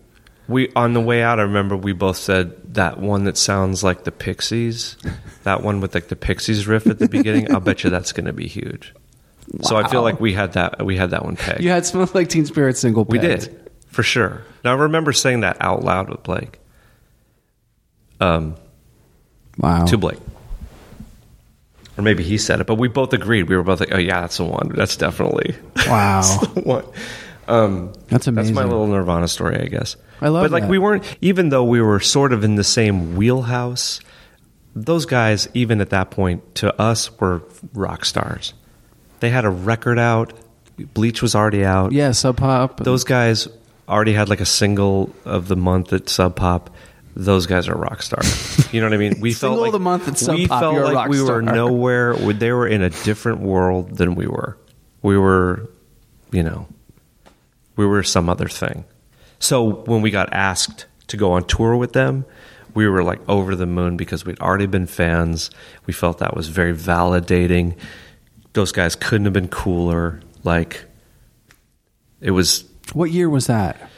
We 0.49 0.71
on 0.75 0.93
the 0.93 0.99
way 1.01 1.21
out, 1.23 1.39
I 1.39 1.43
remember 1.43 1.77
we 1.77 1.93
both 1.93 2.17
said 2.17 2.73
that 2.73 2.99
one 2.99 3.23
that 3.25 3.37
sounds 3.37 3.83
like 3.83 4.03
the 4.03 4.11
Pixies, 4.11 4.97
that 5.43 5.63
one 5.63 5.79
with 5.79 5.93
like 5.93 6.07
the 6.09 6.15
Pixies 6.15 6.65
riff 6.67 6.87
at 6.87 6.97
the 6.99 7.07
beginning. 7.07 7.53
I'll 7.53 7.59
bet 7.59 7.83
you 7.83 7.89
that's 7.91 8.11
going 8.11 8.25
to 8.25 8.33
be 8.33 8.47
huge. 8.47 8.93
So 9.61 9.77
I 9.77 9.87
feel 9.89 10.01
like 10.01 10.19
we 10.19 10.33
had 10.33 10.53
that 10.53 10.83
we 10.85 10.95
had 10.97 11.11
that 11.11 11.23
one 11.23 11.35
pegged. 11.35 11.61
You 11.61 11.69
had 11.69 11.85
"Smell 11.85 12.09
Like 12.13 12.29
Teen 12.29 12.45
Spirit" 12.45 12.77
single. 12.77 13.03
We 13.05 13.19
did 13.19 13.71
for 13.87 14.03
sure. 14.03 14.41
Now 14.63 14.71
I 14.73 14.77
remember 14.77 15.13
saying 15.13 15.41
that 15.41 15.57
out 15.61 15.83
loud 15.83 16.09
with 16.09 16.23
Blake. 16.23 16.59
Um, 18.19 18.55
Wow. 19.57 19.85
to 19.85 19.97
Blake, 19.97 20.19
or 21.97 22.01
maybe 22.03 22.23
he 22.23 22.37
said 22.37 22.59
it, 22.61 22.67
but 22.67 22.75
we 22.75 22.87
both 22.87 23.11
agreed. 23.13 23.43
We 23.49 23.55
were 23.57 23.63
both 23.63 23.79
like, 23.81 23.89
"Oh 23.93 23.97
yeah, 23.97 24.21
that's 24.21 24.37
the 24.37 24.45
one. 24.45 24.71
That's 24.75 24.95
definitely 24.97 25.55
Wow. 25.87 26.21
the 26.53 26.61
one." 26.61 26.85
Um, 27.47 27.93
That's 28.07 28.27
amazing. 28.27 28.53
That's 28.53 28.65
my 28.65 28.69
little 28.69 28.87
Nirvana 28.87 29.27
story, 29.27 29.59
I 29.59 29.65
guess. 29.65 29.95
I 30.21 30.27
love 30.29 30.43
But 30.43 30.51
like 30.51 30.63
that. 30.63 30.69
we 30.69 30.77
weren't, 30.77 31.03
even 31.21 31.49
though 31.49 31.63
we 31.63 31.81
were 31.81 31.99
sort 31.99 32.33
of 32.33 32.43
in 32.43 32.55
the 32.55 32.63
same 32.63 33.15
wheelhouse. 33.15 33.99
Those 34.75 35.05
guys, 35.05 35.47
even 35.53 35.81
at 35.81 35.89
that 35.89 36.11
point, 36.11 36.55
to 36.55 36.79
us 36.79 37.17
were 37.19 37.41
rock 37.73 38.05
stars. 38.05 38.53
They 39.19 39.29
had 39.29 39.43
a 39.45 39.49
record 39.49 39.99
out. 39.99 40.33
Bleach 40.93 41.21
was 41.21 41.35
already 41.35 41.65
out. 41.65 41.91
Yeah, 41.91 42.11
Sub 42.11 42.37
Pop. 42.37 42.79
Those 42.81 43.03
guys 43.03 43.47
already 43.87 44.13
had 44.13 44.29
like 44.29 44.39
a 44.39 44.45
single 44.45 45.13
of 45.25 45.47
the 45.47 45.55
month 45.57 45.91
at 45.93 46.07
Sub 46.07 46.35
Pop. 46.35 46.69
Those 47.15 47.47
guys 47.47 47.67
are 47.67 47.75
rock 47.75 48.01
stars. 48.01 48.57
You 48.71 48.81
know 48.81 48.85
what 48.85 48.93
I 48.93 48.97
mean? 48.97 49.19
We 49.19 49.33
felt 49.33 49.59
like 49.59 49.71
the 49.71 49.79
month 49.79 50.07
at 50.07 50.17
Sub 50.19 50.35
we 50.35 50.45
Pop, 50.47 50.61
felt 50.61 50.93
like 50.93 51.09
we 51.09 51.19
were 51.21 51.25
star. 51.25 51.41
nowhere. 51.41 52.13
They 52.15 52.51
were 52.51 52.67
in 52.67 52.83
a 52.83 52.91
different 52.91 53.39
world 53.39 53.97
than 53.97 54.13
we 54.13 54.27
were. 54.27 54.59
We 55.01 55.17
were, 55.17 55.67
you 56.31 56.43
know, 56.43 56.67
we 57.75 57.87
were 57.87 58.03
some 58.03 58.29
other 58.29 58.47
thing. 58.47 58.85
So 59.39 59.63
when 59.85 60.01
we 60.01 60.11
got 60.11 60.33
asked 60.33 60.85
to 61.07 61.17
go 61.17 61.31
on 61.33 61.45
tour 61.45 61.75
with 61.75 61.93
them, 61.93 62.25
we 62.73 62.87
were 62.87 63.03
like 63.03 63.19
over 63.27 63.55
the 63.55 63.65
moon 63.65 63.97
because 63.97 64.25
we'd 64.25 64.39
already 64.39 64.67
been 64.67 64.85
fans. 64.85 65.49
We 65.85 65.93
felt 65.93 66.19
that 66.19 66.35
was 66.35 66.47
very 66.49 66.73
validating. 66.73 67.75
those 68.53 68.71
guys 68.71 68.95
couldn't 68.95 69.25
have 69.25 69.33
been 69.33 69.47
cooler. 69.47 70.19
Like 70.43 70.85
it 72.21 72.31
was 72.31 72.65
What 72.93 73.11
year 73.11 73.29
was 73.29 73.47
that? 73.47 73.89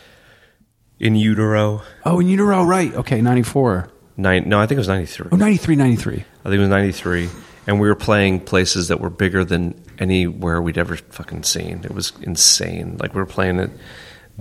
in 1.00 1.16
utero. 1.16 1.82
Oh, 2.06 2.20
in 2.20 2.28
utero, 2.30 2.64
right? 2.64 2.94
Okay, 2.94 3.22
ninety 3.22 3.42
four. 3.44 3.90
Nine, 4.18 4.48
no, 4.48 4.60
I 4.60 4.68
think 4.68 4.78
it 4.78 4.82
was 4.82 4.88
ninety 4.88 5.08
three. 5.08 5.30
Oh, 5.32 5.36
93, 5.36 5.76
93. 5.76 6.14
I 6.14 6.44
think 6.44 6.56
it 6.56 6.60
was 6.60 6.70
93. 6.70 7.30
And 7.68 7.80
we 7.80 7.88
were 7.88 7.96
playing 7.96 8.42
places 8.42 8.88
that 8.90 9.00
were 9.00 9.10
bigger 9.10 9.44
than 9.44 9.82
anywhere 10.00 10.62
we'd 10.62 10.78
ever 10.78 10.98
fucking 10.98 11.44
seen. 11.44 11.82
It 11.84 11.92
was 11.92 12.12
insane. 12.22 12.98
Like, 13.00 13.14
we 13.16 13.22
were 13.22 13.26
playing 13.28 13.60
at 13.60 13.70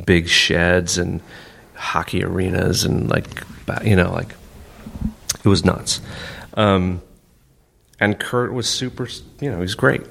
big 0.05 0.29
sheds 0.29 0.99
and 0.99 1.21
hockey 1.75 2.23
arenas 2.25 2.85
and, 2.85 3.09
like, 3.09 3.45
you 3.85 3.97
know, 3.97 4.13
like, 4.13 4.35
it 5.45 5.49
was 5.49 5.65
nuts. 5.65 6.01
Um, 6.55 7.01
and 7.99 8.19
Kurt 8.19 8.53
was 8.53 8.69
super, 8.69 9.09
you 9.41 9.51
know, 9.51 9.61
he's 9.61 9.75
great. 9.75 10.03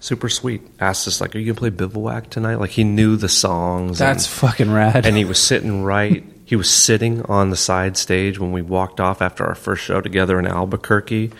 Super 0.00 0.28
sweet. 0.30 0.62
Asked 0.80 1.06
us, 1.08 1.20
like, 1.20 1.36
are 1.36 1.38
you 1.38 1.52
to 1.52 1.58
play 1.58 1.68
Bivouac 1.70 2.30
tonight? 2.30 2.54
Like, 2.56 2.70
he 2.70 2.84
knew 2.84 3.16
the 3.16 3.28
songs. 3.28 3.98
That's 3.98 4.24
and- 4.26 4.32
fucking 4.50 4.70
rad. 4.72 5.04
and 5.06 5.16
he 5.16 5.24
was 5.24 5.38
sitting 5.38 5.82
right 5.82 6.24
he 6.44 6.56
was 6.56 6.68
sitting 6.68 7.22
on 7.26 7.50
the 7.50 7.56
side 7.56 7.96
stage 7.96 8.40
when 8.40 8.50
we 8.50 8.60
walked 8.60 8.98
off 8.98 9.22
after 9.22 9.46
our 9.46 9.54
first 9.54 9.84
show 9.84 10.00
together 10.00 10.36
in 10.36 10.48
albuquerque 10.48 11.30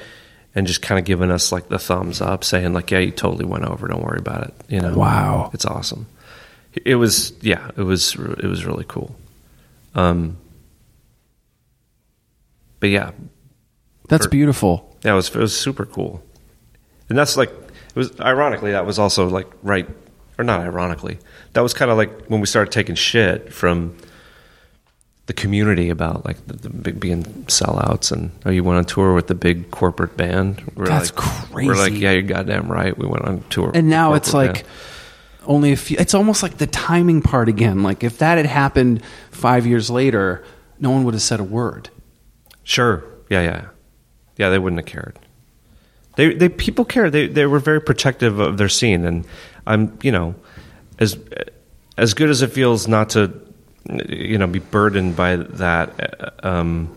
and 0.54 0.68
just 0.68 0.82
kind 0.82 1.00
of 1.00 1.04
giving 1.04 1.32
us 1.32 1.50
like 1.50 1.68
the 1.68 1.80
thumbs 1.80 2.20
up 2.20 2.44
saying 2.44 2.72
like 2.72 2.92
yeah 2.92 3.00
you 3.00 3.10
totally 3.10 3.44
went 3.44 3.64
over 3.64 3.88
don't 3.88 4.04
worry 4.04 4.20
about 4.20 4.44
it 4.44 4.54
you 4.68 4.80
know 4.80 4.96
Wow. 4.96 5.50
it's 5.52 5.64
awesome 5.64 6.06
it 6.84 6.94
was 6.96 7.32
yeah 7.40 7.70
it 7.76 7.82
was 7.82 8.14
it 8.14 8.44
was 8.44 8.64
really 8.64 8.84
cool 8.86 9.14
um 9.94 10.36
but 12.78 12.88
yeah 12.90 13.10
That's 14.08 14.26
beautiful. 14.26 14.96
yeah, 15.04 15.12
it 15.12 15.16
was 15.16 15.28
it 15.28 15.36
was 15.36 15.58
super 15.58 15.84
cool, 15.86 16.22
and 17.08 17.16
that's 17.18 17.36
like 17.36 17.50
it 17.50 17.96
was. 17.96 18.18
Ironically, 18.20 18.72
that 18.72 18.86
was 18.86 18.98
also 18.98 19.28
like 19.28 19.46
right, 19.62 19.88
or 20.38 20.44
not 20.44 20.60
ironically, 20.60 21.18
that 21.52 21.60
was 21.60 21.74
kind 21.74 21.90
of 21.90 21.96
like 21.96 22.26
when 22.26 22.40
we 22.40 22.46
started 22.46 22.72
taking 22.72 22.94
shit 22.96 23.52
from 23.52 23.96
the 25.26 25.32
community 25.32 25.90
about 25.90 26.24
like 26.24 26.44
the, 26.46 26.54
the 26.54 26.70
big 26.70 26.98
being 26.98 27.22
sellouts 27.46 28.10
and 28.10 28.32
oh 28.46 28.50
you 28.50 28.64
went 28.64 28.78
on 28.78 28.84
tour 28.84 29.14
with 29.14 29.28
the 29.28 29.34
big 29.34 29.70
corporate 29.70 30.16
band. 30.16 30.60
We're 30.74 30.86
That's 30.86 31.12
like, 31.16 31.52
We're 31.52 31.74
like, 31.74 31.92
yeah, 31.92 32.10
you're 32.12 32.22
goddamn 32.22 32.66
right. 32.70 32.96
We 32.96 33.06
went 33.06 33.24
on 33.24 33.44
tour, 33.50 33.70
And 33.74 33.88
now 33.88 34.14
it's 34.14 34.32
like 34.34 34.54
band. 34.54 34.66
Only 35.50 35.72
a 35.72 35.76
few. 35.76 35.96
It's 35.98 36.14
almost 36.14 36.42
like 36.44 36.58
the 36.58 36.66
timing 36.68 37.22
part 37.22 37.48
again. 37.48 37.82
Like 37.82 38.04
if 38.04 38.18
that 38.18 38.36
had 38.36 38.46
happened 38.46 39.02
five 39.32 39.66
years 39.66 39.90
later, 39.90 40.44
no 40.78 40.90
one 40.90 41.04
would 41.04 41.14
have 41.14 41.22
said 41.22 41.40
a 41.40 41.44
word. 41.44 41.90
Sure. 42.62 43.04
Yeah, 43.28 43.42
yeah. 43.42 43.64
Yeah, 44.36 44.50
they 44.50 44.58
wouldn't 44.58 44.80
have 44.80 44.86
cared. 44.86 45.18
They 46.14 46.34
they 46.34 46.48
people 46.48 46.84
care. 46.84 47.10
They 47.10 47.26
they 47.26 47.46
were 47.46 47.58
very 47.58 47.80
protective 47.80 48.38
of 48.38 48.58
their 48.58 48.68
scene 48.68 49.04
and 49.04 49.26
I'm, 49.66 49.98
you 50.02 50.12
know, 50.12 50.36
as 50.98 51.18
as 51.98 52.14
good 52.14 52.30
as 52.30 52.42
it 52.42 52.52
feels 52.52 52.86
not 52.86 53.10
to 53.10 53.32
you 54.08 54.38
know 54.38 54.46
be 54.46 54.60
burdened 54.60 55.16
by 55.16 55.36
that 55.36 56.44
um 56.44 56.96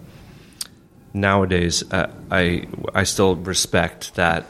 nowadays 1.14 1.84
uh, 1.91 2.12
I 2.30 2.68
I 2.93 3.04
still 3.04 3.36
respect 3.36 4.16
that 4.16 4.45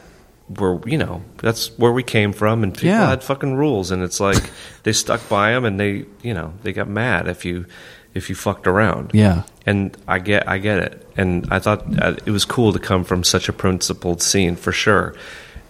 we're 0.48 0.78
you 0.86 0.98
know 0.98 1.22
that's 1.38 1.68
where 1.78 1.90
we 1.92 2.02
came 2.02 2.32
from 2.32 2.62
and 2.62 2.74
people 2.74 2.88
Yeah. 2.90 3.08
had 3.08 3.22
fucking 3.24 3.54
rules 3.56 3.90
and 3.90 4.02
it's 4.02 4.20
like 4.20 4.50
they 4.82 4.92
stuck 4.92 5.26
by 5.28 5.52
them 5.52 5.64
and 5.64 5.80
they 5.80 6.04
you 6.22 6.34
know 6.34 6.52
they 6.62 6.72
got 6.72 6.86
mad 6.88 7.28
if 7.28 7.44
you 7.46 7.64
if 8.12 8.28
you 8.28 8.34
fucked 8.36 8.66
around 8.66 9.10
Yeah. 9.14 9.44
and 9.66 9.96
I 10.06 10.18
get 10.18 10.46
I 10.48 10.58
get 10.58 10.78
it, 10.78 11.06
and 11.16 11.46
I 11.50 11.58
thought 11.60 11.82
uh, 12.00 12.16
it 12.26 12.30
was 12.30 12.44
cool 12.44 12.72
to 12.72 12.78
come 12.78 13.04
from 13.04 13.24
such 13.24 13.48
a 13.48 13.52
principled 13.52 14.20
scene 14.22 14.54
for 14.54 14.70
sure, 14.70 15.14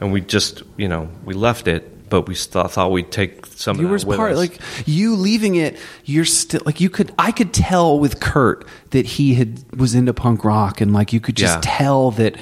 and 0.01 0.13
we 0.13 0.21
just 0.21 0.63
you 0.77 0.89
know 0.89 1.09
we 1.25 1.33
left 1.35 1.69
it, 1.69 2.11
but 2.11 2.29
we 2.29 2.35
st- 2.35 2.71
thought 2.71 2.91
we'd 2.91 3.11
take 3.11 3.47
some 3.47 3.79
You 3.79 3.87
of 3.95 3.99
that 4.01 4.07
with 4.07 4.19
part 4.19 4.33
us. 4.33 4.39
like 4.39 4.59
you 4.87 5.15
leaving 5.17 5.55
it. 5.55 5.79
You're 6.05 6.27
still 6.27 6.61
like 6.67 6.81
you 6.83 6.91
could. 6.91 7.15
I 7.19 7.33
could 7.33 7.55
tell 7.55 7.99
with 7.99 8.21
Kurt 8.21 8.67
that 8.91 9.07
he 9.07 9.37
had 9.37 9.63
was 9.79 9.95
into 9.95 10.13
punk 10.13 10.45
rock, 10.45 10.83
and 10.83 10.93
like 10.93 11.15
you 11.15 11.21
could 11.21 11.37
just 11.37 11.55
Yeah. 11.65 11.77
tell 11.79 12.11
that 12.11 12.37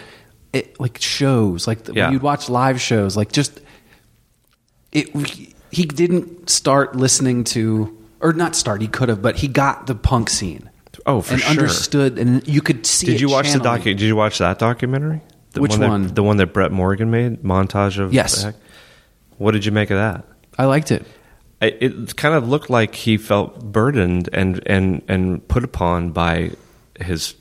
it 0.53 0.78
like 0.80 0.98
shows 1.00 1.66
like 1.66 1.84
the, 1.84 1.92
Yeah. 1.94 2.11
you'd 2.11 2.22
watch 2.22 2.48
live 2.48 2.80
shows 2.80 3.16
like 3.16 3.32
just 3.32 3.61
it. 4.92 5.09
He 5.70 5.84
didn't 5.86 6.50
start 6.50 6.96
listening 6.96 7.44
to 7.44 7.96
or 8.20 8.32
not 8.32 8.55
start. 8.55 8.82
He 8.82 8.88
could 8.88 9.09
have, 9.09 9.22
but 9.22 9.36
he 9.36 9.48
got 9.48 9.86
the 9.86 9.94
punk 9.94 10.28
scene. 10.28 10.68
Oh, 11.07 11.22
for 11.22 11.32
and 11.34 11.42
sure. 11.42 11.50
understood, 11.50 12.18
and 12.18 12.46
you 12.46 12.61
could 12.61 12.84
see. 12.84 13.07
Did 13.07 13.14
it 13.16 13.20
you 13.22 13.30
watch 13.30 13.46
the 13.50 13.59
channeling. 13.59 13.80
docu? 13.80 13.84
Did 13.84 14.03
you 14.03 14.14
watch 14.14 14.38
that 14.38 14.59
documentary? 14.59 15.22
The 15.53 15.62
Which 15.62 15.74
that- 15.76 15.88
one? 15.88 16.09
the 16.09 16.22
one 16.22 16.36
that 16.36 16.48
Brett 16.53 16.70
Morgen 16.70 17.11
made, 17.11 17.42
montage 17.42 17.98
of. 17.98 18.12
Yes. 18.12 18.36
the 18.42 18.46
heck? 18.53 18.55
What 19.38 19.53
did 19.53 19.64
you 19.64 19.72
make 19.72 19.90
of 19.90 19.96
that? 19.96 20.24
I 20.59 20.66
liked 20.66 20.90
it. 20.90 21.07
it, 21.62 21.82
it 21.82 22.16
kind 22.16 22.34
of 22.34 22.46
looked 22.48 22.68
like 22.68 22.94
he 22.94 23.16
felt 23.16 23.64
burdened 23.72 24.28
and 24.34 24.61
and 24.66 25.03
and 25.09 25.46
put 25.48 25.64
upon 25.64 26.11
by 26.11 26.50
his 27.00 27.34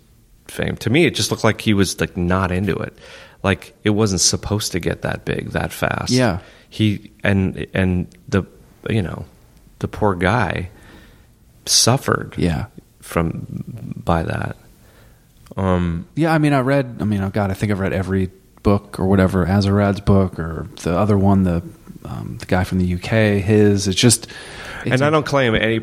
fame. 0.51 0.75
To 0.77 0.89
me, 0.89 1.05
it 1.05 1.15
just 1.15 1.31
looked 1.31 1.43
like 1.43 1.61
he 1.61 1.73
was 1.73 1.99
like 1.99 2.15
not 2.17 2.51
into 2.51 2.75
it. 2.75 2.97
Like 3.43 3.73
it 3.83 3.91
wasn't 3.91 4.21
supposed 4.21 4.71
to 4.73 4.79
get 4.79 5.01
that 5.01 5.25
big 5.25 5.51
that 5.51 5.71
fast. 5.71 6.11
Yeah. 6.11 6.39
He 6.69 7.11
and 7.23 7.65
and 7.73 8.07
the 8.27 8.43
you 8.89 9.01
know 9.01 9.25
the 9.79 9.87
poor 9.87 10.15
guy 10.15 10.69
suffered. 11.65 12.35
Yeah. 12.37 12.67
From 13.01 13.93
by 13.97 14.23
that. 14.23 14.55
Um. 15.57 16.07
Yeah, 16.15 16.33
I 16.33 16.37
mean, 16.37 16.53
I 16.53 16.59
read. 16.59 16.97
I 17.01 17.03
mean, 17.03 17.21
oh 17.21 17.29
God, 17.29 17.51
I 17.51 17.55
think 17.55 17.71
I've 17.71 17.79
read 17.79 17.93
every 17.93 18.29
book 18.63 18.99
or 18.99 19.07
whatever 19.07 19.45
Azerrad's 19.45 19.99
book 19.99 20.39
or 20.39 20.67
the 20.83 20.97
other 20.97 21.17
one, 21.17 21.43
the 21.43 21.63
um, 22.05 22.37
the 22.39 22.45
guy 22.45 22.63
from 22.63 22.79
the 22.79 22.93
UK. 22.95 23.43
His. 23.43 23.87
It's 23.87 23.99
just. 23.99 24.27
It's 24.85 24.93
and 24.93 25.01
I 25.01 25.09
don't 25.09 25.25
claim 25.25 25.55
any. 25.55 25.81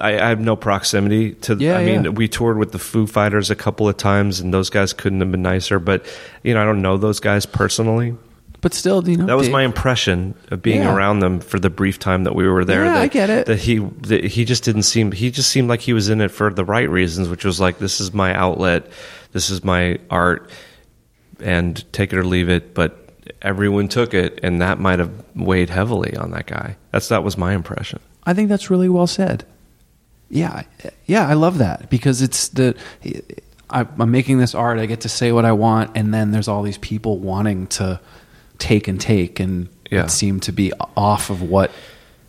I, 0.00 0.14
I 0.18 0.28
have 0.28 0.40
no 0.40 0.56
proximity 0.56 1.32
to. 1.34 1.56
Yeah, 1.56 1.76
I 1.76 1.84
mean, 1.84 2.04
yeah. 2.04 2.10
we 2.10 2.28
toured 2.28 2.58
with 2.58 2.72
the 2.72 2.78
Foo 2.78 3.06
Fighters 3.06 3.50
a 3.50 3.56
couple 3.56 3.88
of 3.88 3.96
times, 3.96 4.40
and 4.40 4.52
those 4.52 4.70
guys 4.70 4.92
couldn't 4.92 5.20
have 5.20 5.30
been 5.30 5.42
nicer. 5.42 5.78
But 5.78 6.04
you 6.42 6.54
know, 6.54 6.62
I 6.62 6.64
don't 6.64 6.82
know 6.82 6.96
those 6.96 7.20
guys 7.20 7.46
personally. 7.46 8.16
But 8.62 8.74
still, 8.74 9.08
you 9.08 9.16
know, 9.16 9.24
That 9.24 9.38
was 9.38 9.48
my 9.48 9.62
impression 9.62 10.34
of 10.50 10.60
being 10.60 10.82
Yeah. 10.82 10.94
around 10.94 11.20
them 11.20 11.40
for 11.40 11.58
the 11.58 11.70
brief 11.70 11.98
time 11.98 12.24
that 12.24 12.34
we 12.34 12.46
were 12.46 12.62
there. 12.64 12.84
Yeah, 12.84 12.92
that, 12.92 13.02
I 13.02 13.06
get 13.06 13.30
it. 13.30 13.46
That 13.46 13.58
he 13.58 13.78
that 13.78 14.24
he 14.24 14.44
just 14.44 14.64
didn't 14.64 14.82
seem. 14.82 15.12
He 15.12 15.30
just 15.30 15.50
seemed 15.50 15.68
like 15.68 15.80
he 15.80 15.94
was 15.94 16.10
in 16.10 16.20
it 16.20 16.30
for 16.30 16.52
the 16.52 16.64
right 16.64 16.88
reasons, 16.90 17.28
which 17.28 17.44
was 17.44 17.58
like, 17.58 17.78
this 17.78 18.00
is 18.00 18.12
my 18.12 18.34
outlet, 18.34 18.86
this 19.32 19.48
is 19.48 19.64
my 19.64 19.98
art, 20.10 20.50
and 21.40 21.90
take 21.92 22.12
it 22.12 22.18
or 22.18 22.24
leave 22.24 22.50
it. 22.50 22.74
But 22.74 22.98
everyone 23.40 23.88
took 23.88 24.12
it, 24.12 24.40
and 24.42 24.60
that 24.60 24.78
might 24.78 24.98
have 24.98 25.10
weighed 25.34 25.70
heavily 25.70 26.14
on 26.16 26.30
that 26.32 26.46
guy. 26.46 26.76
That's 26.90 27.08
that 27.08 27.24
was 27.24 27.38
my 27.38 27.54
impression. 27.54 28.00
I 28.24 28.34
think 28.34 28.50
that's 28.50 28.68
really 28.70 28.88
well 28.90 29.06
said. 29.06 29.44
Yeah, 30.30 30.62
yeah, 31.06 31.26
I 31.26 31.34
love 31.34 31.58
that 31.58 31.90
because 31.90 32.22
it's 32.22 32.48
the. 32.48 32.76
I, 33.68 33.86
I'm 33.98 34.10
making 34.10 34.38
this 34.38 34.54
art. 34.54 34.78
I 34.78 34.86
get 34.86 35.02
to 35.02 35.08
say 35.08 35.32
what 35.32 35.44
I 35.44 35.52
want, 35.52 35.92
and 35.96 36.12
then 36.14 36.30
there's 36.32 36.48
all 36.48 36.62
these 36.62 36.78
people 36.78 37.18
wanting 37.18 37.66
to 37.68 38.00
take 38.58 38.88
and 38.88 39.00
take, 39.00 39.40
and 39.40 39.68
Yeah. 39.90 40.04
it 40.04 40.10
seemed 40.10 40.42
to 40.44 40.52
be 40.52 40.72
off 40.96 41.30
of 41.30 41.42
what 41.42 41.70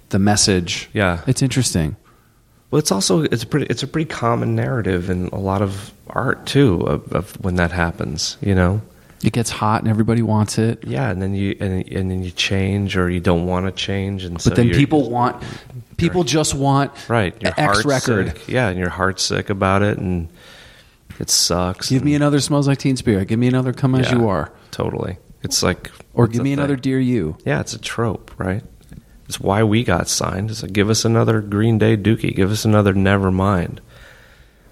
the 0.10 0.20
message. 0.20 0.90
Yeah. 0.94 1.22
it's 1.28 1.42
interesting. 1.42 1.96
Well, 2.70 2.80
it's 2.80 2.92
also 2.92 3.24
it's 3.24 3.44
a 3.44 3.48
pretty 3.48 3.66
it's 3.68 3.84
a 3.84 3.88
pretty 3.88 4.10
common 4.10 4.56
narrative 4.56 5.10
in 5.10 5.28
a 5.28 5.40
lot 5.40 5.62
of 5.62 5.92
art 6.08 6.46
too 6.46 6.82
of, 6.82 7.12
of 7.14 7.32
when 7.44 7.56
that 7.56 7.72
happens. 7.72 8.38
You 8.42 8.56
know, 8.56 8.82
It 9.24 9.34
gets 9.34 9.50
hot, 9.50 9.82
and 9.82 9.90
everybody 9.90 10.22
wants 10.22 10.58
it. 10.58 10.84
yeah, 10.88 11.10
and 11.12 11.22
then 11.22 11.34
you 11.36 11.56
and, 11.60 11.88
and 11.92 12.10
then 12.10 12.24
you 12.24 12.32
change 12.32 12.96
or 12.98 13.10
you 13.10 13.20
don't 13.20 13.46
want 13.46 13.66
to 13.66 13.72
change, 13.74 14.24
and 14.26 14.42
But 14.44 14.56
then 14.56 14.70
people 14.72 15.10
want. 15.10 15.44
People 16.02 16.24
just 16.24 16.54
want 16.54 16.92
right 17.10 17.40
your 17.42 17.54
X 17.58 17.86
record. 17.86 18.38
sick. 18.38 18.48
yeah, 18.48 18.70
and 18.70 18.78
your 18.80 18.90
heart's 18.90 19.24
sick 19.24 19.50
about 19.50 19.82
it, 19.82 19.98
and 19.98 20.30
it 21.20 21.30
sucks. 21.30 21.90
Give 21.90 22.04
me 22.04 22.16
another 22.16 22.40
smells 22.40 22.68
like 22.68 22.80
Teen 22.80 22.98
Spirit. 22.98 23.28
Give 23.28 23.40
me 23.40 23.48
another 23.48 23.74
Come 23.74 23.96
as 23.96 24.12
yeah, 24.12 24.18
You 24.18 24.28
Are, 24.30 24.52
Totally, 24.72 25.18
it's 25.44 25.62
like 25.64 25.92
or 26.14 26.28
give 26.28 26.44
me 26.44 26.54
another 26.54 26.76
thing. 26.76 26.82
Dear 26.82 27.00
You. 27.00 27.38
Yeah, 27.46 27.60
it's 27.62 27.74
a 27.74 27.80
trope, 27.80 28.32
right? 28.38 28.64
It's 29.28 29.40
why 29.40 29.64
we 29.64 29.84
got 29.84 30.08
signed. 30.10 30.52
It's 30.52 30.62
like 30.62 30.74
give 30.74 30.90
us 30.90 31.06
another 31.06 31.40
Green 31.42 31.78
Day 31.78 31.96
Dookie, 31.96 32.36
give 32.36 32.52
us 32.52 32.66
another 32.66 32.94
Nevermind. 32.94 33.80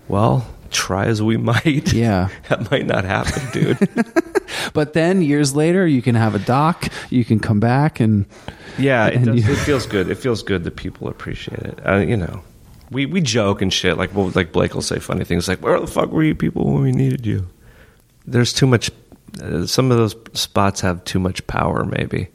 Well, 0.10 0.48
try 0.72 1.06
as 1.06 1.22
we 1.22 1.38
might. 1.52 1.94
Yeah. 1.94 2.30
that 2.50 2.70
might 2.72 2.86
not 2.86 3.06
happen, 3.06 3.44
dude. 3.54 3.78
But 4.74 4.94
then 4.94 5.22
years 5.22 5.56
later, 5.56 5.86
you 5.88 6.02
can 6.02 6.16
have 6.16 6.36
a 6.36 6.40
doc. 6.40 6.88
You 7.10 7.24
can 7.26 7.40
come 7.40 7.60
back 7.60 8.00
and 8.00 8.26
Yeah, 8.78 9.08
it, 9.08 9.16
And 9.16 9.26
does, 9.26 9.36
you- 9.48 9.54
it 9.54 9.58
feels 9.58 9.86
good. 9.86 10.10
It 10.10 10.16
feels 10.16 10.44
good 10.44 10.64
that 10.64 10.76
people 10.76 11.08
appreciate 11.08 11.60
it. 11.60 11.80
Uh, 11.86 11.98
you 11.98 12.18
know, 12.18 12.42
we 12.92 13.06
we 13.06 13.22
joke 13.22 13.62
and 13.62 13.72
shit. 13.74 13.98
Like, 13.98 14.14
well, 14.16 14.32
like 14.36 14.52
Blake 14.52 14.74
will 14.74 14.82
say 14.82 15.00
funny 15.00 15.24
things 15.26 15.48
like, 15.48 15.62
"Where 15.62 15.80
the 15.80 15.88
fuck 15.88 16.12
were 16.12 16.24
you 16.24 16.36
people 16.36 16.66
when 16.74 16.82
we 16.84 16.92
needed 16.92 17.26
you?" 17.26 17.48
There's 18.26 18.54
too 18.54 18.68
much. 18.68 18.92
Uh, 19.42 19.66
some 19.66 19.92
of 19.92 19.98
those 19.98 20.16
spots 20.34 20.82
have 20.82 21.04
too 21.04 21.20
much 21.20 21.46
power, 21.48 21.86
maybe. 21.86 22.30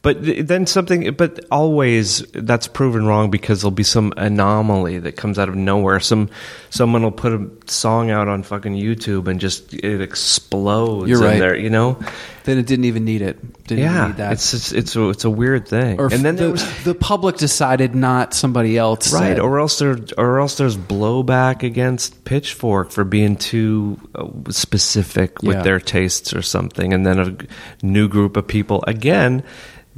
But 0.00 0.18
then 0.46 0.66
something, 0.66 1.12
but 1.14 1.44
always 1.50 2.18
that's 2.32 2.68
proven 2.68 3.04
wrong 3.04 3.30
because 3.32 3.62
there'll 3.62 3.72
be 3.72 3.82
some 3.82 4.12
anomaly 4.16 5.00
that 5.00 5.16
comes 5.16 5.40
out 5.40 5.48
of 5.48 5.56
nowhere. 5.56 5.98
Some 5.98 6.30
someone 6.70 7.02
will 7.02 7.10
put 7.10 7.32
a 7.32 7.50
song 7.66 8.08
out 8.10 8.28
on 8.28 8.44
fucking 8.44 8.74
YouTube 8.74 9.26
and 9.26 9.40
just 9.40 9.74
it 9.74 10.00
explodes. 10.00 11.08
You're 11.10 11.18
in 11.24 11.24
right. 11.24 11.38
there, 11.40 11.56
you 11.56 11.68
know. 11.68 11.98
Then 12.44 12.58
it 12.58 12.66
didn't 12.66 12.84
even 12.84 13.04
need 13.04 13.22
it. 13.22 13.64
Didn't 13.66 13.82
Yeah, 13.84 14.06
need 14.06 14.16
that. 14.18 14.32
it's 14.34 14.54
it's 14.54 14.72
it's 14.72 14.96
a, 14.96 15.08
it's 15.10 15.24
a 15.24 15.30
weird 15.30 15.66
thing. 15.66 15.98
or 16.00 16.06
and 16.14 16.24
then 16.24 16.36
the, 16.36 16.52
was 16.52 16.84
the 16.84 16.94
public 16.94 17.36
decided 17.36 17.96
not 17.96 18.34
somebody 18.34 18.78
else. 18.78 19.12
right, 19.12 19.30
said. 19.30 19.38
or 19.40 19.58
else 19.58 19.80
there 19.80 19.98
or 20.16 20.38
else 20.38 20.56
there's 20.58 20.76
blowback 20.76 21.64
against 21.64 22.24
Pitchfork 22.24 22.92
for 22.92 23.02
being 23.02 23.34
too 23.36 23.98
uh, 24.14 24.26
specific 24.50 25.42
with 25.42 25.56
Yeah. 25.56 25.62
their 25.62 25.80
tastes 25.80 26.32
or 26.32 26.42
something, 26.42 26.92
and 26.94 27.04
then 27.04 27.18
a 27.18 27.36
new 27.84 28.06
group 28.08 28.36
of 28.36 28.46
people 28.46 28.84
again. 28.86 29.42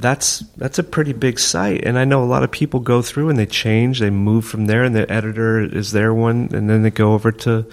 That's 0.01 0.39
that's 0.57 0.79
a 0.79 0.83
pretty 0.83 1.13
big 1.13 1.39
site, 1.39 1.85
and 1.85 1.97
I 1.97 2.05
know 2.05 2.23
a 2.23 2.25
lot 2.25 2.43
of 2.43 2.51
people 2.51 2.79
go 2.79 3.01
through 3.01 3.29
and 3.29 3.37
they 3.39 3.45
change, 3.45 3.99
they 3.99 4.09
move 4.09 4.45
from 4.45 4.65
there, 4.65 4.83
and 4.83 4.95
the 4.95 5.09
editor 5.11 5.59
is 5.59 5.91
their 5.91 6.13
one, 6.13 6.49
and 6.53 6.69
then 6.69 6.81
they 6.83 6.89
go 6.91 7.13
over 7.13 7.31
to 7.31 7.65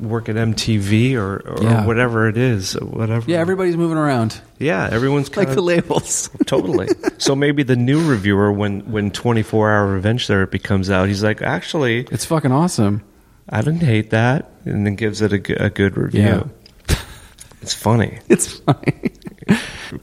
work 0.00 0.28
at 0.28 0.36
MTV 0.36 1.14
or, 1.16 1.38
or 1.44 1.62
Yeah. 1.62 1.84
whatever 1.84 2.28
it 2.28 2.36
is, 2.36 2.74
whatever. 2.74 3.28
yeah, 3.28 3.38
everybody's 3.40 3.76
moving 3.76 3.98
around 3.98 4.40
yeah, 4.60 4.88
everyone's 4.92 5.36
like 5.36 5.50
the 5.54 5.60
labels. 5.62 6.30
totally. 6.46 6.88
So 7.18 7.34
maybe 7.36 7.62
the 7.64 7.76
new 7.76 8.04
reviewer, 8.08 8.50
when 8.52 8.80
when 8.90 9.10
Twenty 9.12 9.42
Four 9.42 9.70
Hour 9.70 9.86
Revenge 9.92 10.26
Therapy 10.26 10.58
comes 10.58 10.90
out, 10.90 11.06
he's 11.08 11.22
like, 11.22 11.42
actually, 11.42 12.06
it's 12.10 12.24
fucking 12.24 12.50
awesome. 12.52 13.02
I 13.48 13.62
didn't 13.62 13.82
hate 13.82 14.10
that, 14.10 14.50
and 14.64 14.84
then 14.84 14.94
gives 14.96 15.22
it 15.22 15.32
a 15.32 15.38
good 15.70 15.96
review. 15.96 16.50
It's 17.62 17.74
funny. 17.74 18.18
It's 18.28 18.58
funny. 18.60 19.12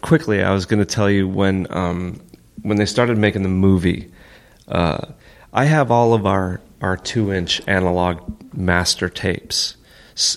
Quickly, 0.01 0.43
I 0.43 0.51
was 0.51 0.65
going 0.65 0.79
to 0.79 0.85
tell 0.85 1.09
you 1.09 1.27
when 1.27 1.67
um, 1.69 2.19
when 2.61 2.77
they 2.77 2.85
started 2.85 3.17
making 3.17 3.43
the 3.43 3.49
movie. 3.49 4.11
Uh, 4.67 5.05
I 5.53 5.65
have 5.65 5.91
all 5.91 6.13
of 6.13 6.25
our 6.25 6.61
our 6.81 6.97
two 6.97 7.31
inch 7.31 7.61
analog 7.67 8.21
master 8.53 9.09
tapes, 9.09 9.77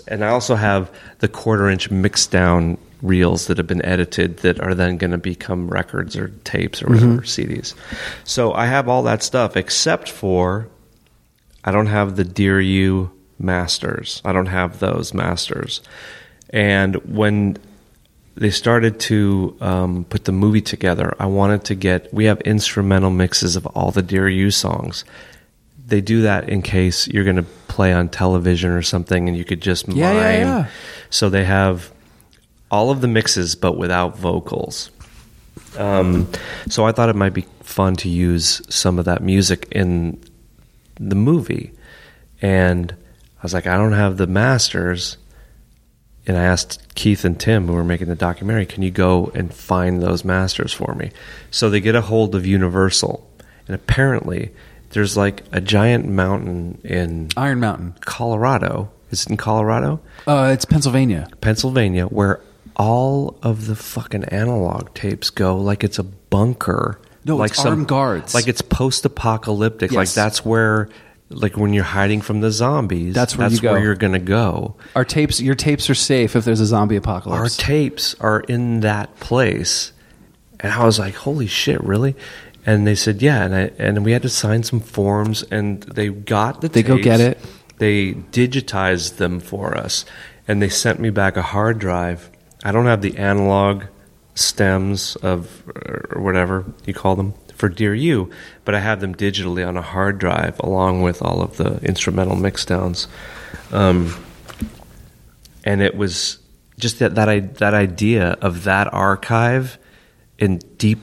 and 0.07 0.25
I 0.25 0.29
also 0.29 0.55
have 0.55 0.91
the 1.19 1.29
quarter 1.29 1.69
inch 1.69 1.91
mixed 1.91 2.31
down 2.31 2.79
reels 3.03 3.47
that 3.47 3.59
have 3.59 3.67
been 3.67 3.85
edited 3.85 4.39
that 4.39 4.61
are 4.61 4.75
then 4.75 4.97
going 4.97 5.13
to 5.13 5.19
become 5.19 5.69
records 5.69 6.17
or 6.17 6.29
tapes 6.45 6.83
or 6.83 6.89
whatever 6.89 7.23
CDs. 7.23 7.75
So 8.25 8.53
I 8.53 8.67
have 8.67 8.89
all 8.89 9.05
that 9.05 9.23
stuff 9.23 9.57
except 9.57 10.11
for 10.11 10.69
I 11.65 11.71
don't 11.71 11.87
have 11.87 12.17
the 12.17 12.25
Dear 12.25 12.61
You 12.61 13.13
masters. 13.39 14.21
I 14.25 14.33
don't 14.33 14.47
have 14.47 14.81
those 14.81 15.15
masters. 15.15 15.81
And 16.51 16.97
when 17.15 17.59
they 18.39 18.51
started 18.51 19.01
to 19.01 19.57
um, 19.61 20.05
put 20.05 20.25
the 20.25 20.33
movie 20.33 20.61
together, 20.61 21.15
I 21.19 21.27
wanted 21.27 21.65
to 21.65 21.75
get. 21.75 22.13
We 22.15 22.27
have 22.27 22.41
instrumental 22.43 23.11
mixes 23.11 23.57
of 23.57 23.67
all 23.67 23.91
the 23.91 24.03
Dear 24.03 24.29
You 24.29 24.51
songs. 24.51 25.05
They 25.87 26.01
do 26.01 26.23
that 26.23 26.49
in 26.49 26.63
case 26.63 27.09
you're 27.09 27.25
going 27.25 27.37
to 27.37 27.47
play 27.67 27.93
on 27.93 28.09
television 28.09 28.71
or 28.71 28.83
something, 28.83 29.29
and 29.29 29.37
you 29.37 29.45
could 29.45 29.61
just 29.61 29.89
mime. 29.89 29.97
Yeah, 29.97 30.13
yeah, 30.13 30.39
yeah. 30.39 30.67
So 31.11 31.31
they 31.31 31.45
have 31.45 31.91
all 32.71 32.91
of 32.91 33.01
the 33.01 33.09
mixes, 33.09 33.57
but 33.57 33.77
without 33.77 34.17
vocals. 34.17 34.91
Um, 35.77 36.31
so 36.69 36.85
I 36.85 36.93
thought 36.93 37.09
it 37.09 37.17
might 37.17 37.35
be 37.35 37.47
fun 37.63 37.97
to 37.97 38.09
use 38.09 38.63
some 38.73 38.99
of 38.99 39.07
that 39.07 39.23
music 39.23 39.69
in 39.73 40.23
the 41.01 41.15
movie. 41.15 41.73
And 42.41 42.93
I 42.93 43.43
was 43.43 43.55
like, 43.55 43.67
I 43.67 43.77
don't 43.77 43.93
have 43.93 44.17
the 44.17 44.27
masters. 44.27 45.17
And 46.29 46.37
I 46.37 46.45
asked 46.45 46.95
Keith 46.95 47.25
and 47.25 47.41
Tim, 47.41 47.67
who 47.67 47.73
were 47.73 47.83
making 47.83 48.09
the 48.09 48.15
documentary, 48.15 48.67
can 48.67 48.83
you 48.83 48.91
go 48.91 49.33
and 49.35 49.53
find 49.53 50.03
those 50.03 50.25
masters 50.25 50.75
for 50.75 50.95
me? 50.95 51.11
So 51.51 51.71
they 51.71 51.81
get 51.81 51.95
a 51.95 52.03
hold 52.03 52.35
of 52.35 52.47
Universal. 52.47 53.29
And 53.67 53.75
apparently, 53.75 54.51
there's 54.91 55.17
like 55.17 55.43
a 55.53 55.61
giant 55.61 56.07
mountain 56.07 56.81
in 56.85 57.31
Iron 57.37 57.61
Mountain. 57.61 57.95
Colorado. 58.03 58.91
Is 59.11 59.23
it 59.23 59.31
in 59.31 59.37
Colorado? 59.39 60.01
Uh, 60.27 60.51
it's 60.53 60.67
Pennsylvania. 60.67 61.29
Pennsylvania, 61.41 62.05
where 62.05 62.41
all 62.77 63.39
of 63.43 63.67
the 63.67 63.75
fucking 63.75 64.25
analog 64.25 64.93
tapes 64.95 65.31
go 65.31 65.57
like 65.57 65.83
it's 65.83 65.99
a 65.99 66.05
bunker. 66.05 67.01
No, 67.25 67.37
like 67.37 67.53
it's 67.53 67.65
armed 67.65 67.89
guards. 67.89 68.35
Like 68.35 68.49
it's 68.49 68.63
post-apocalyptic. 68.63 69.93
Like 69.93 70.11
that's 70.11 70.45
where, 70.45 70.89
like 71.31 71.57
when 71.57 71.73
you're 71.73 71.85
hiding 71.85 72.21
from 72.21 72.41
the 72.41 72.51
zombies. 72.51 73.15
That's 73.15 73.37
where 73.37 73.49
you 73.49 73.61
go. 73.61 73.77
you're 73.77 73.95
gonna 73.95 74.19
go. 74.19 74.77
Our 74.97 75.05
tapes, 75.05 75.41
your 75.41 75.55
tapes 75.55 75.91
are 75.91 75.95
safe 75.95 76.35
if 76.37 76.45
there's 76.45 76.61
a 76.61 76.67
zombie 76.67 76.97
apocalypse. 76.97 77.39
Our 77.39 77.47
apocalypse. 77.47 77.57
tapes 77.57 78.15
are 78.21 78.41
in 78.41 78.81
that 78.81 79.19
place, 79.21 79.93
and 80.61 80.73
I 80.73 80.85
was 80.85 80.99
like, 80.99 81.15
"Holy 81.15 81.47
shit, 81.47 81.83
really?" 81.85 82.17
And 82.65 82.87
they 82.87 82.95
said, 82.95 83.23
"Yeah," 83.23 83.45
and 83.45 83.55
I, 83.55 83.71
and 83.79 84.05
we 84.05 84.13
had 84.13 84.23
to 84.23 84.29
sign 84.29 84.63
some 84.63 84.81
forms, 84.81 85.43
and 85.51 85.83
they 85.83 86.09
got 86.09 86.61
the. 86.61 86.69
They 86.69 86.83
go 86.83 86.97
tapes. 86.97 87.05
get 87.05 87.21
it. 87.21 87.39
They 87.79 88.15
digitized 88.15 89.17
them 89.17 89.41
for 89.41 89.77
us, 89.77 90.05
and 90.47 90.61
they 90.63 90.69
sent 90.69 90.99
me 90.99 91.11
back 91.11 91.37
a 91.37 91.43
hard 91.43 91.79
drive. 91.79 92.31
I 92.65 92.73
don't 92.73 92.87
have 92.87 93.03
the 93.03 93.17
analog 93.17 93.85
stems 94.35 95.17
of 95.17 95.63
or 96.15 96.21
whatever 96.21 96.65
you 96.87 96.95
call 96.95 97.17
them 97.17 97.35
for 97.59 97.69
Dear 97.69 97.95
You, 97.95 98.31
but 98.65 98.75
I 98.75 98.81
have 98.81 99.01
them 99.01 99.15
digitally 99.15 99.67
on 99.67 99.77
a 99.77 99.83
hard 99.83 100.19
drive 100.19 100.59
along 100.61 101.03
with 101.03 101.21
all 101.23 101.43
of 101.43 101.57
the 101.57 101.79
instrumental 101.83 102.37
mixdowns. 102.37 103.07
Um, 103.73 104.15
and 105.65 105.83
it 105.83 105.97
was 105.97 106.39
just 106.79 107.01
that 107.01 107.17
that 107.17 107.29
I, 107.29 107.41
that 107.41 107.75
idea 107.75 108.31
of 108.41 108.65
that 108.65 108.93
archive 108.93 109.79
in 110.39 110.59
deep 110.79 111.01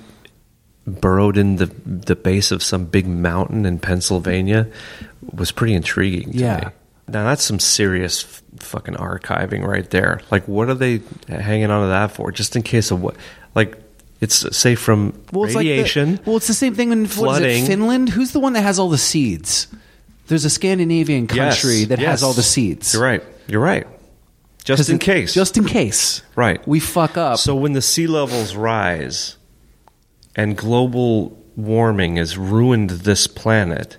burrowed 0.87 1.37
in 1.37 1.57
the 1.57 1.65
the 1.85 2.15
base 2.15 2.51
of 2.51 2.63
some 2.63 2.85
big 2.85 3.05
mountain 3.07 3.65
in 3.65 3.79
Pennsylvania 3.79 4.67
was 5.33 5.51
pretty 5.51 5.73
intriguing 5.73 6.31
to 6.31 6.37
Yeah. 6.37 6.57
me. 6.57 6.71
Now 7.09 7.23
that's 7.25 7.43
some 7.43 7.59
serious 7.59 8.23
f- 8.23 8.43
fucking 8.59 8.93
archiving 8.95 9.65
right 9.67 9.89
there. 9.89 10.21
Like 10.31 10.47
what 10.47 10.69
are 10.69 10.73
they 10.75 11.01
hanging 11.27 11.69
on 11.69 11.81
to 11.83 11.87
that 11.89 12.11
for? 12.11 12.31
Just 12.31 12.55
in 12.55 12.61
case 12.63 12.91
of 12.91 13.01
what 13.01 13.15
like 13.55 13.77
it's 14.21 14.57
safe 14.57 14.79
from 14.79 15.13
Well, 15.31 15.45
it's 15.45 15.55
radiation. 15.55 16.11
Like 16.11 16.23
the, 16.23 16.29
well, 16.29 16.37
it's 16.37 16.47
the 16.47 16.53
same 16.53 16.73
thing 16.75 16.91
in 16.91 16.99
what 16.99 17.07
is 17.09 17.11
it, 17.11 17.15
flooding. 17.19 17.65
Finland. 17.65 18.09
Who's 18.09 18.31
the 18.31 18.39
one 18.39 18.53
that 18.53 18.61
has 18.61 18.79
all 18.79 18.89
the 18.89 18.97
seeds? 18.97 19.67
There's 20.27 20.45
a 20.45 20.49
Scandinavian 20.49 21.27
Yes, 21.31 21.61
country 21.61 21.85
that 21.85 21.99
yes. 21.99 22.09
has 22.09 22.23
all 22.23 22.33
the 22.33 22.41
seeds. 22.43 22.93
You're 22.93 23.03
right. 23.03 23.23
You're 23.47 23.61
right. 23.61 23.85
Just 24.63 24.89
in 24.89 24.95
it- 24.95 25.01
case. 25.01 25.33
Just 25.33 25.57
in 25.57 25.65
case. 25.65 26.23
Right. 26.35 26.65
We 26.67 26.79
fuck 26.79 27.17
up. 27.17 27.37
So 27.37 27.55
when 27.55 27.73
the 27.73 27.81
sea 27.81 28.07
levels 28.07 28.55
rise 28.55 29.37
and 30.35 30.57
global 30.57 31.37
warming 31.55 32.15
has 32.15 32.37
ruined 32.37 32.89
this 32.89 33.27
planet, 33.27 33.97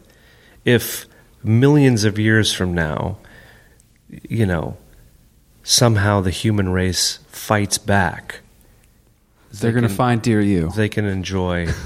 if 0.65 1.07
millions 1.45 2.03
of 2.05 2.19
years 2.19 2.53
from 2.53 2.75
now, 2.75 3.19
you 4.29 4.45
know, 4.47 4.77
somehow 5.63 6.21
the 6.21 6.31
human 6.31 6.71
race 6.71 7.21
fights 7.29 7.79
back, 7.79 8.41
they're 9.53 9.73
going 9.73 9.83
to 9.83 9.89
find 9.89 10.21
Dear 10.23 10.41
You. 10.41 10.71
they 10.77 10.89
can 10.89 11.05
enjoy. 11.05 11.69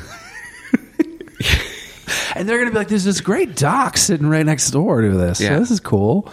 And 2.35 2.49
they're 2.49 2.57
going 2.59 2.69
to 2.69 2.73
be 2.73 2.78
like, 2.78 2.89
there's 2.89 3.05
this 3.05 3.20
great 3.20 3.57
doc 3.57 3.97
sitting 3.97 4.28
right 4.28 4.47
next 4.47 4.70
door 4.70 5.01
to 5.03 5.11
this. 5.11 5.41
Yeah. 5.41 5.59
This 5.59 5.70
is 5.70 5.81
cool. 5.81 6.31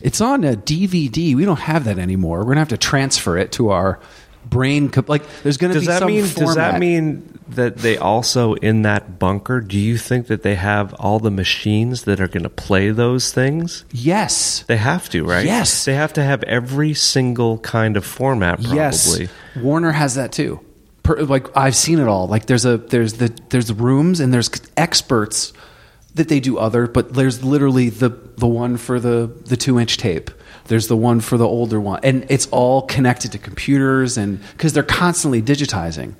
It's 0.00 0.20
on 0.20 0.42
a 0.44 0.54
DVD. 0.54 1.34
We 1.34 1.44
don't 1.44 1.60
have 1.60 1.84
that 1.84 1.98
anymore. 1.98 2.38
We're 2.38 2.44
going 2.44 2.56
to 2.56 2.60
have 2.60 2.68
to 2.68 2.78
transfer 2.78 3.38
it 3.38 3.52
to 3.52 3.70
our 3.70 4.00
brain. 4.44 4.88
co- 4.90 5.04
Like, 5.06 5.22
there's 5.42 5.56
going 5.56 5.72
to 5.72 5.78
Does 5.78 5.82
be 5.82 5.86
that 5.88 5.98
some 6.00 6.08
mean? 6.08 6.24
format. 6.24 6.46
Does 6.46 6.54
that 6.56 6.78
mean 6.80 7.38
that 7.48 7.76
they 7.78 7.96
also 7.98 8.54
in 8.54 8.82
that 8.82 9.18
bunker? 9.18 9.60
Do 9.60 9.78
you 9.78 9.98
think 9.98 10.28
that 10.28 10.42
they 10.42 10.54
have 10.54 10.94
all 10.94 11.18
the 11.18 11.30
machines 11.30 12.04
that 12.04 12.20
are 12.20 12.28
going 12.28 12.42
to 12.44 12.48
play 12.48 12.90
those 12.90 13.32
things? 13.32 13.84
Yes. 13.92 14.64
They 14.66 14.76
have 14.76 15.08
to, 15.10 15.24
right? 15.24 15.44
Yes. 15.44 15.84
They 15.84 15.94
have 15.94 16.12
to 16.14 16.22
have 16.22 16.42
every 16.44 16.94
single 16.94 17.58
kind 17.58 17.96
of 17.96 18.04
format, 18.04 18.60
probably. 18.60 18.76
Yes, 18.76 19.18
Warner 19.56 19.92
has 19.92 20.14
that 20.16 20.32
too. 20.32 20.60
Per, 21.02 21.20
like 21.22 21.54
I've 21.54 21.76
seen 21.76 21.98
it 21.98 22.08
all. 22.08 22.28
Like 22.28 22.46
there's 22.46 22.64
a 22.64 22.78
there's 22.78 23.14
the 23.14 23.30
there's 23.50 23.70
rooms 23.70 24.20
and 24.20 24.32
there's 24.32 24.50
experts 24.76 25.52
that 26.14 26.28
they 26.28 26.40
do 26.40 26.56
other, 26.56 26.86
but 26.86 27.12
there's 27.12 27.44
literally 27.44 27.90
the 27.90 28.08
the 28.36 28.46
one 28.46 28.78
for 28.78 28.98
the 28.98 29.30
the 29.44 29.56
two 29.58 29.78
inch 29.78 29.98
tape. 29.98 30.30
There's 30.66 30.88
the 30.88 30.96
one 30.96 31.20
for 31.20 31.36
the 31.36 31.46
older 31.46 31.80
one, 31.80 32.00
and 32.02 32.24
it's 32.28 32.46
all 32.46 32.82
connected 32.82 33.32
to 33.32 33.38
computers 33.38 34.16
and 34.16 34.40
because 34.52 34.72
they're 34.72 34.82
constantly 34.82 35.42
digitizing. 35.42 36.14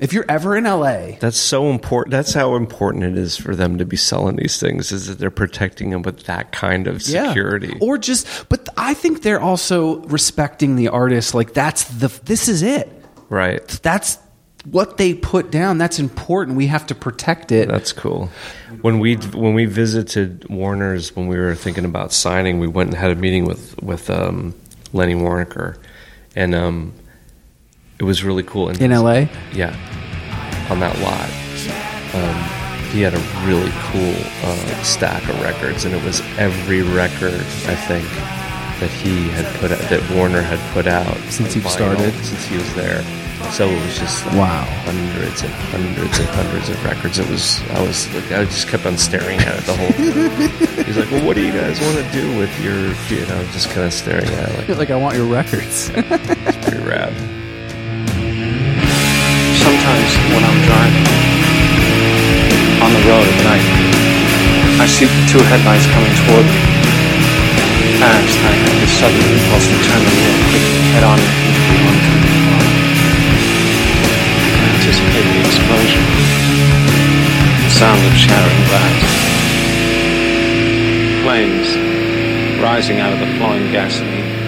If 0.00 0.12
you're 0.12 0.24
ever 0.28 0.56
in 0.56 0.64
LA, 0.64 1.12
That's 1.20 1.36
so 1.36 1.70
important. 1.70 2.10
That's 2.10 2.34
how 2.34 2.56
important 2.56 3.04
it 3.04 3.16
is 3.16 3.36
for 3.36 3.54
them 3.54 3.78
to 3.78 3.84
be 3.84 3.96
selling 3.96 4.36
these 4.36 4.58
things. 4.58 4.90
Is 4.90 5.06
that 5.06 5.18
they're 5.20 5.30
protecting 5.30 5.90
them 5.90 6.02
with 6.02 6.24
that 6.24 6.50
kind 6.50 6.88
of 6.88 7.00
Yeah. 7.06 7.28
security? 7.28 7.76
or 7.80 7.96
just, 7.96 8.26
but 8.48 8.68
I 8.76 8.94
think 8.94 9.22
they're 9.22 9.40
also 9.40 10.00
respecting 10.06 10.74
the 10.76 10.88
artist. 10.88 11.32
Like 11.32 11.52
that's 11.54 11.84
the 11.84 12.08
this 12.24 12.48
is 12.48 12.62
it. 12.62 12.90
right. 13.28 13.66
That's 13.82 14.18
what 14.64 14.96
they 14.96 15.14
put 15.14 15.50
down. 15.50 15.78
That's 15.78 15.98
important. 15.98 16.56
We 16.56 16.66
have 16.68 16.86
to 16.86 16.94
protect 16.94 17.52
it. 17.52 17.68
That's 17.68 17.92
cool. 17.92 18.30
When 18.80 18.98
we 18.98 19.16
when 19.16 19.54
we 19.54 19.64
visited 19.66 20.48
Warner's 20.48 21.14
when 21.14 21.26
we 21.26 21.38
were 21.38 21.54
thinking 21.54 21.84
about 21.84 22.12
signing, 22.12 22.58
we 22.60 22.66
went 22.66 22.90
and 22.90 22.98
had 22.98 23.10
a 23.10 23.14
meeting 23.16 23.44
with 23.44 23.80
with 23.82 24.10
um, 24.10 24.54
Lenny 24.92 25.14
Waronker, 25.14 25.76
and 26.34 26.54
um, 26.54 26.92
it 27.98 28.04
was 28.04 28.24
really 28.24 28.42
cool. 28.42 28.68
And 28.68 28.80
in 28.80 28.90
LA. 28.90 29.26
yeah, 29.52 29.74
on 30.70 30.80
that 30.80 30.98
lot. 31.00 31.30
Um, 32.14 32.90
he 32.92 33.00
had 33.02 33.12
a 33.14 33.18
really 33.44 33.72
cool 33.90 34.14
uh, 34.44 34.82
stack 34.84 35.28
of 35.28 35.40
records, 35.42 35.84
and 35.84 35.92
it 35.94 36.02
was 36.04 36.20
every 36.38 36.82
record 36.82 37.34
I 37.66 37.74
think 37.74 38.06
that 38.80 38.90
he 38.90 39.28
had 39.30 39.44
put 39.56 39.72
out, 39.72 39.80
that 39.90 40.08
Warner 40.14 40.42
had 40.42 40.60
put 40.72 40.86
out 40.86 41.16
Since 41.28 41.54
he 41.54 41.60
started? 41.60 42.12
since 42.24 42.44
he 42.46 42.56
was 42.56 42.72
there. 42.74 43.02
So 43.52 43.68
it 43.68 43.80
was 43.86 43.98
just 43.98 44.24
like 44.26 44.34
Wow. 44.36 44.64
hundreds 44.84 45.42
and 45.42 45.52
hundreds 45.70 46.18
and 46.18 46.28
hundreds 46.30 46.68
of 46.68 46.84
records. 46.84 47.18
It 47.18 47.28
was 47.30 47.60
I 47.70 47.82
was 47.82 48.12
like 48.14 48.32
I 48.32 48.44
just 48.44 48.66
kept 48.68 48.84
on 48.86 48.96
staring 48.98 49.38
at 49.40 49.58
it 49.58 49.64
the 49.64 49.76
whole. 49.76 49.92
time. 49.92 50.84
He's 50.84 50.96
like, 50.98 51.10
"Well, 51.10 51.24
what 51.24 51.36
do 51.36 51.42
you 51.46 51.52
guys 51.52 51.80
want 51.80 51.96
to 51.98 52.06
do 52.12 52.36
with 52.36 52.50
your?" 52.60 52.74
You 53.14 53.26
know, 53.26 53.38
just 53.52 53.70
kind 53.70 53.86
of 53.86 53.92
staring 53.92 54.26
at 54.26 54.48
it 54.50 54.58
like 54.68 54.78
like 54.78 54.90
I 54.90 54.96
want 54.96 55.14
your 55.16 55.26
records. 55.26 55.90
it's 55.94 56.58
pretty 56.66 56.82
rad. 56.82 57.14
Sometimes 59.62 60.10
when 60.34 60.42
I'm 60.44 60.58
driving 60.66 61.06
on 62.84 62.90
the 62.92 63.02
road 63.08 63.24
at 63.24 63.38
night, 63.46 63.66
I 64.82 64.86
see 64.90 65.06
two 65.30 65.40
headlights 65.46 65.86
coming 65.94 66.14
toward 66.26 66.44
me. 66.44 66.60
Fast, 68.02 68.36
I 68.44 68.52
have 68.60 68.74
this 68.82 68.92
sudden 68.98 69.22
impulse 69.30 69.66
to 69.70 69.76
turn 69.88 70.02
the 70.02 70.12
wheel 70.18 70.36
quickly, 70.50 70.82
head 70.92 71.04
on 71.06 71.18
explosion, 75.74 76.04
the 77.64 77.70
sound 77.70 78.06
of 78.06 78.12
shattering 78.14 78.64
glass, 78.68 79.02
flames 81.22 82.60
rising 82.62 83.00
out 83.00 83.12
of 83.12 83.18
the 83.18 83.26
flowing 83.38 83.70
gasoline. 83.72 84.43